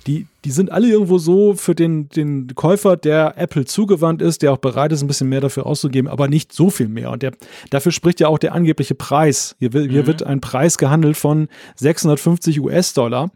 die, 0.06 0.26
die 0.44 0.50
sind 0.50 0.72
alle 0.72 0.88
irgendwo 0.88 1.18
so 1.18 1.54
für 1.54 1.74
den, 1.74 2.08
den 2.08 2.54
Käufer, 2.54 2.96
der 2.96 3.34
Apple 3.36 3.64
zugewandt 3.64 4.22
ist, 4.22 4.42
der 4.42 4.52
auch 4.52 4.58
bereit 4.58 4.90
ist, 4.92 5.02
ein 5.02 5.06
bisschen 5.06 5.28
mehr 5.28 5.40
dafür 5.40 5.66
auszugeben, 5.66 6.08
aber 6.08 6.28
nicht 6.28 6.52
so 6.52 6.70
viel 6.70 6.88
mehr. 6.88 7.10
Und 7.10 7.22
der, 7.22 7.32
dafür 7.70 7.92
spricht 7.92 8.18
ja 8.20 8.28
auch 8.28 8.38
der 8.38 8.54
angebliche 8.54 8.94
Preis. 8.94 9.54
Hier, 9.58 9.70
hier 9.70 10.02
mhm. 10.02 10.06
wird 10.06 10.22
ein 10.22 10.40
Preis 10.40 10.78
gehandelt 10.78 11.16
von 11.16 11.48
650 11.76 12.60
US-Dollar. 12.60 13.30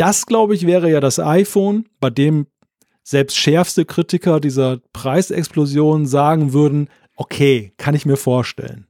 Das, 0.00 0.24
glaube 0.24 0.54
ich, 0.54 0.66
wäre 0.66 0.90
ja 0.90 0.98
das 0.98 1.18
iPhone, 1.18 1.86
bei 2.00 2.08
dem 2.08 2.46
selbst 3.02 3.36
schärfste 3.36 3.84
Kritiker 3.84 4.40
dieser 4.40 4.78
Preisexplosion 4.94 6.06
sagen 6.06 6.54
würden, 6.54 6.88
okay, 7.16 7.74
kann 7.76 7.94
ich 7.94 8.06
mir 8.06 8.16
vorstellen. 8.16 8.86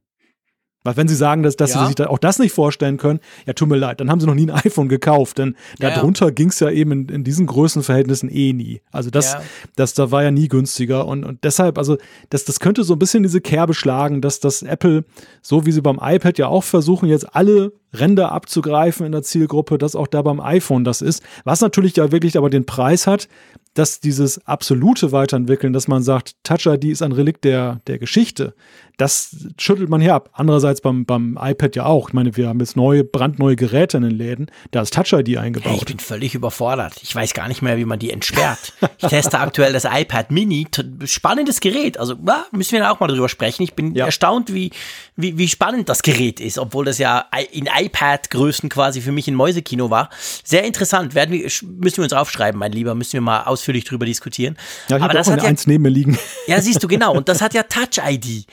Weil 0.82 0.96
wenn 0.96 1.08
sie 1.08 1.14
sagen, 1.14 1.42
dass, 1.42 1.56
dass 1.56 1.74
ja. 1.74 1.86
sie 1.86 1.92
sich 1.92 2.06
auch 2.06 2.18
das 2.18 2.38
nicht 2.38 2.52
vorstellen 2.52 2.96
können, 2.96 3.20
ja, 3.46 3.52
tut 3.52 3.68
mir 3.68 3.76
leid, 3.76 4.00
dann 4.00 4.10
haben 4.10 4.18
sie 4.18 4.26
noch 4.26 4.34
nie 4.34 4.50
ein 4.50 4.60
iPhone 4.64 4.88
gekauft, 4.88 5.38
denn 5.38 5.56
ja, 5.78 5.90
darunter 5.90 6.26
ja. 6.26 6.30
ging 6.30 6.48
es 6.48 6.60
ja 6.60 6.70
eben 6.70 6.92
in, 6.92 7.08
in, 7.08 7.24
diesen 7.24 7.46
Größenverhältnissen 7.46 8.30
eh 8.30 8.54
nie. 8.54 8.80
Also 8.90 9.10
das, 9.10 9.34
ja. 9.34 9.42
das 9.76 9.92
da 9.92 10.10
war 10.10 10.22
ja 10.22 10.30
nie 10.30 10.48
günstiger 10.48 11.06
und, 11.06 11.24
und 11.24 11.44
deshalb, 11.44 11.76
also 11.76 11.98
das, 12.30 12.44
das 12.44 12.60
könnte 12.60 12.82
so 12.84 12.94
ein 12.94 12.98
bisschen 12.98 13.22
diese 13.22 13.42
Kerbe 13.42 13.74
schlagen, 13.74 14.22
dass 14.22 14.40
das 14.40 14.62
Apple, 14.62 15.04
so 15.42 15.66
wie 15.66 15.72
sie 15.72 15.82
beim 15.82 16.00
iPad 16.02 16.38
ja 16.38 16.46
auch 16.46 16.64
versuchen, 16.64 17.08
jetzt 17.08 17.34
alle 17.34 17.72
Ränder 17.92 18.32
abzugreifen 18.32 19.04
in 19.04 19.12
der 19.12 19.22
Zielgruppe, 19.22 19.76
dass 19.76 19.96
auch 19.96 20.06
da 20.06 20.22
beim 20.22 20.40
iPhone 20.40 20.84
das 20.84 21.02
ist, 21.02 21.22
was 21.44 21.60
natürlich 21.60 21.96
ja 21.96 22.12
wirklich 22.12 22.38
aber 22.38 22.48
den 22.48 22.64
Preis 22.64 23.06
hat, 23.06 23.28
dass 23.74 24.00
dieses 24.00 24.44
absolute 24.46 25.12
Weiterentwickeln, 25.12 25.72
dass 25.72 25.88
man 25.88 26.02
sagt, 26.02 26.34
Touch 26.42 26.66
ID 26.66 26.86
ist 26.86 27.02
ein 27.02 27.12
Relikt 27.12 27.44
der, 27.44 27.80
der 27.86 27.98
Geschichte, 27.98 28.54
das 29.00 29.34
schüttelt 29.56 29.88
man 29.88 30.02
hier 30.02 30.14
ab. 30.14 30.28
Andererseits 30.34 30.82
beim, 30.82 31.06
beim 31.06 31.38
iPad 31.40 31.74
ja 31.74 31.86
auch. 31.86 32.08
Ich 32.08 32.14
meine, 32.14 32.36
wir 32.36 32.48
haben 32.48 32.60
jetzt 32.60 32.76
neue, 32.76 33.02
brandneue 33.02 33.56
Geräte 33.56 33.96
in 33.96 34.02
den 34.02 34.12
Läden, 34.12 34.50
da 34.72 34.82
ist 34.82 34.92
Touch 34.92 35.12
ID 35.14 35.38
eingebaut. 35.38 35.74
ich 35.74 35.84
bin 35.86 35.98
völlig 35.98 36.34
überfordert. 36.34 36.94
Ich 37.02 37.14
weiß 37.14 37.32
gar 37.32 37.48
nicht 37.48 37.62
mehr, 37.62 37.78
wie 37.78 37.86
man 37.86 37.98
die 37.98 38.10
entsperrt. 38.10 38.74
Ich 38.98 39.08
teste 39.08 39.38
aktuell 39.38 39.72
das 39.72 39.84
iPad 39.84 40.30
Mini. 40.30 40.66
Spannendes 41.04 41.60
Gerät. 41.60 41.98
Also, 41.98 42.16
ja, 42.26 42.44
müssen 42.52 42.72
wir 42.72 42.92
auch 42.92 43.00
mal 43.00 43.06
drüber 43.06 43.30
sprechen. 43.30 43.62
Ich 43.62 43.72
bin 43.72 43.94
ja. 43.94 44.04
erstaunt, 44.04 44.52
wie, 44.52 44.70
wie, 45.16 45.38
wie 45.38 45.48
spannend 45.48 45.88
das 45.88 46.02
Gerät 46.02 46.38
ist, 46.38 46.58
obwohl 46.58 46.84
das 46.84 46.98
ja 46.98 47.24
in 47.52 47.68
iPad-Größen 47.74 48.68
quasi 48.68 49.00
für 49.00 49.12
mich 49.12 49.26
ein 49.28 49.34
Mäusekino 49.34 49.88
war. 49.88 50.10
Sehr 50.44 50.64
interessant. 50.64 51.14
Werden 51.14 51.32
wir, 51.32 51.44
müssen 51.44 51.96
wir 51.96 52.04
uns 52.04 52.12
aufschreiben, 52.12 52.58
mein 52.58 52.72
Lieber. 52.72 52.94
Müssen 52.94 53.14
wir 53.14 53.20
mal 53.22 53.44
ausführlich 53.60 53.84
drüber 53.84 54.06
diskutieren. 54.06 54.56
Ja, 54.88 54.96
ich 54.96 55.02
habe 55.02 55.20
auch 55.20 55.26
eine 55.26 55.42
ja, 55.42 55.48
eins 55.48 55.66
neben 55.66 55.82
mir 55.82 55.90
liegen. 55.90 56.18
Ja, 56.46 56.60
siehst 56.60 56.82
du, 56.82 56.88
genau. 56.88 57.14
Und 57.14 57.28
das 57.28 57.42
hat 57.42 57.54
ja 57.54 57.62
Touch 57.68 57.98
ID. 58.02 58.46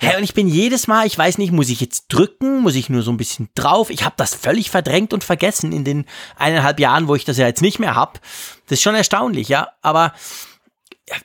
Hey, 0.00 0.16
und 0.16 0.22
ich 0.22 0.34
bin 0.34 0.46
jedes 0.46 0.86
Mal, 0.86 1.06
ich 1.06 1.18
weiß 1.18 1.38
nicht, 1.38 1.52
muss 1.52 1.68
ich 1.68 1.80
jetzt 1.80 2.06
drücken, 2.08 2.60
muss 2.60 2.76
ich 2.76 2.88
nur 2.88 3.02
so 3.02 3.10
ein 3.10 3.16
bisschen 3.16 3.48
drauf? 3.56 3.90
Ich 3.90 4.04
habe 4.04 4.14
das 4.16 4.32
völlig 4.32 4.70
verdrängt 4.70 5.12
und 5.12 5.24
vergessen 5.24 5.72
in 5.72 5.82
den 5.82 6.04
eineinhalb 6.36 6.78
Jahren, 6.78 7.08
wo 7.08 7.16
ich 7.16 7.24
das 7.24 7.36
ja 7.36 7.48
jetzt 7.48 7.62
nicht 7.62 7.80
mehr 7.80 7.96
hab. 7.96 8.20
Das 8.66 8.78
ist 8.78 8.82
schon 8.82 8.94
erstaunlich, 8.94 9.48
ja. 9.48 9.70
Aber 9.82 10.12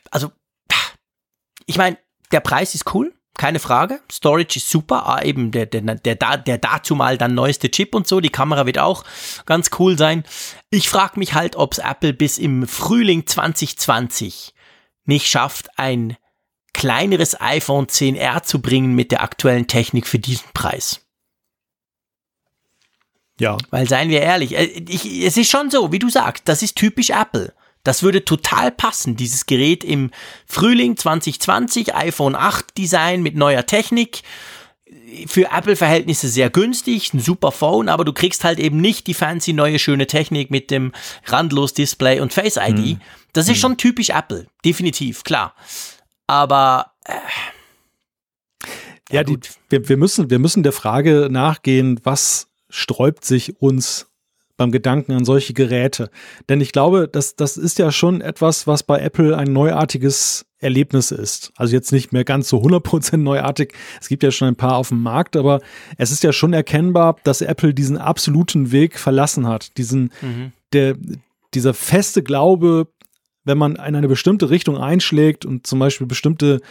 also, 0.10 0.32
ich 1.68 1.78
meine, 1.78 1.98
der 2.32 2.40
Preis 2.40 2.74
ist 2.74 2.94
cool, 2.96 3.14
keine 3.38 3.60
Frage. 3.60 4.00
Storage 4.12 4.58
ist 4.58 4.70
super, 4.70 5.08
ah, 5.08 5.24
eben 5.24 5.52
der, 5.52 5.66
der, 5.66 5.82
der, 5.82 6.16
der, 6.38 6.58
dazu 6.58 6.96
mal 6.96 7.18
dann 7.18 7.34
neueste 7.34 7.72
Chip 7.72 7.96
und 7.96 8.08
so. 8.08 8.20
Die 8.20 8.30
Kamera 8.30 8.66
wird 8.66 8.78
auch 8.78 9.04
ganz 9.46 9.72
cool 9.80 9.98
sein. 9.98 10.24
Ich 10.70 10.90
frage 10.90 11.18
mich 11.20 11.34
halt, 11.34 11.56
ob 11.56 11.74
es 11.74 11.80
Apple 11.80 12.14
bis 12.14 12.38
im 12.38 12.68
Frühling 12.68 13.26
2020 13.26 14.54
nicht 15.06 15.28
schafft, 15.28 15.68
ein 15.78 16.16
kleineres 16.74 17.40
iPhone 17.40 17.88
10R 17.88 18.44
zu 18.44 18.62
bringen 18.62 18.94
mit 18.94 19.12
der 19.12 19.22
aktuellen 19.22 19.68
Technik 19.68 20.08
für 20.08 20.20
diesen 20.20 20.48
Preis. 20.54 21.02
Ja. 23.40 23.58
Weil 23.72 23.88
seien 23.88 24.10
wir 24.10 24.22
ehrlich, 24.22 24.56
äh, 24.56 24.66
ich, 24.88 25.06
es 25.24 25.38
ist 25.38 25.50
schon 25.50 25.72
so, 25.72 25.92
wie 25.92 26.00
du 26.00 26.10
sagst, 26.10 26.48
das 26.48 26.62
ist 26.62 26.76
typisch 26.76 27.10
Apple. 27.10 27.54
Das 27.84 28.02
würde 28.02 28.24
total 28.24 28.72
passen, 28.72 29.18
dieses 29.18 29.46
Gerät 29.46 29.84
im 29.84 30.12
Frühling 30.46 30.96
2020, 30.96 31.94
iPhone 31.96 32.36
8 32.36 32.78
Design 32.78 33.22
mit 33.22 33.36
neuer 33.36 33.66
Technik. 33.66 34.24
Für 35.28 35.52
Apple-Verhältnisse 35.52 36.30
sehr 36.30 36.50
günstig, 36.50 37.14
ein 37.14 37.20
super 37.20 37.52
Phone, 37.52 37.90
aber 37.90 38.06
du 38.06 38.14
kriegst 38.14 38.44
halt 38.44 38.60
eben 38.60 38.80
nicht 38.80 39.08
die 39.08 39.14
fancy 39.14 39.54
neue 39.54 39.80
schöne 39.80 40.08
Technik 40.08 40.50
mit 40.50 40.72
dem 40.72 40.94
randlos 41.26 41.74
Display 41.74 42.20
und 42.20 42.32
Face 42.32 42.58
ID. 42.58 42.78
Hm. 42.78 43.02
Das 43.34 43.46
ist 43.46 43.56
hm. 43.56 43.62
schon 43.62 43.78
typisch 43.78 44.10
Apple, 44.10 44.48
definitiv, 44.64 45.24
klar. 45.24 45.56
Aber 46.26 46.94
äh, 47.06 47.14
ja, 49.10 49.16
ja 49.16 49.24
die, 49.24 49.40
wir, 49.70 49.90
wir, 49.90 49.98
müssen, 49.98 50.30
wir 50.30 50.40
müssen 50.40 50.64
der 50.64 50.72
Frage 50.72 51.28
nachgehen, 51.30 52.00
was 52.04 52.48
sträubt 52.70 53.26
sich 53.26 53.62
uns 53.62 54.08
beim 54.58 54.72
Gedanken 54.72 55.14
an 55.14 55.26
solche 55.26 55.54
Geräte? 55.54 56.10
Denn 56.50 56.62
ich 56.62 56.72
glaube, 56.72 57.08
das, 57.12 57.36
das 57.36 57.58
ist 57.58 57.80
ja 57.80 57.92
schon 57.92 58.22
etwas, 58.22 58.68
was 58.68 58.84
bei 58.84 59.00
Apple 59.00 59.38
ein 59.38 59.52
neuartiges 59.52 60.46
Erlebnis 60.60 61.12
ist. 61.12 61.52
Also 61.58 61.76
jetzt 61.76 61.92
nicht 61.92 62.14
mehr 62.14 62.24
ganz 62.24 62.50
so 62.50 62.62
100% 62.62 63.18
neuartig. 63.18 63.74
Es 64.02 64.08
gibt 64.08 64.24
ja 64.24 64.32
schon 64.32 64.48
ein 64.48 64.56
paar 64.56 64.78
auf 64.78 64.90
dem 64.90 65.04
Markt, 65.04 65.36
aber 65.36 65.60
es 65.98 66.12
ist 66.12 66.24
ja 66.24 66.32
schon 66.32 66.54
erkennbar, 66.54 67.18
dass 67.24 67.42
Apple 67.42 67.74
diesen 67.74 67.98
absoluten 67.98 68.72
Weg 68.72 68.98
verlassen 68.98 69.48
hat. 69.48 69.78
Diesen, 69.78 70.12
mhm. 70.22 70.54
der, 70.72 70.96
dieser 71.54 71.74
feste 71.74 72.24
Glaube, 72.24 72.88
wenn 73.44 73.58
man 73.58 73.76
in 73.76 73.96
eine 73.96 74.08
bestimmte 74.08 74.50
Richtung 74.50 74.78
einschlägt 74.78 75.46
und 75.46 75.68
zum 75.68 75.80
Beispiel 75.80 76.08
bestimmte, 76.08 76.62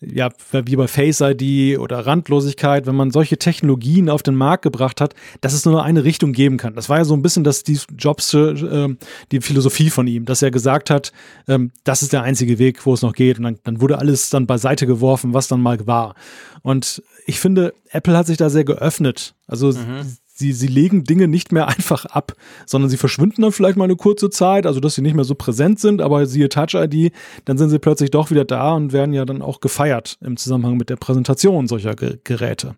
ja, 0.00 0.30
wie 0.52 0.76
bei 0.76 0.88
Face 0.88 1.20
ID 1.20 1.78
oder 1.78 2.06
Randlosigkeit, 2.06 2.86
wenn 2.86 2.94
man 2.94 3.10
solche 3.10 3.36
Technologien 3.36 4.08
auf 4.08 4.22
den 4.22 4.34
Markt 4.34 4.62
gebracht 4.62 5.00
hat, 5.00 5.14
dass 5.42 5.52
es 5.52 5.66
nur 5.66 5.84
eine 5.84 6.04
Richtung 6.04 6.32
geben 6.32 6.56
kann. 6.56 6.74
Das 6.74 6.88
war 6.88 6.98
ja 6.98 7.04
so 7.04 7.14
ein 7.14 7.22
bisschen 7.22 7.44
das 7.44 7.60
Steve 7.60 7.80
Jobs, 7.98 8.32
äh, 8.32 8.88
die 9.30 9.40
Philosophie 9.40 9.90
von 9.90 10.06
ihm, 10.06 10.24
dass 10.24 10.40
er 10.40 10.50
gesagt 10.50 10.88
hat, 10.88 11.12
ähm, 11.48 11.70
das 11.84 12.02
ist 12.02 12.14
der 12.14 12.22
einzige 12.22 12.58
Weg, 12.58 12.84
wo 12.86 12.94
es 12.94 13.02
noch 13.02 13.12
geht. 13.12 13.38
Und 13.38 13.44
dann, 13.44 13.58
dann 13.62 13.80
wurde 13.80 13.98
alles 13.98 14.30
dann 14.30 14.46
beiseite 14.46 14.86
geworfen, 14.86 15.34
was 15.34 15.48
dann 15.48 15.60
mal 15.60 15.86
war. 15.86 16.14
Und 16.62 17.02
ich 17.26 17.38
finde, 17.38 17.74
Apple 17.90 18.16
hat 18.16 18.26
sich 18.26 18.38
da 18.38 18.48
sehr 18.48 18.64
geöffnet. 18.64 19.34
Also 19.46 19.68
mhm 19.72 20.16
sie, 20.40 20.52
sie 20.52 20.66
legen 20.66 21.04
Dinge 21.04 21.28
nicht 21.28 21.52
mehr 21.52 21.68
einfach 21.68 22.06
ab, 22.06 22.32
sondern 22.66 22.90
sie 22.90 22.96
verschwinden 22.96 23.42
dann 23.42 23.52
vielleicht 23.52 23.76
mal 23.76 23.84
eine 23.84 23.94
kurze 23.94 24.30
Zeit, 24.30 24.66
also 24.66 24.80
dass 24.80 24.96
sie 24.96 25.02
nicht 25.02 25.14
mehr 25.14 25.24
so 25.24 25.36
präsent 25.36 25.78
sind, 25.78 26.02
aber 26.02 26.26
siehe 26.26 26.48
Touch 26.48 26.74
ID, 26.74 27.12
dann 27.44 27.56
sind 27.56 27.70
sie 27.70 27.78
plötzlich 27.78 28.10
doch 28.10 28.30
wieder 28.30 28.44
da 28.44 28.72
und 28.72 28.92
werden 28.92 29.12
ja 29.12 29.24
dann 29.24 29.42
auch 29.42 29.60
gefeiert 29.60 30.18
im 30.20 30.36
Zusammenhang 30.36 30.76
mit 30.76 30.90
der 30.90 30.96
Präsentation 30.96 31.68
solcher 31.68 31.94
Ge 31.94 32.18
Geräte. 32.24 32.74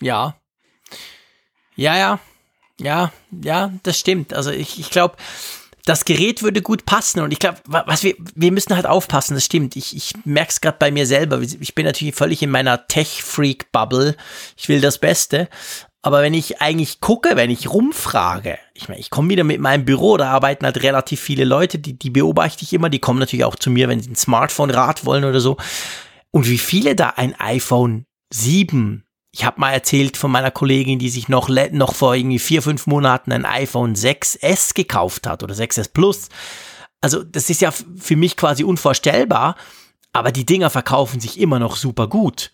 Ja. 0.00 0.36
Ja, 1.74 1.96
ja. 1.96 2.20
Ja, 2.78 3.12
ja, 3.42 3.72
das 3.82 3.98
stimmt. 3.98 4.32
Also 4.32 4.50
ich, 4.50 4.80
ich 4.80 4.88
glaube, 4.90 5.16
das 5.84 6.04
Gerät 6.04 6.42
würde 6.42 6.62
gut 6.62 6.84
passen 6.84 7.20
und 7.20 7.32
ich 7.32 7.38
glaube, 7.38 7.58
was 7.66 8.02
wir, 8.02 8.14
wir 8.34 8.52
müssen 8.52 8.74
halt 8.74 8.86
aufpassen, 8.86 9.34
das 9.34 9.44
stimmt. 9.44 9.76
Ich, 9.76 9.96
ich 9.96 10.12
merke 10.24 10.50
es 10.50 10.60
gerade 10.60 10.78
bei 10.78 10.90
mir 10.90 11.06
selber. 11.06 11.40
Ich 11.40 11.74
bin 11.74 11.86
natürlich 11.86 12.14
völlig 12.14 12.42
in 12.42 12.50
meiner 12.50 12.86
Tech-Freak-Bubble. 12.86 14.16
Ich 14.56 14.68
will 14.68 14.80
das 14.80 14.98
Beste. 14.98 15.48
Aber 16.02 16.22
wenn 16.22 16.32
ich 16.32 16.62
eigentlich 16.62 17.00
gucke, 17.00 17.36
wenn 17.36 17.50
ich 17.50 17.70
rumfrage, 17.70 18.58
ich 18.72 18.88
meine, 18.88 19.00
ich 19.00 19.10
komme 19.10 19.28
wieder 19.28 19.44
mit 19.44 19.60
meinem 19.60 19.84
Büro, 19.84 20.16
da 20.16 20.30
arbeiten 20.30 20.64
halt 20.64 20.82
relativ 20.82 21.20
viele 21.20 21.44
Leute, 21.44 21.78
die, 21.78 21.98
die 21.98 22.10
beobachte 22.10 22.62
ich 22.62 22.72
immer, 22.72 22.88
die 22.88 23.00
kommen 23.00 23.18
natürlich 23.18 23.44
auch 23.44 23.56
zu 23.56 23.70
mir, 23.70 23.88
wenn 23.88 24.00
sie 24.00 24.10
ein 24.10 24.16
Smartphone-Rad 24.16 25.04
wollen 25.04 25.24
oder 25.24 25.40
so. 25.40 25.58
Und 26.30 26.48
wie 26.48 26.58
viele 26.58 26.96
da 26.96 27.10
ein 27.16 27.38
iPhone 27.38 28.06
7, 28.32 29.04
ich 29.32 29.44
habe 29.44 29.60
mal 29.60 29.72
erzählt 29.72 30.16
von 30.16 30.30
meiner 30.30 30.50
Kollegin, 30.50 30.98
die 30.98 31.10
sich 31.10 31.28
noch, 31.28 31.50
noch 31.72 31.94
vor 31.94 32.14
irgendwie 32.14 32.38
vier, 32.38 32.62
fünf 32.62 32.86
Monaten 32.86 33.30
ein 33.30 33.44
iPhone 33.44 33.94
6S 33.94 34.74
gekauft 34.74 35.26
hat 35.26 35.42
oder 35.42 35.54
6S 35.54 35.92
Plus. 35.92 36.30
Also 37.02 37.22
das 37.22 37.50
ist 37.50 37.60
ja 37.60 37.72
für 37.72 38.16
mich 38.16 38.36
quasi 38.36 38.64
unvorstellbar, 38.64 39.56
aber 40.12 40.32
die 40.32 40.46
Dinger 40.46 40.70
verkaufen 40.70 41.20
sich 41.20 41.38
immer 41.38 41.58
noch 41.58 41.76
super 41.76 42.08
gut. 42.08 42.52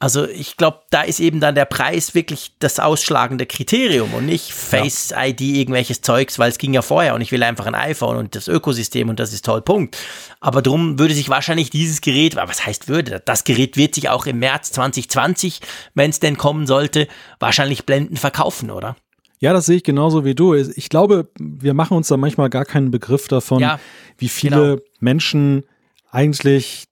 Also 0.00 0.28
ich 0.28 0.56
glaube, 0.56 0.82
da 0.90 1.02
ist 1.02 1.18
eben 1.18 1.40
dann 1.40 1.56
der 1.56 1.64
Preis 1.64 2.14
wirklich 2.14 2.52
das 2.60 2.78
ausschlagende 2.78 3.46
Kriterium 3.46 4.14
und 4.14 4.26
nicht 4.26 4.52
Face 4.52 5.12
ID 5.16 5.40
irgendwelches 5.40 6.02
Zeugs, 6.02 6.38
weil 6.38 6.50
es 6.50 6.58
ging 6.58 6.72
ja 6.72 6.82
vorher 6.82 7.16
und 7.16 7.20
ich 7.20 7.32
will 7.32 7.42
einfach 7.42 7.66
ein 7.66 7.74
iPhone 7.74 8.16
und 8.16 8.36
das 8.36 8.46
Ökosystem 8.46 9.08
und 9.08 9.18
das 9.18 9.32
ist 9.32 9.44
toll, 9.44 9.60
Punkt. 9.60 9.98
Aber 10.38 10.62
drum 10.62 11.00
würde 11.00 11.14
sich 11.14 11.28
wahrscheinlich 11.30 11.70
dieses 11.70 12.00
Gerät, 12.00 12.36
was 12.36 12.64
heißt 12.64 12.86
würde, 12.86 13.22
das 13.24 13.42
Gerät 13.42 13.76
wird 13.76 13.96
sich 13.96 14.08
auch 14.08 14.26
im 14.26 14.38
März 14.38 14.70
2020, 14.70 15.60
wenn 15.94 16.10
es 16.10 16.20
denn 16.20 16.36
kommen 16.36 16.68
sollte, 16.68 17.08
wahrscheinlich 17.40 17.84
blenden 17.84 18.16
verkaufen, 18.16 18.70
oder? 18.70 18.94
Ja, 19.40 19.52
das 19.52 19.66
sehe 19.66 19.76
ich 19.76 19.84
genauso 19.84 20.24
wie 20.24 20.34
du. 20.36 20.54
Ich 20.54 20.88
glaube, 20.90 21.28
wir 21.38 21.74
machen 21.74 21.96
uns 21.96 22.06
da 22.06 22.16
manchmal 22.16 22.50
gar 22.50 22.64
keinen 22.64 22.92
Begriff 22.92 23.26
davon, 23.26 23.60
ja, 23.60 23.80
wie 24.16 24.28
viele 24.28 24.76
genau. 24.76 24.82
Menschen 25.00 25.64
eigentlich 26.10 26.88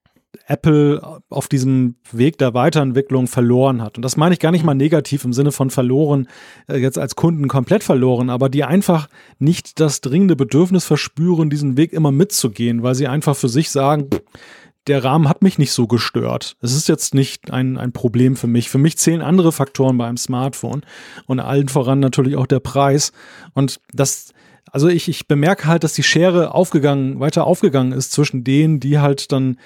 Apple 0.46 1.20
auf 1.28 1.48
diesem 1.48 1.96
Weg 2.12 2.38
der 2.38 2.54
Weiterentwicklung 2.54 3.26
verloren 3.26 3.82
hat. 3.82 3.96
Und 3.96 4.02
das 4.02 4.16
meine 4.16 4.32
ich 4.32 4.40
gar 4.40 4.52
nicht 4.52 4.64
mal 4.64 4.74
negativ 4.74 5.24
im 5.24 5.32
Sinne 5.32 5.50
von 5.50 5.70
verloren, 5.70 6.28
äh, 6.68 6.78
jetzt 6.78 6.98
als 6.98 7.16
Kunden 7.16 7.48
komplett 7.48 7.82
verloren, 7.82 8.30
aber 8.30 8.48
die 8.48 8.64
einfach 8.64 9.08
nicht 9.38 9.80
das 9.80 10.00
dringende 10.00 10.36
Bedürfnis 10.36 10.84
verspüren, 10.84 11.50
diesen 11.50 11.76
Weg 11.76 11.92
immer 11.92 12.12
mitzugehen, 12.12 12.82
weil 12.82 12.94
sie 12.94 13.08
einfach 13.08 13.36
für 13.36 13.48
sich 13.48 13.70
sagen, 13.70 14.08
der 14.86 15.02
Rahmen 15.02 15.28
hat 15.28 15.42
mich 15.42 15.58
nicht 15.58 15.72
so 15.72 15.88
gestört. 15.88 16.56
Es 16.60 16.72
ist 16.72 16.88
jetzt 16.88 17.12
nicht 17.12 17.50
ein, 17.50 17.76
ein 17.76 17.92
Problem 17.92 18.36
für 18.36 18.46
mich. 18.46 18.70
Für 18.70 18.78
mich 18.78 18.98
zählen 18.98 19.20
andere 19.20 19.50
Faktoren 19.50 19.98
beim 19.98 20.16
Smartphone 20.16 20.82
und 21.26 21.40
allen 21.40 21.68
voran 21.68 21.98
natürlich 21.98 22.36
auch 22.36 22.46
der 22.46 22.60
Preis. 22.60 23.10
Und 23.52 23.80
das, 23.92 24.32
also 24.70 24.86
ich, 24.86 25.08
ich 25.08 25.26
bemerke 25.26 25.66
halt, 25.66 25.82
dass 25.82 25.94
die 25.94 26.04
Schere 26.04 26.54
aufgegangen, 26.54 27.18
weiter 27.18 27.48
aufgegangen 27.48 27.90
ist 27.90 28.12
zwischen 28.12 28.44
denen, 28.44 28.78
die 28.78 29.00
halt 29.00 29.32
dann 29.32 29.56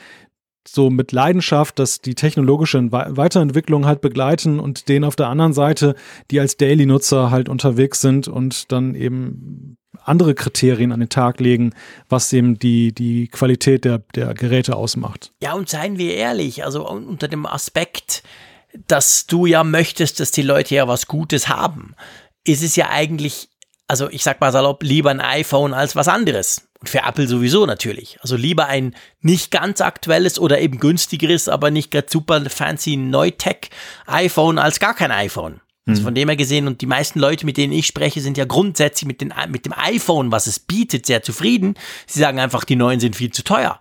so 0.67 0.91
mit 0.91 1.13
Leidenschaft, 1.13 1.79
dass 1.79 2.01
die 2.01 2.15
technologische 2.15 2.93
Weiterentwicklung 2.93 3.87
halt 3.87 4.01
begleiten 4.01 4.61
und 4.61 4.89
den 4.89 5.05
auf 5.05 5.17
der 5.17 5.29
anderen 5.29 5.53
Seite, 5.53 5.95
die 6.31 6.41
als 6.41 6.57
Daily-Nutzer 6.57 7.31
halt 7.31 7.49
unterwegs 7.49 8.01
sind 8.01 8.29
und 8.29 8.71
dann 8.73 8.95
eben 8.95 9.77
andere 10.03 10.35
Kriterien 10.35 10.93
an 10.93 11.01
den 11.01 11.09
Tag 11.09 11.41
legen, 11.41 11.75
was 12.09 12.33
eben 12.33 12.59
die, 12.59 12.93
die 12.93 13.29
Qualität 13.29 13.85
der, 13.85 13.99
der 14.15 14.35
Geräte 14.35 14.77
ausmacht. 14.77 15.33
Ja, 15.43 15.55
und 15.55 15.69
seien 15.69 15.99
wir 15.99 16.15
ehrlich, 16.15 16.65
also 16.65 16.89
unter 16.89 17.29
dem 17.29 17.47
Aspekt, 17.47 18.23
dass 18.87 19.27
du 19.27 19.47
ja 19.47 19.65
möchtest, 19.65 20.21
dass 20.21 20.31
die 20.31 20.43
Leute 20.43 20.75
ja 20.75 20.89
was 20.89 21.07
Gutes 21.07 21.49
haben, 21.49 21.95
ist 22.45 22.63
es 22.63 22.77
ja 22.77 22.89
eigentlich, 22.89 23.49
also 23.89 24.09
ich 24.09 24.23
sag 24.23 24.41
mal 24.41 24.53
salopp, 24.53 24.83
lieber 24.83 25.11
ein 25.11 25.21
iPhone 25.21 25.75
als 25.75 25.97
was 25.97 26.09
anderes. 26.09 26.70
Und 26.81 26.89
für 26.89 27.01
Apple 27.01 27.29
sowieso 27.29 27.67
natürlich. 27.67 28.19
Also 28.23 28.37
lieber 28.37 28.67
ein 28.67 28.95
nicht 29.21 29.51
ganz 29.51 29.81
aktuelles 29.81 30.39
oder 30.39 30.61
eben 30.61 30.79
günstigeres, 30.79 31.49
aber 31.49 31.71
nicht 31.71 31.91
gerade 31.91 32.09
super 32.11 32.49
fancy 32.49 32.97
Neutech-iPhone 32.97 34.59
als 34.59 34.81
gar 34.81 34.95
kein 34.95 35.11
iPhone. 35.11 35.61
Also 35.87 36.01
mhm. 36.01 36.05
von 36.05 36.15
dem 36.15 36.29
her 36.29 36.37
gesehen, 36.37 36.67
und 36.67 36.81
die 36.81 36.87
meisten 36.87 37.19
Leute, 37.19 37.45
mit 37.45 37.57
denen 37.57 37.73
ich 37.73 37.87
spreche, 37.87 38.21
sind 38.21 38.39
ja 38.39 38.45
grundsätzlich 38.45 39.07
mit, 39.07 39.21
den, 39.21 39.35
mit 39.49 39.67
dem 39.67 39.75
iPhone, 39.77 40.33
was 40.33 40.47
es 40.47 40.59
bietet, 40.59 41.07
sehr 41.07 41.23
zufrieden. 41.23 41.75
Sie 42.07 42.21
sagen 42.21 42.39
einfach, 42.39 42.65
die 42.65 42.77
neuen 42.77 43.01
sind 43.01 43.17
viel 43.17 43.31
zu 43.31 43.45
teuer. 43.45 43.79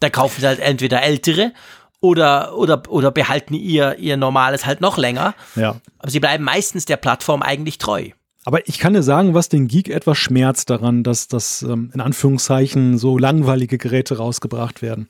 Da 0.00 0.10
kaufen 0.10 0.40
sie 0.40 0.46
halt 0.46 0.60
entweder 0.60 1.02
ältere 1.02 1.52
oder, 2.00 2.56
oder, 2.58 2.82
oder 2.88 3.10
behalten 3.10 3.54
ihr, 3.54 3.96
ihr 3.98 4.16
normales 4.16 4.66
halt 4.66 4.80
noch 4.80 4.98
länger. 4.98 5.34
Ja. 5.54 5.76
Aber 5.98 6.10
sie 6.10 6.20
bleiben 6.20 6.44
meistens 6.44 6.84
der 6.84 6.96
Plattform 6.96 7.42
eigentlich 7.42 7.78
treu. 7.78 8.10
Aber 8.44 8.66
ich 8.68 8.78
kann 8.78 8.94
dir 8.94 9.02
sagen, 9.02 9.34
was 9.34 9.48
den 9.48 9.68
Geek 9.68 9.88
etwas 9.88 10.18
schmerzt 10.18 10.70
daran, 10.70 11.04
dass 11.04 11.28
das 11.28 11.62
ähm, 11.62 11.90
in 11.94 12.00
Anführungszeichen 12.00 12.98
so 12.98 13.18
langweilige 13.18 13.78
Geräte 13.78 14.16
rausgebracht 14.16 14.82
werden. 14.82 15.08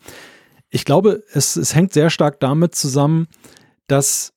Ich 0.69 0.85
glaube, 0.85 1.23
es, 1.33 1.57
es 1.57 1.75
hängt 1.75 1.93
sehr 1.93 2.11
stark 2.11 2.41
damit 2.41 2.75
zusammen, 2.75 3.29
dass 3.87 4.33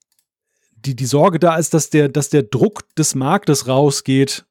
die, 0.75 0.95
die 0.95 1.05
Sorge 1.05 1.39
da 1.39 1.57
ist, 1.57 1.73
dass 1.73 1.89
der, 1.89 2.09
dass 2.09 2.29
der 2.29 2.43
Druck 2.43 2.83
des 2.95 3.15
Marktes 3.15 3.67
rausgeht, 3.67 4.45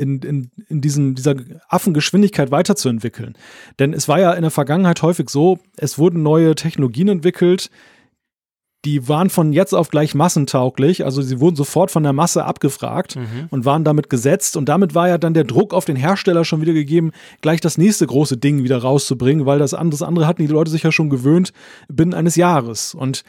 in, 0.00 0.20
in, 0.20 0.50
in 0.68 0.80
diesem, 0.80 1.14
dieser 1.14 1.34
Affengeschwindigkeit 1.68 2.50
weiterzuentwickeln. 2.50 3.36
Denn 3.78 3.92
es 3.92 4.08
war 4.08 4.18
ja 4.18 4.32
in 4.32 4.42
der 4.42 4.50
Vergangenheit 4.50 5.02
häufig 5.02 5.28
so, 5.28 5.58
es 5.76 5.98
wurden 5.98 6.22
neue 6.22 6.54
Technologien 6.54 7.08
entwickelt, 7.08 7.70
die 8.84 9.08
waren 9.08 9.28
von 9.28 9.52
jetzt 9.52 9.74
auf 9.74 9.90
gleich 9.90 10.14
massentauglich, 10.14 11.04
also 11.04 11.20
sie 11.20 11.38
wurden 11.38 11.56
sofort 11.56 11.90
von 11.90 12.02
der 12.02 12.14
Masse 12.14 12.44
abgefragt 12.44 13.16
mhm. 13.16 13.48
und 13.50 13.64
waren 13.64 13.84
damit 13.84 14.08
gesetzt. 14.08 14.56
Und 14.56 14.68
damit 14.68 14.94
war 14.94 15.08
ja 15.08 15.18
dann 15.18 15.34
der 15.34 15.44
Druck 15.44 15.74
auf 15.74 15.84
den 15.84 15.96
Hersteller 15.96 16.44
schon 16.44 16.62
wieder 16.62 16.72
gegeben, 16.72 17.12
gleich 17.42 17.60
das 17.60 17.76
nächste 17.76 18.06
große 18.06 18.38
Ding 18.38 18.64
wieder 18.64 18.78
rauszubringen, 18.78 19.44
weil 19.44 19.58
das 19.58 19.74
andere, 19.74 19.98
das 19.98 20.02
andere 20.02 20.26
hatten 20.26 20.42
die 20.42 20.52
Leute 20.52 20.70
sich 20.70 20.82
ja 20.82 20.92
schon 20.92 21.10
gewöhnt 21.10 21.52
binnen 21.88 22.14
eines 22.14 22.36
Jahres. 22.36 22.94
Und 22.94 23.22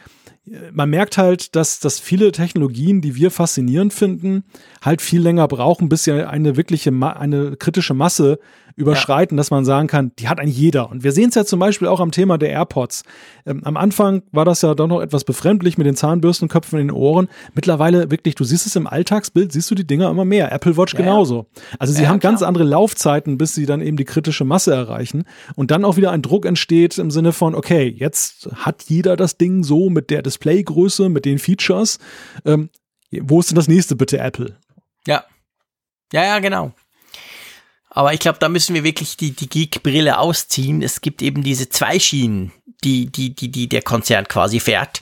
äh, 0.50 0.72
man 0.72 0.90
merkt 0.90 1.18
halt, 1.18 1.56
dass, 1.56 1.80
dass 1.80 2.00
viele 2.00 2.32
Technologien, 2.32 3.02
die 3.02 3.16
wir 3.16 3.30
faszinierend 3.30 3.94
finden, 3.94 4.44
halt 4.82 5.02
viel 5.02 5.22
länger 5.22 5.50
brauchen, 5.50 5.90
bis 5.90 6.06
sie 6.06 6.26
eine 6.26 6.56
wirkliche, 6.56 6.92
eine 6.92 7.58
kritische 7.58 7.94
Masse 7.94 8.40
überschreiten, 8.82 9.38
ja. 9.38 9.40
dass 9.40 9.52
man 9.52 9.64
sagen 9.64 9.88
kann, 9.88 10.12
die 10.20 10.28
hat 10.28 10.40
ein 10.40 10.48
jeder. 10.48 10.90
Und 10.90 11.04
wir 11.04 11.12
sehen 11.12 11.30
es 11.30 11.36
ja 11.36 11.46
zum 11.46 11.60
Beispiel 11.60 11.88
auch 11.88 12.00
am 12.00 12.12
Thema 12.12 12.38
der 12.38 12.50
AirPods. 12.50 13.04
Ähm, 13.46 13.62
am 13.64 13.78
Anfang 13.78 14.24
war 14.32 14.44
das 14.44 14.62
ja 14.62 14.76
doch 14.76 14.88
noch 14.88 15.02
etwas 15.02 15.24
befremdlich 15.24 15.78
mit 15.78 15.88
den 15.88 15.96
Zahnbürstenköpfen 15.96 16.80
in 16.80 16.88
den 16.88 16.96
Ohren. 16.96 17.30
Mittlerweile 17.54 18.12
wirklich, 18.12 18.36
du 18.36 18.44
siehst 18.44 18.66
es 18.66 18.76
im 18.76 18.88
Alltagsbild, 18.88 19.52
siehst 19.52 19.72
du 19.72 19.76
die 19.76 19.88
Dinger 19.88 20.10
immer 20.10 20.26
mehr. 20.26 20.52
Apple 20.52 20.76
Watch 20.76 20.94
ja, 20.94 21.00
genauso. 21.00 21.48
Also 21.80 21.94
sie 21.94 22.08
haben 22.08 22.20
klar. 22.20 22.34
ganz 22.34 22.42
andere 22.42 22.64
Laufzeiten, 22.64 23.38
bis 23.38 23.56
sie 23.56 23.66
dann 23.66 23.82
eben 23.82 23.98
die 23.98 24.06
kritische 24.06 24.44
Masse 24.44 24.74
erreichen. 24.74 25.24
Und 25.56 25.72
dann 25.72 25.86
auch 25.86 25.96
wieder 25.96 26.12
ein 26.12 26.22
Druck 26.22 26.46
entsteht 26.46 26.98
im 26.98 27.12
Sinne 27.12 27.32
von, 27.32 27.56
okay, 27.56 27.88
jetzt 27.88 28.50
hat 28.54 28.84
jeder 28.88 29.16
das 29.16 29.38
Ding 29.38 29.64
so 29.64 29.90
mit 29.90 30.10
der 30.10 30.22
Displaygröße, 30.22 31.10
mit 31.10 31.26
den 31.26 31.40
Features. 31.40 32.00
Ähm, 32.46 32.70
wo 33.22 33.40
ist 33.40 33.50
denn 33.50 33.56
das 33.56 33.68
nächste 33.68 33.96
bitte 33.96 34.18
Apple? 34.20 34.58
Ja. 35.06 35.24
Ja, 36.14 36.24
ja, 36.24 36.40
genau. 36.40 36.74
Aber 37.94 38.14
ich 38.14 38.22
glaube, 38.22 38.40
da 38.40 38.48
müssen 38.48 38.74
wir 38.74 38.86
wirklich 38.86 39.18
die, 39.18 39.32
die 39.32 39.50
Geek-Brille 39.50 40.18
ausziehen. 40.18 40.82
Es 40.82 41.02
gibt 41.02 41.22
eben 41.22 41.44
diese 41.44 41.68
zwei 41.68 42.00
Schienen, 42.00 42.54
die, 42.86 43.12
die, 43.12 43.36
die, 43.36 43.52
die 43.52 43.68
der 43.68 43.82
Konzern 43.82 44.30
quasi 44.30 44.62
fährt. 44.62 45.02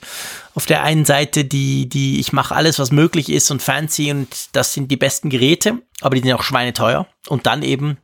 Auf 0.56 0.66
der 0.66 0.82
einen 0.82 1.04
Seite 1.04 1.44
die, 1.44 1.88
die, 1.88 2.18
ich 2.18 2.32
mache 2.32 2.54
alles, 2.54 2.80
was 2.80 2.90
möglich 2.90 3.28
ist 3.28 3.48
und 3.52 3.62
fancy 3.62 4.10
und 4.10 4.56
das 4.56 4.72
sind 4.72 4.90
die 4.90 4.96
besten 4.96 5.30
Geräte, 5.30 5.80
aber 6.00 6.16
die 6.16 6.22
sind 6.22 6.32
auch 6.32 6.42
schweineteuer. 6.42 7.06
Und 7.28 7.46
dann 7.46 7.62
eben 7.62 7.96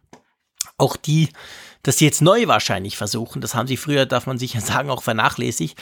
auch 0.78 0.96
die, 0.96 1.30
dass 1.82 1.98
sie 1.98 2.04
jetzt 2.04 2.22
neu 2.22 2.46
wahrscheinlich 2.46 2.96
versuchen, 2.96 3.40
das 3.40 3.56
haben 3.56 3.66
sie 3.66 3.76
früher, 3.76 4.06
darf 4.06 4.28
man 4.28 4.38
sicher 4.38 4.60
sagen, 4.62 4.90
auch 4.90 5.02
vernachlässigt, 5.02 5.76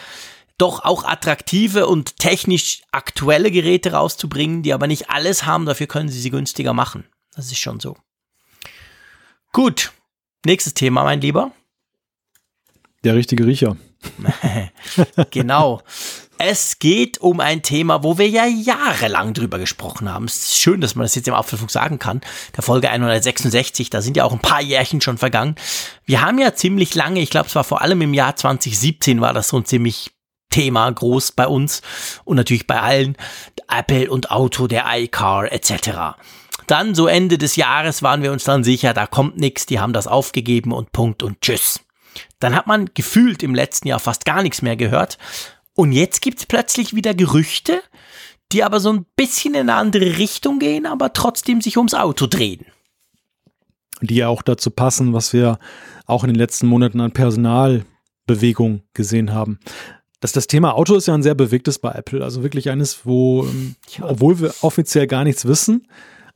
doch 0.56 0.82
auch 0.82 1.04
attraktive 1.04 1.88
und 1.88 2.16
technisch 2.16 2.80
aktuelle 2.90 3.50
Geräte 3.50 3.92
rauszubringen, 3.92 4.62
die 4.62 4.72
aber 4.72 4.86
nicht 4.86 5.10
alles 5.10 5.44
haben, 5.44 5.66
dafür 5.66 5.88
können 5.88 6.08
sie 6.08 6.20
sie 6.20 6.30
günstiger 6.30 6.72
machen. 6.72 7.04
Das 7.34 7.46
ist 7.52 7.58
schon 7.58 7.80
so. 7.80 7.98
Gut, 9.54 9.92
nächstes 10.44 10.74
Thema, 10.74 11.04
mein 11.04 11.20
Lieber. 11.20 11.52
Der 13.04 13.14
richtige 13.14 13.46
Riecher. 13.46 13.76
genau. 15.30 15.80
Es 16.38 16.80
geht 16.80 17.18
um 17.18 17.38
ein 17.38 17.62
Thema, 17.62 18.02
wo 18.02 18.18
wir 18.18 18.28
ja 18.28 18.46
jahrelang 18.46 19.32
drüber 19.32 19.60
gesprochen 19.60 20.12
haben. 20.12 20.24
Es 20.24 20.38
ist 20.38 20.56
schön, 20.56 20.80
dass 20.80 20.96
man 20.96 21.04
das 21.04 21.14
jetzt 21.14 21.28
im 21.28 21.34
Apfelfunk 21.34 21.70
sagen 21.70 22.00
kann. 22.00 22.20
Der 22.56 22.64
Folge 22.64 22.90
166, 22.90 23.90
da 23.90 24.02
sind 24.02 24.16
ja 24.16 24.24
auch 24.24 24.32
ein 24.32 24.40
paar 24.40 24.60
Jährchen 24.60 25.00
schon 25.00 25.18
vergangen. 25.18 25.54
Wir 26.04 26.20
haben 26.20 26.40
ja 26.40 26.52
ziemlich 26.54 26.96
lange, 26.96 27.20
ich 27.20 27.30
glaube, 27.30 27.46
es 27.46 27.54
war 27.54 27.62
vor 27.62 27.80
allem 27.80 28.02
im 28.02 28.12
Jahr 28.12 28.34
2017 28.34 29.20
war 29.20 29.34
das 29.34 29.50
so 29.50 29.58
ein 29.58 29.66
ziemlich 29.66 30.10
Thema 30.50 30.90
groß 30.90 31.30
bei 31.30 31.46
uns 31.46 31.80
und 32.24 32.36
natürlich 32.36 32.66
bei 32.66 32.80
allen. 32.80 33.16
Apple 33.68 34.10
und 34.10 34.32
Auto, 34.32 34.66
der 34.66 34.84
iCar 34.88 35.52
etc. 35.52 36.16
Dann 36.66 36.94
so 36.94 37.06
Ende 37.06 37.38
des 37.38 37.56
Jahres 37.56 38.02
waren 38.02 38.22
wir 38.22 38.32
uns 38.32 38.44
dann 38.44 38.64
sicher, 38.64 38.94
da 38.94 39.06
kommt 39.06 39.38
nichts, 39.38 39.66
die 39.66 39.80
haben 39.80 39.92
das 39.92 40.06
aufgegeben 40.06 40.72
und 40.72 40.92
Punkt 40.92 41.22
und 41.22 41.40
Tschüss. 41.40 41.80
Dann 42.38 42.54
hat 42.54 42.66
man 42.66 42.90
gefühlt 42.94 43.42
im 43.42 43.54
letzten 43.54 43.88
Jahr 43.88 43.98
fast 43.98 44.24
gar 44.24 44.42
nichts 44.42 44.62
mehr 44.62 44.76
gehört. 44.76 45.18
Und 45.74 45.92
jetzt 45.92 46.22
gibt's 46.22 46.46
plötzlich 46.46 46.94
wieder 46.94 47.14
Gerüchte, 47.14 47.82
die 48.52 48.62
aber 48.62 48.80
so 48.80 48.92
ein 48.92 49.06
bisschen 49.16 49.54
in 49.54 49.62
eine 49.62 49.74
andere 49.74 50.18
Richtung 50.18 50.58
gehen, 50.58 50.86
aber 50.86 51.12
trotzdem 51.12 51.60
sich 51.60 51.76
ums 51.76 51.94
Auto 51.94 52.26
drehen. 52.26 52.66
Die 54.00 54.16
ja 54.16 54.28
auch 54.28 54.42
dazu 54.42 54.70
passen, 54.70 55.12
was 55.12 55.32
wir 55.32 55.58
auch 56.06 56.24
in 56.24 56.28
den 56.28 56.36
letzten 56.36 56.66
Monaten 56.66 57.00
an 57.00 57.12
Personalbewegung 57.12 58.82
gesehen 58.92 59.32
haben. 59.32 59.58
Das, 60.20 60.32
das 60.32 60.46
Thema 60.46 60.74
Auto 60.74 60.94
ist 60.94 61.06
ja 61.06 61.14
ein 61.14 61.22
sehr 61.22 61.34
bewegtes 61.34 61.78
bei 61.78 61.92
Apple. 61.92 62.22
Also 62.22 62.42
wirklich 62.42 62.70
eines, 62.70 63.04
wo, 63.04 63.44
ähm, 63.44 63.76
obwohl 64.00 64.40
wir 64.40 64.54
offiziell 64.62 65.06
gar 65.06 65.24
nichts 65.24 65.46
wissen, 65.46 65.88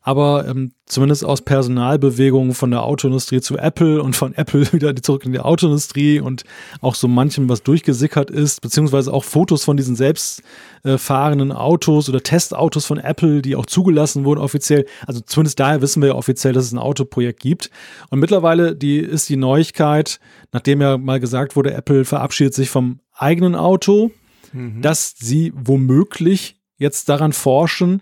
aber 0.08 0.48
ähm, 0.48 0.72
zumindest 0.86 1.22
aus 1.22 1.42
Personalbewegungen 1.42 2.54
von 2.54 2.70
der 2.70 2.82
Autoindustrie 2.82 3.42
zu 3.42 3.58
Apple 3.58 4.02
und 4.02 4.16
von 4.16 4.34
Apple 4.34 4.62
wieder 4.72 4.96
zurück 4.96 5.26
in 5.26 5.32
die 5.32 5.38
Autoindustrie 5.38 6.18
und 6.18 6.44
auch 6.80 6.94
so 6.94 7.08
manchem, 7.08 7.50
was 7.50 7.62
durchgesickert 7.62 8.30
ist, 8.30 8.62
beziehungsweise 8.62 9.12
auch 9.12 9.22
Fotos 9.22 9.64
von 9.64 9.76
diesen 9.76 9.96
selbstfahrenden 9.96 11.52
Autos 11.52 12.08
oder 12.08 12.22
Testautos 12.22 12.86
von 12.86 12.96
Apple, 12.96 13.42
die 13.42 13.54
auch 13.54 13.66
zugelassen 13.66 14.24
wurden 14.24 14.40
offiziell. 14.40 14.86
Also 15.06 15.20
zumindest 15.20 15.60
daher 15.60 15.82
wissen 15.82 16.00
wir 16.00 16.08
ja 16.08 16.14
offiziell, 16.14 16.54
dass 16.54 16.64
es 16.64 16.72
ein 16.72 16.78
Autoprojekt 16.78 17.40
gibt. 17.40 17.70
Und 18.08 18.18
mittlerweile 18.18 18.74
die 18.74 19.00
ist 19.00 19.28
die 19.28 19.36
Neuigkeit, 19.36 20.20
nachdem 20.52 20.80
ja 20.80 20.96
mal 20.96 21.20
gesagt 21.20 21.54
wurde, 21.54 21.74
Apple 21.74 22.06
verabschiedet 22.06 22.54
sich 22.54 22.70
vom 22.70 23.00
eigenen 23.12 23.54
Auto, 23.54 24.10
mhm. 24.54 24.80
dass 24.80 25.16
sie 25.18 25.52
womöglich 25.54 26.58
jetzt 26.78 27.10
daran 27.10 27.34
forschen, 27.34 28.00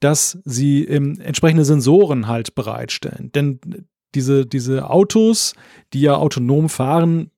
dass 0.00 0.38
sie 0.44 0.84
ähm, 0.84 1.20
entsprechende 1.20 1.64
Sensoren 1.64 2.28
halt 2.28 2.54
bereitstellen. 2.54 3.30
Denn 3.32 3.60
diese, 4.14 4.46
diese 4.46 4.90
Autos, 4.90 5.54
die 5.92 6.00
ja 6.00 6.16
autonom 6.16 6.68
fahren, 6.68 7.30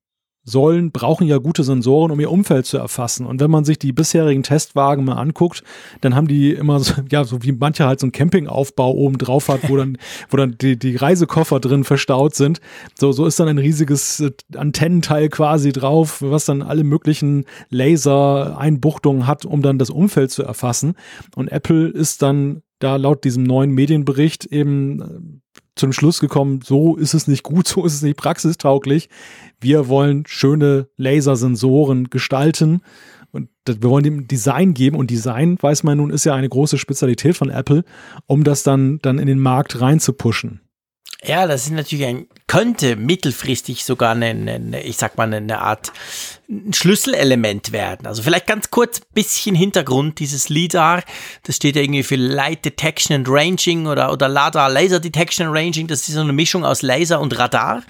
sollen, 0.50 0.90
brauchen 0.90 1.26
ja 1.26 1.38
gute 1.38 1.64
Sensoren, 1.64 2.10
um 2.10 2.20
ihr 2.20 2.30
Umfeld 2.30 2.66
zu 2.66 2.78
erfassen. 2.78 3.26
Und 3.26 3.40
wenn 3.40 3.50
man 3.50 3.64
sich 3.64 3.78
die 3.78 3.92
bisherigen 3.92 4.42
Testwagen 4.42 5.04
mal 5.04 5.14
anguckt, 5.14 5.62
dann 6.00 6.14
haben 6.14 6.28
die 6.28 6.52
immer 6.52 6.80
so, 6.80 6.94
ja, 7.10 7.24
so 7.24 7.42
wie 7.42 7.52
manche 7.52 7.86
halt 7.86 8.00
so 8.00 8.06
einen 8.06 8.12
Campingaufbau 8.12 8.92
oben 8.92 9.18
drauf 9.18 9.48
hat, 9.48 9.68
wo 9.68 9.76
dann, 9.76 9.96
wo 10.28 10.36
dann 10.36 10.56
die, 10.60 10.78
die 10.78 10.96
Reisekoffer 10.96 11.60
drin 11.60 11.84
verstaut 11.84 12.34
sind. 12.34 12.60
So, 12.98 13.12
so 13.12 13.26
ist 13.26 13.40
dann 13.40 13.48
ein 13.48 13.58
riesiges 13.58 14.20
äh, 14.20 14.32
Antennenteil 14.54 15.28
quasi 15.28 15.72
drauf, 15.72 16.20
was 16.20 16.44
dann 16.44 16.62
alle 16.62 16.84
möglichen 16.84 17.44
Laser-Einbuchtungen 17.70 19.26
hat, 19.26 19.44
um 19.44 19.62
dann 19.62 19.78
das 19.78 19.90
Umfeld 19.90 20.30
zu 20.30 20.42
erfassen. 20.42 20.94
Und 21.34 21.50
Apple 21.50 21.88
ist 21.88 22.22
dann 22.22 22.62
da 22.80 22.96
laut 22.96 23.24
diesem 23.24 23.44
neuen 23.44 23.70
Medienbericht 23.70 24.46
eben 24.46 25.00
äh, 25.00 25.06
zum 25.80 25.92
Schluss 25.92 26.20
gekommen, 26.20 26.60
so 26.62 26.96
ist 26.96 27.14
es 27.14 27.26
nicht 27.26 27.42
gut, 27.42 27.66
so 27.68 27.84
ist 27.84 27.94
es 27.94 28.02
nicht 28.02 28.16
praxistauglich. 28.16 29.08
Wir 29.60 29.88
wollen 29.88 30.24
schöne 30.26 30.88
Lasersensoren 30.96 32.10
gestalten 32.10 32.82
und 33.32 33.48
wir 33.66 33.82
wollen 33.82 34.04
dem 34.04 34.28
Design 34.28 34.74
geben 34.74 34.96
und 34.96 35.10
Design, 35.10 35.56
weiß 35.60 35.82
man 35.82 35.98
nun, 35.98 36.10
ist 36.10 36.24
ja 36.24 36.34
eine 36.34 36.48
große 36.48 36.78
Spezialität 36.78 37.36
von 37.36 37.50
Apple, 37.50 37.84
um 38.26 38.44
das 38.44 38.62
dann, 38.62 38.98
dann 39.02 39.18
in 39.18 39.26
den 39.26 39.38
Markt 39.38 39.80
reinzupuschen. 39.80 40.60
Ja, 41.22 41.46
das 41.46 41.64
ist 41.64 41.72
natürlich 41.72 42.06
ein, 42.06 42.28
könnte 42.46 42.96
mittelfristig 42.96 43.84
sogar 43.84 44.12
eine, 44.12 44.26
eine 44.26 44.82
ich 44.82 44.96
sag 44.96 45.18
mal, 45.18 45.32
eine 45.32 45.60
Art 45.60 45.92
Schlüsselelement 46.72 47.72
werden. 47.72 48.06
Also 48.06 48.22
vielleicht 48.22 48.46
ganz 48.46 48.70
kurz 48.70 49.00
bisschen 49.12 49.54
Hintergrund 49.54 50.18
dieses 50.18 50.48
LIDAR. 50.48 51.02
Das 51.42 51.56
steht 51.56 51.76
ja 51.76 51.82
irgendwie 51.82 52.02
für 52.02 52.16
Light 52.16 52.64
Detection 52.64 53.14
and 53.14 53.28
Ranging 53.28 53.86
oder, 53.86 54.12
oder 54.12 54.28
LADAR, 54.28 54.70
Laser 54.70 54.98
Detection 54.98 55.46
and 55.46 55.56
Ranging. 55.56 55.86
Das 55.88 56.08
ist 56.08 56.14
so 56.14 56.20
eine 56.20 56.32
Mischung 56.32 56.64
aus 56.64 56.80
Laser 56.80 57.20
und 57.20 57.38
Radar. 57.38 57.82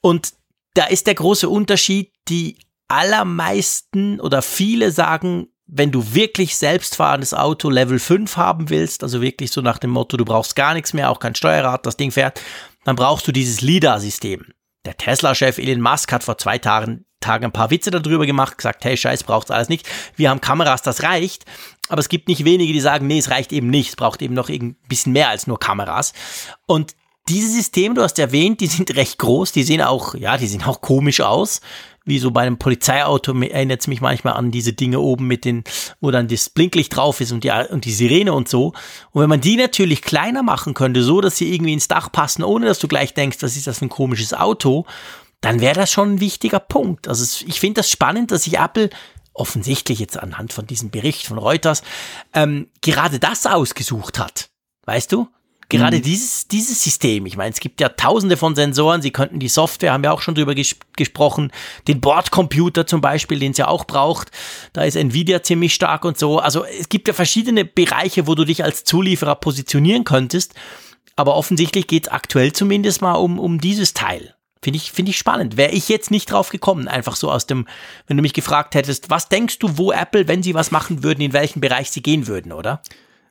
Und 0.00 0.32
da 0.74 0.84
ist 0.84 1.08
der 1.08 1.16
große 1.16 1.48
Unterschied, 1.48 2.12
die 2.28 2.58
allermeisten 2.86 4.20
oder 4.20 4.40
viele 4.40 4.92
sagen, 4.92 5.48
wenn 5.68 5.92
du 5.92 6.14
wirklich 6.14 6.56
selbstfahrendes 6.56 7.34
Auto 7.34 7.68
Level 7.68 7.98
5 7.98 8.36
haben 8.38 8.70
willst, 8.70 9.02
also 9.02 9.20
wirklich 9.20 9.50
so 9.52 9.60
nach 9.60 9.78
dem 9.78 9.90
Motto, 9.90 10.16
du 10.16 10.24
brauchst 10.24 10.56
gar 10.56 10.72
nichts 10.72 10.94
mehr, 10.94 11.10
auch 11.10 11.20
kein 11.20 11.34
Steuerrad, 11.34 11.84
das 11.84 11.98
Ding 11.98 12.10
fährt, 12.10 12.40
dann 12.88 12.96
brauchst 12.96 13.28
du 13.28 13.32
dieses 13.32 13.60
LIDAR-System. 13.60 14.46
Der 14.86 14.96
Tesla-Chef 14.96 15.58
Elon 15.58 15.82
Musk 15.82 16.10
hat 16.10 16.24
vor 16.24 16.38
zwei 16.38 16.56
Tagen, 16.56 17.04
Tagen 17.20 17.44
ein 17.44 17.52
paar 17.52 17.70
Witze 17.70 17.90
darüber 17.90 18.24
gemacht, 18.24 18.56
gesagt, 18.56 18.82
hey, 18.82 18.96
scheiß, 18.96 19.24
braucht's 19.24 19.50
alles 19.50 19.68
nicht. 19.68 19.86
Wir 20.16 20.30
haben 20.30 20.40
Kameras, 20.40 20.80
das 20.80 21.02
reicht. 21.02 21.44
Aber 21.90 22.00
es 22.00 22.08
gibt 22.08 22.28
nicht 22.28 22.46
wenige, 22.46 22.72
die 22.72 22.80
sagen, 22.80 23.06
nee, 23.06 23.18
es 23.18 23.28
reicht 23.28 23.52
eben 23.52 23.68
nicht. 23.68 23.90
Es 23.90 23.96
braucht 23.96 24.22
eben 24.22 24.32
noch 24.32 24.48
ein 24.48 24.76
bisschen 24.88 25.12
mehr 25.12 25.28
als 25.28 25.46
nur 25.46 25.60
Kameras. 25.60 26.14
Und 26.66 26.96
diese 27.28 27.50
Systeme, 27.50 27.94
du 27.94 28.02
hast 28.02 28.18
erwähnt, 28.18 28.62
die 28.62 28.66
sind 28.68 28.94
recht 28.96 29.18
groß, 29.18 29.52
die 29.52 29.64
sehen 29.64 29.82
auch, 29.82 30.14
ja, 30.14 30.38
die 30.38 30.46
sehen 30.46 30.62
auch 30.62 30.80
komisch 30.80 31.20
aus 31.20 31.60
wie 32.08 32.18
so 32.18 32.30
bei 32.30 32.42
einem 32.42 32.58
Polizeiauto 32.58 33.32
erinnert 33.40 33.80
es 33.80 33.86
mich 33.86 34.00
manchmal 34.00 34.34
an 34.34 34.50
diese 34.50 34.72
Dinge 34.72 35.00
oben 35.00 35.26
mit 35.26 35.44
den, 35.44 35.64
wo 36.00 36.10
dann 36.10 36.28
das 36.28 36.50
Blinklicht 36.50 36.96
drauf 36.96 37.20
ist 37.20 37.32
und 37.32 37.44
die, 37.44 37.50
und 37.50 37.84
die 37.84 37.92
Sirene 37.92 38.32
und 38.32 38.48
so. 38.48 38.72
Und 39.12 39.22
wenn 39.22 39.28
man 39.28 39.40
die 39.40 39.56
natürlich 39.56 40.02
kleiner 40.02 40.42
machen 40.42 40.74
könnte, 40.74 41.02
so 41.02 41.20
dass 41.20 41.36
sie 41.36 41.54
irgendwie 41.54 41.74
ins 41.74 41.88
Dach 41.88 42.10
passen, 42.10 42.42
ohne 42.42 42.66
dass 42.66 42.78
du 42.78 42.88
gleich 42.88 43.14
denkst, 43.14 43.38
was 43.40 43.56
ist 43.56 43.66
das 43.66 43.82
ein 43.82 43.88
komisches 43.88 44.34
Auto, 44.34 44.86
dann 45.40 45.60
wäre 45.60 45.74
das 45.74 45.92
schon 45.92 46.14
ein 46.14 46.20
wichtiger 46.20 46.60
Punkt. 46.60 47.06
Also 47.06 47.44
ich 47.46 47.60
finde 47.60 47.80
das 47.80 47.90
spannend, 47.90 48.32
dass 48.32 48.44
sich 48.44 48.58
Apple 48.58 48.90
offensichtlich 49.34 50.00
jetzt 50.00 50.18
anhand 50.18 50.52
von 50.52 50.66
diesem 50.66 50.90
Bericht 50.90 51.26
von 51.26 51.38
Reuters 51.38 51.82
ähm, 52.34 52.68
gerade 52.80 53.18
das 53.18 53.46
ausgesucht 53.46 54.18
hat. 54.18 54.50
Weißt 54.84 55.12
du? 55.12 55.28
Gerade 55.70 55.98
mhm. 55.98 56.02
dieses, 56.02 56.48
dieses 56.48 56.82
System, 56.82 57.26
ich 57.26 57.36
meine, 57.36 57.50
es 57.50 57.60
gibt 57.60 57.80
ja 57.80 57.90
tausende 57.90 58.38
von 58.38 58.54
Sensoren, 58.54 59.02
sie 59.02 59.10
könnten 59.10 59.38
die 59.38 59.48
Software, 59.48 59.92
haben 59.92 60.02
wir 60.02 60.14
auch 60.14 60.22
schon 60.22 60.34
drüber 60.34 60.54
ges 60.54 60.76
gesprochen, 60.96 61.52
den 61.86 62.00
Bordcomputer 62.00 62.86
zum 62.86 63.02
Beispiel, 63.02 63.38
den 63.38 63.52
es 63.52 63.58
ja 63.58 63.68
auch 63.68 63.84
braucht, 63.84 64.30
da 64.72 64.84
ist 64.84 64.96
Nvidia 64.96 65.42
ziemlich 65.42 65.74
stark 65.74 66.06
und 66.06 66.18
so. 66.18 66.38
Also 66.38 66.64
es 66.64 66.88
gibt 66.88 67.06
ja 67.06 67.12
verschiedene 67.12 67.66
Bereiche, 67.66 68.26
wo 68.26 68.34
du 68.34 68.46
dich 68.46 68.64
als 68.64 68.84
Zulieferer 68.84 69.34
positionieren 69.34 70.04
könntest, 70.04 70.54
aber 71.16 71.36
offensichtlich 71.36 71.86
geht 71.86 72.06
es 72.06 72.12
aktuell 72.12 72.52
zumindest 72.52 73.02
mal 73.02 73.14
um, 73.14 73.38
um 73.38 73.60
dieses 73.60 73.92
Teil. 73.92 74.34
Finde 74.62 74.78
ich, 74.78 74.90
finde 74.90 75.10
ich 75.10 75.18
spannend. 75.18 75.56
Wäre 75.56 75.72
ich 75.72 75.88
jetzt 75.90 76.10
nicht 76.10 76.32
drauf 76.32 76.48
gekommen, 76.48 76.88
einfach 76.88 77.14
so 77.14 77.30
aus 77.30 77.46
dem, 77.46 77.68
wenn 78.06 78.16
du 78.16 78.22
mich 78.22 78.32
gefragt 78.32 78.74
hättest, 78.74 79.10
was 79.10 79.28
denkst 79.28 79.58
du, 79.58 79.76
wo 79.76 79.92
Apple, 79.92 80.28
wenn 80.28 80.42
sie 80.42 80.54
was 80.54 80.70
machen 80.70 81.02
würden, 81.02 81.20
in 81.20 81.34
welchen 81.34 81.60
Bereich 81.60 81.90
sie 81.90 82.02
gehen 82.02 82.26
würden, 82.26 82.52
oder? 82.52 82.82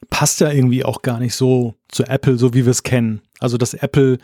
Passt 0.10 0.40
ja 0.40 0.52
irgendwie 0.52 0.86
auch 0.86 1.02
gar 1.02 1.20
nicht 1.20 1.36
so 1.36 1.76
zu 1.90 2.04
Apple, 2.06 2.38
so 2.38 2.54
wie 2.54 2.66
wir 2.66 2.72
es 2.72 2.84
kennen. 2.84 3.22
Also, 3.40 3.58
dass 3.58 3.74
Apple 3.74 4.18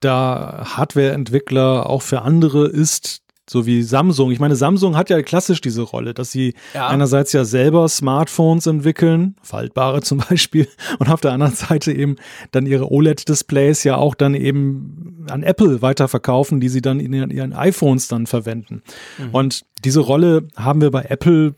da 0.00 0.64
Hardware-Entwickler 0.76 1.88
auch 1.88 2.02
für 2.02 2.22
andere 2.22 2.66
ist, 2.66 3.22
so 3.50 3.66
wie 3.66 3.82
Samsung. 3.82 4.30
Ich 4.30 4.38
meine, 4.38 4.54
Samsung 4.54 4.96
hat 4.96 5.10
ja 5.10 5.20
klassisch 5.22 5.60
diese 5.60 5.82
Rolle, 5.82 6.14
dass 6.14 6.30
sie 6.30 6.54
ja. 6.72 6.86
einerseits 6.86 7.32
ja 7.32 7.44
selber 7.44 7.88
Smartphones 7.88 8.66
entwickeln, 8.68 9.34
faltbare 9.42 10.02
zum 10.02 10.18
Beispiel, 10.18 10.68
und 11.00 11.10
auf 11.10 11.20
der 11.20 11.32
anderen 11.32 11.54
Seite 11.54 11.92
eben 11.92 12.16
dann 12.52 12.64
ihre 12.64 12.90
OLED-Displays 12.92 13.82
ja 13.82 13.96
auch 13.96 14.14
dann 14.14 14.34
eben 14.34 15.26
an 15.28 15.42
Apple 15.42 15.82
weiterverkaufen, 15.82 16.60
die 16.60 16.68
sie 16.68 16.80
dann 16.80 17.00
in 17.00 17.12
ihren 17.12 17.52
iPhones 17.52 18.06
dann 18.06 18.26
verwenden. 18.26 18.82
Mhm. 19.18 19.30
Und 19.32 19.64
diese 19.84 20.00
Rolle 20.00 20.46
haben 20.56 20.80
wir 20.80 20.92
bei 20.92 21.02
Apple 21.02 21.54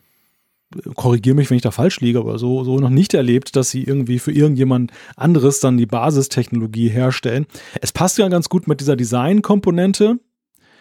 korrigiere 0.94 1.36
mich, 1.36 1.50
wenn 1.50 1.56
ich 1.56 1.62
da 1.62 1.70
falsch 1.70 2.00
liege, 2.00 2.18
aber 2.18 2.38
so, 2.38 2.64
so 2.64 2.78
noch 2.78 2.90
nicht 2.90 3.14
erlebt, 3.14 3.56
dass 3.56 3.70
sie 3.70 3.82
irgendwie 3.82 4.18
für 4.18 4.32
irgendjemand 4.32 4.92
anderes 5.16 5.60
dann 5.60 5.76
die 5.76 5.86
Basistechnologie 5.86 6.88
herstellen. 6.88 7.46
Es 7.80 7.92
passt 7.92 8.18
ja 8.18 8.28
ganz 8.28 8.48
gut 8.48 8.68
mit 8.68 8.80
dieser 8.80 8.96
Design-Komponente. 8.96 10.18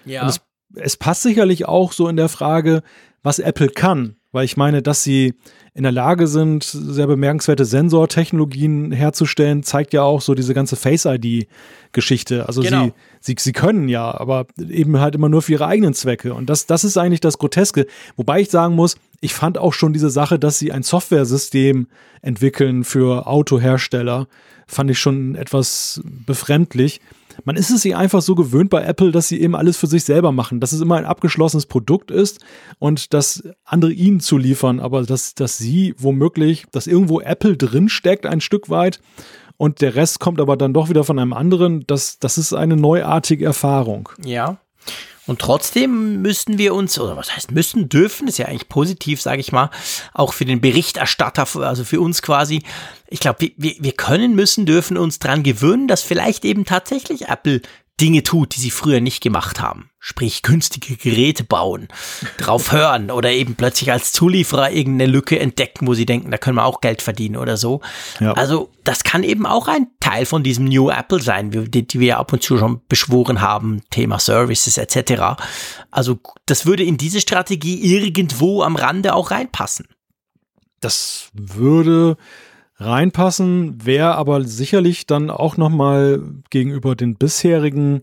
Ja. 0.05 0.23
Und 0.23 0.29
es, 0.29 0.41
es 0.75 0.97
passt 0.97 1.23
sicherlich 1.23 1.65
auch 1.65 1.91
so 1.91 2.07
in 2.07 2.17
der 2.17 2.29
Frage, 2.29 2.83
was 3.23 3.39
Apple 3.39 3.69
kann. 3.69 4.15
Weil 4.33 4.45
ich 4.45 4.55
meine, 4.55 4.81
dass 4.81 5.03
sie 5.03 5.33
in 5.73 5.83
der 5.83 5.91
Lage 5.91 6.25
sind, 6.27 6.63
sehr 6.63 7.07
bemerkenswerte 7.07 7.65
Sensortechnologien 7.65 8.93
herzustellen, 8.93 9.63
zeigt 9.63 9.93
ja 9.93 10.03
auch 10.03 10.21
so 10.21 10.35
diese 10.35 10.53
ganze 10.53 10.77
Face-ID-Geschichte. 10.77 12.47
Also 12.47 12.61
genau. 12.61 12.85
sie, 12.85 12.91
sie, 13.19 13.35
sie 13.37 13.51
können 13.51 13.89
ja, 13.89 14.09
aber 14.09 14.47
eben 14.57 14.99
halt 14.99 15.15
immer 15.15 15.27
nur 15.27 15.41
für 15.41 15.53
ihre 15.53 15.67
eigenen 15.67 15.93
Zwecke. 15.93 16.33
Und 16.33 16.49
das, 16.49 16.65
das 16.65 16.85
ist 16.85 16.97
eigentlich 16.97 17.19
das 17.19 17.39
Groteske. 17.39 17.87
Wobei 18.15 18.39
ich 18.39 18.49
sagen 18.49 18.75
muss, 18.75 18.95
ich 19.22 19.34
fand 19.36 19.57
auch 19.57 19.74
schon 19.74 19.93
diese 19.93 20.09
Sache, 20.09 20.39
dass 20.39 20.59
sie 20.59 20.72
ein 20.72 20.84
Softwaresystem 20.84 21.88
entwickeln 22.22 22.84
für 22.84 23.28
Autohersteller, 23.28 24.28
fand 24.67 24.89
ich 24.89 24.99
schon 24.99 25.36
etwas 25.36 26.01
befremdlich. 26.03 27.01
Man 27.45 27.55
ist 27.55 27.69
es 27.69 27.84
sich 27.84 27.95
einfach 27.95 28.22
so 28.22 28.36
gewöhnt 28.36 28.69
bei 28.69 28.84
Apple, 28.84 29.11
dass 29.11 29.28
sie 29.28 29.39
eben 29.39 29.55
alles 29.55 29.78
für 29.78 29.88
sich 29.88 30.03
selber 30.03 30.32
machen, 30.32 30.59
dass 30.59 30.72
es 30.74 30.82
immer 30.82 30.95
ein 30.97 31.05
abgeschlossenes 31.05 31.65
Produkt 31.65 32.11
ist 32.11 32.43
und 32.80 33.13
dass 33.13 33.43
andere 33.63 33.93
ihnen 33.93 34.19
zuliefern, 34.19 34.80
aber 34.80 35.03
dass, 35.03 35.36
dass 35.36 35.57
sie 35.57 35.93
womöglich, 35.97 36.65
dass 36.72 36.88
irgendwo 36.88 37.22
Apple 37.22 37.57
drin 37.57 37.89
steckt, 37.89 38.26
ein 38.26 38.41
Stück 38.41 38.69
weit 38.69 38.99
und 39.57 39.82
der 39.82 39.95
Rest 39.95 40.19
kommt 40.19 40.41
aber 40.41 40.57
dann 40.57 40.74
doch 40.74 40.89
wieder 40.89 41.03
von 41.03 41.19
einem 41.19 41.34
anderen, 41.34 41.86
das, 41.86 42.17
das 42.17 42.39
ist 42.39 42.53
eine 42.53 42.76
neuartige 42.76 43.45
Erfahrung. 43.45 44.09
Ja. 44.26 44.57
Und 45.32 45.39
trotzdem 45.39 46.21
müssen 46.21 46.57
wir 46.57 46.73
uns, 46.73 46.99
oder 46.99 47.15
was 47.15 47.34
heißt 47.34 47.51
müssen, 47.51 47.88
dürfen, 47.88 48.27
ist 48.27 48.38
ja 48.38 48.47
eigentlich 48.47 48.67
positiv, 48.67 49.21
sage 49.21 49.39
ich 49.39 49.53
mal, 49.53 49.69
auch 50.13 50.34
für 50.34 50.43
den 50.43 50.59
Berichterstatter, 50.59 51.47
also 51.65 51.86
für 51.86 52.01
uns 52.01 52.21
quasi. 52.21 52.63
Ich 53.07 53.21
glaube, 53.21 53.49
wir, 53.55 53.75
wir 53.79 53.93
können, 53.93 54.36
müssen, 54.36 54.65
dürfen 54.65 54.97
uns 54.97 55.19
dran 55.19 55.41
gewöhnen, 55.41 55.88
dass 55.88 56.01
vielleicht 56.01 56.43
eben 56.43 56.65
tatsächlich 56.65 57.29
Apple 57.29 57.61
Dinge 58.02 58.24
tut, 58.24 58.56
die 58.56 58.60
sie 58.60 58.72
früher 58.72 58.99
nicht 58.99 59.22
gemacht 59.22 59.62
haben. 59.62 59.91
Sprich, 59.99 60.41
günstige 60.41 60.95
Geräte 60.95 61.43
bauen, 61.43 61.88
drauf 62.38 62.72
hören 62.72 63.12
oder 63.12 63.32
eben 63.32 63.54
plötzlich 63.54 63.91
als 63.91 64.12
Zulieferer 64.12 64.72
irgendeine 64.72 65.12
Lücke 65.12 65.39
entdecken, 65.39 65.86
wo 65.86 65.93
sie 65.93 66.08
denken, 66.08 66.32
da 66.32 66.39
können 66.39 66.58
wir 66.58 66.66
auch 66.66 66.82
Geld 66.82 67.04
verdienen 67.04 67.38
oder 67.38 67.58
so. 67.58 67.82
Ja. 68.20 68.34
Also, 68.34 68.72
das 68.84 69.04
kann 69.04 69.24
eben 69.24 69.45
auch 69.45 69.68
ein 69.68 69.88
Teil 69.99 70.26
von 70.26 70.41
diesem 70.41 70.66
New 70.66 70.89
Apple 70.89 71.22
sein, 71.22 71.52
die, 71.52 71.88
die 71.88 71.99
wir 71.99 72.18
ab 72.18 72.34
und 72.34 72.41
zu 72.41 72.58
schon 72.58 72.82
beschworen 72.89 73.41
haben, 73.41 73.84
Thema 73.91 74.18
Services 74.18 74.80
etc. 74.80 75.39
Also, 75.91 76.20
das 76.47 76.66
würde 76.66 76.84
in 76.84 76.97
diese 76.97 77.22
Strategie 77.22 77.95
irgendwo 77.95 78.64
am 78.64 78.76
Rande 78.76 79.14
auch 79.14 79.30
reinpassen. 79.30 79.86
Das 80.80 81.30
würde 81.34 82.18
reinpassen, 82.82 83.86
wäre 83.86 84.15
aber 84.15 84.43
sicherlich 84.43 85.05
dann 85.05 85.29
auch 85.29 85.57
nochmal 85.57 86.21
gegenüber 86.49 86.95
den 86.95 87.15
bisherigen 87.15 88.01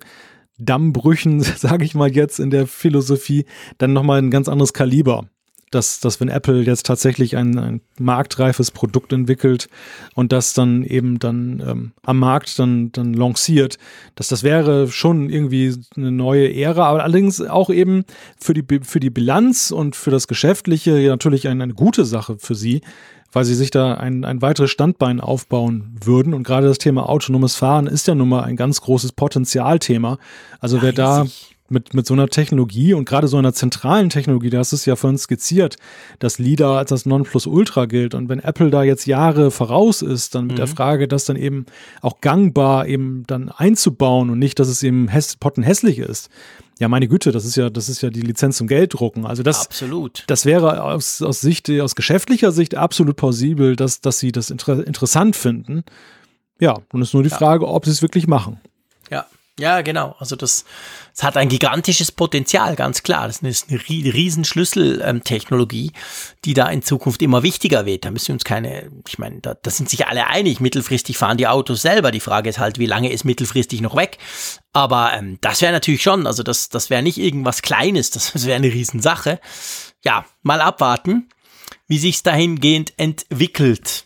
Dammbrüchen, 0.58 1.40
sage 1.56 1.84
ich 1.84 1.94
mal 1.94 2.14
jetzt 2.14 2.38
in 2.38 2.50
der 2.50 2.66
Philosophie, 2.66 3.44
dann 3.78 3.92
nochmal 3.92 4.18
ein 4.18 4.30
ganz 4.30 4.48
anderes 4.48 4.72
Kaliber. 4.72 5.26
Dass, 5.70 6.00
dass 6.00 6.18
wenn 6.18 6.30
Apple 6.30 6.62
jetzt 6.62 6.86
tatsächlich 6.86 7.36
ein, 7.36 7.58
ein 7.58 7.80
marktreifes 7.98 8.70
Produkt 8.70 9.12
entwickelt 9.12 9.68
und 10.14 10.32
das 10.32 10.54
dann 10.54 10.82
eben 10.82 11.18
dann 11.18 11.62
ähm, 11.62 11.92
am 12.04 12.20
Markt 12.20 12.58
dann, 12.58 12.90
dann 12.92 13.12
lanciert, 13.12 13.76
dass 14.14 14.28
das 14.28 14.42
wäre 14.42 14.88
schon 14.88 15.28
irgendwie 15.28 15.76
eine 15.94 16.10
neue 16.10 16.54
Ära, 16.54 16.86
aber 16.86 17.04
allerdings 17.04 17.42
auch 17.42 17.68
eben 17.68 18.04
für 18.40 18.54
die, 18.54 18.64
für 18.80 18.98
die 18.98 19.10
Bilanz 19.10 19.70
und 19.70 19.94
für 19.94 20.10
das 20.10 20.26
Geschäftliche 20.26 21.06
natürlich 21.06 21.48
eine, 21.48 21.64
eine 21.64 21.74
gute 21.74 22.06
Sache 22.06 22.38
für 22.38 22.54
sie, 22.54 22.80
weil 23.32 23.44
sie 23.44 23.54
sich 23.54 23.70
da 23.70 23.94
ein, 23.94 24.24
ein 24.24 24.42
weiteres 24.42 24.70
Standbein 24.70 25.20
aufbauen 25.20 25.96
würden. 26.02 26.34
Und 26.34 26.44
gerade 26.44 26.66
das 26.66 26.78
Thema 26.78 27.08
autonomes 27.08 27.56
Fahren 27.56 27.86
ist 27.86 28.06
ja 28.06 28.14
nun 28.14 28.28
mal 28.28 28.42
ein 28.42 28.56
ganz 28.56 28.80
großes 28.80 29.12
Potenzialthema. 29.12 30.18
Also 30.60 30.82
wer 30.82 30.92
da 30.92 31.26
mit, 31.70 31.92
mit 31.92 32.06
so 32.06 32.14
einer 32.14 32.28
Technologie 32.28 32.94
und 32.94 33.06
gerade 33.06 33.28
so 33.28 33.36
einer 33.36 33.52
zentralen 33.52 34.08
Technologie, 34.08 34.50
das 34.50 34.72
ist 34.72 34.86
ja 34.86 34.96
von 34.96 35.10
uns 35.10 35.22
skizziert, 35.22 35.76
dass 36.18 36.38
LIDAR 36.38 36.78
als 36.78 36.90
das 36.90 37.06
Nonplusultra 37.06 37.86
gilt. 37.86 38.14
Und 38.14 38.28
wenn 38.28 38.40
Apple 38.40 38.70
da 38.70 38.82
jetzt 38.82 39.06
Jahre 39.06 39.50
voraus 39.50 40.02
ist, 40.02 40.34
dann 40.34 40.46
mit 40.46 40.54
mhm. 40.54 40.56
der 40.56 40.66
Frage, 40.66 41.08
das 41.08 41.24
dann 41.24 41.36
eben 41.36 41.66
auch 42.00 42.20
gangbar 42.20 42.86
eben 42.86 43.24
dann 43.26 43.50
einzubauen 43.50 44.30
und 44.30 44.38
nicht, 44.38 44.58
dass 44.58 44.68
es 44.68 44.82
eben 44.82 45.08
häss, 45.08 45.36
pottenhässlich 45.36 45.98
ist, 45.98 46.30
ja, 46.78 46.88
meine 46.88 47.08
Güte, 47.08 47.32
das 47.32 47.44
ist 47.44 47.56
ja, 47.56 47.70
das 47.70 47.88
ist 47.88 48.02
ja 48.02 48.10
die 48.10 48.20
Lizenz 48.20 48.56
zum 48.56 48.68
Gelddrucken. 48.68 49.26
Also 49.26 49.42
das, 49.42 49.66
absolut. 49.66 50.24
das 50.28 50.46
wäre 50.46 50.82
aus, 50.82 51.22
aus 51.22 51.40
Sicht, 51.40 51.68
aus 51.70 51.94
geschäftlicher 51.96 52.52
Sicht 52.52 52.76
absolut 52.76 53.16
plausibel, 53.16 53.74
dass, 53.74 54.00
dass 54.00 54.18
sie 54.18 54.30
das 54.30 54.50
inter 54.50 54.86
interessant 54.86 55.34
finden. 55.34 55.84
Ja, 56.60 56.76
und 56.92 57.02
es 57.02 57.08
ist 57.08 57.14
nur 57.14 57.22
die 57.22 57.30
ja. 57.30 57.36
Frage, 57.36 57.66
ob 57.66 57.84
sie 57.84 57.90
es 57.90 58.02
wirklich 58.02 58.26
machen. 58.26 58.60
Ja, 59.10 59.26
ja, 59.58 59.82
genau. 59.82 60.14
Also 60.18 60.36
das, 60.36 60.64
das 61.14 61.24
hat 61.24 61.36
ein 61.36 61.48
gigantisches 61.48 62.12
Potenzial, 62.12 62.76
ganz 62.76 63.02
klar. 63.02 63.26
Das 63.26 63.42
ist 63.42 63.70
eine 63.70 63.84
riesen 63.84 64.44
Schlüsseltechnologie, 64.44 65.92
die 66.44 66.54
da 66.54 66.68
in 66.68 66.82
Zukunft 66.82 67.22
immer 67.22 67.42
wichtiger 67.42 67.84
wird. 67.84 68.04
Da 68.04 68.12
müssen 68.12 68.28
wir 68.28 68.34
uns 68.34 68.44
keine, 68.44 68.90
ich 69.06 69.18
meine, 69.18 69.40
da, 69.40 69.54
da 69.54 69.70
sind 69.70 69.90
sich 69.90 70.06
alle 70.06 70.28
einig. 70.28 70.60
Mittelfristig 70.60 71.18
fahren 71.18 71.38
die 71.38 71.48
Autos 71.48 71.82
selber. 71.82 72.12
Die 72.12 72.20
Frage 72.20 72.48
ist 72.48 72.60
halt, 72.60 72.78
wie 72.78 72.86
lange 72.86 73.10
ist 73.10 73.24
mittelfristig 73.24 73.80
noch 73.80 73.96
weg? 73.96 74.18
Aber 74.72 75.12
ähm, 75.14 75.38
das 75.40 75.60
wäre 75.60 75.72
natürlich 75.72 76.02
schon, 76.02 76.28
also 76.28 76.44
das, 76.44 76.68
das 76.68 76.88
wäre 76.88 77.02
nicht 77.02 77.18
irgendwas 77.18 77.62
Kleines, 77.62 78.10
das, 78.10 78.32
das 78.32 78.46
wäre 78.46 78.56
eine 78.56 78.72
Riesensache. 78.72 79.40
Ja, 80.04 80.24
mal 80.42 80.60
abwarten, 80.60 81.28
wie 81.88 81.98
sich's 81.98 82.22
dahingehend 82.22 82.92
entwickelt. 82.96 84.04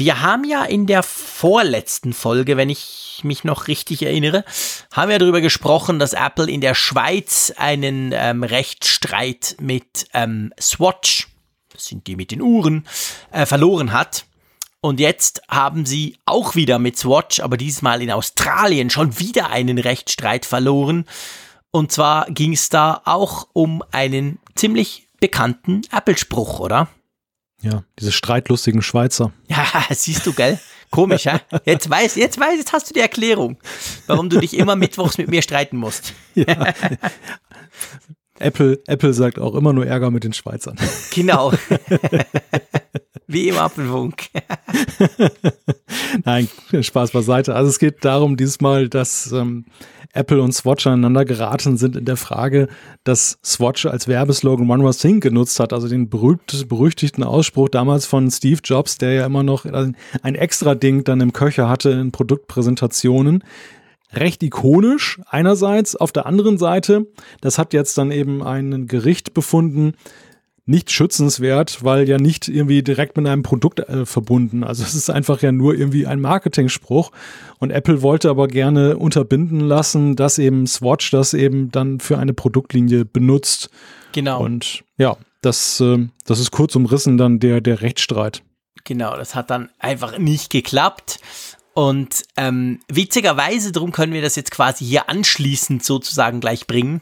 Wir 0.00 0.22
haben 0.22 0.44
ja 0.44 0.64
in 0.64 0.86
der 0.86 1.02
vorletzten 1.02 2.14
Folge, 2.14 2.56
wenn 2.56 2.70
ich 2.70 3.20
mich 3.22 3.44
noch 3.44 3.68
richtig 3.68 4.00
erinnere, 4.00 4.46
haben 4.90 5.10
wir 5.10 5.18
darüber 5.18 5.42
gesprochen, 5.42 5.98
dass 5.98 6.14
Apple 6.14 6.50
in 6.50 6.62
der 6.62 6.74
Schweiz 6.74 7.52
einen 7.58 8.12
ähm, 8.14 8.42
Rechtsstreit 8.42 9.56
mit 9.60 10.06
ähm, 10.14 10.54
Swatch, 10.58 11.28
das 11.70 11.84
sind 11.84 12.06
die 12.06 12.16
mit 12.16 12.30
den 12.30 12.40
Uhren, 12.40 12.86
äh, 13.30 13.44
verloren 13.44 13.92
hat. 13.92 14.24
Und 14.80 15.00
jetzt 15.00 15.42
haben 15.50 15.84
sie 15.84 16.16
auch 16.24 16.54
wieder 16.54 16.78
mit 16.78 16.96
Swatch, 16.96 17.40
aber 17.40 17.58
diesmal 17.58 18.00
in 18.00 18.10
Australien, 18.10 18.88
schon 18.88 19.18
wieder 19.18 19.50
einen 19.50 19.76
Rechtsstreit 19.76 20.46
verloren. 20.46 21.04
Und 21.72 21.92
zwar 21.92 22.24
ging 22.30 22.54
es 22.54 22.70
da 22.70 23.02
auch 23.04 23.48
um 23.52 23.84
einen 23.90 24.38
ziemlich 24.54 25.08
bekannten 25.20 25.82
Apple-Spruch, 25.92 26.58
oder? 26.58 26.88
Ja, 27.62 27.84
diese 27.98 28.12
streitlustigen 28.12 28.82
Schweizer. 28.82 29.32
Ja, 29.48 29.66
siehst 29.90 30.26
du, 30.26 30.32
gell? 30.32 30.58
Komisch, 30.90 31.24
ja? 31.24 31.40
Jetzt 31.64 31.88
weiß, 31.88 32.16
jetzt 32.16 32.38
weiß, 32.40 32.58
jetzt 32.58 32.72
hast 32.72 32.90
du 32.90 32.94
die 32.94 33.00
Erklärung, 33.00 33.58
warum 34.06 34.28
du 34.28 34.40
dich 34.40 34.56
immer 34.56 34.74
mittwochs 34.74 35.18
mit 35.18 35.28
mir 35.28 35.42
streiten 35.42 35.76
musst. 35.76 36.14
Ja. 36.34 36.72
Apple, 38.38 38.80
Apple 38.86 39.12
sagt 39.12 39.38
auch 39.38 39.54
immer 39.54 39.72
nur 39.74 39.84
Ärger 39.86 40.10
mit 40.10 40.24
den 40.24 40.32
Schweizern. 40.32 40.76
Genau. 41.12 41.52
Wie 43.26 43.48
im 43.48 43.56
Apfelfunk. 43.56 44.26
Nein, 46.24 46.48
Spaß 46.80 47.10
beiseite. 47.10 47.54
Also 47.54 47.68
es 47.68 47.78
geht 47.78 48.04
darum 48.04 48.36
diesmal, 48.36 48.88
dass 48.88 49.32
ähm, 49.32 49.64
Apple 50.12 50.42
und 50.42 50.52
Swatch 50.52 50.86
aneinander 50.86 51.24
geraten 51.24 51.76
sind 51.76 51.96
in 51.96 52.04
der 52.04 52.16
Frage, 52.16 52.68
dass 53.04 53.38
Swatch 53.44 53.86
als 53.86 54.08
Werbeslogan 54.08 54.68
One 54.70 54.82
More 54.82 54.94
Thing 54.94 55.20
genutzt 55.20 55.60
hat, 55.60 55.72
also 55.72 55.88
den 55.88 56.08
berühmt, 56.08 56.68
berüchtigten 56.68 57.24
Ausspruch 57.24 57.68
damals 57.68 58.06
von 58.06 58.30
Steve 58.30 58.60
Jobs, 58.64 58.98
der 58.98 59.12
ja 59.12 59.26
immer 59.26 59.42
noch 59.42 59.64
ein 59.64 60.34
extra 60.34 60.74
Ding 60.74 61.04
dann 61.04 61.20
im 61.20 61.32
Köcher 61.32 61.68
hatte 61.68 61.90
in 61.90 62.12
Produktpräsentationen 62.12 63.44
recht 64.12 64.42
ikonisch 64.42 65.20
einerseits. 65.26 65.94
Auf 65.94 66.12
der 66.12 66.26
anderen 66.26 66.58
Seite, 66.58 67.06
das 67.40 67.58
hat 67.58 67.72
jetzt 67.72 67.96
dann 67.96 68.10
eben 68.10 68.42
ein 68.42 68.86
Gericht 68.86 69.34
befunden, 69.34 69.94
nicht 70.70 70.92
schützenswert, 70.92 71.82
weil 71.82 72.08
ja 72.08 72.16
nicht 72.16 72.46
irgendwie 72.46 72.82
direkt 72.82 73.16
mit 73.16 73.26
einem 73.26 73.42
Produkt 73.42 73.80
äh, 73.80 74.06
verbunden. 74.06 74.62
Also 74.62 74.84
es 74.84 74.94
ist 74.94 75.10
einfach 75.10 75.42
ja 75.42 75.50
nur 75.50 75.74
irgendwie 75.74 76.06
ein 76.06 76.20
Marketingspruch. 76.20 77.10
Und 77.58 77.72
Apple 77.72 78.02
wollte 78.02 78.30
aber 78.30 78.46
gerne 78.46 78.96
unterbinden 78.96 79.60
lassen, 79.60 80.14
dass 80.14 80.38
eben 80.38 80.68
Swatch 80.68 81.10
das 81.10 81.34
eben 81.34 81.72
dann 81.72 81.98
für 81.98 82.18
eine 82.18 82.32
Produktlinie 82.32 83.04
benutzt. 83.04 83.68
Genau. 84.12 84.42
Und 84.42 84.84
ja, 84.96 85.16
das, 85.42 85.80
äh, 85.80 86.06
das 86.24 86.38
ist 86.38 86.52
kurz 86.52 86.76
umrissen 86.76 87.18
dann 87.18 87.40
der, 87.40 87.60
der 87.60 87.82
Rechtsstreit. 87.82 88.42
Genau, 88.84 89.16
das 89.16 89.34
hat 89.34 89.50
dann 89.50 89.70
einfach 89.80 90.18
nicht 90.18 90.50
geklappt. 90.50 91.18
Und 91.74 92.22
ähm, 92.36 92.80
witzigerweise, 92.88 93.72
darum 93.72 93.90
können 93.90 94.12
wir 94.12 94.22
das 94.22 94.36
jetzt 94.36 94.50
quasi 94.50 94.84
hier 94.84 95.08
anschließend 95.08 95.84
sozusagen 95.84 96.40
gleich 96.40 96.66
bringen, 96.66 97.00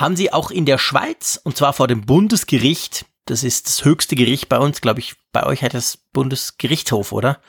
haben 0.00 0.16
sie 0.16 0.32
auch 0.32 0.50
in 0.50 0.64
der 0.64 0.78
Schweiz, 0.78 1.40
und 1.42 1.56
zwar 1.56 1.72
vor 1.72 1.88
dem 1.88 2.02
Bundesgericht, 2.02 3.06
das 3.24 3.44
ist 3.44 3.66
das 3.66 3.84
höchste 3.84 4.16
Gericht 4.16 4.48
bei 4.48 4.58
uns, 4.58 4.80
glaube 4.80 5.00
ich, 5.00 5.14
bei 5.32 5.44
euch 5.44 5.62
hat 5.62 5.74
das 5.74 5.98
Bundesgerichtshof, 6.12 7.12
oder? 7.12 7.40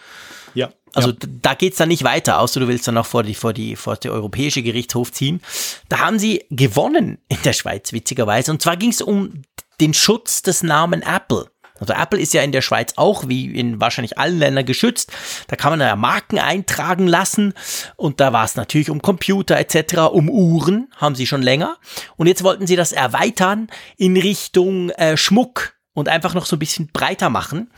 Ja. 0.54 0.72
Also 0.94 1.12
ja. 1.12 1.18
da 1.42 1.54
geht's 1.54 1.78
dann 1.78 1.90
nicht 1.90 2.04
weiter, 2.04 2.40
außer 2.40 2.60
du 2.60 2.68
willst 2.68 2.88
dann 2.88 2.96
noch 2.96 3.06
vor 3.06 3.24
die, 3.24 3.36
vor 3.36 3.54
die, 3.54 3.76
vor 3.76 3.96
die 3.96 4.10
europäische 4.10 4.64
Gerichtshof 4.64 5.12
ziehen. 5.12 5.42
Da 5.88 6.00
haben 6.00 6.20
sie 6.20 6.46
gewonnen 6.50 7.20
in 7.30 7.38
der 7.44 7.54
Schweiz, 7.54 7.94
witzigerweise. 7.94 8.52
Und 8.52 8.62
zwar 8.62 8.76
ging 8.76 8.90
es 8.90 9.02
um 9.02 9.44
den 9.80 9.94
Schutz 9.94 10.42
des 10.42 10.64
Namen 10.64 11.02
Apple. 11.02 11.50
Also 11.80 11.94
Apple 11.94 12.20
ist 12.20 12.34
ja 12.34 12.42
in 12.42 12.52
der 12.52 12.62
Schweiz 12.62 12.94
auch, 12.96 13.28
wie 13.28 13.46
in 13.46 13.80
wahrscheinlich 13.80 14.18
allen 14.18 14.40
Ländern, 14.40 14.66
geschützt. 14.66 15.12
Da 15.48 15.56
kann 15.56 15.72
man 15.72 15.80
ja 15.80 15.96
Marken 15.96 16.40
eintragen 16.40 17.08
lassen 17.08 17.54
und 17.96 18.20
da 18.20 18.34
war 18.34 18.46
es 18.46 18.56
natürlich 18.56 18.90
um 18.90 19.02
Computer 19.02 19.58
etc., 19.58 20.12
um 20.12 20.30
Uhren, 20.30 20.90
haben 20.96 21.16
sie 21.16 21.28
schon 21.28 21.42
länger. 21.42 21.78
Und 22.18 22.28
jetzt 22.28 22.44
wollten 22.44 22.68
sie 22.68 22.76
das 22.76 22.92
erweitern 22.92 23.68
in 23.98 24.18
Richtung 24.18 24.90
äh, 24.92 25.18
Schmuck 25.18 25.74
und 25.94 26.10
einfach 26.10 26.34
noch 26.34 26.46
so 26.46 26.56
ein 26.56 26.60
bisschen 26.60 26.90
breiter 26.92 27.30
machen. 27.30 27.72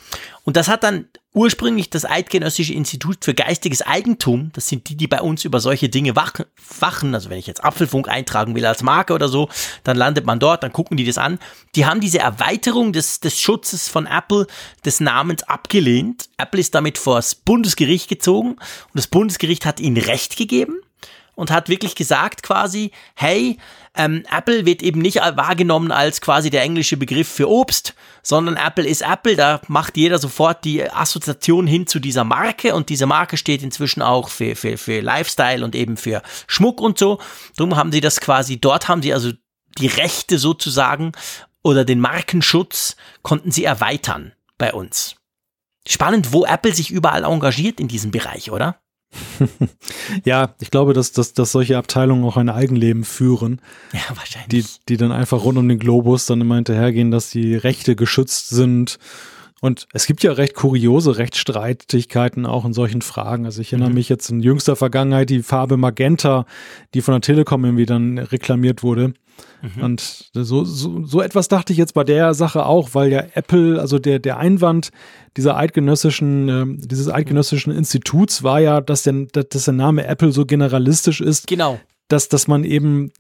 Und 0.44 0.58
das 0.58 0.68
hat 0.68 0.84
dann 0.84 1.08
ursprünglich 1.34 1.90
das 1.90 2.06
Eidgenössische 2.06 2.74
Institut 2.74 3.24
für 3.24 3.34
geistiges 3.34 3.82
Eigentum, 3.82 4.52
das 4.54 4.68
sind 4.68 4.90
die, 4.90 4.96
die 4.96 5.08
bei 5.08 5.22
uns 5.22 5.46
über 5.46 5.60
solche 5.60 5.88
Dinge 5.88 6.16
wachen, 6.16 7.16
also 7.16 7.30
wenn 7.30 7.38
ich 7.38 7.48
jetzt 7.48 7.64
Apfelfunk 7.64 8.10
eintragen 8.10 8.54
will 8.56 8.66
als 8.66 8.84
Marke 8.84 9.14
oder 9.14 9.30
so, 9.30 9.50
dann 9.84 9.96
landet 9.96 10.26
man 10.26 10.40
dort, 10.40 10.64
dann 10.64 10.74
gucken 10.74 10.98
die 10.98 11.06
das 11.06 11.18
an. 11.18 11.40
Die 11.76 11.86
haben 11.86 12.02
diese 12.02 12.20
Erweiterung 12.20 12.92
des, 12.92 13.22
des 13.22 13.40
Schutzes 13.40 13.88
von 13.88 14.08
Apple, 14.08 14.48
des 14.84 15.00
Namens 15.00 15.44
abgelehnt. 15.44 16.30
Apple 16.38 16.60
ist 16.60 16.76
damit 16.76 16.98
vor 16.98 17.16
das 17.16 17.36
Bundesgericht 17.36 18.10
gezogen 18.10 18.52
und 18.52 18.96
das 18.96 19.08
Bundesgericht 19.08 19.66
hat 19.66 19.80
ihnen 19.80 19.98
Recht 19.98 20.36
gegeben 20.36 20.82
und 21.42 21.50
hat 21.50 21.70
wirklich 21.70 21.96
gesagt 21.96 22.44
quasi, 22.44 22.92
hey, 23.16 23.58
ähm, 23.96 24.24
Apple 24.32 24.68
wird 24.68 24.84
eben 24.84 25.02
nicht 25.02 25.16
wahrgenommen 25.16 25.92
als 25.92 26.22
quasi 26.22 26.52
der 26.52 26.62
englische 26.62 26.98
Begriff 26.98 27.28
für 27.28 27.50
Obst, 27.50 27.96
sondern 28.22 28.58
Apple 28.58 28.88
ist 28.88 29.02
Apple. 29.02 29.36
Da 29.36 29.60
macht 29.68 29.98
jeder 29.98 30.20
sofort 30.20 30.64
die 30.66 30.88
Assoziation 30.88 31.66
hin 31.66 31.88
zu 31.88 32.00
dieser 32.00 32.26
Marke 32.26 32.76
und 32.76 32.90
diese 32.90 33.08
Marke 33.08 33.38
steht 33.38 33.64
inzwischen 33.64 34.04
auch 34.04 34.30
für, 34.30 34.56
für, 34.56 34.78
für 34.78 35.02
Lifestyle 35.02 35.66
und 35.66 35.74
eben 35.76 35.98
für 35.98 36.22
Schmuck 36.46 36.80
und 36.80 37.00
so. 37.00 37.18
Darum 37.56 37.76
haben 37.76 37.92
sie 37.92 38.02
das 38.02 38.22
quasi, 38.22 38.62
dort 38.62 38.88
haben 38.88 39.02
sie 39.02 39.12
also 39.12 39.32
die 39.80 39.88
Rechte 39.88 40.38
sozusagen 40.38 41.12
oder 41.64 41.86
den 41.86 42.00
Markenschutz 42.00 42.98
konnten 43.24 43.50
sie 43.50 43.64
erweitern 43.64 44.34
bei 44.60 44.74
uns. 44.74 45.16
Spannend, 45.88 46.34
wo 46.34 46.46
Apple 46.46 46.76
sich 46.76 46.92
überall 46.92 47.24
engagiert 47.24 47.80
in 47.80 47.88
diesem 47.88 48.12
Bereich, 48.12 48.52
oder? 48.52 48.81
ja, 50.26 50.56
ich 50.60 50.72
glaube, 50.72 50.94
dass, 50.94 51.12
dass, 51.12 51.34
dass 51.34 51.52
solche 51.52 51.78
Abteilungen 51.78 52.24
auch 52.24 52.38
ein 52.38 52.50
Eigenleben 52.50 53.04
führen. 53.04 53.62
Ja, 53.94 54.16
wahrscheinlich. 54.16 54.48
Die, 54.50 54.66
die 54.90 54.98
dann 54.98 55.12
einfach 55.12 55.44
rund 55.44 55.58
um 55.58 55.68
den 55.68 55.80
Globus 55.80 56.26
dann 56.26 56.42
immer 56.42 56.56
hinterhergehen, 56.56 57.12
dass 57.12 57.30
die 57.30 57.56
Rechte 57.56 57.96
geschützt 57.96 58.50
sind. 58.50 59.00
Und 59.62 59.88
es 59.94 60.08
gibt 60.08 60.24
ja 60.24 60.32
recht 60.32 60.56
kuriose 60.56 61.18
Rechtsstreitigkeiten 61.18 62.48
auch 62.48 62.66
in 62.66 62.74
solchen 62.74 63.04
Fragen. 63.04 63.46
Also 63.46 63.62
ich 63.62 63.74
erinnere 63.74 63.90
mhm. 63.90 63.96
mich 63.96 64.10
jetzt 64.10 64.30
in 64.30 64.40
jüngster 64.40 64.76
Vergangenheit 64.76 65.30
die 65.30 65.44
Farbe 65.44 65.78
Magenta, 65.78 66.46
die 66.94 67.02
von 67.02 67.14
der 67.14 67.22
Telekom 67.22 67.64
irgendwie 67.64 67.86
dann 67.86 68.18
reklamiert 68.18 68.82
wurde. 68.82 69.14
Mhm. 69.62 69.84
Und 69.84 70.30
so, 70.34 70.64
so, 70.64 71.06
so 71.06 71.22
etwas 71.22 71.48
dachte 71.48 71.74
ich 71.74 71.80
jetzt 71.80 71.94
bei 71.94 72.04
der 72.04 72.34
Sache 72.34 72.66
auch, 72.66 72.90
weil 72.94 73.12
ja 73.12 73.24
Apple, 73.34 73.80
also 73.80 74.00
der, 74.00 74.20
der 74.20 74.38
Einwand 74.38 74.92
dieser 75.38 75.56
eidgenössischen, 75.58 76.50
äh, 76.50 76.88
dieses 76.88 77.10
eidgenössischen 77.10 77.74
Instituts 77.74 78.44
war 78.44 78.60
ja, 78.60 78.82
dass 78.82 79.04
der, 79.04 79.28
dass 79.32 79.66
der 79.66 79.74
Name 79.74 80.06
Apple 80.06 80.32
so 80.32 80.46
generalistisch 80.46 81.22
ist. 81.22 81.48
Genau. 81.48 81.80
Dass, 82.08 82.28
dass 82.28 82.48
man 82.48 82.64
eben 82.64 83.12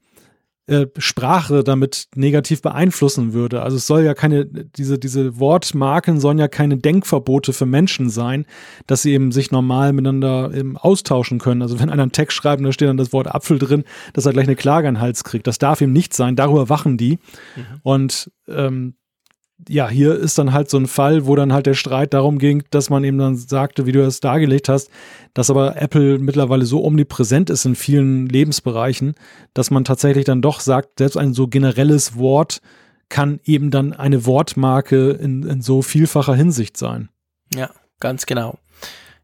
äh, 0.71 0.87
Sprache 0.97 1.65
damit 1.65 2.07
negativ 2.15 2.61
beeinflussen 2.61 3.33
würde. 3.33 3.61
Also 3.61 3.75
es 3.75 3.87
soll 3.87 4.03
ja 4.03 4.13
keine, 4.13 4.45
diese, 4.45 4.97
diese 4.97 5.37
Wortmarken 5.37 6.21
sollen 6.21 6.37
ja 6.37 6.47
keine 6.47 6.77
Denkverbote 6.77 7.51
für 7.51 7.65
Menschen 7.65 8.09
sein, 8.09 8.45
dass 8.87 9.01
sie 9.01 9.11
eben 9.11 9.33
sich 9.33 9.51
normal 9.51 9.91
miteinander 9.91 10.53
eben 10.53 10.77
austauschen 10.77 11.39
können. 11.39 11.61
Also 11.61 11.79
wenn 11.81 11.89
einer 11.89 12.03
einen 12.03 12.13
Text 12.13 12.37
schreibt 12.37 12.61
und 12.61 12.67
da 12.67 12.71
steht 12.71 12.87
dann 12.87 12.95
das 12.95 13.11
Wort 13.11 13.27
Apfel 13.27 13.59
drin, 13.59 13.83
dass 14.13 14.25
er 14.25 14.31
gleich 14.31 14.47
eine 14.47 14.55
Klage 14.55 14.87
an 14.87 14.95
den 14.95 15.01
Hals 15.01 15.25
kriegt. 15.25 15.45
Das 15.45 15.57
darf 15.57 15.81
ihm 15.81 15.91
nicht 15.91 16.13
sein, 16.13 16.37
darüber 16.37 16.69
wachen 16.69 16.97
die. 16.97 17.19
Mhm. 17.57 17.65
Und 17.83 18.31
ähm, 18.47 18.95
ja, 19.69 19.89
hier 19.89 20.15
ist 20.15 20.37
dann 20.37 20.53
halt 20.53 20.69
so 20.69 20.77
ein 20.77 20.87
Fall, 20.87 21.25
wo 21.25 21.35
dann 21.35 21.53
halt 21.53 21.65
der 21.65 21.73
Streit 21.73 22.13
darum 22.13 22.39
ging, 22.39 22.63
dass 22.71 22.89
man 22.89 23.03
eben 23.03 23.17
dann 23.17 23.35
sagte, 23.35 23.85
wie 23.85 23.91
du 23.91 24.01
das 24.01 24.19
dargelegt 24.19 24.69
hast, 24.69 24.89
dass 25.33 25.49
aber 25.49 25.81
Apple 25.81 26.19
mittlerweile 26.19 26.65
so 26.65 26.83
omnipräsent 26.83 27.49
ist 27.49 27.65
in 27.65 27.75
vielen 27.75 28.27
Lebensbereichen, 28.27 29.15
dass 29.53 29.71
man 29.71 29.83
tatsächlich 29.83 30.25
dann 30.25 30.41
doch 30.41 30.59
sagt, 30.59 30.99
selbst 30.99 31.17
ein 31.17 31.33
so 31.33 31.47
generelles 31.47 32.17
Wort 32.17 32.61
kann 33.09 33.39
eben 33.43 33.71
dann 33.71 33.93
eine 33.93 34.25
Wortmarke 34.25 35.11
in, 35.11 35.43
in 35.43 35.61
so 35.61 35.81
vielfacher 35.81 36.35
Hinsicht 36.35 36.77
sein. 36.77 37.09
Ja, 37.53 37.69
ganz 37.99 38.25
genau. 38.25 38.57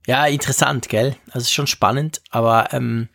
Ja, 0.06 0.26
interessant, 0.26 0.88
gell? 0.90 1.16
Also 1.32 1.48
schon 1.50 1.68
spannend, 1.68 2.22
aber 2.30 2.74
ähm, 2.74 3.10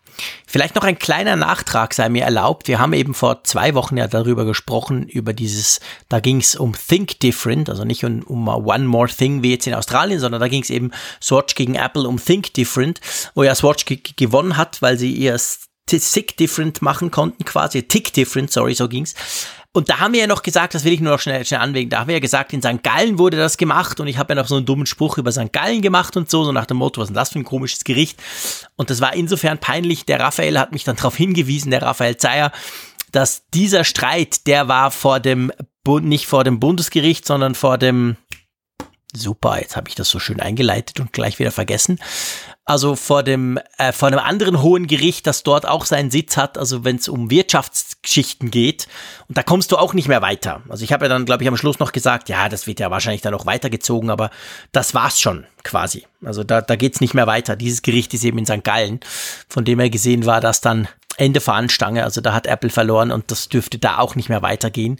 Vielleicht 0.46 0.74
noch 0.74 0.84
ein 0.84 0.98
kleiner 0.98 1.36
Nachtrag 1.36 1.94
sei 1.94 2.08
mir 2.08 2.24
erlaubt. 2.24 2.68
Wir 2.68 2.78
haben 2.78 2.92
eben 2.92 3.14
vor 3.14 3.44
zwei 3.44 3.74
Wochen 3.74 3.96
ja 3.96 4.06
darüber 4.06 4.44
gesprochen, 4.44 5.08
über 5.08 5.32
dieses, 5.32 5.80
da 6.08 6.20
ging 6.20 6.38
es 6.38 6.54
um 6.54 6.74
Think 6.74 7.20
Different, 7.20 7.68
also 7.70 7.84
nicht 7.84 8.04
um, 8.04 8.22
um 8.22 8.48
One 8.48 8.84
More 8.84 9.08
Thing 9.08 9.42
wie 9.42 9.52
jetzt 9.52 9.66
in 9.66 9.74
Australien, 9.74 10.20
sondern 10.20 10.40
da 10.40 10.48
ging 10.48 10.62
es 10.62 10.70
eben 10.70 10.90
Swatch 11.22 11.54
gegen 11.54 11.74
Apple 11.74 12.06
um 12.06 12.22
Think 12.22 12.54
Different, 12.54 13.00
wo 13.34 13.42
ja 13.42 13.54
Swatch 13.54 13.84
gewonnen 13.86 14.56
hat, 14.56 14.82
weil 14.82 14.98
sie 14.98 15.12
ihr 15.12 15.38
Sick 15.90 16.36
Different 16.36 16.82
machen 16.82 17.10
konnten, 17.10 17.44
quasi 17.44 17.82
Tick 17.82 18.12
Different, 18.12 18.50
sorry, 18.50 18.74
so 18.74 18.88
ging's. 18.88 19.14
Und 19.74 19.88
da 19.88 20.00
haben 20.00 20.12
wir 20.12 20.20
ja 20.20 20.26
noch 20.26 20.42
gesagt, 20.42 20.74
das 20.74 20.84
will 20.84 20.92
ich 20.92 21.00
nur 21.00 21.12
noch 21.12 21.20
schnell, 21.20 21.46
schnell 21.46 21.60
anwägen, 21.60 21.88
da 21.88 22.00
haben 22.00 22.08
wir 22.08 22.14
ja 22.14 22.20
gesagt, 22.20 22.52
in 22.52 22.60
St. 22.60 22.82
Gallen 22.82 23.18
wurde 23.18 23.38
das 23.38 23.56
gemacht 23.56 24.00
und 24.00 24.06
ich 24.06 24.18
habe 24.18 24.34
ja 24.34 24.42
noch 24.42 24.48
so 24.48 24.56
einen 24.56 24.66
dummen 24.66 24.84
Spruch 24.84 25.16
über 25.16 25.32
St. 25.32 25.50
Gallen 25.50 25.80
gemacht 25.80 26.14
und 26.16 26.28
so, 26.28 26.44
so 26.44 26.52
nach 26.52 26.66
dem 26.66 26.76
Motto, 26.76 27.00
was 27.00 27.06
ist 27.06 27.08
denn 27.08 27.14
das 27.14 27.30
für 27.30 27.38
ein 27.38 27.44
komisches 27.44 27.82
Gericht? 27.84 28.22
Und 28.76 28.90
das 28.90 29.00
war 29.00 29.14
insofern 29.14 29.56
peinlich, 29.58 30.04
der 30.04 30.20
Raphael 30.20 30.58
hat 30.58 30.72
mich 30.72 30.84
dann 30.84 30.96
darauf 30.96 31.16
hingewiesen, 31.16 31.70
der 31.70 31.80
Raphael 31.80 32.18
Zeyer, 32.18 32.52
dass 33.12 33.48
dieser 33.54 33.84
Streit, 33.84 34.46
der 34.46 34.68
war 34.68 34.90
vor 34.90 35.20
dem, 35.20 35.50
nicht 35.86 36.26
vor 36.26 36.44
dem 36.44 36.60
Bundesgericht, 36.60 37.26
sondern 37.26 37.54
vor 37.54 37.78
dem, 37.78 38.16
super, 39.12 39.60
jetzt 39.60 39.76
habe 39.76 39.88
ich 39.88 39.94
das 39.94 40.08
so 40.08 40.18
schön 40.18 40.40
eingeleitet 40.40 41.00
und 41.00 41.12
gleich 41.12 41.38
wieder 41.38 41.50
vergessen, 41.50 41.98
also 42.64 42.96
vor 42.96 43.22
dem 43.22 43.58
äh, 43.76 43.92
vor 43.92 44.08
einem 44.08 44.20
anderen 44.20 44.62
hohen 44.62 44.86
Gericht, 44.86 45.26
das 45.26 45.42
dort 45.42 45.66
auch 45.66 45.84
seinen 45.84 46.10
Sitz 46.10 46.36
hat, 46.36 46.56
also 46.56 46.84
wenn 46.84 46.96
es 46.96 47.08
um 47.08 47.30
Wirtschaftsgeschichten 47.30 48.50
geht 48.50 48.86
und 49.28 49.36
da 49.36 49.42
kommst 49.42 49.72
du 49.72 49.76
auch 49.76 49.94
nicht 49.94 50.08
mehr 50.08 50.22
weiter. 50.22 50.62
Also 50.68 50.84
ich 50.84 50.92
habe 50.92 51.04
ja 51.04 51.08
dann 51.08 51.26
glaube 51.26 51.42
ich 51.42 51.48
am 51.48 51.56
Schluss 51.56 51.80
noch 51.80 51.92
gesagt, 51.92 52.28
ja, 52.28 52.48
das 52.48 52.66
wird 52.66 52.80
ja 52.80 52.90
wahrscheinlich 52.90 53.20
dann 53.20 53.32
noch 53.32 53.46
weitergezogen, 53.46 54.10
aber 54.10 54.30
das 54.70 54.94
war's 54.94 55.20
schon 55.20 55.44
quasi. 55.64 56.06
Also 56.24 56.44
da 56.44 56.62
da 56.62 56.76
geht's 56.76 57.00
nicht 57.00 57.14
mehr 57.14 57.26
weiter. 57.26 57.56
Dieses 57.56 57.82
Gericht 57.82 58.14
ist 58.14 58.24
eben 58.24 58.38
in 58.38 58.46
St. 58.46 58.64
Gallen, 58.64 59.00
von 59.48 59.64
dem 59.64 59.80
er 59.80 59.90
gesehen 59.90 60.24
war, 60.24 60.40
dass 60.40 60.60
dann 60.60 60.88
Ende 61.16 61.40
Fahnenstange, 61.40 62.04
also 62.04 62.20
da 62.20 62.32
hat 62.32 62.46
Apple 62.46 62.70
verloren 62.70 63.10
und 63.10 63.30
das 63.30 63.48
dürfte 63.48 63.78
da 63.78 63.98
auch 63.98 64.14
nicht 64.14 64.28
mehr 64.28 64.42
weitergehen. 64.42 64.98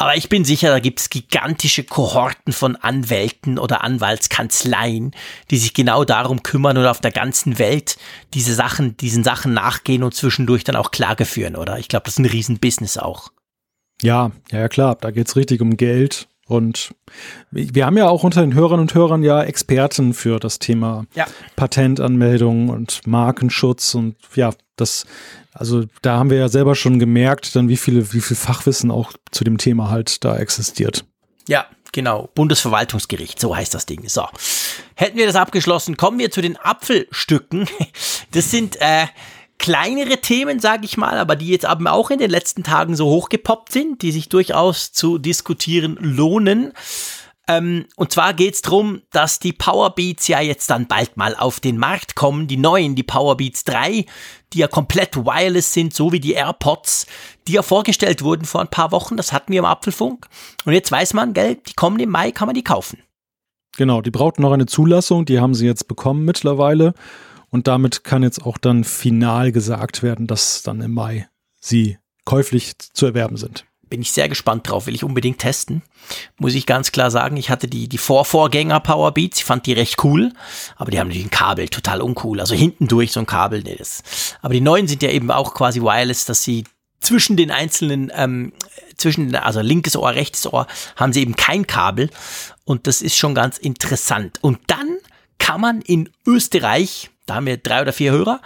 Aber 0.00 0.16
ich 0.16 0.28
bin 0.28 0.44
sicher, 0.44 0.68
da 0.68 0.78
gibt 0.78 1.00
es 1.00 1.10
gigantische 1.10 1.82
Kohorten 1.82 2.52
von 2.52 2.76
Anwälten 2.76 3.58
oder 3.58 3.82
Anwaltskanzleien, 3.82 5.10
die 5.50 5.58
sich 5.58 5.74
genau 5.74 6.04
darum 6.04 6.44
kümmern 6.44 6.78
und 6.78 6.86
auf 6.86 7.00
der 7.00 7.10
ganzen 7.10 7.58
Welt 7.58 7.98
diese 8.32 8.54
Sachen, 8.54 8.96
diesen 8.96 9.24
Sachen 9.24 9.54
nachgehen 9.54 10.04
und 10.04 10.14
zwischendurch 10.14 10.62
dann 10.62 10.76
auch 10.76 10.92
Klage 10.92 11.24
führen, 11.24 11.56
oder? 11.56 11.80
Ich 11.80 11.88
glaube, 11.88 12.04
das 12.04 12.14
ist 12.14 12.20
ein 12.20 12.26
Riesenbusiness 12.26 12.96
auch. 12.96 13.32
Ja, 14.00 14.30
ja, 14.52 14.68
klar, 14.68 14.96
da 15.00 15.10
geht's 15.10 15.34
richtig 15.34 15.60
um 15.60 15.76
Geld. 15.76 16.28
Und 16.48 16.94
wir 17.50 17.86
haben 17.86 17.96
ja 17.96 18.08
auch 18.08 18.24
unter 18.24 18.40
den 18.40 18.54
Hörern 18.54 18.80
und 18.80 18.94
Hörern 18.94 19.22
ja 19.22 19.42
Experten 19.42 20.14
für 20.14 20.40
das 20.40 20.58
Thema 20.58 21.04
ja. 21.14 21.26
Patentanmeldung 21.56 22.70
und 22.70 23.06
Markenschutz 23.06 23.94
und 23.94 24.16
ja, 24.34 24.50
das 24.76 25.04
also 25.58 25.84
da 26.02 26.18
haben 26.18 26.30
wir 26.30 26.38
ja 26.38 26.48
selber 26.48 26.76
schon 26.76 27.00
gemerkt, 27.00 27.56
dann 27.56 27.68
wie 27.68 27.76
viele, 27.76 28.12
wie 28.12 28.20
viel 28.20 28.36
Fachwissen 28.36 28.92
auch 28.92 29.12
zu 29.32 29.42
dem 29.42 29.58
Thema 29.58 29.90
halt 29.90 30.24
da 30.24 30.36
existiert. 30.36 31.04
Ja, 31.48 31.66
genau. 31.90 32.30
Bundesverwaltungsgericht, 32.34 33.40
so 33.40 33.56
heißt 33.56 33.74
das 33.74 33.84
Ding. 33.84 34.08
So. 34.08 34.24
Hätten 34.94 35.18
wir 35.18 35.26
das 35.26 35.34
abgeschlossen, 35.34 35.96
kommen 35.96 36.20
wir 36.20 36.30
zu 36.30 36.40
den 36.40 36.56
Apfelstücken. 36.56 37.68
Das 38.30 38.50
sind 38.50 38.76
äh, 38.80 39.06
kleinere 39.58 40.20
Themen, 40.20 40.60
sage 40.60 40.84
ich 40.84 40.96
mal, 40.96 41.18
aber 41.18 41.36
die 41.36 41.48
jetzt 41.48 41.66
aber 41.66 41.92
auch 41.92 42.10
in 42.10 42.18
den 42.18 42.30
letzten 42.30 42.62
Tagen 42.62 42.96
so 42.96 43.06
hochgepoppt 43.06 43.72
sind, 43.72 44.02
die 44.02 44.12
sich 44.12 44.28
durchaus 44.28 44.92
zu 44.92 45.18
diskutieren 45.18 45.98
lohnen. 46.00 46.72
Ähm, 47.48 47.86
und 47.96 48.12
zwar 48.12 48.34
geht's 48.34 48.60
drum, 48.60 49.00
dass 49.10 49.38
die 49.40 49.54
Powerbeats 49.54 50.28
ja 50.28 50.40
jetzt 50.40 50.68
dann 50.68 50.86
bald 50.86 51.16
mal 51.16 51.34
auf 51.34 51.60
den 51.60 51.78
Markt 51.78 52.14
kommen, 52.14 52.46
die 52.46 52.58
neuen, 52.58 52.94
die 52.94 53.02
Powerbeats 53.02 53.64
3, 53.64 54.04
die 54.52 54.58
ja 54.58 54.68
komplett 54.68 55.16
wireless 55.16 55.72
sind, 55.72 55.94
so 55.94 56.12
wie 56.12 56.20
die 56.20 56.32
AirPods, 56.32 57.06
die 57.48 57.52
ja 57.52 57.62
vorgestellt 57.62 58.22
wurden 58.22 58.44
vor 58.44 58.60
ein 58.60 58.68
paar 58.68 58.92
Wochen, 58.92 59.16
das 59.16 59.32
hatten 59.32 59.52
wir 59.52 59.60
im 59.60 59.64
Apfelfunk. 59.64 60.28
Und 60.66 60.74
jetzt 60.74 60.92
weiß 60.92 61.14
man, 61.14 61.32
gell, 61.32 61.56
die 61.56 61.72
kommen 61.72 61.98
im 62.00 62.10
Mai, 62.10 62.32
kann 62.32 62.46
man 62.46 62.54
die 62.54 62.64
kaufen. 62.64 63.02
Genau, 63.78 64.02
die 64.02 64.10
brauchten 64.10 64.42
noch 64.42 64.52
eine 64.52 64.66
Zulassung, 64.66 65.24
die 65.24 65.40
haben 65.40 65.54
sie 65.54 65.66
jetzt 65.66 65.88
bekommen 65.88 66.24
mittlerweile. 66.24 66.92
Und 67.50 67.66
damit 67.66 68.04
kann 68.04 68.22
jetzt 68.22 68.44
auch 68.44 68.58
dann 68.58 68.84
final 68.84 69.52
gesagt 69.52 70.02
werden, 70.02 70.26
dass 70.26 70.62
dann 70.62 70.80
im 70.80 70.92
Mai 70.92 71.28
sie 71.60 71.98
käuflich 72.24 72.78
zu 72.78 73.06
erwerben 73.06 73.36
sind 73.36 73.64
bin 73.88 74.02
ich 74.02 74.12
sehr 74.12 74.28
gespannt 74.28 74.68
drauf, 74.68 74.86
will 74.86 74.94
ich 74.94 75.04
unbedingt 75.04 75.38
testen. 75.38 75.82
Muss 76.38 76.54
ich 76.54 76.66
ganz 76.66 76.92
klar 76.92 77.10
sagen, 77.10 77.36
ich 77.36 77.50
hatte 77.50 77.68
die, 77.68 77.88
die 77.88 77.98
Vorvorgänger 77.98 78.80
Powerbeats, 78.80 79.38
ich 79.38 79.44
fand 79.44 79.66
die 79.66 79.72
recht 79.72 80.02
cool, 80.04 80.32
aber 80.76 80.90
die 80.90 80.98
haben 80.98 81.08
natürlich 81.08 81.26
ein 81.26 81.30
Kabel, 81.30 81.68
total 81.68 82.00
uncool. 82.00 82.40
Also 82.40 82.54
hinten 82.54 82.88
durch 82.88 83.12
so 83.12 83.20
ein 83.20 83.26
Kabel. 83.26 83.62
Nee, 83.62 83.76
das. 83.76 84.02
Aber 84.40 84.54
die 84.54 84.60
neuen 84.60 84.88
sind 84.88 85.02
ja 85.02 85.10
eben 85.10 85.30
auch 85.30 85.54
quasi 85.54 85.80
wireless, 85.80 86.24
dass 86.24 86.42
sie 86.42 86.64
zwischen 87.00 87.36
den 87.36 87.50
einzelnen, 87.50 88.10
ähm, 88.14 88.52
zwischen, 88.96 89.34
also 89.34 89.60
linkes 89.60 89.96
Ohr, 89.96 90.10
rechtes 90.10 90.52
Ohr, 90.52 90.66
haben 90.96 91.12
sie 91.12 91.22
eben 91.22 91.36
kein 91.36 91.66
Kabel. 91.66 92.10
Und 92.64 92.86
das 92.86 93.02
ist 93.02 93.16
schon 93.16 93.34
ganz 93.34 93.58
interessant. 93.58 94.38
Und 94.42 94.58
dann 94.66 94.98
kann 95.38 95.60
man 95.60 95.80
in 95.80 96.10
Österreich, 96.26 97.10
da 97.28 97.36
haben 97.36 97.46
wir 97.46 97.56
drei 97.56 97.82
oder 97.82 97.92
vier 97.92 98.12
Hörer, 98.12 98.40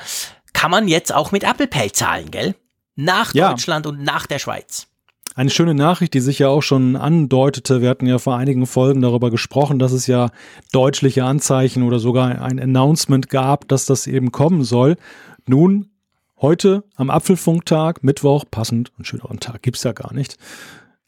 kann 0.52 0.70
man 0.70 0.88
jetzt 0.88 1.14
auch 1.14 1.32
mit 1.32 1.44
Apple 1.44 1.66
Pay 1.66 1.92
zahlen, 1.92 2.30
gell? 2.30 2.54
Nach 2.94 3.32
ja. 3.34 3.50
Deutschland 3.50 3.86
und 3.86 4.02
nach 4.02 4.26
der 4.26 4.38
Schweiz. 4.38 4.88
Eine 5.34 5.48
schöne 5.48 5.74
Nachricht, 5.74 6.12
die 6.12 6.20
sich 6.20 6.40
ja 6.40 6.48
auch 6.48 6.60
schon 6.60 6.94
andeutete. 6.94 7.80
Wir 7.80 7.88
hatten 7.88 8.06
ja 8.06 8.18
vor 8.18 8.36
einigen 8.36 8.66
Folgen 8.66 9.00
darüber 9.00 9.30
gesprochen, 9.30 9.78
dass 9.78 9.92
es 9.92 10.06
ja 10.06 10.28
deutliche 10.72 11.24
Anzeichen 11.24 11.84
oder 11.84 11.98
sogar 11.98 12.42
ein 12.42 12.60
Announcement 12.60 13.30
gab, 13.30 13.66
dass 13.68 13.86
das 13.86 14.06
eben 14.06 14.30
kommen 14.30 14.62
soll. 14.62 14.96
Nun, 15.46 15.88
heute 16.38 16.84
am 16.96 17.08
Apfelfunktag, 17.08 18.04
Mittwoch, 18.04 18.44
passend, 18.50 18.92
einen 18.98 19.06
schöneren 19.06 19.40
Tag 19.40 19.62
gibt's 19.62 19.84
ja 19.84 19.92
gar 19.92 20.12
nicht, 20.12 20.36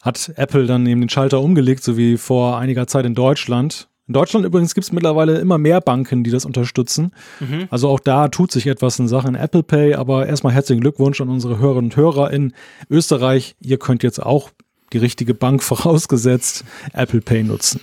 hat 0.01 0.33
Apple 0.37 0.65
dann 0.65 0.87
eben 0.87 1.01
den 1.01 1.09
Schalter 1.09 1.39
umgelegt, 1.39 1.83
so 1.83 1.95
wie 1.95 2.17
vor 2.17 2.57
einiger 2.57 2.87
Zeit 2.87 3.05
in 3.05 3.13
Deutschland. 3.13 3.89
In 4.07 4.13
Deutschland 4.13 4.45
übrigens 4.45 4.75
gibt 4.75 4.85
es 4.85 4.91
mittlerweile 4.91 5.39
immer 5.39 5.57
mehr 5.57 5.81
Banken, 5.81 6.23
die 6.23 6.29
das 6.29 6.45
unterstützen. 6.45 7.11
Mhm. 7.39 7.67
Also 7.71 7.89
auch 7.89 7.99
da 7.99 8.27
tut 8.27 8.51
sich 8.51 8.67
etwas 8.67 8.99
in 8.99 9.07
Sachen 9.07 9.33
Apple 9.35 9.63
Pay. 9.63 9.95
Aber 9.95 10.27
erstmal 10.27 10.53
herzlichen 10.53 10.81
Glückwunsch 10.81 11.21
an 11.21 11.29
unsere 11.29 11.57
Hörerinnen 11.57 11.91
und 11.91 11.95
Hörer 11.95 12.31
in 12.31 12.53
Österreich. 12.89 13.55
Ihr 13.61 13.79
könnt 13.79 14.03
jetzt 14.03 14.21
auch 14.21 14.51
die 14.93 14.99
richtige 14.99 15.33
Bank 15.33 15.63
vorausgesetzt 15.63 16.65
Apple 16.93 17.21
Pay 17.21 17.43
nutzen. 17.43 17.81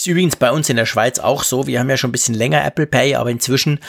Ist 0.00 0.06
übrigens 0.06 0.36
bei 0.36 0.50
uns 0.50 0.70
in 0.70 0.76
der 0.76 0.86
Schweiz 0.86 1.18
auch 1.18 1.42
so. 1.42 1.66
Wir 1.66 1.78
haben 1.78 1.90
ja 1.90 1.98
schon 1.98 2.08
ein 2.08 2.12
bisschen 2.12 2.34
länger 2.34 2.64
Apple 2.64 2.86
Pay, 2.86 3.16
aber 3.16 3.28
inzwischen, 3.28 3.80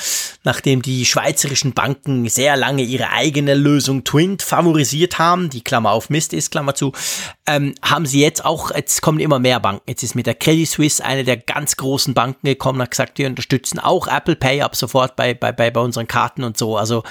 nachdem 0.43 0.81
die 0.81 1.05
schweizerischen 1.05 1.71
Banken 1.71 2.27
sehr 2.27 2.57
lange 2.57 2.83
ihre 2.83 3.11
eigene 3.11 3.53
Lösung 3.53 4.03
Twint 4.03 4.41
favorisiert 4.41 5.19
haben, 5.19 5.49
die 5.49 5.63
Klammer 5.63 5.91
auf 5.91 6.09
Mist 6.09 6.33
ist, 6.33 6.51
Klammer 6.51 6.75
zu, 6.75 6.91
ähm, 7.47 7.75
haben 7.81 8.05
sie 8.05 8.19
jetzt 8.19 8.43
auch, 8.43 8.75
jetzt 8.75 9.01
kommen 9.01 9.21
immer 9.21 9.39
mehr 9.39 9.61
Banken. 9.61 9.83
Jetzt 9.87 10.03
ist 10.03 10.15
mit 10.15 10.27
der 10.27 10.35
Credit 10.35 10.67
Suisse 10.67 11.01
eine 11.01 11.23
der 11.23 11.37
ganz 11.37 11.77
großen 11.77 12.13
Banken 12.13 12.45
gekommen, 12.45 12.81
hat 12.81 12.91
gesagt, 12.91 13.17
wir 13.17 13.27
unterstützen 13.27 13.79
auch 13.79 14.09
Apple 14.09 14.35
Pay 14.35 14.63
ab 14.63 14.75
sofort 14.75 15.15
bei, 15.15 15.33
bei, 15.33 15.53
bei, 15.53 15.71
bei 15.71 15.79
unseren 15.79 16.09
Karten 16.09 16.43
und 16.43 16.57
so. 16.57 16.75
Also 16.75 17.03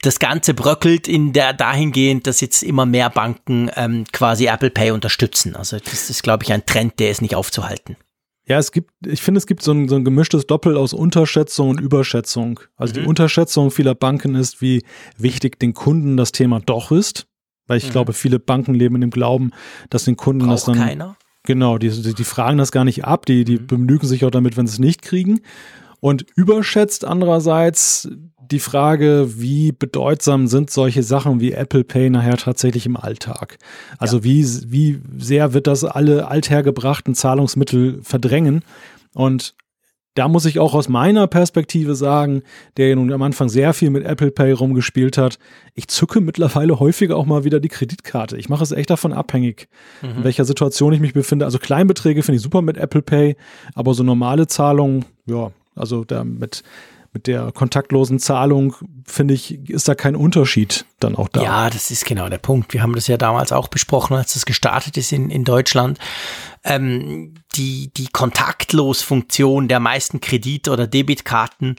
das 0.00 0.20
Ganze 0.20 0.54
bröckelt 0.54 1.06
in 1.06 1.34
der 1.34 1.52
dahingehend, 1.52 2.26
dass 2.26 2.40
jetzt 2.40 2.62
immer 2.62 2.86
mehr 2.86 3.10
Banken 3.10 3.70
ähm, 3.76 4.06
quasi 4.10 4.46
Apple 4.46 4.70
Pay 4.70 4.92
unterstützen. 4.92 5.54
Also 5.54 5.78
das 5.78 6.08
ist, 6.08 6.22
glaube 6.22 6.44
ich, 6.44 6.52
ein 6.54 6.64
Trend, 6.64 6.98
der 6.98 7.10
ist 7.10 7.20
nicht 7.20 7.34
aufzuhalten. 7.34 7.98
Ja, 8.48 8.58
es 8.58 8.72
gibt, 8.72 8.90
ich 9.06 9.20
finde, 9.20 9.38
es 9.38 9.46
gibt 9.46 9.62
so 9.62 9.72
ein, 9.72 9.88
so 9.88 9.96
ein 9.96 10.04
gemischtes 10.04 10.46
Doppel 10.46 10.76
aus 10.76 10.94
Unterschätzung 10.94 11.68
und 11.68 11.80
Überschätzung. 11.80 12.60
Also 12.76 12.94
mhm. 12.94 13.02
die 13.02 13.08
Unterschätzung 13.08 13.70
vieler 13.70 13.94
Banken 13.94 14.34
ist, 14.34 14.62
wie 14.62 14.82
wichtig 15.18 15.58
den 15.60 15.74
Kunden 15.74 16.16
das 16.16 16.32
Thema 16.32 16.60
doch 16.60 16.90
ist. 16.90 17.26
Weil 17.66 17.76
ich 17.76 17.88
mhm. 17.88 17.92
glaube, 17.92 18.14
viele 18.14 18.38
Banken 18.38 18.74
leben 18.74 18.94
in 18.94 19.02
dem 19.02 19.10
Glauben, 19.10 19.50
dass 19.90 20.04
den 20.04 20.16
Kunden 20.16 20.46
Braucht 20.46 20.52
das 20.52 20.64
dann. 20.64 20.78
keiner. 20.78 21.16
Genau, 21.44 21.76
die, 21.76 21.90
die, 21.90 22.14
die 22.14 22.24
fragen 22.24 22.58
das 22.58 22.72
gar 22.72 22.84
nicht 22.84 23.04
ab, 23.04 23.26
die, 23.26 23.44
die 23.44 23.58
mhm. 23.58 23.66
begnügen 23.66 24.06
sich 24.06 24.24
auch 24.24 24.30
damit, 24.30 24.56
wenn 24.56 24.66
sie 24.66 24.74
es 24.74 24.78
nicht 24.78 25.02
kriegen. 25.02 25.40
Und 26.00 26.24
überschätzt 26.34 27.04
andererseits 27.04 28.08
die 28.50 28.58
Frage, 28.60 29.40
wie 29.40 29.72
bedeutsam 29.72 30.46
sind 30.46 30.70
solche 30.70 31.02
Sachen 31.02 31.40
wie 31.40 31.52
Apple 31.52 31.84
Pay 31.84 32.10
nachher 32.10 32.36
tatsächlich 32.36 32.86
im 32.86 32.96
Alltag? 32.96 33.58
Also 33.98 34.18
ja. 34.18 34.24
wie, 34.24 34.46
wie 34.66 35.00
sehr 35.18 35.52
wird 35.52 35.66
das 35.66 35.84
alle 35.84 36.28
althergebrachten 36.28 37.14
Zahlungsmittel 37.14 38.00
verdrängen? 38.02 38.62
Und 39.14 39.54
da 40.14 40.26
muss 40.26 40.46
ich 40.46 40.58
auch 40.58 40.74
aus 40.74 40.88
meiner 40.88 41.28
Perspektive 41.28 41.94
sagen, 41.94 42.42
der 42.76 42.88
ja 42.88 42.96
nun 42.96 43.12
am 43.12 43.22
Anfang 43.22 43.48
sehr 43.48 43.72
viel 43.72 43.90
mit 43.90 44.04
Apple 44.04 44.32
Pay 44.32 44.50
rumgespielt 44.50 45.16
hat, 45.16 45.38
ich 45.74 45.86
zücke 45.86 46.20
mittlerweile 46.20 46.80
häufiger 46.80 47.16
auch 47.16 47.26
mal 47.26 47.44
wieder 47.44 47.60
die 47.60 47.68
Kreditkarte. 47.68 48.36
Ich 48.36 48.48
mache 48.48 48.64
es 48.64 48.72
echt 48.72 48.90
davon 48.90 49.12
abhängig, 49.12 49.68
mhm. 50.02 50.18
in 50.18 50.24
welcher 50.24 50.44
Situation 50.44 50.92
ich 50.92 50.98
mich 50.98 51.12
befinde. 51.12 51.44
Also 51.44 51.58
Kleinbeträge 51.58 52.24
finde 52.24 52.36
ich 52.36 52.42
super 52.42 52.62
mit 52.62 52.78
Apple 52.78 53.02
Pay, 53.02 53.36
aber 53.74 53.94
so 53.94 54.02
normale 54.02 54.48
Zahlungen, 54.48 55.04
ja, 55.26 55.52
also 55.76 56.04
da 56.04 56.24
mit 56.24 56.64
mit 57.18 57.26
der 57.26 57.50
kontaktlosen 57.50 58.20
Zahlung, 58.20 58.76
finde 59.04 59.34
ich, 59.34 59.68
ist 59.68 59.88
da 59.88 59.96
kein 59.96 60.14
Unterschied 60.14 60.84
dann 61.00 61.16
auch 61.16 61.26
da. 61.26 61.42
Ja, 61.42 61.68
das 61.70 61.90
ist 61.90 62.04
genau 62.04 62.28
der 62.28 62.38
Punkt. 62.38 62.72
Wir 62.72 62.80
haben 62.80 62.94
das 62.94 63.08
ja 63.08 63.16
damals 63.16 63.50
auch 63.50 63.66
besprochen, 63.66 64.16
als 64.16 64.34
das 64.34 64.46
gestartet 64.46 64.96
ist 64.96 65.10
in, 65.10 65.28
in 65.28 65.42
Deutschland. 65.42 65.98
Ähm, 66.62 67.34
die, 67.56 67.90
die 67.92 68.06
Kontaktlos-Funktion 68.06 69.66
der 69.66 69.80
meisten 69.80 70.20
Kredit- 70.20 70.68
oder 70.68 70.86
Debitkarten, 70.86 71.74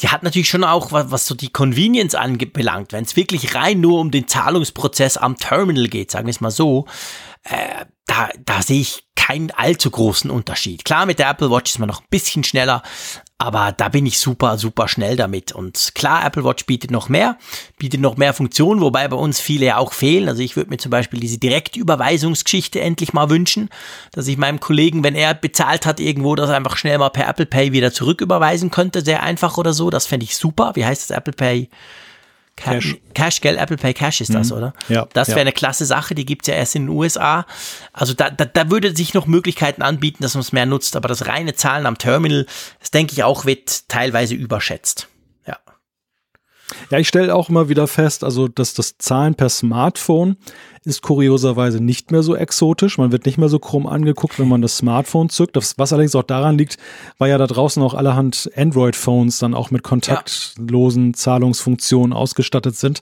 die 0.00 0.08
hat 0.08 0.24
natürlich 0.24 0.48
schon 0.48 0.64
auch, 0.64 0.90
was, 0.90 1.12
was 1.12 1.26
so 1.26 1.36
die 1.36 1.50
Convenience 1.50 2.16
anbelangt, 2.16 2.92
wenn 2.92 3.04
es 3.04 3.14
wirklich 3.14 3.54
rein 3.54 3.80
nur 3.80 4.00
um 4.00 4.10
den 4.10 4.26
Zahlungsprozess 4.26 5.16
am 5.16 5.36
Terminal 5.36 5.86
geht, 5.86 6.10
sagen 6.10 6.26
wir 6.26 6.32
es 6.32 6.40
mal 6.40 6.50
so, 6.50 6.86
äh, 7.44 7.84
da, 8.06 8.28
da 8.44 8.62
sehe 8.62 8.80
ich 8.80 9.04
keinen 9.14 9.50
allzu 9.52 9.90
großen 9.90 10.30
Unterschied. 10.30 10.84
Klar, 10.84 11.06
mit 11.06 11.18
der 11.18 11.30
Apple 11.30 11.50
Watch 11.50 11.72
ist 11.72 11.78
man 11.78 11.88
noch 11.88 12.02
ein 12.02 12.06
bisschen 12.10 12.44
schneller, 12.44 12.82
aber 13.38 13.72
da 13.72 13.88
bin 13.88 14.04
ich 14.04 14.18
super, 14.18 14.58
super 14.58 14.86
schnell 14.86 15.16
damit. 15.16 15.52
Und 15.52 15.92
klar, 15.94 16.26
Apple 16.26 16.44
Watch 16.44 16.66
bietet 16.66 16.90
noch 16.90 17.08
mehr, 17.08 17.38
bietet 17.78 18.00
noch 18.00 18.18
mehr 18.18 18.34
Funktionen, 18.34 18.82
wobei 18.82 19.08
bei 19.08 19.16
uns 19.16 19.40
viele 19.40 19.64
ja 19.66 19.76
auch 19.78 19.94
fehlen. 19.94 20.28
Also 20.28 20.42
ich 20.42 20.56
würde 20.56 20.68
mir 20.68 20.76
zum 20.76 20.90
Beispiel 20.90 21.20
diese 21.20 21.38
Direktüberweisungsgeschichte 21.38 22.80
endlich 22.80 23.14
mal 23.14 23.30
wünschen, 23.30 23.70
dass 24.12 24.28
ich 24.28 24.36
meinem 24.36 24.60
Kollegen, 24.60 25.02
wenn 25.02 25.14
er 25.14 25.32
bezahlt 25.32 25.86
hat 25.86 26.00
irgendwo, 26.00 26.34
das 26.34 26.50
einfach 26.50 26.76
schnell 26.76 26.98
mal 26.98 27.08
per 27.08 27.26
Apple 27.26 27.46
Pay 27.46 27.72
wieder 27.72 27.92
zurücküberweisen 27.92 28.70
könnte, 28.70 29.02
sehr 29.02 29.22
einfach 29.22 29.56
oder 29.56 29.72
so. 29.72 29.88
Das 29.88 30.06
fände 30.06 30.24
ich 30.24 30.36
super. 30.36 30.72
Wie 30.74 30.84
heißt 30.84 31.08
das 31.08 31.16
Apple 31.16 31.32
Pay? 31.32 31.70
Cash. 32.56 32.96
Cash, 33.14 33.40
gell? 33.40 33.58
Apple 33.58 33.76
Pay 33.76 33.94
Cash 33.94 34.20
ist 34.20 34.32
das, 34.32 34.50
mhm. 34.50 34.56
oder? 34.56 34.74
Ja. 34.88 35.08
Das 35.12 35.28
wäre 35.28 35.40
ja. 35.40 35.42
eine 35.42 35.52
klasse 35.52 35.86
Sache, 35.86 36.14
die 36.14 36.24
gibt's 36.24 36.46
ja 36.46 36.54
erst 36.54 36.76
in 36.76 36.86
den 36.86 36.96
USA. 36.96 37.46
Also 37.92 38.14
da, 38.14 38.30
da, 38.30 38.44
da 38.44 38.70
würde 38.70 38.94
sich 38.94 39.14
noch 39.14 39.26
Möglichkeiten 39.26 39.82
anbieten, 39.82 40.22
dass 40.22 40.34
man 40.34 40.42
es 40.42 40.52
mehr 40.52 40.66
nutzt, 40.66 40.96
aber 40.96 41.08
das 41.08 41.26
reine 41.26 41.54
Zahlen 41.54 41.86
am 41.86 41.98
Terminal, 41.98 42.46
das 42.80 42.90
denke 42.90 43.12
ich 43.12 43.24
auch, 43.24 43.44
wird 43.44 43.88
teilweise 43.88 44.34
überschätzt. 44.34 45.08
Ja. 46.90 46.98
Ich 46.98 47.08
stelle 47.08 47.34
auch 47.34 47.48
immer 47.48 47.68
wieder 47.68 47.86
fest, 47.86 48.24
also 48.24 48.48
dass 48.48 48.74
das 48.74 48.98
Zahlen 48.98 49.34
per 49.34 49.48
Smartphone 49.48 50.36
ist 50.84 51.02
kurioserweise 51.02 51.82
nicht 51.82 52.10
mehr 52.10 52.22
so 52.22 52.36
exotisch. 52.36 52.98
Man 52.98 53.10
wird 53.10 53.24
nicht 53.24 53.38
mehr 53.38 53.48
so 53.48 53.58
krumm 53.58 53.86
angeguckt, 53.86 54.38
wenn 54.38 54.48
man 54.48 54.60
das 54.60 54.76
Smartphone 54.76 55.30
zückt. 55.30 55.56
Das, 55.56 55.78
was 55.78 55.92
allerdings 55.92 56.14
auch 56.14 56.22
daran 56.24 56.58
liegt, 56.58 56.76
weil 57.18 57.30
ja 57.30 57.38
da 57.38 57.46
draußen 57.46 57.82
auch 57.82 57.94
allerhand 57.94 58.50
Android-Phones 58.54 59.38
dann 59.38 59.54
auch 59.54 59.70
mit 59.70 59.82
kontaktlosen 59.82 61.14
Zahlungsfunktionen 61.14 62.12
ausgestattet 62.12 62.76
sind. 62.76 63.00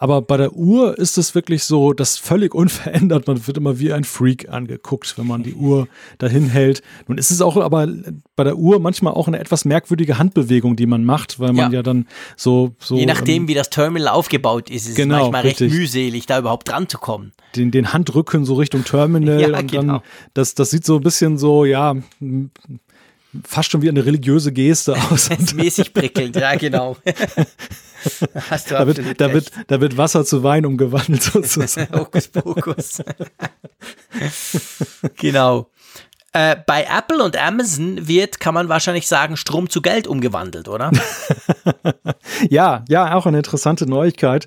Aber 0.00 0.22
bei 0.22 0.36
der 0.36 0.52
Uhr 0.54 0.96
ist 0.96 1.18
es 1.18 1.34
wirklich 1.34 1.64
so, 1.64 1.92
dass 1.92 2.16
völlig 2.16 2.54
unverändert, 2.54 3.26
man 3.26 3.46
wird 3.46 3.56
immer 3.56 3.78
wie 3.78 3.92
ein 3.92 4.04
Freak 4.04 4.48
angeguckt, 4.48 5.18
wenn 5.18 5.26
man 5.26 5.42
die 5.42 5.54
Uhr 5.54 5.88
dahin 6.18 6.48
hält. 6.48 6.82
Nun 7.08 7.18
ist 7.18 7.30
es 7.30 7.42
auch 7.42 7.56
aber 7.56 7.88
bei 8.36 8.44
der 8.44 8.56
Uhr 8.56 8.78
manchmal 8.78 9.12
auch 9.14 9.26
eine 9.26 9.40
etwas 9.40 9.64
merkwürdige 9.64 10.18
Handbewegung, 10.18 10.76
die 10.76 10.86
man 10.86 11.04
macht, 11.04 11.40
weil 11.40 11.52
man 11.52 11.72
ja, 11.72 11.78
ja 11.78 11.82
dann 11.82 12.06
so, 12.36 12.76
so. 12.78 12.96
Je 12.96 13.06
nachdem, 13.06 13.42
ähm, 13.42 13.48
wie 13.48 13.54
das 13.54 13.70
Terminal 13.70 14.08
aufgebaut 14.08 14.70
ist, 14.70 14.88
ist 14.88 14.94
genau, 14.94 15.16
es 15.16 15.20
manchmal 15.22 15.42
richtig. 15.42 15.72
recht 15.72 15.80
mühselig, 15.80 16.26
da 16.26 16.38
überhaupt 16.38 16.68
dran 16.68 16.88
zu 16.88 16.98
kommen. 16.98 17.32
Den, 17.56 17.72
den 17.72 17.92
Handrücken 17.92 18.44
so 18.44 18.54
Richtung 18.54 18.84
Terminal 18.84 19.40
ja, 19.50 19.58
und 19.58 19.70
genau. 19.70 19.92
dann, 19.94 20.02
das, 20.34 20.54
das 20.54 20.70
sieht 20.70 20.86
so 20.86 20.96
ein 20.96 21.02
bisschen 21.02 21.38
so, 21.38 21.64
ja, 21.64 21.96
fast 23.44 23.70
schon 23.70 23.82
wie 23.82 23.88
eine 23.88 24.06
religiöse 24.06 24.52
Geste 24.52 24.94
aus. 25.10 25.28
mäßig 25.54 25.92
prickelnd, 25.92 26.36
ja, 26.36 26.54
genau. 26.54 26.96
Hast 28.50 28.70
du 28.70 28.74
da, 28.74 28.86
wird, 28.86 29.20
da, 29.20 29.32
wird, 29.32 29.50
da 29.66 29.80
wird 29.80 29.96
Wasser 29.96 30.24
zu 30.24 30.42
Wein 30.42 30.66
umgewandelt 30.66 31.22
sozusagen. 31.32 31.98
Hokus 31.98 32.28
Pokus. 32.28 33.02
genau. 35.16 35.70
Äh, 36.38 36.56
bei 36.68 36.84
Apple 36.84 37.24
und 37.24 37.36
Amazon 37.36 38.06
wird, 38.06 38.38
kann 38.38 38.54
man 38.54 38.68
wahrscheinlich 38.68 39.08
sagen, 39.08 39.36
Strom 39.36 39.68
zu 39.68 39.82
Geld 39.82 40.06
umgewandelt, 40.06 40.68
oder? 40.68 40.92
ja, 42.48 42.84
ja, 42.88 43.16
auch 43.16 43.26
eine 43.26 43.38
interessante 43.38 43.86
Neuigkeit, 43.86 44.46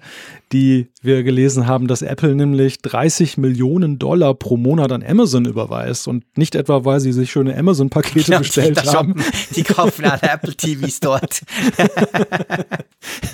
die 0.54 0.88
wir 1.02 1.24
gelesen 1.24 1.68
haben, 1.68 1.88
dass 1.88 2.02
Apple 2.02 2.34
nämlich 2.34 2.82
30 2.82 3.38
Millionen 3.38 4.00
Dollar 4.00 4.36
pro 4.36 4.56
Monat 4.56 4.94
an 4.94 5.04
Amazon 5.04 5.44
überweist 5.44 6.08
und 6.08 6.24
nicht 6.38 6.56
etwa, 6.56 6.86
weil 6.86 7.02
sie 7.02 7.12
sich 7.12 7.30
schöne 7.30 7.58
Amazon-Pakete 7.58 8.32
ja, 8.32 8.38
bestellt 8.38 8.86
haben. 8.86 9.22
Die 9.58 9.64
kaufen 9.64 10.06
alle 10.06 10.22
Apple 10.22 10.56
TVs 10.56 11.02
dort. 11.02 11.42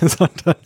sondern, 0.00 0.56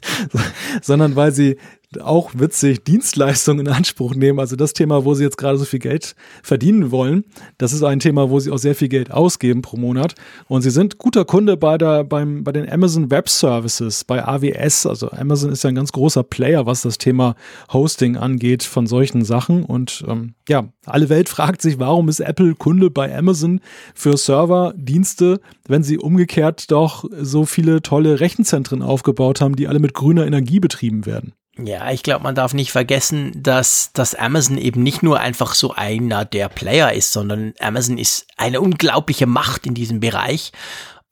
sondern 0.81 1.15
weil 1.15 1.33
sie 1.33 1.59
auch 2.01 2.31
witzig 2.35 2.85
Dienstleistungen 2.85 3.67
in 3.67 3.73
Anspruch 3.73 4.15
nehmen. 4.15 4.39
Also 4.39 4.57
das 4.57 4.73
Thema, 4.73 5.05
wo 5.05 5.15
sie 5.15 5.25
jetzt 5.25 5.39
gerade 5.39 5.59
so 5.59 5.65
viel 5.65 5.79
Geld 5.79 6.15
verdienen 6.43 6.91
wollen, 6.91 7.25
das 7.59 7.73
ist 7.73 7.83
ein 7.83 8.01
Thema, 8.01 8.31
wo 8.31 8.41
sie 8.41 8.51
auch 8.51 8.59
sehr 8.59 8.75
viel 8.75 8.89
Geld 8.89 9.11
ausgeben 9.11 9.63
pro 9.63 9.77
Monat. 9.77 10.15
Und 10.49 10.63
sie 10.63 10.71
sind 10.71 10.99
guter 10.99 11.25
Kunde 11.25 11.57
bei, 11.57 11.79
der, 11.79 12.05
beim, 12.05 12.45
bei 12.45 12.53
den 12.53 12.71
Amazon 12.71 13.11
Web 13.11 13.29
Services, 13.29 14.05
bei 14.05 14.25
AWS. 14.25 14.87
Also 14.87 15.11
Amazon 15.11 15.53
ist 15.53 15.65
ja 15.65 15.69
ein 15.69 15.75
ganz 15.75 15.93
großer 15.93 16.23
Player, 16.23 16.67
was 16.67 16.83
das 16.83 16.99
Thema 16.99 17.35
Hosting 17.73 18.17
angeht 18.17 18.63
von 18.63 18.87
solchen 18.87 19.25
Sachen. 19.25 19.65
Und 19.65 20.05
ähm, 20.09 20.35
ja, 20.49 20.69
alle 20.87 21.09
Welt 21.09 21.29
fragt 21.29 21.63
sich, 21.63 21.79
warum 21.79 22.09
ist 22.09 22.21
Apple 22.21 22.55
Kunde 22.55 22.91
bei 22.91 23.17
Amazon 23.17 23.61
für 23.95 24.17
Serverdienste, 24.17 25.41
wenn 25.67 25.83
sie 25.83 25.99
umgekehrt 25.99 26.71
doch 26.71 27.05
so 27.21 27.45
viele 27.45 27.83
tolle 27.83 28.21
Rechenzentren 28.21 28.83
aufgebaut 28.83 29.41
haben, 29.41 29.57
die 29.57 29.69
alle 29.69 29.79
mit 29.79 29.95
grüner 29.95 30.27
Energie 30.27 30.61
betrieben 30.61 31.07
werden. 31.07 31.33
Ja, 31.59 31.91
ich 31.91 32.03
glaube, 32.03 32.23
man 32.23 32.35
darf 32.35 32.55
nicht 32.55 32.73
vergessen, 32.73 33.31
dass, 33.37 33.93
dass 33.93 34.15
Amazon 34.15 34.57
eben 34.57 34.83
nicht 34.83 35.03
nur 35.03 35.21
einfach 35.21 35.55
so 35.55 35.73
einer 35.73 36.25
der 36.25 36.49
Player 36.49 36.93
ist, 36.93 37.13
sondern 37.13 37.53
Amazon 37.61 37.99
ist 37.99 38.27
eine 38.39 38.61
unglaubliche 38.61 39.27
Macht 39.27 39.67
in 39.67 39.75
diesem 39.75 40.01
Bereich. 40.01 40.53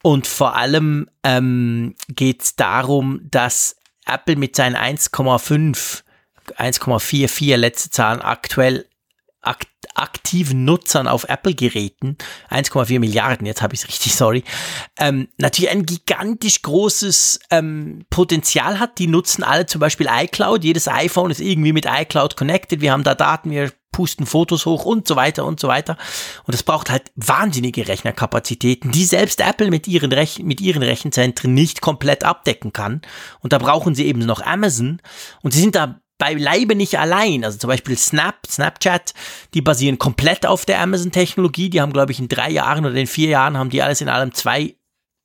Und 0.02 0.26
vor 0.26 0.56
allem 0.56 1.10
ähm, 1.24 1.94
geht 2.08 2.42
es 2.42 2.56
darum, 2.56 3.20
dass 3.30 3.76
Apple 4.06 4.36
mit 4.36 4.56
seinen 4.56 4.76
1,5, 4.76 6.02
1,44 6.56 7.56
letzte 7.56 7.90
Zahlen 7.90 8.22
aktuell 8.22 8.86
akt 9.42 9.68
aktiven 9.94 10.64
Nutzern 10.64 11.08
auf 11.08 11.24
Apple-Geräten, 11.28 12.16
1,4 12.50 13.00
Milliarden, 13.00 13.46
jetzt 13.46 13.60
habe 13.60 13.74
ich 13.74 13.80
es 13.80 13.88
richtig, 13.88 14.14
sorry, 14.14 14.44
ähm, 14.98 15.28
natürlich 15.36 15.70
ein 15.70 15.84
gigantisch 15.84 16.62
großes 16.62 17.40
ähm, 17.50 18.04
Potenzial 18.08 18.78
hat. 18.78 18.98
Die 18.98 19.08
nutzen 19.08 19.42
alle 19.42 19.66
zum 19.66 19.80
Beispiel 19.80 20.08
iCloud. 20.10 20.64
Jedes 20.64 20.88
iPhone 20.88 21.30
ist 21.30 21.40
irgendwie 21.40 21.72
mit 21.72 21.86
iCloud 21.86 22.36
connected. 22.36 22.80
Wir 22.80 22.92
haben 22.92 23.04
da 23.04 23.14
Daten, 23.14 23.50
wir 23.50 23.72
pusten 23.92 24.26
Fotos 24.26 24.66
hoch 24.66 24.84
und 24.84 25.08
so 25.08 25.16
weiter 25.16 25.44
und 25.44 25.60
so 25.60 25.68
weiter. 25.68 25.96
Und 26.44 26.54
es 26.54 26.62
braucht 26.62 26.90
halt 26.90 27.10
wahnsinnige 27.16 27.88
Rechnerkapazitäten, 27.88 28.92
die 28.92 29.04
selbst 29.04 29.40
Apple 29.40 29.70
mit 29.70 29.88
ihren, 29.88 30.12
Rech 30.12 30.38
mit 30.42 30.60
ihren 30.60 30.82
Rechenzentren 30.82 31.52
nicht 31.52 31.80
komplett 31.80 32.24
abdecken 32.24 32.72
kann. 32.72 33.02
Und 33.40 33.52
da 33.52 33.58
brauchen 33.58 33.94
sie 33.94 34.06
eben 34.06 34.20
noch 34.20 34.40
Amazon. 34.40 35.02
Und 35.42 35.52
sie 35.52 35.60
sind 35.60 35.74
da 35.74 36.00
beileibe 36.20 36.76
nicht 36.76 37.01
allein. 37.01 37.44
Also 37.44 37.59
zum 37.59 37.68
Beispiel 37.68 37.98
Snap, 37.98 38.47
Snapchat, 38.47 39.14
die 39.55 39.62
basieren 39.62 39.98
komplett 39.98 40.47
auf 40.47 40.64
der 40.64 40.80
Amazon-Technologie. 40.80 41.70
Die 41.70 41.80
haben, 41.80 41.92
glaube 41.92 42.12
ich, 42.12 42.20
in 42.20 42.28
drei 42.28 42.51
Jahren 42.51 42.86
oder 42.86 42.94
in 42.94 43.09
vier 43.09 43.30
Jahren 43.30 43.59
haben 43.59 43.70
die 43.70 43.82
alles 43.82 44.01
in 44.01 44.09
allem 44.09 44.32
zwei 44.32 44.76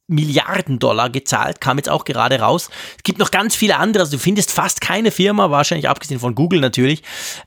Milliarden 0.07 0.77
Dollar 0.77 1.09
gezahlt, 1.09 1.61
kam 1.61 1.77
jetzt 1.77 1.89
auch 1.89 2.05
gerade 2.05 2.39
raus. 2.39 2.69
Es 2.95 3.03
gibt 3.03 3.17
noch 3.17 3.31
ganz 3.31 3.55
viele 3.55 3.77
andere, 3.77 4.03
also 4.03 4.17
du 4.17 4.21
findest 4.21 4.51
fast 4.51 4.79
keine 4.79 5.09
Firma, 5.09 5.49
wahrscheinlich 5.49 5.89
abgesehen 5.89 6.19
von 6.19 6.35
Google 6.35 6.59
natürlich, 6.59 7.01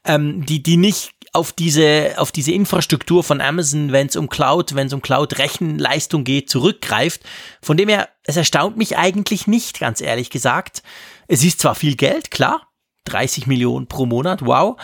ähm, 0.05 0.45
die, 0.45 0.61
die 0.61 0.77
nicht 0.77 1.12
auf 1.33 1.53
diese, 1.53 2.15
auf 2.16 2.33
diese 2.33 2.51
Infrastruktur 2.51 3.23
von 3.23 3.41
Amazon, 3.41 3.93
wenn 3.93 4.09
es 4.09 4.16
um 4.16 4.29
Cloud, 4.29 4.75
wenn 4.75 4.89
es 4.89 4.93
um 4.93 5.03
Cloud-Rechenleistung 5.03 6.25
geht, 6.25 6.51
zurückgreift. 6.51 7.20
Von 7.62 7.77
dem 7.77 7.89
her, 7.89 8.09
es 8.25 8.37
erstaunt 8.37 8.77
mich 8.77 8.99
eigentlich 8.99 9.47
nicht, 9.47 9.79
ganz 9.79 10.01
ehrlich 10.01 10.31
gesagt. 10.31 10.83
Es 11.29 11.45
ist 11.45 11.61
zwar 11.61 11.77
viel 11.77 11.95
Geld, 11.95 12.33
klar, 12.33 12.68
30 13.09 13.47
Millionen 13.47 13.87
pro 13.87 14.07
Monat, 14.07 14.45
wow. 14.45 14.77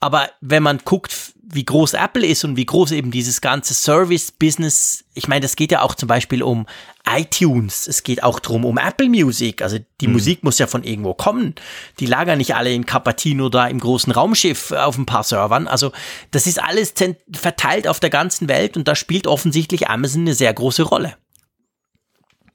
Aber 0.00 0.30
wenn 0.40 0.62
man 0.62 0.78
guckt, 0.84 1.34
wie 1.52 1.64
groß 1.64 1.94
Apple 1.94 2.24
ist 2.24 2.44
und 2.44 2.56
wie 2.56 2.64
groß 2.64 2.92
eben 2.92 3.10
dieses 3.10 3.40
ganze 3.40 3.74
Service-Business, 3.74 5.04
ich 5.14 5.26
meine, 5.26 5.40
das 5.40 5.56
geht 5.56 5.72
ja 5.72 5.82
auch 5.82 5.94
zum 5.94 6.06
Beispiel 6.06 6.42
um 6.42 6.66
iTunes, 7.06 7.88
es 7.88 8.02
geht 8.02 8.22
auch 8.22 8.38
drum 8.38 8.64
um 8.64 8.78
Apple 8.78 9.08
Music, 9.08 9.60
also 9.60 9.78
die 10.00 10.06
mhm. 10.06 10.14
Musik 10.14 10.44
muss 10.44 10.58
ja 10.58 10.68
von 10.68 10.84
irgendwo 10.84 11.12
kommen. 11.12 11.54
Die 11.98 12.06
lagern 12.06 12.38
nicht 12.38 12.54
alle 12.54 12.72
in 12.72 12.86
Cupertino 12.86 13.48
da 13.48 13.66
im 13.66 13.80
großen 13.80 14.12
Raumschiff 14.12 14.70
auf 14.70 14.96
ein 14.96 15.06
paar 15.06 15.24
Servern. 15.24 15.66
Also 15.66 15.92
das 16.30 16.46
ist 16.46 16.62
alles 16.62 16.94
verteilt 17.32 17.88
auf 17.88 18.00
der 18.00 18.10
ganzen 18.10 18.48
Welt 18.48 18.76
und 18.76 18.86
da 18.86 18.94
spielt 18.94 19.26
offensichtlich 19.26 19.88
Amazon 19.88 20.22
eine 20.22 20.34
sehr 20.34 20.54
große 20.54 20.84
Rolle. 20.84 21.16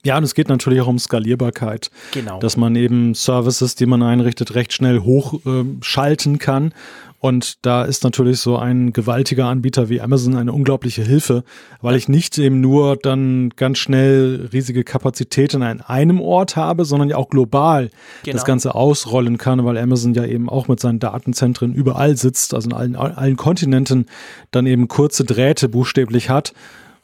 Ja, 0.06 0.18
und 0.18 0.24
es 0.24 0.36
geht 0.36 0.50
natürlich 0.50 0.82
auch 0.82 0.88
um 0.88 1.00
Skalierbarkeit. 1.00 1.90
Genau. 2.12 2.40
Dass 2.40 2.58
man 2.58 2.76
eben 2.76 3.16
Services, 3.16 3.74
die 3.74 3.88
man 3.88 4.04
einrichtet, 4.04 4.54
recht 4.54 4.72
schnell 4.72 5.00
hochschalten 5.00 6.36
äh, 6.36 6.38
kann. 6.38 6.74
Und 7.20 7.66
da 7.66 7.84
ist 7.84 8.04
natürlich 8.04 8.40
so 8.40 8.56
ein 8.56 8.94
gewaltiger 8.94 9.48
Anbieter 9.48 9.90
wie 9.90 10.00
Amazon 10.00 10.36
eine 10.36 10.54
unglaubliche 10.54 11.02
Hilfe, 11.02 11.44
weil 11.82 11.96
ich 11.96 12.08
nicht 12.08 12.38
eben 12.38 12.62
nur 12.62 12.98
dann 12.98 13.50
ganz 13.56 13.80
schnell 13.80 14.48
riesige 14.54 14.84
Kapazitäten 14.84 15.64
an 15.64 15.82
einem 15.82 16.22
Ort 16.22 16.56
habe, 16.56 16.86
sondern 16.86 17.10
ja 17.10 17.18
auch 17.18 17.30
global 17.30 17.90
genau. 18.22 18.36
das 18.36 18.46
Ganze 18.46 18.76
ausrollen 18.76 19.40
kann, 19.40 19.66
weil 19.66 19.80
Amazon 19.80 20.14
ja 20.14 20.24
eben 20.24 20.50
auch 20.50 20.68
mit 20.68 20.80
seinen 20.80 21.00
Datenzentren 21.00 21.74
überall 21.74 22.16
sitzt, 22.16 22.54
also 22.54 22.70
in 22.70 22.76
allen, 22.76 22.96
allen 22.96 23.38
Kontinenten 23.38 24.06
dann 24.52 24.68
eben 24.68 24.88
kurze 24.88 25.24
Drähte 25.24 25.68
buchstäblich 25.68 26.30
hat 26.30 26.54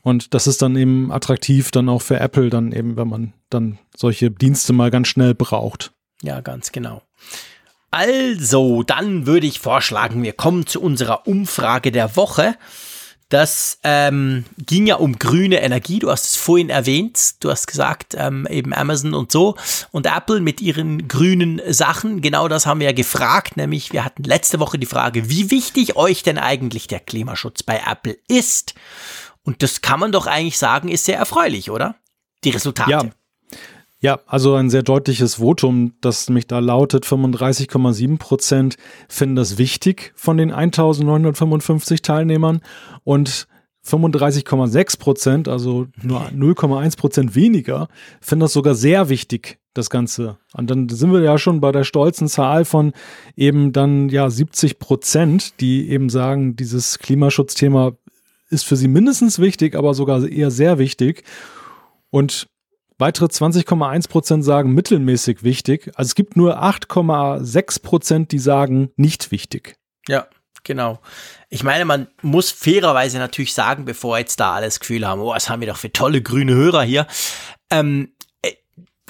und 0.02 0.34
das 0.34 0.48
ist 0.48 0.62
dann 0.62 0.76
eben 0.76 1.12
attraktiv 1.12 1.72
dann 1.72 1.90
auch 1.90 2.02
für 2.02 2.20
Apple, 2.20 2.50
dann 2.50 2.72
eben, 2.72 2.98
wenn 2.98 3.08
man 3.08 3.34
dann 3.50 3.80
solche 3.96 4.32
Dienste 4.32 4.74
mal 4.74 4.92
ganz 4.92 5.08
schnell 5.08 5.36
braucht. 5.36 5.92
Ja, 6.22 6.42
ganz 6.42 6.72
genau. 6.72 7.02
Also, 7.92 8.84
dann 8.84 9.26
würde 9.26 9.48
ich 9.48 9.60
vorschlagen, 9.60 10.24
wir 10.24 10.34
kommen 10.34 10.66
zu 10.66 10.82
unserer 10.82 11.28
Umfrage 11.28 11.92
der 11.92 12.16
Woche. 12.16 12.56
Das 13.32 13.80
ähm, 13.84 14.44
ging 14.58 14.88
ja 14.88 14.96
um 14.96 15.18
grüne 15.18 15.62
Energie. 15.62 16.00
Du 16.00 16.12
hast 16.12 16.26
es 16.26 16.36
vorhin 16.36 16.70
erwähnt. 16.70 17.42
Du 17.42 17.50
hast 17.50 17.66
gesagt, 17.66 18.14
ähm, 18.18 18.46
eben 18.50 18.74
Amazon 18.74 19.14
und 19.14 19.32
so 19.32 19.56
und 19.92 20.06
Apple 20.06 20.42
mit 20.42 20.60
ihren 20.60 21.08
grünen 21.08 21.62
Sachen. 21.70 22.20
Genau 22.20 22.50
das 22.50 22.66
haben 22.66 22.82
wir 22.82 22.88
ja 22.88 22.94
gefragt. 22.94 23.56
Nämlich, 23.56 23.94
wir 23.94 24.04
hatten 24.04 24.24
letzte 24.24 24.60
Woche 24.60 24.78
die 24.78 24.86
Frage, 24.86 25.30
wie 25.30 25.50
wichtig 25.50 25.96
euch 25.96 26.24
denn 26.24 26.38
eigentlich 26.38 26.88
der 26.88 27.00
Klimaschutz 27.00 27.64
bei 27.64 27.82
Apple 27.90 28.18
ist. 28.28 28.74
Und 29.44 29.64
das 29.64 29.82
kann 29.82 30.00
man 30.00 30.12
doch 30.12 30.28
eigentlich 30.28 30.58
sagen, 30.58 30.90
ist 30.90 31.06
sehr 31.06 31.18
erfreulich, 31.18 31.72
oder? 31.72 31.96
Die 32.44 32.52
Resultate. 32.52 32.92
Ja. 32.92 33.04
Ja, 34.04 34.20
also 34.26 34.56
ein 34.56 34.72
sehr 34.72 34.82
deutliches 34.82 35.36
Votum, 35.36 35.94
das 36.02 36.28
mich 36.28 36.48
da 36.48 36.58
lautet, 36.58 37.06
35,7 37.06 38.18
Prozent 38.18 38.78
finden 39.08 39.36
das 39.36 39.60
wichtig 39.60 40.12
von 40.16 40.38
den 40.38 40.52
1955 40.52 42.02
Teilnehmern 42.02 42.62
und 43.04 43.46
35,6 43.86 45.00
Prozent, 45.00 45.48
also 45.48 45.88
nur 46.02 46.22
0,1 46.30 46.98
Prozent 46.98 47.36
weniger, 47.36 47.90
finden 48.22 48.42
das 48.42 48.54
sogar 48.54 48.74
sehr 48.74 49.10
wichtig, 49.10 49.60
das 49.76 49.92
Ganze. 49.92 50.38
Und 50.54 50.72
dann 50.72 50.90
sind 50.90 51.12
wir 51.14 51.22
ja 51.22 51.38
schon 51.38 51.62
bei 51.62 51.72
der 51.72 51.84
stolzen 51.84 52.28
Zahl 52.28 52.66
von 52.66 52.94
eben 53.36 53.72
dann 53.72 54.10
ja 54.10 54.30
70 54.30 54.80
Prozent, 54.80 55.60
die 55.62 55.90
eben 55.90 56.10
sagen, 56.10 56.56
dieses 56.56 56.98
Klimaschutzthema 56.98 57.94
ist 58.52 58.66
für 58.66 58.76
sie 58.76 58.88
mindestens 58.88 59.40
wichtig, 59.40 59.76
aber 59.76 59.94
sogar 59.94 60.28
eher 60.28 60.52
sehr 60.52 60.78
wichtig. 60.78 61.24
Und 62.10 62.48
weitere 62.98 63.26
20,1 63.26 64.10
Prozent 64.10 64.46
sagen 64.46 64.74
mittelmäßig 64.74 65.44
wichtig. 65.44 65.92
Also 65.96 66.10
es 66.10 66.16
gibt 66.16 66.38
nur 66.38 66.62
8,6 66.62 67.82
Prozent, 67.82 68.32
die 68.32 68.40
sagen 68.40 68.92
nicht 68.96 69.32
wichtig. 69.32 69.76
Ja, 70.08 70.28
genau. 70.64 71.00
Ich 71.50 71.64
meine, 71.64 71.86
man 71.86 72.08
muss 72.22 72.52
fairerweise 72.52 73.18
natürlich 73.18 73.54
sagen, 73.54 73.86
bevor 73.86 74.18
jetzt 74.18 74.40
da 74.40 74.54
alles 74.54 74.80
Gefühl 74.80 75.08
haben, 75.08 75.22
oh, 75.22 75.30
was 75.30 75.50
haben 75.50 75.62
wir 75.62 75.68
doch 75.68 75.78
für 75.78 75.92
tolle 75.92 76.22
grüne 76.22 76.54
Hörer 76.54 76.84
hier. 76.84 77.08
Ähm, 77.70 78.14
äh, 78.42 78.54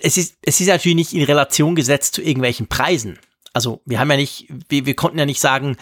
es 0.01 0.18
ist, 0.18 0.38
es 0.41 0.61
ist 0.61 0.68
natürlich 0.68 0.95
nicht 0.95 1.13
in 1.13 1.23
Relation 1.23 1.76
gesetzt 1.76 2.15
zu 2.15 2.22
irgendwelchen 2.22 2.68
Preisen. 2.68 3.19
Also 3.53 3.81
wir 3.85 3.99
haben 3.99 4.09
ja 4.11 4.18
nicht, 4.18 4.47
wir, 4.69 4.85
wir 4.85 4.95
konnten 4.95 5.19
ja 5.19 5.26
nicht 5.26 5.41
sagen, 5.41 5.77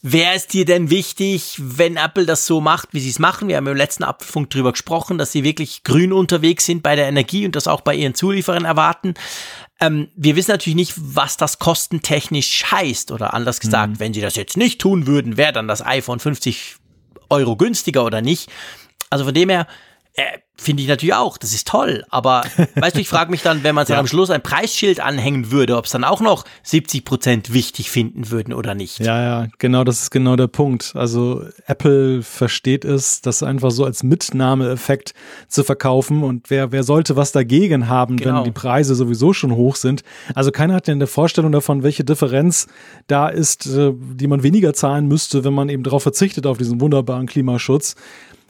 Wer 0.00 0.34
ist 0.34 0.52
dir 0.52 0.64
denn 0.64 0.90
wichtig, 0.90 1.56
wenn 1.58 1.96
Apple 1.96 2.24
das 2.24 2.46
so 2.46 2.60
macht, 2.60 2.90
wie 2.92 3.00
sie 3.00 3.10
es 3.10 3.18
machen? 3.18 3.48
Wir 3.48 3.56
haben 3.56 3.66
im 3.66 3.76
letzten 3.76 4.04
Apfelfunk 4.04 4.48
drüber 4.48 4.70
gesprochen, 4.70 5.18
dass 5.18 5.32
sie 5.32 5.42
wirklich 5.42 5.82
grün 5.82 6.12
unterwegs 6.12 6.66
sind 6.66 6.84
bei 6.84 6.94
der 6.94 7.08
Energie 7.08 7.44
und 7.44 7.56
das 7.56 7.66
auch 7.66 7.80
bei 7.80 7.96
ihren 7.96 8.14
Zulieferern 8.14 8.64
erwarten. 8.64 9.14
Ähm, 9.80 10.08
wir 10.14 10.36
wissen 10.36 10.52
natürlich 10.52 10.76
nicht, 10.76 10.94
was 10.96 11.36
das 11.36 11.58
kostentechnisch 11.58 12.70
heißt 12.70 13.10
oder 13.10 13.34
anders 13.34 13.58
gesagt, 13.58 13.94
mhm. 13.94 14.00
wenn 14.00 14.14
sie 14.14 14.20
das 14.20 14.36
jetzt 14.36 14.56
nicht 14.56 14.80
tun 14.80 15.06
würden, 15.08 15.36
wäre 15.36 15.52
dann 15.52 15.66
das 15.66 15.84
iPhone 15.84 16.20
50 16.20 16.76
Euro 17.28 17.56
günstiger 17.56 18.04
oder 18.04 18.22
nicht. 18.22 18.50
Also 19.10 19.24
von 19.24 19.34
dem 19.34 19.48
her, 19.48 19.66
äh, 20.14 20.38
Finde 20.60 20.82
ich 20.82 20.88
natürlich 20.88 21.14
auch, 21.14 21.38
das 21.38 21.54
ist 21.54 21.68
toll. 21.68 22.04
Aber 22.10 22.42
weißt 22.74 22.96
du, 22.96 23.00
ich 23.00 23.08
frage 23.08 23.30
mich 23.30 23.42
dann, 23.42 23.62
wenn 23.62 23.76
man 23.76 23.86
dann 23.86 23.94
ja. 23.94 24.00
am 24.00 24.08
Schluss 24.08 24.28
ein 24.28 24.42
Preisschild 24.42 24.98
anhängen 24.98 25.52
würde, 25.52 25.76
ob 25.76 25.84
es 25.84 25.92
dann 25.92 26.02
auch 26.02 26.20
noch 26.20 26.44
70 26.64 27.04
Prozent 27.04 27.52
wichtig 27.52 27.92
finden 27.92 28.30
würden 28.30 28.52
oder 28.52 28.74
nicht. 28.74 28.98
Ja, 28.98 29.22
ja, 29.22 29.46
genau, 29.58 29.84
das 29.84 30.02
ist 30.02 30.10
genau 30.10 30.34
der 30.34 30.48
Punkt. 30.48 30.94
Also 30.96 31.44
Apple 31.66 32.24
versteht 32.24 32.84
es, 32.84 33.20
das 33.20 33.44
einfach 33.44 33.70
so 33.70 33.84
als 33.84 34.02
Mitnahmeeffekt 34.02 35.14
zu 35.46 35.62
verkaufen. 35.62 36.24
Und 36.24 36.50
wer, 36.50 36.72
wer 36.72 36.82
sollte 36.82 37.14
was 37.14 37.30
dagegen 37.30 37.88
haben, 37.88 38.16
genau. 38.16 38.38
wenn 38.38 38.44
die 38.44 38.50
Preise 38.50 38.96
sowieso 38.96 39.32
schon 39.32 39.54
hoch 39.54 39.76
sind? 39.76 40.02
Also 40.34 40.50
keiner 40.50 40.74
hat 40.74 40.88
ja 40.88 40.92
eine 40.92 41.06
Vorstellung 41.06 41.52
davon, 41.52 41.84
welche 41.84 42.02
Differenz 42.02 42.66
da 43.06 43.28
ist, 43.28 43.66
äh, 43.66 43.92
die 43.94 44.26
man 44.26 44.42
weniger 44.42 44.74
zahlen 44.74 45.06
müsste, 45.06 45.44
wenn 45.44 45.54
man 45.54 45.68
eben 45.68 45.84
darauf 45.84 46.02
verzichtet, 46.02 46.46
auf 46.46 46.58
diesen 46.58 46.80
wunderbaren 46.80 47.28
Klimaschutz. 47.28 47.94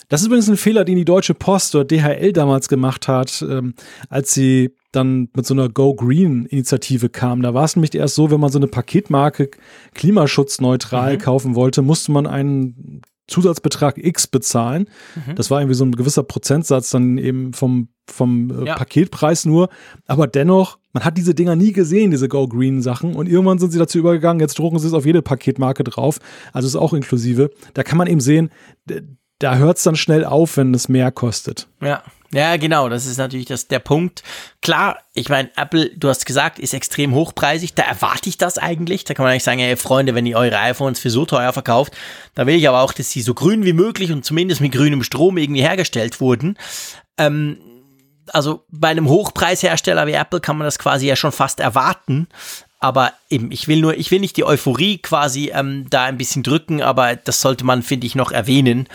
Das 0.08 0.22
ist 0.22 0.26
übrigens 0.26 0.48
ein 0.48 0.56
Fehler, 0.56 0.84
den 0.84 0.96
die 0.96 1.04
Deutsche 1.04 1.34
Post 1.34 1.74
oder 1.74 1.84
DHL 1.84 2.32
damals 2.32 2.68
gemacht 2.68 3.08
hat, 3.08 3.44
ähm, 3.48 3.74
als 4.08 4.32
sie 4.32 4.74
dann 4.90 5.28
mit 5.36 5.46
so 5.46 5.54
einer 5.54 5.68
Go 5.68 5.94
Green 5.94 6.46
Initiative 6.46 7.10
kam. 7.10 7.42
Da 7.42 7.52
war 7.52 7.64
es 7.64 7.76
nämlich 7.76 7.94
erst 7.94 8.14
so, 8.14 8.30
wenn 8.30 8.40
man 8.40 8.50
so 8.50 8.58
eine 8.58 8.68
Paketmarke 8.68 9.50
klimaschutzneutral 9.94 11.14
mhm. 11.14 11.18
kaufen 11.18 11.54
wollte, 11.54 11.82
musste 11.82 12.12
man 12.12 12.26
einen 12.26 13.02
Zusatzbetrag 13.26 13.98
X 13.98 14.26
bezahlen. 14.26 14.88
Mhm. 15.14 15.34
Das 15.34 15.50
war 15.50 15.60
irgendwie 15.60 15.74
so 15.74 15.84
ein 15.84 15.92
gewisser 15.92 16.22
Prozentsatz 16.22 16.90
dann 16.90 17.18
eben 17.18 17.52
vom, 17.52 17.88
vom 18.06 18.62
äh, 18.62 18.66
ja. 18.68 18.74
Paketpreis 18.76 19.44
nur. 19.44 19.68
Aber 20.06 20.26
dennoch, 20.26 20.78
man 20.94 21.04
hat 21.04 21.18
diese 21.18 21.34
Dinger 21.34 21.54
nie 21.54 21.72
gesehen, 21.72 22.10
diese 22.10 22.28
Go 22.28 22.48
Green 22.48 22.80
Sachen. 22.80 23.14
Und 23.14 23.28
irgendwann 23.28 23.58
sind 23.58 23.70
sie 23.70 23.78
dazu 23.78 23.98
übergegangen, 23.98 24.40
jetzt 24.40 24.58
drucken 24.58 24.78
sie 24.78 24.86
es 24.86 24.94
auf 24.94 25.04
jede 25.04 25.20
Paketmarke 25.20 25.84
drauf. 25.84 26.18
Also 26.54 26.66
ist 26.66 26.76
auch 26.76 26.94
inklusive. 26.94 27.50
Da 27.74 27.82
kann 27.82 27.98
man 27.98 28.08
eben 28.08 28.20
sehen, 28.20 28.50
da 29.38 29.56
hört 29.56 29.78
es 29.78 29.84
dann 29.84 29.96
schnell 29.96 30.24
auf, 30.24 30.56
wenn 30.56 30.74
es 30.74 30.88
mehr 30.88 31.10
kostet. 31.10 31.66
Ja. 31.80 32.02
Ja, 32.30 32.58
genau, 32.58 32.90
das 32.90 33.06
ist 33.06 33.16
natürlich 33.16 33.46
das, 33.46 33.68
der 33.68 33.78
Punkt. 33.78 34.22
Klar, 34.60 34.98
ich 35.14 35.30
meine, 35.30 35.50
Apple, 35.56 35.90
du 35.96 36.10
hast 36.10 36.26
gesagt, 36.26 36.58
ist 36.58 36.74
extrem 36.74 37.14
hochpreisig, 37.14 37.72
da 37.72 37.84
erwarte 37.84 38.28
ich 38.28 38.36
das 38.36 38.58
eigentlich. 38.58 39.04
Da 39.04 39.14
kann 39.14 39.24
man 39.24 39.32
eigentlich 39.32 39.44
sagen, 39.44 39.60
ey 39.60 39.76
Freunde, 39.76 40.14
wenn 40.14 40.26
ihr 40.26 40.36
eure 40.36 40.58
iPhones 40.58 41.00
für 41.00 41.08
so 41.08 41.24
teuer 41.24 41.54
verkauft, 41.54 41.96
da 42.34 42.46
will 42.46 42.56
ich 42.56 42.68
aber 42.68 42.82
auch, 42.82 42.92
dass 42.92 43.10
sie 43.10 43.22
so 43.22 43.32
grün 43.32 43.64
wie 43.64 43.72
möglich 43.72 44.12
und 44.12 44.26
zumindest 44.26 44.60
mit 44.60 44.72
grünem 44.72 45.02
Strom 45.02 45.38
irgendwie 45.38 45.62
hergestellt 45.62 46.20
wurden. 46.20 46.58
Ähm, 47.16 47.60
also 48.30 48.66
bei 48.68 48.88
einem 48.88 49.08
Hochpreishersteller 49.08 50.06
wie 50.06 50.12
Apple 50.12 50.40
kann 50.40 50.58
man 50.58 50.66
das 50.66 50.78
quasi 50.78 51.06
ja 51.06 51.16
schon 51.16 51.32
fast 51.32 51.60
erwarten. 51.60 52.28
Aber 52.80 53.12
eben, 53.28 53.50
ich 53.50 53.66
will 53.66 53.80
nur, 53.80 53.96
ich 53.96 54.12
will 54.12 54.20
nicht 54.20 54.36
die 54.36 54.44
Euphorie 54.44 54.98
quasi 54.98 55.50
ähm, 55.52 55.86
da 55.90 56.04
ein 56.04 56.16
bisschen 56.16 56.44
drücken, 56.44 56.80
aber 56.80 57.16
das 57.16 57.40
sollte 57.40 57.64
man, 57.64 57.82
finde 57.82 58.06
ich, 58.06 58.14
noch 58.14 58.30
erwähnen, 58.30 58.86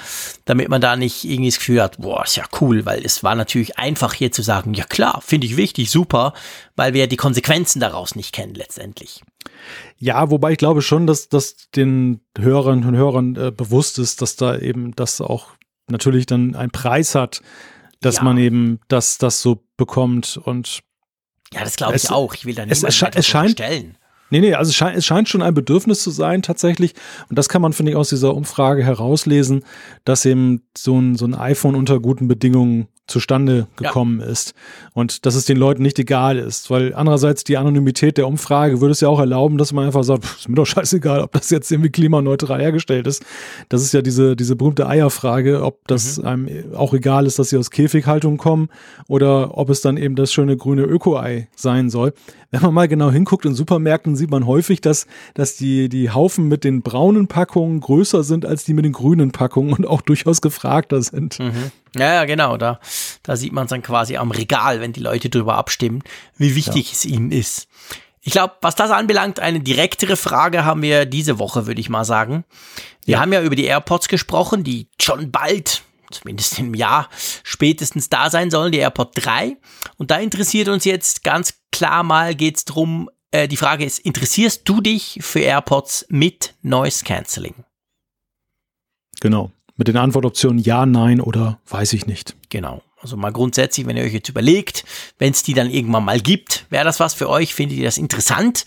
damit 0.45 0.69
man 0.69 0.79
da 0.79 0.95
nicht 0.95 1.25
irgendwie 1.25 1.49
das 1.49 1.57
Gefühl 1.57 1.81
hat, 1.81 1.97
boah, 1.99 2.23
ist 2.23 2.37
ja 2.37 2.45
cool, 2.61 2.85
weil 2.85 3.03
es 3.03 3.23
war 3.23 3.35
natürlich 3.35 3.77
einfach 3.77 4.13
hier 4.13 4.31
zu 4.31 4.41
sagen, 4.41 4.73
ja 4.73 4.85
klar, 4.85 5.21
finde 5.21 5.47
ich 5.47 5.57
wichtig, 5.57 5.91
super, 5.91 6.33
weil 6.77 6.93
wir 6.93 7.07
die 7.07 7.17
Konsequenzen 7.17 7.81
daraus 7.81 8.15
nicht 8.15 8.33
kennen 8.33 8.55
letztendlich. 8.55 9.21
Ja, 9.97 10.31
wobei 10.31 10.53
ich 10.53 10.57
glaube 10.57 10.81
schon, 10.81 11.05
dass 11.05 11.27
das 11.27 11.69
den 11.75 12.21
Hörerinnen 12.37 12.85
und 12.85 12.95
Hörern 12.95 13.35
äh, 13.35 13.51
bewusst 13.51 13.99
ist, 13.99 14.21
dass 14.21 14.37
da 14.37 14.57
eben 14.57 14.95
das 14.95 15.19
auch 15.19 15.47
natürlich 15.89 16.25
dann 16.25 16.55
einen 16.55 16.71
Preis 16.71 17.15
hat, 17.15 17.41
dass 17.99 18.17
ja. 18.17 18.23
man 18.23 18.37
eben 18.37 18.79
das, 18.87 19.17
das 19.17 19.41
so 19.41 19.63
bekommt 19.75 20.37
und 20.37 20.83
ja, 21.53 21.63
das 21.63 21.75
glaube 21.75 21.95
ich 21.95 22.09
auch. 22.09 22.33
Ich 22.33 22.45
will 22.45 22.55
da 22.55 22.65
nicht 22.65 22.71
es, 22.71 22.83
es, 22.83 23.03
es 23.15 23.27
scheint, 23.27 23.51
stellen. 23.51 23.97
Nee, 24.29 24.39
nee, 24.39 24.53
also 24.55 24.69
es 24.69 24.75
scheint, 24.75 24.97
es 24.97 25.05
scheint 25.05 25.29
schon 25.29 25.41
ein 25.41 25.53
Bedürfnis 25.53 26.01
zu 26.01 26.09
sein 26.09 26.41
tatsächlich. 26.41 26.93
Und 27.29 27.37
das 27.37 27.49
kann 27.49 27.61
man, 27.61 27.73
finde 27.73 27.91
ich, 27.91 27.95
aus 27.95 28.09
dieser 28.09 28.33
Umfrage 28.33 28.83
herauslesen, 28.83 29.63
dass 30.05 30.25
eben 30.25 30.63
so 30.75 30.99
ein, 30.99 31.15
so 31.15 31.25
ein 31.25 31.35
iPhone 31.35 31.75
unter 31.75 31.99
guten 31.99 32.27
Bedingungen 32.27 32.87
zustande 33.07 33.67
gekommen 33.75 34.21
ja. 34.21 34.27
ist 34.27 34.53
und 34.93 35.25
dass 35.25 35.35
es 35.35 35.43
den 35.43 35.57
Leuten 35.57 35.83
nicht 35.83 35.99
egal 35.99 36.37
ist, 36.37 36.69
weil 36.69 36.93
andererseits 36.95 37.43
die 37.43 37.57
Anonymität 37.57 38.17
der 38.17 38.27
Umfrage 38.27 38.79
würde 38.79 38.93
es 38.93 39.01
ja 39.01 39.09
auch 39.09 39.19
erlauben, 39.19 39.57
dass 39.57 39.73
man 39.73 39.85
einfach 39.85 40.03
sagt, 40.03 40.23
ist 40.23 40.47
mir 40.47 40.55
doch 40.55 40.65
scheißegal, 40.65 41.19
ob 41.19 41.33
das 41.33 41.49
jetzt 41.49 41.69
irgendwie 41.69 41.89
klimaneutral 41.89 42.61
hergestellt 42.61 43.05
ist. 43.05 43.25
Das 43.67 43.81
ist 43.81 43.93
ja 43.93 44.01
diese, 44.01 44.37
diese 44.37 44.55
berühmte 44.55 44.87
Eierfrage, 44.87 45.63
ob 45.63 45.85
das 45.87 46.17
mhm. 46.17 46.25
einem 46.25 46.49
auch 46.75 46.93
egal 46.93 47.25
ist, 47.25 47.39
dass 47.39 47.49
sie 47.49 47.57
aus 47.57 47.71
Käfighaltung 47.71 48.37
kommen 48.37 48.69
oder 49.09 49.57
ob 49.57 49.69
es 49.69 49.81
dann 49.81 49.97
eben 49.97 50.15
das 50.15 50.31
schöne 50.31 50.55
grüne 50.55 50.83
Öko-Ei 50.83 51.49
sein 51.55 51.89
soll. 51.89 52.13
Wenn 52.51 52.61
man 52.61 52.73
mal 52.73 52.87
genau 52.87 53.11
hinguckt 53.11 53.45
in 53.45 53.53
Supermärkten, 53.55 54.15
sieht 54.15 54.29
man 54.29 54.45
häufig, 54.45 54.79
dass, 54.79 55.07
dass 55.33 55.57
die, 55.57 55.89
die 55.89 56.11
Haufen 56.11 56.47
mit 56.47 56.63
den 56.63 56.83
braunen 56.83 57.27
Packungen 57.27 57.79
größer 57.79 58.23
sind 58.23 58.45
als 58.45 58.63
die 58.63 58.73
mit 58.73 58.85
den 58.85 58.93
grünen 58.93 59.31
Packungen 59.31 59.73
und 59.73 59.87
auch 59.87 60.01
durchaus 60.01 60.39
gefragter 60.39 61.01
sind. 61.01 61.39
Mhm. 61.39 61.71
Ja, 61.95 62.13
ja, 62.13 62.25
genau. 62.25 62.57
Da, 62.57 62.79
da 63.21 63.35
sieht 63.35 63.53
man 63.53 63.65
es 63.65 63.69
dann 63.69 63.81
quasi 63.81 64.17
am 64.17 64.31
Regal, 64.31 64.81
wenn 64.81 64.93
die 64.93 64.99
Leute 64.99 65.29
darüber 65.29 65.55
abstimmen, 65.55 66.03
wie 66.37 66.55
wichtig 66.55 66.87
ja. 66.87 66.93
es 66.93 67.05
ihnen 67.05 67.31
ist. 67.31 67.67
Ich 68.21 68.31
glaube, 68.31 68.55
was 68.61 68.75
das 68.75 68.89
anbelangt, 68.89 69.39
eine 69.39 69.59
direktere 69.59 70.15
Frage 70.15 70.63
haben 70.63 70.81
wir 70.81 71.05
diese 71.05 71.39
Woche, 71.39 71.67
würde 71.67 71.81
ich 71.81 71.89
mal 71.89 72.05
sagen. 72.05 72.45
Wir 73.05 73.13
ja. 73.13 73.19
haben 73.19 73.33
ja 73.33 73.41
über 73.41 73.55
die 73.55 73.65
AirPods 73.65 74.07
gesprochen, 74.07 74.63
die 74.63 74.87
schon 74.99 75.29
bald, 75.29 75.83
zumindest 76.09 76.57
im 76.57 76.73
Jahr, 76.73 77.09
spätestens 77.43 78.07
da 78.07 78.29
sein 78.29 78.49
sollen, 78.49 78.71
die 78.71 78.77
AirPod 78.77 79.11
3. 79.15 79.57
Und 79.97 80.09
da 80.09 80.17
interessiert 80.17 80.69
uns 80.69 80.85
jetzt 80.85 81.23
ganz 81.23 81.55
klar 81.71 82.03
mal, 82.03 82.33
geht 82.33 82.57
es 82.57 82.65
darum, 82.65 83.09
äh, 83.31 83.49
die 83.49 83.57
Frage 83.57 83.83
ist, 83.83 83.99
interessierst 83.99 84.61
du 84.63 84.79
dich 84.79 85.19
für 85.21 85.41
AirPods 85.41 86.05
mit 86.07 86.55
Noise 86.61 87.03
Cancelling? 87.03 87.65
Genau. 89.19 89.51
Mit 89.75 89.87
den 89.87 89.97
Antwortoptionen 89.97 90.59
ja, 90.59 90.85
nein 90.85 91.19
oder 91.19 91.59
weiß 91.67 91.93
ich 91.93 92.05
nicht. 92.05 92.35
Genau. 92.49 92.81
Also 93.01 93.17
mal 93.17 93.31
grundsätzlich, 93.31 93.85
wenn 93.85 93.97
ihr 93.97 94.03
euch 94.03 94.13
jetzt 94.13 94.29
überlegt, 94.29 94.85
wenn 95.17 95.31
es 95.31 95.43
die 95.43 95.53
dann 95.53 95.69
irgendwann 95.69 96.05
mal 96.05 96.21
gibt, 96.21 96.65
wäre 96.69 96.85
das 96.85 96.99
was 96.99 97.13
für 97.13 97.29
euch? 97.29 97.53
Findet 97.53 97.77
ihr 97.77 97.85
das 97.85 97.97
interessant 97.97 98.65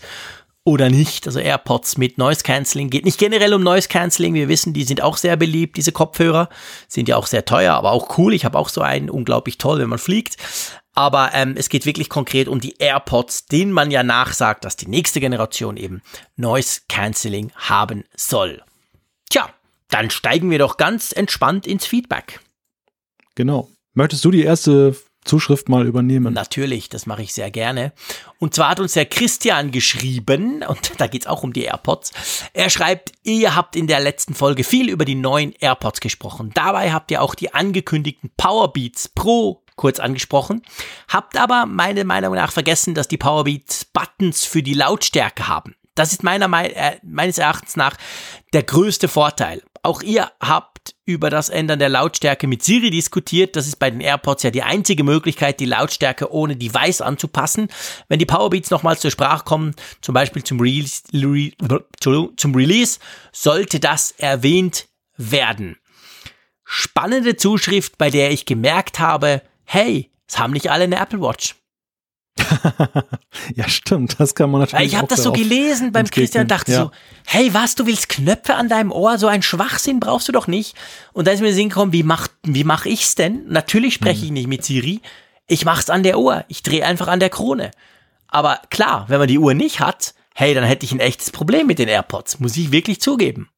oder 0.63 0.89
nicht? 0.89 1.25
Also 1.25 1.39
AirPods 1.39 1.97
mit 1.97 2.17
Noise 2.17 2.43
Cancelling 2.43 2.89
geht 2.89 3.05
nicht 3.05 3.17
generell 3.17 3.53
um 3.53 3.63
Noise 3.63 3.87
Cancelling. 3.87 4.33
Wir 4.33 4.49
wissen, 4.49 4.73
die 4.73 4.83
sind 4.83 5.01
auch 5.01 5.17
sehr 5.17 5.37
beliebt, 5.37 5.77
diese 5.77 5.93
Kopfhörer. 5.93 6.49
Sind 6.89 7.07
ja 7.07 7.15
auch 7.15 7.25
sehr 7.25 7.45
teuer, 7.45 7.73
aber 7.73 7.93
auch 7.93 8.17
cool. 8.17 8.33
Ich 8.33 8.45
habe 8.45 8.59
auch 8.59 8.69
so 8.69 8.81
einen, 8.81 9.09
unglaublich 9.09 9.57
toll, 9.57 9.79
wenn 9.79 9.89
man 9.89 9.97
fliegt. 9.97 10.35
Aber 10.93 11.29
ähm, 11.33 11.55
es 11.57 11.69
geht 11.69 11.85
wirklich 11.85 12.09
konkret 12.09 12.47
um 12.47 12.59
die 12.59 12.75
AirPods, 12.79 13.45
denen 13.45 13.71
man 13.71 13.91
ja 13.91 14.03
nachsagt, 14.03 14.65
dass 14.65 14.75
die 14.75 14.87
nächste 14.87 15.19
Generation 15.19 15.77
eben 15.77 16.01
Noise 16.35 16.81
Cancelling 16.89 17.51
haben 17.55 18.03
soll. 18.15 18.61
Tja, 19.29 19.49
dann 19.89 20.09
steigen 20.09 20.49
wir 20.49 20.59
doch 20.59 20.77
ganz 20.77 21.11
entspannt 21.11 21.67
ins 21.67 21.85
Feedback. 21.85 22.39
Genau. 23.35 23.69
Möchtest 23.93 24.25
du 24.25 24.31
die 24.31 24.43
erste 24.43 24.95
Zuschrift 25.25 25.69
mal 25.69 25.85
übernehmen? 25.85 26.33
Natürlich, 26.33 26.89
das 26.89 27.05
mache 27.05 27.21
ich 27.21 27.33
sehr 27.33 27.51
gerne. 27.51 27.93
Und 28.39 28.53
zwar 28.53 28.69
hat 28.69 28.79
uns 28.79 28.93
der 28.93 29.05
Christian 29.05 29.71
geschrieben, 29.71 30.63
und 30.67 30.91
da 30.97 31.07
geht 31.07 31.23
es 31.23 31.27
auch 31.27 31.43
um 31.43 31.53
die 31.53 31.63
AirPods. 31.63 32.11
Er 32.53 32.69
schreibt, 32.69 33.11
ihr 33.23 33.55
habt 33.55 33.75
in 33.75 33.87
der 33.87 33.99
letzten 33.99 34.33
Folge 34.33 34.63
viel 34.63 34.89
über 34.89 35.05
die 35.05 35.15
neuen 35.15 35.53
AirPods 35.53 35.99
gesprochen. 35.99 36.51
Dabei 36.53 36.91
habt 36.91 37.11
ihr 37.11 37.21
auch 37.21 37.35
die 37.35 37.53
angekündigten 37.53 38.31
Powerbeats 38.37 39.09
Pro 39.09 39.63
kurz 39.75 39.99
angesprochen. 39.99 40.63
Habt 41.07 41.37
aber 41.37 41.65
meiner 41.65 42.03
Meinung 42.03 42.33
nach 42.33 42.51
vergessen, 42.51 42.95
dass 42.95 43.07
die 43.07 43.17
Powerbeats 43.17 43.85
Buttons 43.85 44.43
für 44.43 44.63
die 44.63 44.73
Lautstärke 44.73 45.47
haben. 45.47 45.75
Das 45.95 46.11
ist 46.11 46.23
meiner, 46.23 46.51
äh, 46.63 46.99
meines 47.03 47.37
Erachtens 47.37 47.75
nach 47.75 47.97
der 48.53 48.63
größte 48.63 49.07
Vorteil. 49.07 49.63
Auch 49.87 50.01
ihr 50.01 50.29
habt 50.41 50.95
über 51.05 51.29
das 51.29 51.47
Ändern 51.47 51.79
der 51.79 51.87
Lautstärke 51.87 52.45
mit 52.45 52.61
Siri 52.61 52.89
diskutiert. 52.89 53.55
Das 53.55 53.67
ist 53.67 53.77
bei 53.77 53.89
den 53.89 54.01
AirPods 54.01 54.43
ja 54.43 54.51
die 54.51 54.61
einzige 54.61 55.05
Möglichkeit, 55.05 55.61
die 55.61 55.65
Lautstärke 55.65 56.29
ohne 56.29 56.57
Device 56.57 56.99
anzupassen. 56.99 57.69
Wenn 58.09 58.19
die 58.19 58.25
Powerbeats 58.25 58.69
nochmal 58.69 58.97
zur 58.97 59.11
Sprache 59.11 59.45
kommen, 59.45 59.75
zum 60.01 60.13
Beispiel 60.13 60.43
zum 60.43 60.59
Release, 60.59 61.03
zum 62.35 62.53
Release, 62.53 62.99
sollte 63.31 63.79
das 63.79 64.11
erwähnt 64.11 64.89
werden. 65.15 65.77
Spannende 66.65 67.37
Zuschrift, 67.37 67.97
bei 67.97 68.09
der 68.09 68.31
ich 68.31 68.45
gemerkt 68.45 68.99
habe, 68.99 69.41
hey, 69.63 70.11
es 70.27 70.37
haben 70.37 70.51
nicht 70.51 70.69
alle 70.69 70.83
eine 70.83 70.99
Apple 70.99 71.21
Watch. 71.21 71.55
ja, 73.55 73.67
stimmt, 73.67 74.19
das 74.19 74.35
kann 74.35 74.49
man 74.51 74.61
natürlich. 74.61 74.87
Ich 74.87 74.95
habe 74.95 75.07
das 75.07 75.23
so 75.23 75.31
gelesen 75.31 75.91
beim 75.91 76.05
Christian 76.05 76.43
und 76.43 76.51
dachte 76.51 76.71
ja. 76.71 76.83
so, 76.83 76.91
hey, 77.25 77.53
was, 77.53 77.75
du 77.75 77.85
willst 77.85 78.09
Knöpfe 78.09 78.55
an 78.55 78.69
deinem 78.69 78.91
Ohr? 78.91 79.17
So 79.17 79.27
ein 79.27 79.41
Schwachsinn 79.41 79.99
brauchst 79.99 80.27
du 80.27 80.31
doch 80.31 80.47
nicht. 80.47 80.75
Und 81.13 81.27
da 81.27 81.31
ist 81.31 81.41
mir 81.41 81.53
Sinn 81.53 81.69
gekommen, 81.69 81.93
wie 81.93 82.03
mach, 82.03 82.27
wie 82.43 82.63
mach 82.63 82.85
ich's 82.85 83.15
denn? 83.15 83.45
Natürlich 83.47 83.93
spreche 83.93 84.21
ich 84.21 84.29
hm. 84.29 84.33
nicht 84.33 84.47
mit 84.47 84.63
Siri. 84.63 85.01
Ich 85.47 85.65
mach's 85.65 85.89
an 85.89 86.03
der 86.03 86.19
Uhr. 86.19 86.43
Ich 86.47 86.63
drehe 86.63 86.85
einfach 86.85 87.07
an 87.07 87.19
der 87.19 87.29
Krone. 87.29 87.71
Aber 88.27 88.59
klar, 88.69 89.05
wenn 89.07 89.19
man 89.19 89.27
die 89.27 89.39
Uhr 89.39 89.53
nicht 89.53 89.79
hat, 89.79 90.13
hey, 90.33 90.53
dann 90.53 90.63
hätte 90.63 90.85
ich 90.85 90.91
ein 90.91 90.99
echtes 90.99 91.31
Problem 91.31 91.67
mit 91.67 91.79
den 91.79 91.87
AirPods. 91.87 92.39
Muss 92.39 92.57
ich 92.57 92.71
wirklich 92.71 93.01
zugeben. 93.01 93.49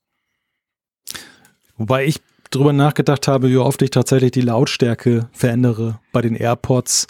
Wobei 1.77 2.06
ich 2.06 2.22
drüber 2.51 2.73
nachgedacht 2.73 3.27
habe, 3.27 3.49
wie 3.49 3.57
oft 3.57 3.81
ich 3.81 3.91
tatsächlich 3.91 4.31
die 4.31 4.41
Lautstärke 4.41 5.30
verändere 5.31 5.99
bei 6.11 6.22
den 6.22 6.35
AirPods. 6.35 7.07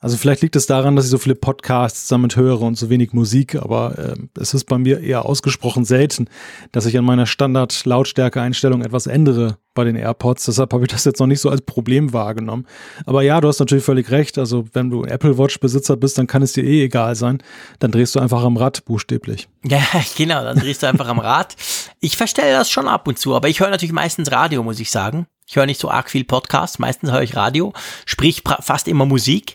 Also 0.00 0.16
vielleicht 0.16 0.42
liegt 0.42 0.54
es 0.54 0.66
daran, 0.66 0.94
dass 0.94 1.06
ich 1.06 1.10
so 1.10 1.18
viele 1.18 1.34
Podcasts 1.34 2.06
damit 2.06 2.36
höre 2.36 2.60
und 2.60 2.78
so 2.78 2.88
wenig 2.88 3.12
Musik, 3.12 3.56
aber 3.56 3.98
äh, 3.98 4.14
es 4.40 4.54
ist 4.54 4.64
bei 4.64 4.78
mir 4.78 5.00
eher 5.00 5.26
ausgesprochen 5.26 5.84
selten, 5.84 6.28
dass 6.70 6.86
ich 6.86 6.96
an 6.96 7.04
meiner 7.04 7.26
Standard-Lautstärke-Einstellung 7.26 8.82
etwas 8.82 9.08
ändere 9.08 9.58
bei 9.74 9.82
den 9.82 9.96
AirPods. 9.96 10.44
Deshalb 10.44 10.72
habe 10.72 10.84
ich 10.84 10.90
das 10.90 11.04
jetzt 11.04 11.18
noch 11.18 11.26
nicht 11.26 11.40
so 11.40 11.50
als 11.50 11.62
Problem 11.62 12.12
wahrgenommen. 12.12 12.66
Aber 13.06 13.22
ja, 13.22 13.40
du 13.40 13.48
hast 13.48 13.58
natürlich 13.58 13.84
völlig 13.84 14.12
recht. 14.12 14.38
Also 14.38 14.66
wenn 14.72 14.88
du 14.88 15.04
Apple 15.04 15.36
Watch-Besitzer 15.36 15.96
bist, 15.96 16.16
dann 16.16 16.28
kann 16.28 16.42
es 16.42 16.52
dir 16.52 16.62
eh 16.62 16.84
egal 16.84 17.16
sein. 17.16 17.42
Dann 17.80 17.90
drehst 17.90 18.14
du 18.14 18.20
einfach 18.20 18.44
am 18.44 18.56
Rad, 18.56 18.84
buchstäblich. 18.84 19.48
Ja, 19.68 19.82
genau, 20.16 20.42
dann 20.44 20.58
drehst 20.58 20.82
du 20.82 20.86
einfach 20.86 21.08
am 21.08 21.18
Rad. 21.18 21.54
Ich 22.00 22.16
verstelle 22.16 22.52
das 22.52 22.70
schon 22.70 22.88
ab 22.88 23.06
und 23.06 23.18
zu, 23.18 23.34
aber 23.34 23.48
ich 23.48 23.60
höre 23.60 23.68
natürlich 23.68 23.92
meistens 23.92 24.30
Radio, 24.30 24.62
muss 24.62 24.80
ich 24.80 24.90
sagen. 24.90 25.26
Ich 25.48 25.56
höre 25.56 25.64
nicht 25.64 25.80
so 25.80 25.90
arg 25.90 26.10
viel 26.10 26.24
Podcasts, 26.24 26.78
meistens 26.78 27.10
höre 27.10 27.22
ich 27.22 27.34
Radio, 27.34 27.72
sprich 28.04 28.42
fast 28.60 28.86
immer 28.86 29.06
Musik. 29.06 29.54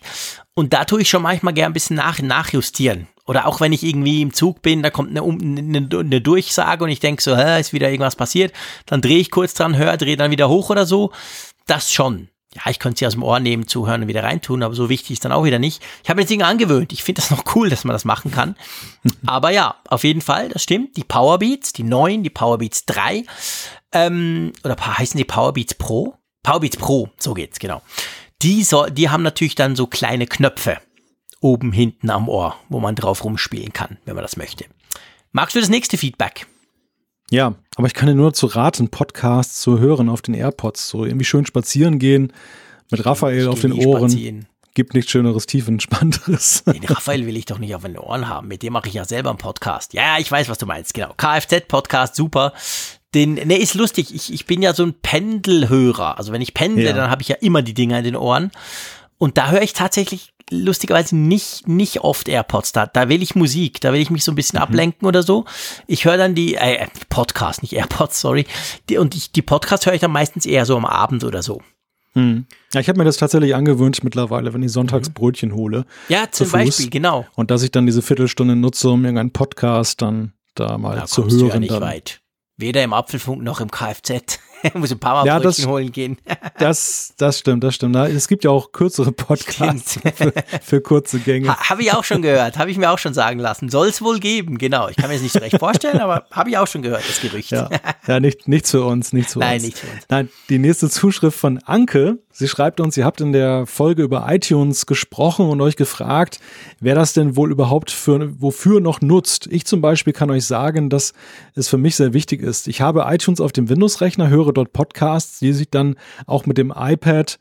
Und 0.52 0.72
da 0.72 0.84
tue 0.84 1.02
ich 1.02 1.08
schon 1.08 1.22
manchmal 1.22 1.54
gern 1.54 1.70
ein 1.70 1.72
bisschen 1.72 1.94
nach, 1.96 2.18
nachjustieren. 2.20 3.06
Oder 3.26 3.46
auch 3.46 3.60
wenn 3.60 3.72
ich 3.72 3.84
irgendwie 3.84 4.20
im 4.20 4.34
Zug 4.34 4.60
bin, 4.60 4.82
da 4.82 4.90
kommt 4.90 5.10
eine, 5.10 5.22
eine, 5.22 5.88
eine 5.88 6.20
Durchsage 6.20 6.82
und 6.82 6.90
ich 6.90 6.98
denke 6.98 7.22
so, 7.22 7.36
hä, 7.36 7.60
ist 7.60 7.72
wieder 7.72 7.90
irgendwas 7.90 8.16
passiert. 8.16 8.52
Dann 8.86 9.02
drehe 9.02 9.18
ich 9.18 9.30
kurz 9.30 9.54
dran, 9.54 9.76
höre, 9.76 9.96
drehe 9.96 10.16
dann 10.16 10.32
wieder 10.32 10.48
hoch 10.48 10.68
oder 10.68 10.84
so. 10.84 11.12
Das 11.66 11.92
schon. 11.92 12.28
Ja, 12.54 12.70
ich 12.70 12.78
könnte 12.80 12.98
sie 12.98 13.06
aus 13.06 13.14
dem 13.14 13.22
Ohr 13.22 13.40
nehmen, 13.40 13.66
zuhören 13.66 14.02
und 14.02 14.08
wieder 14.08 14.22
reintun, 14.22 14.62
aber 14.62 14.74
so 14.74 14.88
wichtig 14.88 15.12
ist 15.12 15.24
dann 15.24 15.32
auch 15.32 15.44
wieder 15.44 15.58
nicht. 15.58 15.82
Ich 16.02 16.10
habe 16.10 16.18
mir 16.18 16.24
das 16.24 16.28
Ding 16.28 16.42
angewöhnt. 16.42 16.92
Ich 16.92 17.02
finde 17.02 17.20
das 17.20 17.30
noch 17.30 17.54
cool, 17.54 17.68
dass 17.68 17.84
man 17.84 17.94
das 17.94 18.04
machen 18.04 18.30
kann. 18.30 18.56
aber 19.26 19.50
ja, 19.50 19.76
auf 19.88 20.04
jeden 20.04 20.20
Fall, 20.20 20.48
das 20.48 20.62
stimmt. 20.62 20.96
Die 20.96 21.04
Powerbeats, 21.04 21.72
die 21.72 21.82
neuen, 21.84 22.22
die 22.22 22.30
Powerbeats 22.30 22.84
3, 22.86 23.24
ähm, 23.94 24.52
oder 24.64 24.76
heißen 24.76 25.16
die 25.16 25.24
Powerbeats 25.24 25.74
Pro? 25.74 26.14
Powerbeats 26.42 26.76
Pro, 26.76 27.08
so 27.18 27.34
geht's, 27.34 27.58
genau. 27.58 27.82
Die, 28.42 28.62
so, 28.62 28.86
die 28.86 29.08
haben 29.08 29.22
natürlich 29.22 29.54
dann 29.54 29.76
so 29.76 29.86
kleine 29.86 30.26
Knöpfe 30.26 30.78
oben 31.40 31.72
hinten 31.72 32.10
am 32.10 32.28
Ohr, 32.28 32.56
wo 32.68 32.80
man 32.80 32.94
drauf 32.94 33.24
rumspielen 33.24 33.72
kann, 33.72 33.98
wenn 34.04 34.14
man 34.14 34.24
das 34.24 34.36
möchte. 34.36 34.64
Magst 35.32 35.54
du 35.54 35.60
das 35.60 35.68
nächste 35.68 35.98
Feedback? 35.98 36.46
Ja, 37.30 37.54
aber 37.76 37.86
ich 37.86 37.94
kann 37.94 38.08
dir 38.08 38.14
nur 38.14 38.34
zu 38.34 38.46
raten, 38.46 38.88
Podcasts 38.88 39.60
zu 39.60 39.78
hören 39.78 40.08
auf 40.08 40.22
den 40.22 40.34
AirPods, 40.34 40.88
so 40.88 41.04
irgendwie 41.04 41.24
schön 41.24 41.46
spazieren 41.46 41.98
gehen 41.98 42.32
mit 42.90 43.04
Raphael 43.04 43.48
auf 43.48 43.60
den 43.60 43.72
Ohren. 43.72 44.10
Spazieren. 44.10 44.46
Gibt 44.74 44.94
nichts 44.94 45.12
Schöneres, 45.12 45.46
tiefenentspannteres. 45.46 46.64
Den 46.66 46.84
Raphael 46.84 47.26
will 47.26 47.36
ich 47.36 47.44
doch 47.44 47.60
nicht 47.60 47.76
auf 47.76 47.82
den 47.82 47.96
Ohren 47.96 48.28
haben. 48.28 48.48
Mit 48.48 48.64
dem 48.64 48.72
mache 48.72 48.88
ich 48.88 48.94
ja 48.94 49.04
selber 49.04 49.30
einen 49.30 49.38
Podcast. 49.38 49.94
Ja, 49.94 50.18
ich 50.18 50.28
weiß, 50.28 50.48
was 50.48 50.58
du 50.58 50.66
meinst. 50.66 50.94
Genau. 50.94 51.14
Kfz-Podcast, 51.16 52.16
super. 52.16 52.52
Den, 53.14 53.34
ne, 53.34 53.58
ist 53.58 53.74
lustig. 53.74 54.14
Ich, 54.14 54.32
ich 54.32 54.46
bin 54.46 54.60
ja 54.60 54.74
so 54.74 54.82
ein 54.82 54.94
Pendelhörer. 54.94 56.18
Also 56.18 56.32
wenn 56.32 56.42
ich 56.42 56.52
pendle, 56.52 56.86
ja. 56.86 56.92
dann 56.92 57.10
habe 57.10 57.22
ich 57.22 57.28
ja 57.28 57.36
immer 57.36 57.62
die 57.62 57.74
Dinger 57.74 57.98
in 57.98 58.04
den 58.04 58.16
Ohren. 58.16 58.50
Und 59.18 59.38
da 59.38 59.50
höre 59.50 59.62
ich 59.62 59.72
tatsächlich 59.72 60.34
lustigerweise 60.50 61.16
nicht, 61.16 61.66
nicht 61.66 62.00
oft 62.00 62.28
AirPods. 62.28 62.72
Da, 62.72 62.86
da 62.86 63.08
will 63.08 63.22
ich 63.22 63.34
Musik, 63.34 63.80
da 63.80 63.92
will 63.92 64.00
ich 64.00 64.10
mich 64.10 64.24
so 64.24 64.32
ein 64.32 64.34
bisschen 64.34 64.58
mhm. 64.58 64.64
ablenken 64.64 65.06
oder 65.06 65.22
so. 65.22 65.44
Ich 65.86 66.04
höre 66.04 66.16
dann 66.16 66.34
die, 66.34 66.56
äh, 66.56 66.86
Podcast, 67.08 67.62
nicht 67.62 67.74
AirPods, 67.74 68.20
sorry. 68.20 68.46
Die, 68.88 68.98
und 68.98 69.14
ich, 69.14 69.32
die 69.32 69.42
Podcasts 69.42 69.86
höre 69.86 69.94
ich 69.94 70.00
dann 70.00 70.12
meistens 70.12 70.46
eher 70.46 70.66
so 70.66 70.76
am 70.76 70.84
Abend 70.84 71.24
oder 71.24 71.42
so. 71.42 71.62
Hm. 72.14 72.46
Ja, 72.72 72.80
ich 72.80 72.88
habe 72.88 72.98
mir 72.98 73.04
das 73.04 73.16
tatsächlich 73.16 73.56
angewöhnt 73.56 74.04
mittlerweile, 74.04 74.54
wenn 74.54 74.62
ich 74.62 74.70
sonntags 74.70 75.08
mhm. 75.08 75.14
Brötchen 75.14 75.54
hole. 75.54 75.84
Ja, 76.08 76.30
zum 76.30 76.50
Beispiel, 76.50 76.90
genau. 76.90 77.26
Und 77.34 77.50
dass 77.50 77.62
ich 77.62 77.72
dann 77.72 77.86
diese 77.86 78.02
Viertelstunde 78.02 78.54
nutze, 78.54 78.88
um 78.90 79.04
irgendeinen 79.04 79.32
Podcast 79.32 80.00
dann 80.00 80.32
da 80.54 80.78
mal 80.78 80.96
da 80.96 81.06
zu 81.06 81.24
hören. 81.24 81.48
Ja 81.48 81.58
nicht 81.58 81.72
dann. 81.72 81.80
weit. 81.82 82.20
Weder 82.56 82.84
im 82.84 82.92
Apfelfunk 82.92 83.42
noch 83.42 83.60
im 83.60 83.70
Kfz. 83.70 84.38
muss 84.74 84.90
ein 84.92 84.98
paar 84.98 85.14
Mal 85.14 85.26
Ja, 85.26 85.38
Brötchen 85.38 85.64
das- 85.64 85.66
holen 85.66 85.92
gehen. 85.92 86.18
Das, 86.56 87.14
das 87.18 87.40
stimmt, 87.40 87.64
das 87.64 87.74
stimmt. 87.74 87.96
Es 87.96 88.28
gibt 88.28 88.44
ja 88.44 88.50
auch 88.50 88.70
kürzere 88.70 89.10
Podcasts 89.10 89.98
für, 90.14 90.32
für 90.62 90.80
kurze 90.80 91.18
Gänge. 91.18 91.48
Ha, 91.48 91.68
habe 91.70 91.82
ich 91.82 91.92
auch 91.92 92.04
schon 92.04 92.22
gehört, 92.22 92.58
habe 92.58 92.70
ich 92.70 92.78
mir 92.78 92.90
auch 92.92 92.98
schon 92.98 93.12
sagen 93.12 93.40
lassen. 93.40 93.68
Soll 93.68 93.88
es 93.88 94.00
wohl 94.00 94.20
geben, 94.20 94.56
genau. 94.56 94.88
Ich 94.88 94.96
kann 94.96 95.08
mir 95.08 95.14
das 95.14 95.22
nicht 95.22 95.32
so 95.32 95.40
recht 95.40 95.58
vorstellen, 95.58 95.98
aber 96.00 96.26
habe 96.30 96.50
ich 96.50 96.56
auch 96.58 96.68
schon 96.68 96.82
gehört, 96.82 97.02
das 97.08 97.20
Gerücht. 97.20 97.50
Ja, 97.50 97.68
ja 98.06 98.20
nicht, 98.20 98.46
nichts 98.46 98.70
für 98.70 98.84
uns, 98.84 99.12
nichts 99.12 99.32
für 99.32 99.40
Nein, 99.40 99.54
uns. 99.56 99.64
nicht 99.64 99.78
für 99.78 99.86
uns. 99.88 100.04
Nein, 100.08 100.28
die 100.48 100.58
nächste 100.58 100.88
Zuschrift 100.88 101.36
von 101.38 101.58
Anke. 101.64 102.18
Sie 102.36 102.48
schreibt 102.48 102.80
uns, 102.80 102.96
ihr 102.96 103.04
habt 103.04 103.20
in 103.20 103.32
der 103.32 103.64
Folge 103.66 104.02
über 104.02 104.26
iTunes 104.28 104.86
gesprochen 104.86 105.48
und 105.48 105.60
euch 105.60 105.76
gefragt, 105.76 106.40
wer 106.80 106.96
das 106.96 107.12
denn 107.12 107.36
wohl 107.36 107.52
überhaupt 107.52 107.92
für, 107.92 108.40
wofür 108.40 108.80
noch 108.80 109.00
nutzt. 109.00 109.46
Ich 109.52 109.66
zum 109.66 109.80
Beispiel 109.80 110.12
kann 110.12 110.30
euch 110.32 110.44
sagen, 110.44 110.90
dass 110.90 111.12
es 111.54 111.68
für 111.68 111.78
mich 111.78 111.94
sehr 111.94 112.12
wichtig 112.12 112.42
ist. 112.42 112.66
Ich 112.66 112.80
habe 112.80 113.06
iTunes 113.08 113.40
auf 113.40 113.52
dem 113.52 113.68
Windows-Rechner, 113.68 114.30
höre 114.30 114.52
dort 114.54 114.72
Podcasts, 114.72 115.38
die 115.40 115.52
sich 115.52 115.70
dann 115.70 115.96
auch 116.26 116.46
mit 116.46 116.58
dem 116.58 116.72
iPad 116.74 117.38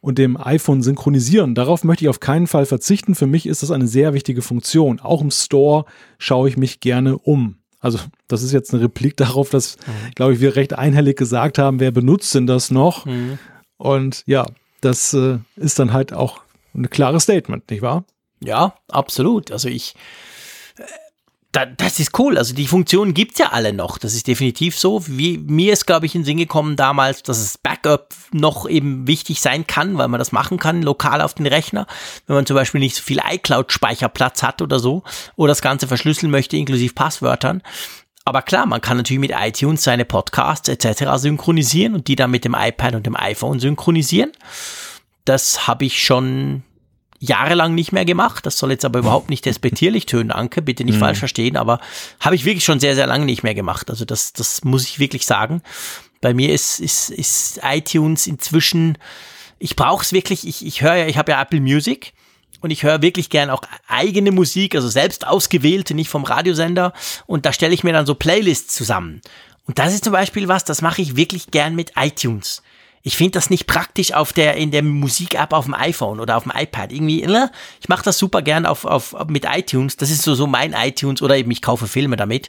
und 0.00 0.18
dem 0.18 0.36
iPhone 0.36 0.82
synchronisieren. 0.82 1.54
Darauf 1.54 1.84
möchte 1.84 2.04
ich 2.04 2.08
auf 2.08 2.20
keinen 2.20 2.46
Fall 2.46 2.66
verzichten. 2.66 3.14
Für 3.14 3.26
mich 3.26 3.46
ist 3.46 3.62
das 3.62 3.70
eine 3.70 3.86
sehr 3.86 4.14
wichtige 4.14 4.42
Funktion. 4.42 5.00
Auch 5.00 5.20
im 5.20 5.30
Store 5.30 5.84
schaue 6.18 6.48
ich 6.48 6.56
mich 6.56 6.80
gerne 6.80 7.18
um. 7.18 7.56
Also 7.78 7.98
das 8.28 8.42
ist 8.42 8.52
jetzt 8.52 8.72
eine 8.72 8.82
Replik 8.82 9.16
darauf, 9.16 9.50
dass, 9.50 9.76
glaube 10.14 10.34
ich, 10.34 10.40
wir 10.40 10.56
recht 10.56 10.72
einhellig 10.72 11.16
gesagt 11.16 11.58
haben, 11.58 11.80
wer 11.80 11.90
benutzt 11.90 12.34
denn 12.34 12.46
das 12.46 12.70
noch? 12.70 13.06
Und 13.76 14.22
ja, 14.26 14.46
das 14.80 15.14
äh, 15.14 15.38
ist 15.56 15.78
dann 15.78 15.92
halt 15.92 16.12
auch 16.12 16.42
ein 16.74 16.88
klares 16.90 17.24
Statement, 17.24 17.70
nicht 17.70 17.82
wahr? 17.82 18.04
Ja, 18.40 18.74
absolut. 18.88 19.50
Also 19.50 19.68
ich, 19.68 19.94
da, 21.52 21.66
das 21.66 21.98
ist 21.98 22.18
cool. 22.18 22.38
Also 22.38 22.54
die 22.54 22.66
Funktionen 22.66 23.12
gibt's 23.12 23.38
ja 23.38 23.50
alle 23.50 23.74
noch. 23.74 23.98
Das 23.98 24.14
ist 24.14 24.26
definitiv 24.26 24.78
so. 24.78 25.06
Wie, 25.06 25.36
mir 25.36 25.74
ist, 25.74 25.86
glaube 25.86 26.06
ich, 26.06 26.14
in 26.14 26.22
den 26.22 26.24
Sinn 26.24 26.36
gekommen 26.38 26.76
damals, 26.76 27.22
dass 27.22 27.38
es 27.38 27.58
Backup 27.58 28.14
noch 28.32 28.66
eben 28.66 29.06
wichtig 29.06 29.42
sein 29.42 29.66
kann, 29.66 29.98
weil 29.98 30.08
man 30.08 30.18
das 30.18 30.32
machen 30.32 30.58
kann, 30.58 30.82
lokal 30.82 31.20
auf 31.20 31.34
den 31.34 31.46
Rechner. 31.46 31.86
Wenn 32.26 32.36
man 32.36 32.46
zum 32.46 32.56
Beispiel 32.56 32.80
nicht 32.80 32.96
so 32.96 33.02
viel 33.02 33.20
iCloud-Speicherplatz 33.22 34.42
hat 34.42 34.62
oder 34.62 34.78
so, 34.78 35.02
oder 35.36 35.50
das 35.50 35.60
Ganze 35.60 35.86
verschlüsseln 35.86 36.32
möchte, 36.32 36.56
inklusive 36.56 36.94
Passwörtern. 36.94 37.62
Aber 38.24 38.40
klar, 38.40 38.64
man 38.64 38.80
kann 38.80 38.96
natürlich 38.96 39.20
mit 39.20 39.32
iTunes 39.38 39.82
seine 39.82 40.06
Podcasts 40.06 40.70
etc. 40.70 41.04
synchronisieren 41.16 41.94
und 41.94 42.08
die 42.08 42.16
dann 42.16 42.30
mit 42.30 42.46
dem 42.46 42.56
iPad 42.58 42.94
und 42.94 43.04
dem 43.04 43.16
iPhone 43.16 43.60
synchronisieren. 43.60 44.32
Das 45.26 45.66
habe 45.66 45.84
ich 45.84 46.02
schon 46.02 46.62
jahrelang 47.22 47.74
nicht 47.74 47.92
mehr 47.92 48.04
gemacht. 48.04 48.44
Das 48.44 48.58
soll 48.58 48.72
jetzt 48.72 48.84
aber 48.84 48.98
überhaupt 48.98 49.30
nicht 49.30 49.46
despektierlich 49.46 50.06
tönen, 50.06 50.32
Anke, 50.32 50.60
bitte 50.60 50.84
nicht 50.84 50.98
falsch 50.98 51.20
verstehen, 51.20 51.56
aber 51.56 51.80
habe 52.18 52.34
ich 52.34 52.44
wirklich 52.44 52.64
schon 52.64 52.80
sehr, 52.80 52.96
sehr 52.96 53.06
lange 53.06 53.24
nicht 53.24 53.44
mehr 53.44 53.54
gemacht. 53.54 53.90
Also 53.90 54.04
das, 54.04 54.32
das 54.32 54.64
muss 54.64 54.84
ich 54.84 54.98
wirklich 54.98 55.24
sagen. 55.24 55.62
Bei 56.20 56.34
mir 56.34 56.52
ist, 56.52 56.80
ist, 56.80 57.10
ist 57.10 57.60
iTunes 57.62 58.26
inzwischen, 58.26 58.98
ich 59.60 59.76
brauche 59.76 60.04
es 60.04 60.12
wirklich, 60.12 60.46
ich, 60.46 60.66
ich 60.66 60.82
höre 60.82 60.96
ja, 60.96 61.06
ich 61.06 61.16
habe 61.16 61.30
ja 61.30 61.40
Apple 61.40 61.60
Music 61.60 62.12
und 62.60 62.72
ich 62.72 62.82
höre 62.82 63.02
wirklich 63.02 63.30
gern 63.30 63.50
auch 63.50 63.62
eigene 63.86 64.32
Musik, 64.32 64.74
also 64.74 64.88
selbst 64.88 65.24
ausgewählte, 65.24 65.94
nicht 65.94 66.10
vom 66.10 66.24
Radiosender. 66.24 66.92
Und 67.26 67.46
da 67.46 67.52
stelle 67.52 67.74
ich 67.74 67.84
mir 67.84 67.92
dann 67.92 68.06
so 68.06 68.16
Playlists 68.16 68.74
zusammen. 68.74 69.20
Und 69.66 69.78
das 69.78 69.94
ist 69.94 70.02
zum 70.02 70.12
Beispiel 70.12 70.48
was, 70.48 70.64
das 70.64 70.82
mache 70.82 71.02
ich 71.02 71.14
wirklich 71.14 71.52
gern 71.52 71.76
mit 71.76 71.92
iTunes. 71.96 72.62
Ich 73.02 73.16
finde 73.16 73.32
das 73.32 73.50
nicht 73.50 73.66
praktisch 73.66 74.12
auf 74.14 74.32
der, 74.32 74.56
in 74.56 74.70
der 74.70 74.82
Musik-App 74.82 75.52
auf 75.52 75.64
dem 75.64 75.74
iPhone 75.74 76.20
oder 76.20 76.36
auf 76.36 76.44
dem 76.44 76.52
iPad. 76.54 76.92
Irgendwie, 76.92 77.26
ne? 77.26 77.50
ich 77.80 77.88
mache 77.88 78.04
das 78.04 78.18
super 78.18 78.42
gern 78.42 78.64
auf, 78.64 78.84
auf, 78.84 79.14
mit 79.28 79.44
iTunes. 79.44 79.96
Das 79.96 80.10
ist 80.10 80.22
so, 80.22 80.34
so 80.34 80.46
mein 80.46 80.72
iTunes 80.72 81.20
oder 81.22 81.36
eben 81.36 81.50
ich 81.50 81.62
kaufe 81.62 81.86
Filme 81.88 82.16
damit. 82.16 82.48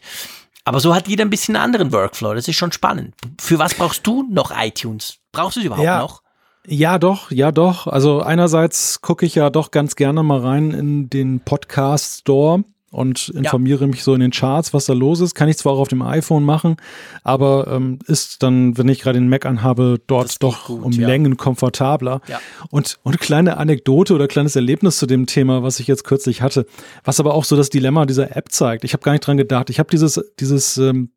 Aber 0.63 0.79
so 0.79 0.93
hat 0.95 1.07
jeder 1.07 1.25
ein 1.25 1.29
bisschen 1.29 1.55
einen 1.55 1.65
anderen 1.65 1.91
Workflow. 1.91 2.33
Das 2.33 2.47
ist 2.47 2.55
schon 2.55 2.71
spannend. 2.71 3.15
Für 3.41 3.59
was 3.59 3.73
brauchst 3.73 4.05
du 4.07 4.23
noch 4.29 4.51
iTunes? 4.55 5.17
Brauchst 5.31 5.57
du 5.57 5.59
es 5.59 5.65
überhaupt 5.65 5.85
Ja. 5.85 5.99
noch? 5.99 6.21
Ja, 6.65 6.97
doch, 6.97 7.29
ja, 7.31 7.51
doch. 7.51 7.87
Also 7.87 8.21
einerseits 8.21 9.01
gucke 9.01 9.25
ich 9.25 9.35
ja 9.35 9.49
doch 9.49 9.71
ganz 9.71 9.97
gerne 9.97 10.23
mal 10.23 10.39
rein 10.39 10.71
in 10.71 11.09
den 11.09 11.41
Podcast 11.41 12.21
Store 12.21 12.63
und 12.93 13.29
informiere 13.29 13.87
mich 13.87 14.03
so 14.03 14.13
in 14.13 14.19
den 14.19 14.31
Charts, 14.31 14.73
was 14.73 14.85
da 14.85 14.93
los 14.93 15.19
ist. 15.19 15.33
Kann 15.33 15.49
ich 15.49 15.57
zwar 15.57 15.73
auch 15.73 15.79
auf 15.79 15.87
dem 15.87 16.01
iPhone 16.01 16.43
machen, 16.43 16.77
aber 17.23 17.67
ähm, 17.67 17.99
ist 18.05 18.43
dann, 18.43 18.77
wenn 18.77 18.87
ich 18.87 19.01
gerade 19.01 19.19
den 19.19 19.29
Mac 19.29 19.45
anhabe, 19.45 19.99
dort 20.07 20.41
doch 20.43 20.67
gut, 20.67 20.83
um 20.83 20.91
ja. 20.91 21.07
Längen 21.07 21.35
komfortabler. 21.35 22.21
Ja. 22.27 22.39
Und, 22.69 22.99
und 23.03 23.19
kleine 23.19 23.57
Anekdote 23.57 24.13
oder 24.13 24.27
kleines 24.27 24.55
Erlebnis 24.55 24.97
zu 24.97 25.07
dem 25.07 25.25
Thema, 25.25 25.63
was 25.63 25.79
ich 25.79 25.87
jetzt 25.87 26.03
kürzlich 26.03 26.41
hatte, 26.41 26.65
was 27.03 27.19
aber 27.19 27.33
auch 27.33 27.45
so 27.45 27.55
das 27.55 27.69
Dilemma 27.69 28.05
dieser 28.05 28.35
App 28.35 28.51
zeigt. 28.51 28.83
Ich 28.83 28.93
habe 28.93 29.03
gar 29.03 29.13
nicht 29.13 29.25
dran 29.25 29.37
gedacht. 29.37 29.69
Ich 29.69 29.79
habe 29.79 29.89
dieses, 29.89 30.23
dieses 30.39 30.77
ähm, 30.77 31.09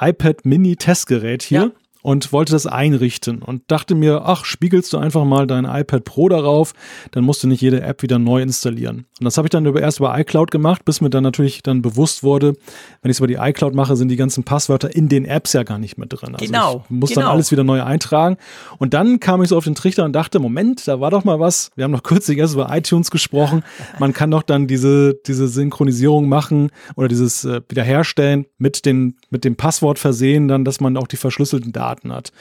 iPad 0.00 0.44
Mini 0.44 0.76
Testgerät 0.76 1.42
hier 1.42 1.60
Ja. 1.60 1.70
Und 2.04 2.34
wollte 2.34 2.52
das 2.52 2.66
einrichten 2.66 3.40
und 3.40 3.62
dachte 3.68 3.94
mir, 3.94 4.24
ach, 4.26 4.44
spiegelst 4.44 4.92
du 4.92 4.98
einfach 4.98 5.24
mal 5.24 5.46
dein 5.46 5.64
iPad 5.64 6.04
Pro 6.04 6.28
darauf, 6.28 6.74
dann 7.12 7.24
musst 7.24 7.42
du 7.42 7.48
nicht 7.48 7.62
jede 7.62 7.80
App 7.80 8.02
wieder 8.02 8.18
neu 8.18 8.42
installieren. 8.42 9.06
Und 9.18 9.24
das 9.24 9.38
habe 9.38 9.46
ich 9.46 9.50
dann 9.50 9.64
über, 9.64 9.80
erst 9.80 10.00
über 10.00 10.16
iCloud 10.18 10.50
gemacht, 10.50 10.84
bis 10.84 11.00
mir 11.00 11.08
dann 11.08 11.22
natürlich 11.22 11.62
dann 11.62 11.80
bewusst 11.80 12.22
wurde, 12.22 12.56
wenn 13.00 13.10
ich 13.10 13.16
es 13.16 13.20
über 13.20 13.26
die 13.26 13.36
iCloud 13.36 13.74
mache, 13.74 13.96
sind 13.96 14.08
die 14.08 14.16
ganzen 14.16 14.44
Passwörter 14.44 14.94
in 14.94 15.08
den 15.08 15.24
Apps 15.24 15.54
ja 15.54 15.62
gar 15.62 15.78
nicht 15.78 15.96
mehr 15.96 16.06
drin. 16.06 16.34
Also 16.34 16.44
Genau, 16.44 16.84
ich 16.84 16.90
muss 16.90 17.12
dann 17.12 17.22
genau. 17.22 17.32
alles 17.32 17.50
wieder 17.50 17.64
neu 17.64 17.82
eintragen. 17.82 18.36
Und 18.76 18.92
dann 18.92 19.18
kam 19.18 19.42
ich 19.42 19.48
so 19.48 19.56
auf 19.56 19.64
den 19.64 19.74
Trichter 19.74 20.04
und 20.04 20.12
dachte, 20.12 20.40
Moment, 20.40 20.86
da 20.86 21.00
war 21.00 21.10
doch 21.10 21.24
mal 21.24 21.40
was. 21.40 21.70
Wir 21.74 21.84
haben 21.84 21.92
noch 21.92 22.02
kürzlich 22.02 22.36
erst 22.36 22.52
über 22.52 22.68
iTunes 22.70 23.10
gesprochen. 23.10 23.64
Man 23.98 24.12
kann 24.12 24.30
doch 24.30 24.42
dann 24.42 24.66
diese, 24.66 25.14
diese 25.26 25.48
Synchronisierung 25.48 26.28
machen 26.28 26.70
oder 26.96 27.08
dieses 27.08 27.46
äh, 27.46 27.62
Wiederherstellen 27.66 28.44
mit, 28.58 28.84
den, 28.84 29.16
mit 29.30 29.44
dem 29.44 29.56
Passwort 29.56 29.98
versehen, 29.98 30.48
dann, 30.48 30.66
dass 30.66 30.80
man 30.80 30.98
auch 30.98 31.06
die 31.06 31.16
verschlüsselten 31.16 31.72
Daten 31.72 31.93
hat. 32.12 32.32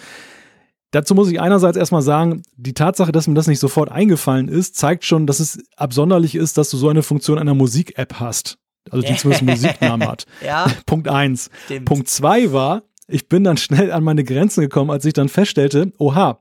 Dazu 0.91 1.15
muss 1.15 1.31
ich 1.31 1.41
einerseits 1.41 1.75
erstmal 1.75 2.03
sagen, 2.03 2.43
die 2.55 2.75
Tatsache, 2.75 3.11
dass 3.11 3.27
mir 3.27 3.33
das 3.33 3.47
nicht 3.47 3.59
sofort 3.59 3.91
eingefallen 3.91 4.47
ist, 4.47 4.75
zeigt 4.75 5.05
schon, 5.05 5.25
dass 5.25 5.39
es 5.39 5.63
absonderlich 5.75 6.35
ist, 6.35 6.57
dass 6.57 6.69
du 6.69 6.77
so 6.77 6.87
eine 6.87 7.01
Funktion 7.01 7.39
einer 7.39 7.55
Musik-App 7.55 8.19
hast. 8.19 8.57
Also 8.91 9.07
die 9.07 9.15
zumindest 9.15 9.43
Musiknamen 9.43 10.07
hat. 10.07 10.25
Ja, 10.45 10.67
Punkt 10.85 11.07
eins. 11.07 11.49
Stimmt. 11.65 11.85
Punkt 11.85 12.09
zwei 12.09 12.51
war, 12.51 12.83
ich 13.07 13.27
bin 13.27 13.43
dann 13.43 13.57
schnell 13.57 13.91
an 13.91 14.03
meine 14.03 14.23
Grenzen 14.23 14.61
gekommen, 14.61 14.91
als 14.91 15.05
ich 15.05 15.13
dann 15.13 15.29
feststellte, 15.29 15.91
oha, 15.97 16.39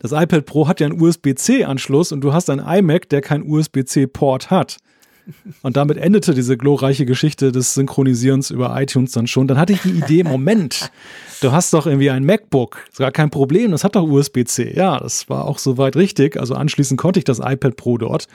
das 0.00 0.12
iPad 0.12 0.44
Pro 0.44 0.68
hat 0.68 0.80
ja 0.80 0.86
einen 0.86 1.00
USB-C-Anschluss 1.00 2.12
und 2.12 2.20
du 2.20 2.32
hast 2.32 2.50
einen 2.50 2.64
iMac, 2.64 3.08
der 3.08 3.20
keinen 3.20 3.48
USB-C-Port 3.48 4.50
hat. 4.50 4.76
Und 5.62 5.76
damit 5.76 5.98
endete 5.98 6.34
diese 6.34 6.56
glorreiche 6.56 7.06
Geschichte 7.06 7.52
des 7.52 7.74
Synchronisierens 7.74 8.50
über 8.50 8.80
iTunes 8.80 9.12
dann 9.12 9.26
schon. 9.26 9.48
Dann 9.48 9.58
hatte 9.58 9.72
ich 9.72 9.82
die 9.82 9.90
Idee, 9.90 10.24
Moment, 10.24 10.90
du 11.40 11.52
hast 11.52 11.72
doch 11.74 11.86
irgendwie 11.86 12.10
ein 12.10 12.24
MacBook, 12.24 12.84
ist 12.90 12.98
gar 12.98 13.10
kein 13.10 13.30
Problem, 13.30 13.70
das 13.70 13.84
hat 13.84 13.96
doch 13.96 14.04
USB-C. 14.04 14.74
Ja, 14.74 14.98
das 14.98 15.28
war 15.28 15.44
auch 15.44 15.58
soweit 15.58 15.96
richtig. 15.96 16.38
Also 16.38 16.54
anschließend 16.54 17.00
konnte 17.00 17.18
ich 17.18 17.24
das 17.24 17.38
iPad 17.38 17.76
Pro 17.76 17.98
dort. 17.98 18.26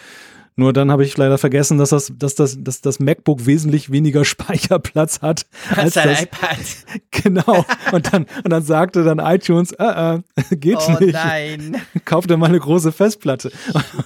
Nur 0.56 0.72
dann 0.74 0.92
habe 0.92 1.04
ich 1.04 1.18
leider 1.18 1.38
vergessen, 1.38 1.78
dass 1.78 1.90
das, 1.90 2.12
dass 2.16 2.36
das, 2.36 2.58
dass 2.62 2.82
das 2.82 3.00
MacBook 3.00 3.46
wesentlich 3.46 3.92
weniger 3.92 4.24
Speicherplatz 4.26 5.22
hat 5.22 5.46
als 5.76 5.96
dein 5.96 6.10
das. 6.10 6.22
iPad. 6.24 6.58
Genau. 7.24 7.66
Und 7.92 8.12
dann, 8.12 8.26
und 8.44 8.50
dann 8.52 8.64
sagte 8.64 9.04
dann 9.04 9.20
iTunes, 9.20 9.72
äh, 9.74 10.16
äh, 10.16 10.22
geht 10.56 10.78
Oh 10.78 10.98
nicht. 11.00 11.14
nein. 11.14 11.82
Kauf 12.06 12.28
dir 12.28 12.38
mal 12.38 12.48
eine 12.48 12.60
große 12.60 12.92
Festplatte. 12.92 13.52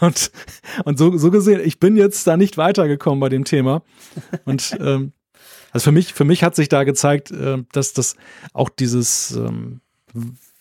Und, 0.02 0.32
und 0.86 1.00
so, 1.00 1.18
so 1.18 1.32
gesehen, 1.32 1.62
ich 1.64 1.80
bin 1.80 1.98
jetzt 1.98 2.28
da 2.28 2.38
nicht 2.38 2.58
weitergekommen 2.58 3.20
bei 3.20 3.30
dem 3.30 3.44
Thema. 3.44 3.82
Und 4.46 4.78
ähm, 4.80 5.14
also 5.72 5.86
für 5.86 5.92
mich, 5.92 6.14
für 6.14 6.26
mich 6.26 6.44
hat 6.44 6.56
sich 6.56 6.70
da 6.70 6.84
gezeigt, 6.84 7.32
äh, 7.32 7.64
dass 7.72 7.94
das 7.94 8.16
auch 8.54 8.70
dieses 8.70 9.32
ähm, 9.32 9.82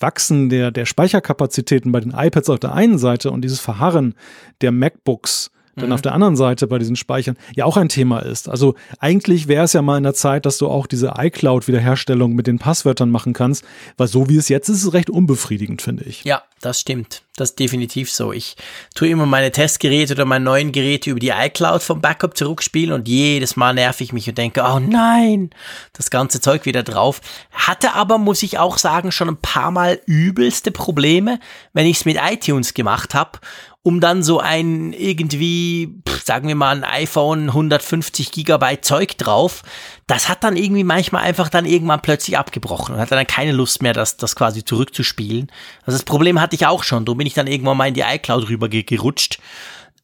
Wachsen 0.00 0.48
der, 0.48 0.70
der 0.70 0.84
Speicherkapazitäten 0.86 1.92
bei 1.92 2.00
den 2.00 2.12
iPads 2.12 2.50
auf 2.50 2.58
der 2.60 2.72
einen 2.74 2.98
Seite 2.98 3.30
und 3.30 3.42
dieses 3.42 3.60
Verharren 3.60 4.14
der 4.60 4.72
MacBooks 4.72 5.50
dann 5.76 5.92
auf 5.92 6.02
der 6.02 6.14
anderen 6.14 6.36
Seite 6.36 6.66
bei 6.66 6.78
diesen 6.78 6.96
Speichern 6.96 7.36
ja 7.54 7.64
auch 7.64 7.76
ein 7.76 7.88
Thema 7.88 8.20
ist. 8.20 8.48
Also 8.48 8.74
eigentlich 8.98 9.46
wäre 9.46 9.64
es 9.64 9.74
ja 9.74 9.82
mal 9.82 9.98
in 9.98 10.04
der 10.04 10.14
Zeit, 10.14 10.46
dass 10.46 10.58
du 10.58 10.68
auch 10.68 10.86
diese 10.86 11.14
iCloud-Wiederherstellung 11.18 12.34
mit 12.34 12.46
den 12.46 12.58
Passwörtern 12.58 13.10
machen 13.10 13.32
kannst, 13.32 13.64
weil 13.96 14.08
so 14.08 14.28
wie 14.28 14.36
es 14.36 14.48
jetzt 14.48 14.68
ist, 14.68 14.78
ist 14.78 14.84
es 14.84 14.92
recht 14.94 15.10
unbefriedigend, 15.10 15.82
finde 15.82 16.04
ich. 16.04 16.24
Ja, 16.24 16.42
das 16.60 16.80
stimmt. 16.80 17.22
Das 17.36 17.50
ist 17.50 17.58
definitiv 17.58 18.10
so. 18.10 18.32
Ich 18.32 18.56
tue 18.94 19.08
immer 19.08 19.26
meine 19.26 19.52
Testgeräte 19.52 20.14
oder 20.14 20.24
meine 20.24 20.44
neuen 20.44 20.72
Geräte 20.72 21.10
über 21.10 21.20
die 21.20 21.28
iCloud 21.28 21.82
vom 21.82 22.00
Backup 22.00 22.36
zurückspielen 22.36 22.92
und 22.92 23.08
jedes 23.08 23.56
Mal 23.56 23.74
nerv 23.74 24.00
ich 24.00 24.14
mich 24.14 24.26
und 24.28 24.38
denke, 24.38 24.62
oh 24.66 24.78
nein, 24.78 25.50
das 25.92 26.08
ganze 26.08 26.40
Zeug 26.40 26.64
wieder 26.64 26.82
drauf. 26.82 27.20
Hatte 27.52 27.92
aber, 27.92 28.16
muss 28.16 28.42
ich 28.42 28.58
auch 28.58 28.78
sagen, 28.78 29.12
schon 29.12 29.28
ein 29.28 29.36
paar 29.36 29.70
Mal 29.70 30.00
übelste 30.06 30.70
Probleme, 30.70 31.38
wenn 31.74 31.86
ich 31.86 31.98
es 31.98 32.04
mit 32.06 32.16
iTunes 32.16 32.72
gemacht 32.72 33.12
habe, 33.12 33.38
um 33.86 34.00
dann 34.00 34.24
so 34.24 34.40
ein 34.40 34.92
irgendwie, 34.92 35.94
sagen 36.24 36.48
wir 36.48 36.56
mal, 36.56 36.74
ein 36.76 36.82
iPhone 36.82 37.50
150 37.50 38.32
Gigabyte 38.32 38.84
Zeug 38.84 39.16
drauf. 39.16 39.62
Das 40.08 40.28
hat 40.28 40.42
dann 40.42 40.56
irgendwie 40.56 40.82
manchmal 40.82 41.22
einfach 41.22 41.48
dann 41.48 41.64
irgendwann 41.66 42.02
plötzlich 42.02 42.36
abgebrochen 42.36 42.96
und 42.96 43.00
hatte 43.00 43.14
dann 43.14 43.28
keine 43.28 43.52
Lust 43.52 43.82
mehr, 43.82 43.92
das, 43.92 44.16
das 44.16 44.34
quasi 44.34 44.64
zurückzuspielen. 44.64 45.52
Also 45.84 45.96
das 45.98 46.02
Problem 46.04 46.40
hatte 46.40 46.56
ich 46.56 46.66
auch 46.66 46.82
schon. 46.82 47.04
Da 47.04 47.12
bin 47.14 47.28
ich 47.28 47.34
dann 47.34 47.46
irgendwann 47.46 47.76
mal 47.76 47.86
in 47.86 47.94
die 47.94 48.00
iCloud 48.00 48.48
rüber 48.48 48.68
ge- 48.68 48.82
gerutscht. 48.82 49.38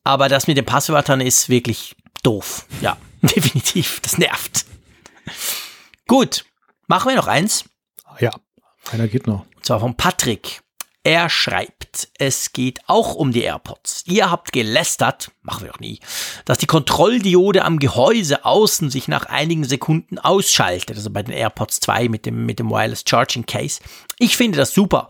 Aber 0.04 0.28
das 0.28 0.46
mit 0.46 0.56
den 0.56 0.64
Passwörtern 0.64 1.20
ist 1.20 1.48
wirklich 1.48 1.96
doof. 2.22 2.66
Ja, 2.82 2.96
definitiv. 3.22 3.98
Das 4.02 4.16
nervt. 4.16 4.64
Gut. 6.06 6.44
Machen 6.86 7.09
wir 7.10 7.16
noch 7.16 7.26
eins. 7.26 7.64
Ja, 8.20 8.30
Einer 8.92 9.09
geht 9.09 9.26
noch. 9.26 9.40
Und 9.56 9.66
zwar 9.66 9.80
von 9.80 9.96
Patrick. 9.96 10.60
Er 11.04 11.28
schreibt, 11.28 12.10
es 12.18 12.52
geht 12.52 12.78
auch 12.86 13.16
um 13.16 13.32
die 13.32 13.42
AirPods. 13.42 14.04
Ihr 14.06 14.30
habt 14.30 14.52
gelästert, 14.52 15.32
machen 15.42 15.64
wir 15.64 15.72
doch 15.72 15.80
nie, 15.80 15.98
dass 16.44 16.58
die 16.58 16.66
Kontrolldiode 16.66 17.64
am 17.64 17.80
Gehäuse 17.80 18.44
außen 18.44 18.88
sich 18.88 19.08
nach 19.08 19.26
einigen 19.26 19.64
Sekunden 19.64 20.20
ausschaltet, 20.20 20.96
also 20.96 21.10
bei 21.10 21.24
den 21.24 21.34
AirPods 21.34 21.80
2 21.80 22.08
mit 22.08 22.24
dem, 22.24 22.46
mit 22.46 22.60
dem 22.60 22.70
Wireless 22.70 23.02
Charging 23.04 23.46
Case. 23.46 23.80
Ich 24.20 24.36
finde 24.36 24.58
das 24.58 24.74
super. 24.74 25.08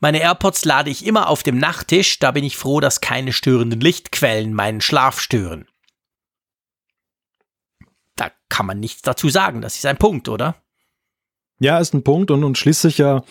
Meine 0.00 0.20
AirPods 0.20 0.64
lade 0.64 0.88
ich 0.88 1.04
immer 1.04 1.28
auf 1.28 1.42
dem 1.42 1.58
Nachttisch, 1.58 2.18
da 2.20 2.30
bin 2.30 2.44
ich 2.44 2.56
froh, 2.56 2.80
dass 2.80 3.02
keine 3.02 3.34
störenden 3.34 3.80
Lichtquellen 3.80 4.54
meinen 4.54 4.80
Schlaf 4.80 5.20
stören. 5.20 5.68
Da 8.16 8.30
kann 8.48 8.64
man 8.64 8.80
nichts 8.80 9.02
dazu 9.02 9.28
sagen, 9.28 9.60
das 9.60 9.74
ist 9.76 9.84
ein 9.84 9.98
Punkt, 9.98 10.30
oder? 10.30 10.63
Ja, 11.60 11.78
ist 11.78 11.94
ein 11.94 12.02
Punkt 12.02 12.30
und, 12.30 12.44
und 12.44 12.58
schließt 12.58 12.82
sich 12.82 12.98
ja 12.98 13.22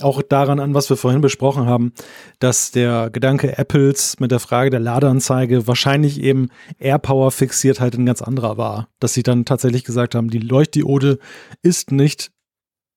auch 0.00 0.22
daran 0.22 0.58
an, 0.60 0.74
was 0.74 0.88
wir 0.88 0.96
vorhin 0.96 1.20
besprochen 1.20 1.66
haben, 1.66 1.92
dass 2.38 2.70
der 2.70 3.10
Gedanke 3.10 3.58
Apples 3.58 4.18
mit 4.20 4.30
der 4.30 4.40
Frage 4.40 4.70
der 4.70 4.80
Ladeanzeige 4.80 5.66
wahrscheinlich 5.66 6.20
eben 6.22 6.48
AirPower 6.78 7.30
fixiert 7.30 7.80
halt 7.80 7.94
ein 7.94 8.06
ganz 8.06 8.22
anderer 8.22 8.56
war. 8.56 8.88
Dass 9.00 9.12
sie 9.12 9.22
dann 9.22 9.44
tatsächlich 9.44 9.84
gesagt 9.84 10.14
haben, 10.14 10.30
die 10.30 10.38
Leuchtdiode 10.38 11.18
ist 11.62 11.92
nicht 11.92 12.30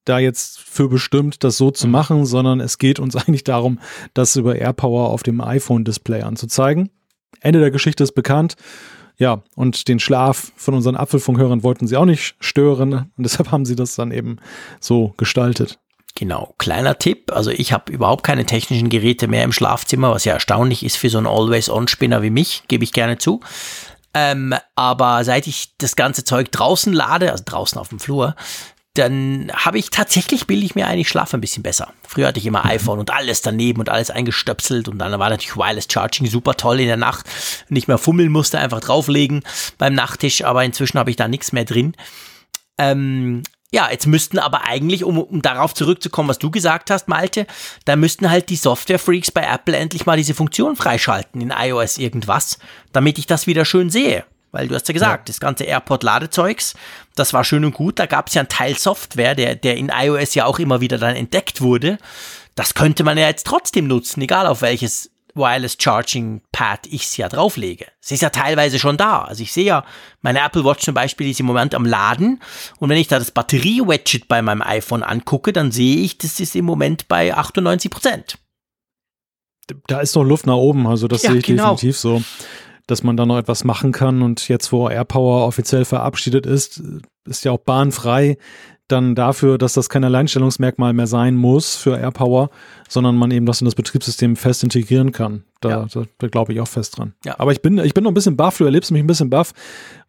da 0.05 0.19
jetzt 0.19 0.59
für 0.59 0.87
bestimmt, 0.87 1.43
das 1.43 1.57
so 1.57 1.71
zu 1.71 1.87
mhm. 1.87 1.91
machen, 1.91 2.25
sondern 2.25 2.59
es 2.61 2.77
geht 2.77 2.99
uns 2.99 3.15
eigentlich 3.15 3.43
darum, 3.43 3.79
das 4.13 4.35
über 4.35 4.55
AirPower 4.55 5.09
auf 5.09 5.23
dem 5.23 5.41
iPhone-Display 5.41 6.21
anzuzeigen. 6.21 6.89
Ende 7.41 7.59
der 7.59 7.71
Geschichte 7.71 8.03
ist 8.03 8.13
bekannt. 8.13 8.55
Ja, 9.17 9.43
und 9.55 9.87
den 9.87 9.99
Schlaf 9.99 10.51
von 10.55 10.73
unseren 10.73 10.95
Apfelfunkhörern 10.95 11.63
wollten 11.63 11.87
sie 11.87 11.97
auch 11.97 12.05
nicht 12.05 12.35
stören. 12.39 12.93
Und 13.17 13.23
deshalb 13.23 13.51
haben 13.51 13.65
sie 13.65 13.75
das 13.75 13.95
dann 13.95 14.11
eben 14.11 14.37
so 14.79 15.13
gestaltet. 15.17 15.79
Genau, 16.15 16.53
kleiner 16.57 16.97
Tipp. 16.97 17.31
Also 17.33 17.51
ich 17.51 17.73
habe 17.73 17.91
überhaupt 17.91 18.23
keine 18.23 18.45
technischen 18.45 18.89
Geräte 18.89 19.27
mehr 19.27 19.43
im 19.43 19.51
Schlafzimmer, 19.51 20.11
was 20.11 20.23
ja 20.23 20.33
erstaunlich 20.33 20.83
ist 20.85 20.95
für 20.95 21.09
so 21.09 21.17
einen 21.17 21.27
Always-On-Spinner 21.27 22.21
wie 22.21 22.29
mich, 22.29 22.63
gebe 22.67 22.85
ich 22.85 22.93
gerne 22.93 23.17
zu. 23.17 23.41
Ähm, 24.13 24.55
aber 24.75 25.25
seit 25.25 25.45
ich 25.45 25.75
das 25.77 25.97
ganze 25.97 26.23
Zeug 26.23 26.49
draußen 26.53 26.93
lade, 26.93 27.33
also 27.33 27.43
draußen 27.45 27.77
auf 27.77 27.89
dem 27.89 27.99
Flur, 27.99 28.35
dann 28.95 29.51
habe 29.53 29.77
ich 29.77 29.89
tatsächlich, 29.89 30.47
bilde 30.47 30.65
ich 30.65 30.73
mir 30.73 30.87
ein, 30.87 30.97
ich 30.97 31.09
schlafe 31.09 31.37
ein 31.37 31.41
bisschen 31.41 31.63
besser. 31.63 31.93
Früher 32.07 32.27
hatte 32.27 32.39
ich 32.39 32.45
immer 32.45 32.65
iPhone 32.65 32.99
und 32.99 33.11
alles 33.11 33.41
daneben 33.41 33.81
und 33.81 33.89
alles 33.89 34.09
eingestöpselt 34.09 34.87
und 34.87 34.97
dann 34.97 35.19
war 35.19 35.29
natürlich 35.29 35.57
Wireless 35.57 35.87
Charging 35.91 36.27
super 36.27 36.55
toll 36.55 36.79
in 36.79 36.87
der 36.87 36.97
Nacht. 36.97 37.25
Nicht 37.69 37.87
mehr 37.87 37.97
fummeln 37.97 38.31
musste, 38.31 38.57
einfach 38.57 38.79
drauflegen 38.79 39.43
beim 39.77 39.93
Nachttisch, 39.93 40.43
aber 40.43 40.63
inzwischen 40.63 40.97
habe 40.97 41.09
ich 41.09 41.17
da 41.17 41.27
nichts 41.27 41.51
mehr 41.51 41.65
drin. 41.65 41.95
Ähm, 42.77 43.43
ja, 43.71 43.89
jetzt 43.91 44.07
müssten 44.07 44.39
aber 44.39 44.65
eigentlich, 44.65 45.03
um, 45.03 45.17
um 45.17 45.41
darauf 45.41 45.73
zurückzukommen, 45.73 46.29
was 46.29 46.39
du 46.39 46.49
gesagt 46.49 46.89
hast, 46.89 47.09
Malte, 47.09 47.45
da 47.83 47.97
müssten 47.97 48.29
halt 48.29 48.49
die 48.49 48.55
Software-Freaks 48.55 49.31
bei 49.31 49.41
Apple 49.41 49.75
endlich 49.75 50.05
mal 50.05 50.15
diese 50.15 50.33
Funktion 50.33 50.77
freischalten 50.77 51.41
in 51.41 51.51
iOS 51.51 51.97
irgendwas, 51.97 52.59
damit 52.93 53.17
ich 53.19 53.27
das 53.27 53.47
wieder 53.47 53.65
schön 53.65 53.89
sehe. 53.89 54.23
Weil 54.55 54.69
du 54.69 54.75
hast 54.75 54.87
ja 54.87 54.93
gesagt, 54.93 55.27
ja. 55.27 55.33
das 55.33 55.41
ganze 55.41 55.65
AirPod-Ladezeugs, 55.65 56.75
das 57.15 57.33
war 57.33 57.43
schön 57.43 57.65
und 57.65 57.73
gut. 57.73 57.99
Da 57.99 58.05
gab 58.05 58.29
es 58.29 58.35
ja 58.35 58.41
einen 58.41 58.47
Teil 58.47 58.77
Software, 58.77 59.35
der, 59.35 59.55
der 59.55 59.75
in 59.75 59.91
iOS 59.93 60.33
ja 60.33 60.45
auch 60.45 60.59
immer 60.59 60.79
wieder 60.79 60.97
dann 60.97 61.17
entdeckt 61.17 61.59
wurde. 61.59 61.97
Das 62.55 62.73
könnte 62.73 63.03
man 63.03 63.17
ja 63.17 63.27
jetzt 63.27 63.45
trotzdem 63.45 63.85
nutzen, 63.85 64.21
egal 64.21 64.47
auf 64.47 64.61
welches 64.61 65.11
Wireless 65.33 65.75
Charging 65.77 66.41
Pad 66.53 66.87
ich 66.87 67.03
es 67.03 67.17
ja 67.17 67.27
drauflege. 67.27 67.87
Es 68.01 68.11
ist 68.11 68.21
ja 68.21 68.29
teilweise 68.29 68.79
schon 68.79 68.95
da. 68.95 69.23
Also 69.23 69.43
ich 69.43 69.51
sehe 69.51 69.65
ja, 69.65 69.83
meine 70.21 70.39
Apple 70.39 70.63
Watch 70.63 70.85
zum 70.85 70.93
Beispiel 70.93 71.29
ist 71.29 71.41
im 71.41 71.45
Moment 71.45 71.75
am 71.75 71.85
Laden 71.85 72.41
und 72.79 72.89
wenn 72.89 72.97
ich 72.97 73.09
da 73.09 73.19
das 73.19 73.31
Batterie-Widget 73.31 74.29
bei 74.29 74.41
meinem 74.41 74.61
iPhone 74.61 75.03
angucke, 75.03 75.51
dann 75.51 75.73
sehe 75.73 75.97
ich, 75.97 76.17
das 76.17 76.39
ist 76.39 76.55
im 76.55 76.63
Moment 76.63 77.09
bei 77.09 77.35
98 77.35 77.91
Prozent. 77.91 78.37
Da 79.87 79.99
ist 79.99 80.15
noch 80.15 80.23
Luft 80.23 80.47
nach 80.47 80.55
oben, 80.55 80.87
also 80.87 81.09
das 81.09 81.23
ja, 81.23 81.31
sehe 81.31 81.39
ich 81.39 81.45
genau. 81.45 81.71
definitiv 81.71 81.97
so, 81.97 82.23
dass 82.87 83.03
man 83.03 83.17
da 83.17 83.25
noch 83.25 83.37
etwas 83.37 83.63
machen 83.63 83.91
kann 83.91 84.21
und 84.21 84.47
jetzt, 84.47 84.71
wo 84.71 84.89
AirPower 84.89 85.47
offiziell 85.47 85.85
verabschiedet 85.85 86.45
ist, 86.45 86.81
ist 87.25 87.43
ja 87.43 87.51
auch 87.51 87.59
bahnfrei, 87.59 88.37
dann 88.87 89.15
dafür, 89.15 89.57
dass 89.57 89.73
das 89.73 89.89
kein 89.89 90.03
Alleinstellungsmerkmal 90.03 90.93
mehr 90.93 91.07
sein 91.07 91.35
muss 91.35 91.75
für 91.75 91.97
AirPower, 91.97 92.49
sondern 92.87 93.15
man 93.15 93.31
eben 93.31 93.45
das 93.45 93.61
in 93.61 93.65
das 93.65 93.75
Betriebssystem 93.75 94.35
fest 94.35 94.63
integrieren 94.63 95.11
kann. 95.11 95.43
Da, 95.61 95.69
ja. 95.69 95.85
da, 95.91 96.03
da 96.17 96.27
glaube 96.27 96.53
ich 96.53 96.59
auch 96.59 96.67
fest 96.67 96.97
dran. 96.97 97.13
Ja. 97.23 97.39
Aber 97.39 97.51
ich 97.51 97.61
bin, 97.61 97.77
ich 97.77 97.93
bin 97.93 98.03
noch 98.03 98.11
ein 98.11 98.13
bisschen 98.13 98.35
baff, 98.35 98.57
du 98.57 98.65
erlebst 98.65 98.91
mich 98.91 99.01
ein 99.01 99.07
bisschen 99.07 99.29
baff, 99.29 99.53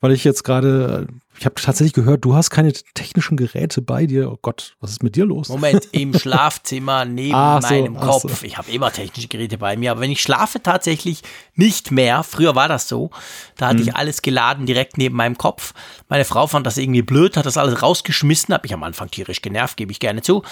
weil 0.01 0.13
ich 0.13 0.25
jetzt 0.25 0.43
gerade, 0.43 1.07
ich 1.39 1.45
habe 1.45 1.55
tatsächlich 1.55 1.93
gehört, 1.93 2.25
du 2.25 2.35
hast 2.35 2.51
keine 2.51 2.73
technischen 2.73 3.37
Geräte 3.37 3.81
bei 3.81 4.07
dir. 4.07 4.31
Oh 4.31 4.39
Gott, 4.43 4.77
was 4.81 4.91
ist 4.91 5.03
mit 5.03 5.15
dir 5.15 5.25
los? 5.25 5.49
Moment, 5.49 5.89
im 5.93 6.19
Schlafzimmer 6.19 7.05
neben 7.05 7.35
ach 7.35 7.63
meinem 7.63 7.95
so, 7.95 8.01
Kopf. 8.01 8.41
So. 8.41 8.47
Ich 8.47 8.59
habe 8.59 8.71
immer 8.71 8.91
technische 8.91 9.29
Geräte 9.29 9.57
bei 9.57 9.77
mir, 9.77 9.93
aber 9.93 10.01
wenn 10.01 10.11
ich 10.11 10.21
schlafe 10.21 10.61
tatsächlich 10.61 11.23
nicht 11.55 11.93
mehr, 11.93 12.23
früher 12.25 12.55
war 12.55 12.69
das 12.69 12.89
so, 12.89 13.11
da 13.57 13.69
hatte 13.69 13.79
hm. 13.79 13.89
ich 13.89 13.97
alles 13.97 14.23
geladen 14.23 14.67
direkt 14.67 14.99
neben 14.99 15.17
meinem 15.17 15.39
Kopf. 15.39 15.75
Meine 16.09 16.25
Frau 16.25 16.49
fand 16.49 16.67
das 16.67 16.77
irgendwie 16.77 17.03
blöd, 17.03 17.37
hat 17.37 17.47
das 17.47 17.57
alles 17.57 17.83
rausgeschmissen, 17.83 18.53
habe 18.53 18.67
ich 18.67 18.75
am 18.75 18.83
Anfang 18.83 19.11
tierisch 19.11 19.43
genervt, 19.43 19.77
gebe 19.77 19.93
ich 19.93 20.01
gerne 20.01 20.23
zu. 20.23 20.43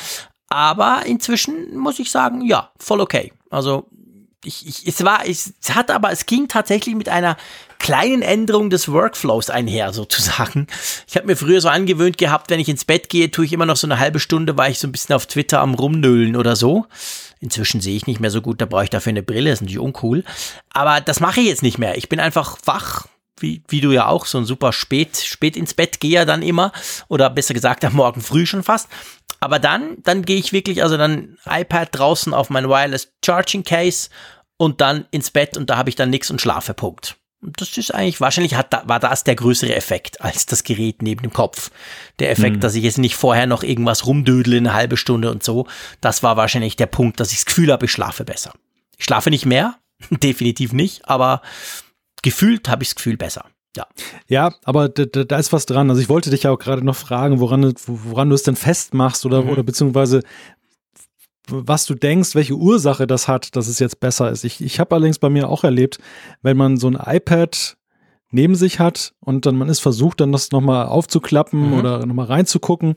Aber 0.48 1.02
inzwischen 1.04 1.76
muss 1.76 1.98
ich 1.98 2.10
sagen, 2.10 2.42
ja, 2.42 2.70
voll 2.78 3.00
okay. 3.00 3.32
Also 3.50 3.88
ich, 4.44 4.66
ich, 4.66 4.86
es 4.86 5.04
war, 5.04 5.26
es 5.26 5.54
hat 5.70 5.90
aber, 5.90 6.10
es 6.10 6.26
ging 6.26 6.48
tatsächlich 6.48 6.94
mit 6.94 7.08
einer 7.08 7.36
kleinen 7.78 8.22
Änderung 8.22 8.70
des 8.70 8.90
Workflows 8.90 9.50
einher, 9.50 9.92
sozusagen. 9.92 10.66
Ich 11.06 11.16
habe 11.16 11.26
mir 11.26 11.36
früher 11.36 11.60
so 11.60 11.68
angewöhnt 11.68 12.18
gehabt, 12.18 12.50
wenn 12.50 12.60
ich 12.60 12.68
ins 12.68 12.84
Bett 12.84 13.08
gehe, 13.08 13.30
tue 13.30 13.44
ich 13.44 13.52
immer 13.52 13.66
noch 13.66 13.76
so 13.76 13.86
eine 13.86 13.98
halbe 13.98 14.20
Stunde, 14.20 14.56
war 14.56 14.68
ich 14.68 14.78
so 14.78 14.88
ein 14.88 14.92
bisschen 14.92 15.14
auf 15.14 15.26
Twitter 15.26 15.60
am 15.60 15.74
Rumnölen 15.74 16.36
oder 16.36 16.56
so. 16.56 16.86
Inzwischen 17.40 17.80
sehe 17.80 17.96
ich 17.96 18.06
nicht 18.06 18.20
mehr 18.20 18.30
so 18.30 18.40
gut, 18.40 18.60
da 18.60 18.66
brauche 18.66 18.84
ich 18.84 18.90
dafür 18.90 19.10
eine 19.10 19.22
Brille, 19.22 19.50
ist 19.50 19.60
natürlich 19.60 19.78
uncool. 19.78 20.24
Aber 20.72 21.00
das 21.00 21.20
mache 21.20 21.40
ich 21.40 21.46
jetzt 21.46 21.62
nicht 21.62 21.78
mehr. 21.78 21.98
Ich 21.98 22.08
bin 22.08 22.20
einfach 22.20 22.56
wach, 22.64 23.06
wie, 23.38 23.62
wie 23.68 23.80
du 23.80 23.92
ja 23.92 24.06
auch, 24.06 24.26
so 24.26 24.38
ein 24.38 24.46
super 24.46 24.72
spät, 24.72 25.16
spät 25.18 25.56
ins 25.56 25.74
Bett 25.74 26.00
gehe 26.00 26.24
dann 26.24 26.42
immer. 26.42 26.72
Oder 27.08 27.28
besser 27.28 27.52
gesagt, 27.52 27.84
am 27.84 27.94
Morgen 27.94 28.20
früh 28.22 28.46
schon 28.46 28.62
fast. 28.62 28.88
Aber 29.40 29.58
dann, 29.58 29.98
dann 30.02 30.22
gehe 30.22 30.38
ich 30.38 30.54
wirklich, 30.54 30.82
also 30.82 30.96
dann 30.96 31.36
iPad 31.44 31.90
draußen 31.92 32.32
auf 32.32 32.48
mein 32.48 32.68
Wireless 32.68 33.12
Charging 33.22 33.62
Case 33.62 34.08
und 34.56 34.80
dann 34.80 35.06
ins 35.10 35.30
Bett 35.30 35.56
und 35.56 35.70
da 35.70 35.76
habe 35.76 35.90
ich 35.90 35.96
dann 35.96 36.10
nichts 36.10 36.30
und 36.30 36.40
schlafe, 36.40 36.74
Punkt. 36.74 37.16
Und 37.44 37.60
das 37.60 37.76
ist 37.76 37.92
eigentlich, 37.92 38.20
wahrscheinlich 38.22 38.54
hat, 38.54 38.88
war 38.88 38.98
das 38.98 39.22
der 39.22 39.34
größere 39.34 39.74
Effekt 39.74 40.22
als 40.22 40.46
das 40.46 40.64
Gerät 40.64 41.02
neben 41.02 41.22
dem 41.22 41.32
Kopf. 41.32 41.70
Der 42.18 42.30
Effekt, 42.30 42.56
mhm. 42.56 42.60
dass 42.60 42.74
ich 42.74 42.82
jetzt 42.82 42.96
nicht 42.96 43.16
vorher 43.16 43.46
noch 43.46 43.62
irgendwas 43.62 44.06
rumdödel 44.06 44.56
eine 44.56 44.72
halbe 44.72 44.96
Stunde 44.96 45.30
und 45.30 45.42
so, 45.42 45.66
das 46.00 46.22
war 46.22 46.38
wahrscheinlich 46.38 46.76
der 46.76 46.86
Punkt, 46.86 47.20
dass 47.20 47.32
ich 47.32 47.38
das 47.38 47.46
Gefühl 47.46 47.70
habe, 47.70 47.84
ich 47.84 47.92
schlafe 47.92 48.24
besser. 48.24 48.54
Ich 48.96 49.04
schlafe 49.04 49.28
nicht 49.28 49.44
mehr, 49.44 49.76
definitiv 50.10 50.72
nicht, 50.72 51.06
aber 51.06 51.42
gefühlt 52.22 52.68
habe 52.68 52.82
ich 52.82 52.90
das 52.90 52.96
Gefühl 52.96 53.18
besser. 53.18 53.44
Ja. 53.76 53.86
Ja, 54.28 54.54
aber 54.64 54.88
da, 54.88 55.24
da, 55.24 55.36
ist 55.36 55.52
was 55.52 55.66
dran. 55.66 55.90
Also 55.90 56.00
ich 56.00 56.08
wollte 56.08 56.30
dich 56.30 56.44
ja 56.44 56.52
auch 56.52 56.58
gerade 56.58 56.84
noch 56.84 56.94
fragen, 56.94 57.40
woran, 57.40 57.74
woran 57.86 58.28
du 58.28 58.34
es 58.36 58.44
denn 58.44 58.54
festmachst 58.54 59.26
oder, 59.26 59.42
mhm. 59.42 59.50
oder 59.50 59.62
beziehungsweise 59.64 60.22
was 61.48 61.86
du 61.86 61.94
denkst, 61.94 62.34
welche 62.34 62.54
Ursache 62.54 63.06
das 63.06 63.28
hat, 63.28 63.56
dass 63.56 63.68
es 63.68 63.78
jetzt 63.78 64.00
besser 64.00 64.30
ist. 64.30 64.44
Ich, 64.44 64.62
ich 64.62 64.80
habe 64.80 64.94
allerdings 64.94 65.18
bei 65.18 65.28
mir 65.28 65.48
auch 65.48 65.64
erlebt, 65.64 65.98
wenn 66.42 66.56
man 66.56 66.76
so 66.76 66.88
ein 66.88 66.98
iPad 67.00 67.76
neben 68.30 68.54
sich 68.54 68.80
hat 68.80 69.14
und 69.20 69.46
dann 69.46 69.56
man 69.56 69.68
ist 69.68 69.80
versucht, 69.80 70.20
dann 70.20 70.32
das 70.32 70.50
nochmal 70.50 70.86
aufzuklappen 70.86 71.68
mhm. 71.68 71.78
oder 71.78 72.06
nochmal 72.06 72.26
reinzugucken, 72.26 72.96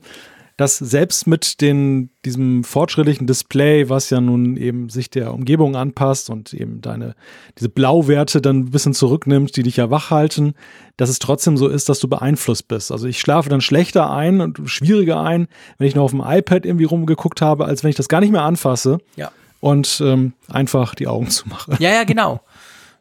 dass 0.58 0.76
selbst 0.76 1.28
mit 1.28 1.60
den, 1.60 2.10
diesem 2.24 2.64
fortschrittlichen 2.64 3.28
Display, 3.28 3.88
was 3.88 4.10
ja 4.10 4.20
nun 4.20 4.56
eben 4.56 4.88
sich 4.88 5.08
der 5.08 5.32
Umgebung 5.32 5.76
anpasst 5.76 6.30
und 6.30 6.52
eben 6.52 6.80
deine, 6.80 7.14
diese 7.58 7.68
Blauwerte 7.68 8.42
dann 8.42 8.58
ein 8.58 8.70
bisschen 8.70 8.92
zurücknimmt, 8.92 9.56
die 9.56 9.62
dich 9.62 9.76
ja 9.76 9.90
wach 9.90 10.10
halten, 10.10 10.54
dass 10.96 11.10
es 11.10 11.20
trotzdem 11.20 11.56
so 11.56 11.68
ist, 11.68 11.88
dass 11.88 12.00
du 12.00 12.08
beeinflusst 12.08 12.66
bist. 12.66 12.90
Also 12.90 13.06
ich 13.06 13.20
schlafe 13.20 13.48
dann 13.48 13.60
schlechter 13.60 14.10
ein 14.10 14.40
und 14.40 14.68
schwieriger 14.68 15.22
ein, 15.22 15.46
wenn 15.78 15.86
ich 15.86 15.94
noch 15.94 16.02
auf 16.02 16.10
dem 16.10 16.24
iPad 16.26 16.66
irgendwie 16.66 16.86
rumgeguckt 16.86 17.40
habe, 17.40 17.64
als 17.64 17.84
wenn 17.84 17.90
ich 17.90 17.96
das 17.96 18.08
gar 18.08 18.20
nicht 18.20 18.32
mehr 18.32 18.42
anfasse. 18.42 18.98
Ja. 19.14 19.30
Und 19.60 20.02
ähm, 20.04 20.32
einfach 20.48 20.96
die 20.96 21.06
Augen 21.06 21.28
zu 21.30 21.48
machen. 21.48 21.76
Ja, 21.78 21.90
ja, 21.92 22.02
genau. 22.02 22.40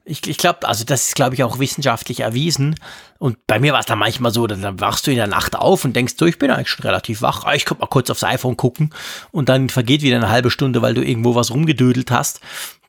Ich, 0.08 0.26
ich 0.26 0.38
glaube, 0.38 0.68
also 0.68 0.86
das 0.86 1.08
ist, 1.08 1.16
glaube 1.16 1.36
ich, 1.36 1.44
auch 1.44 1.60
wissenschaftlich 1.60 2.22
erwiesen. 2.22 2.76
Und 3.20 3.38
bei 3.46 3.60
mir 3.60 3.74
war 3.74 3.82
es 3.82 3.86
dann 3.86 4.00
manchmal 4.00 4.32
so, 4.32 4.48
dann, 4.48 4.62
dann 4.62 4.80
wachst 4.80 5.06
du 5.06 5.12
in 5.12 5.18
der 5.18 5.28
Nacht 5.28 5.56
auf 5.56 5.84
und 5.84 5.96
denkst, 5.96 6.16
du, 6.16 6.26
ich 6.26 6.40
bin 6.40 6.50
eigentlich 6.50 6.70
schon 6.70 6.86
relativ 6.86 7.22
wach. 7.22 7.44
Ah, 7.44 7.54
ich 7.54 7.66
könnte 7.66 7.82
mal 7.82 7.88
kurz 7.88 8.10
aufs 8.10 8.24
iPhone 8.24 8.58
gucken 8.58 8.94
und 9.32 9.50
dann 9.50 9.70
vergeht 9.70 10.02
wieder 10.02 10.16
eine 10.16 10.30
halbe 10.30 10.50
Stunde, 10.50 10.82
weil 10.82 10.94
du 10.94 11.04
irgendwo 11.04 11.36
was 11.36 11.52
rumgedödelt 11.52 12.10
hast. 12.10 12.40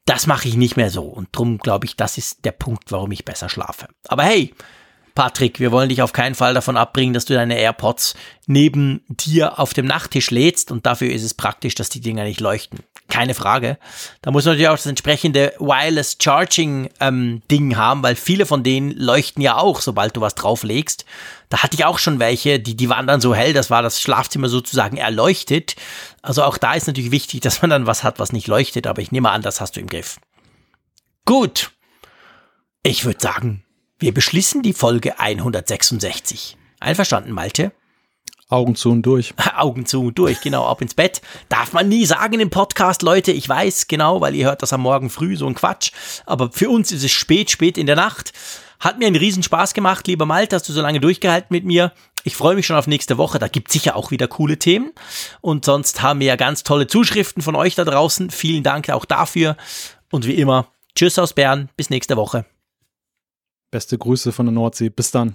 Das 0.04 0.26
mache 0.26 0.48
ich 0.48 0.56
nicht 0.56 0.76
mehr 0.76 0.90
so. 0.90 1.02
Und 1.02 1.28
drum 1.32 1.58
glaube 1.58 1.86
ich, 1.86 1.96
das 1.96 2.18
ist 2.18 2.44
der 2.44 2.52
Punkt, 2.52 2.92
warum 2.92 3.10
ich 3.10 3.24
besser 3.24 3.48
schlafe. 3.48 3.88
Aber 4.06 4.22
hey, 4.22 4.54
Patrick, 5.14 5.58
wir 5.58 5.72
wollen 5.72 5.88
dich 5.88 6.00
auf 6.00 6.12
keinen 6.12 6.36
Fall 6.36 6.54
davon 6.54 6.76
abbringen, 6.76 7.12
dass 7.12 7.24
du 7.24 7.34
deine 7.34 7.58
AirPods 7.58 8.14
neben 8.46 9.02
dir 9.08 9.58
auf 9.58 9.74
dem 9.74 9.84
Nachttisch 9.84 10.30
lädst 10.30 10.70
und 10.70 10.86
dafür 10.86 11.10
ist 11.10 11.24
es 11.24 11.34
praktisch, 11.34 11.74
dass 11.74 11.88
die 11.88 12.00
Dinger 12.00 12.22
nicht 12.22 12.40
leuchten. 12.40 12.78
Keine 13.08 13.34
Frage. 13.34 13.78
Da 14.22 14.30
muss 14.30 14.44
man 14.44 14.52
natürlich 14.52 14.68
auch 14.68 14.76
das 14.76 14.86
entsprechende 14.86 15.54
Wireless 15.58 16.18
Charging 16.22 16.90
ähm, 17.00 17.42
Ding 17.50 17.76
haben, 17.76 18.02
weil 18.02 18.16
viele 18.16 18.46
von 18.46 18.62
denen 18.62 18.90
leuchten 18.92 19.42
ja 19.42 19.56
auch, 19.56 19.80
sobald 19.80 20.16
du 20.16 20.20
was 20.20 20.34
drauflegst. 20.34 21.04
Da 21.48 21.62
hatte 21.62 21.74
ich 21.74 21.84
auch 21.84 21.98
schon 21.98 22.18
welche, 22.18 22.60
die, 22.60 22.76
die 22.76 22.88
waren 22.88 23.06
dann 23.06 23.20
so 23.20 23.34
hell, 23.34 23.54
das 23.54 23.70
war 23.70 23.82
das 23.82 24.00
Schlafzimmer 24.00 24.48
sozusagen 24.48 24.98
erleuchtet. 24.98 25.76
Also 26.20 26.42
auch 26.44 26.58
da 26.58 26.74
ist 26.74 26.86
natürlich 26.86 27.10
wichtig, 27.10 27.40
dass 27.42 27.62
man 27.62 27.70
dann 27.70 27.86
was 27.86 28.04
hat, 28.04 28.18
was 28.18 28.32
nicht 28.32 28.46
leuchtet, 28.46 28.86
aber 28.86 29.02
ich 29.02 29.10
nehme 29.10 29.30
an, 29.30 29.42
das 29.42 29.60
hast 29.60 29.76
du 29.76 29.80
im 29.80 29.88
Griff. 29.88 30.18
Gut. 31.24 31.70
Ich 32.82 33.04
würde 33.04 33.20
sagen, 33.20 33.64
wir 33.98 34.14
beschließen 34.14 34.62
die 34.62 34.72
Folge 34.72 35.18
166. 35.18 36.56
Einverstanden, 36.78 37.32
Malte? 37.32 37.72
Augen 38.48 38.74
zu 38.74 38.90
und 38.90 39.02
durch. 39.02 39.34
Augen 39.56 39.86
zu 39.86 40.02
und 40.02 40.18
durch, 40.18 40.40
genau, 40.40 40.66
ab 40.66 40.80
ins 40.80 40.94
Bett. 40.94 41.20
Darf 41.48 41.72
man 41.72 41.88
nie 41.88 42.06
sagen 42.06 42.40
im 42.40 42.50
Podcast, 42.50 43.02
Leute, 43.02 43.30
ich 43.32 43.48
weiß, 43.48 43.88
genau, 43.88 44.20
weil 44.20 44.34
ihr 44.34 44.46
hört 44.46 44.62
das 44.62 44.72
am 44.72 44.80
Morgen 44.80 45.10
früh, 45.10 45.36
so 45.36 45.46
ein 45.46 45.54
Quatsch. 45.54 45.92
Aber 46.26 46.50
für 46.50 46.70
uns 46.70 46.90
ist 46.90 47.04
es 47.04 47.12
spät, 47.12 47.50
spät 47.50 47.78
in 47.78 47.86
der 47.86 47.96
Nacht. 47.96 48.32
Hat 48.80 48.98
mir 48.98 49.06
einen 49.06 49.16
riesen 49.16 49.42
Spaß 49.42 49.74
gemacht, 49.74 50.06
lieber 50.06 50.24
Malte, 50.24 50.56
hast 50.56 50.68
du 50.68 50.72
so 50.72 50.80
lange 50.80 51.00
durchgehalten 51.00 51.48
mit 51.50 51.64
mir. 51.64 51.92
Ich 52.24 52.36
freue 52.36 52.54
mich 52.54 52.66
schon 52.66 52.76
auf 52.76 52.86
nächste 52.86 53.18
Woche, 53.18 53.38
da 53.38 53.48
gibt 53.48 53.70
sicher 53.70 53.96
auch 53.96 54.10
wieder 54.10 54.28
coole 54.28 54.58
Themen. 54.58 54.92
Und 55.40 55.64
sonst 55.64 56.02
haben 56.02 56.20
wir 56.20 56.28
ja 56.28 56.36
ganz 56.36 56.62
tolle 56.62 56.86
Zuschriften 56.86 57.42
von 57.42 57.56
euch 57.56 57.74
da 57.74 57.84
draußen. 57.84 58.30
Vielen 58.30 58.62
Dank 58.62 58.88
auch 58.90 59.04
dafür. 59.04 59.56
Und 60.10 60.26
wie 60.26 60.34
immer, 60.34 60.68
tschüss 60.94 61.18
aus 61.18 61.32
Bern, 61.32 61.68
bis 61.76 61.90
nächste 61.90 62.16
Woche. 62.16 62.44
Beste 63.70 63.98
Grüße 63.98 64.32
von 64.32 64.46
der 64.46 64.54
Nordsee. 64.54 64.88
Bis 64.88 65.10
dann. 65.10 65.34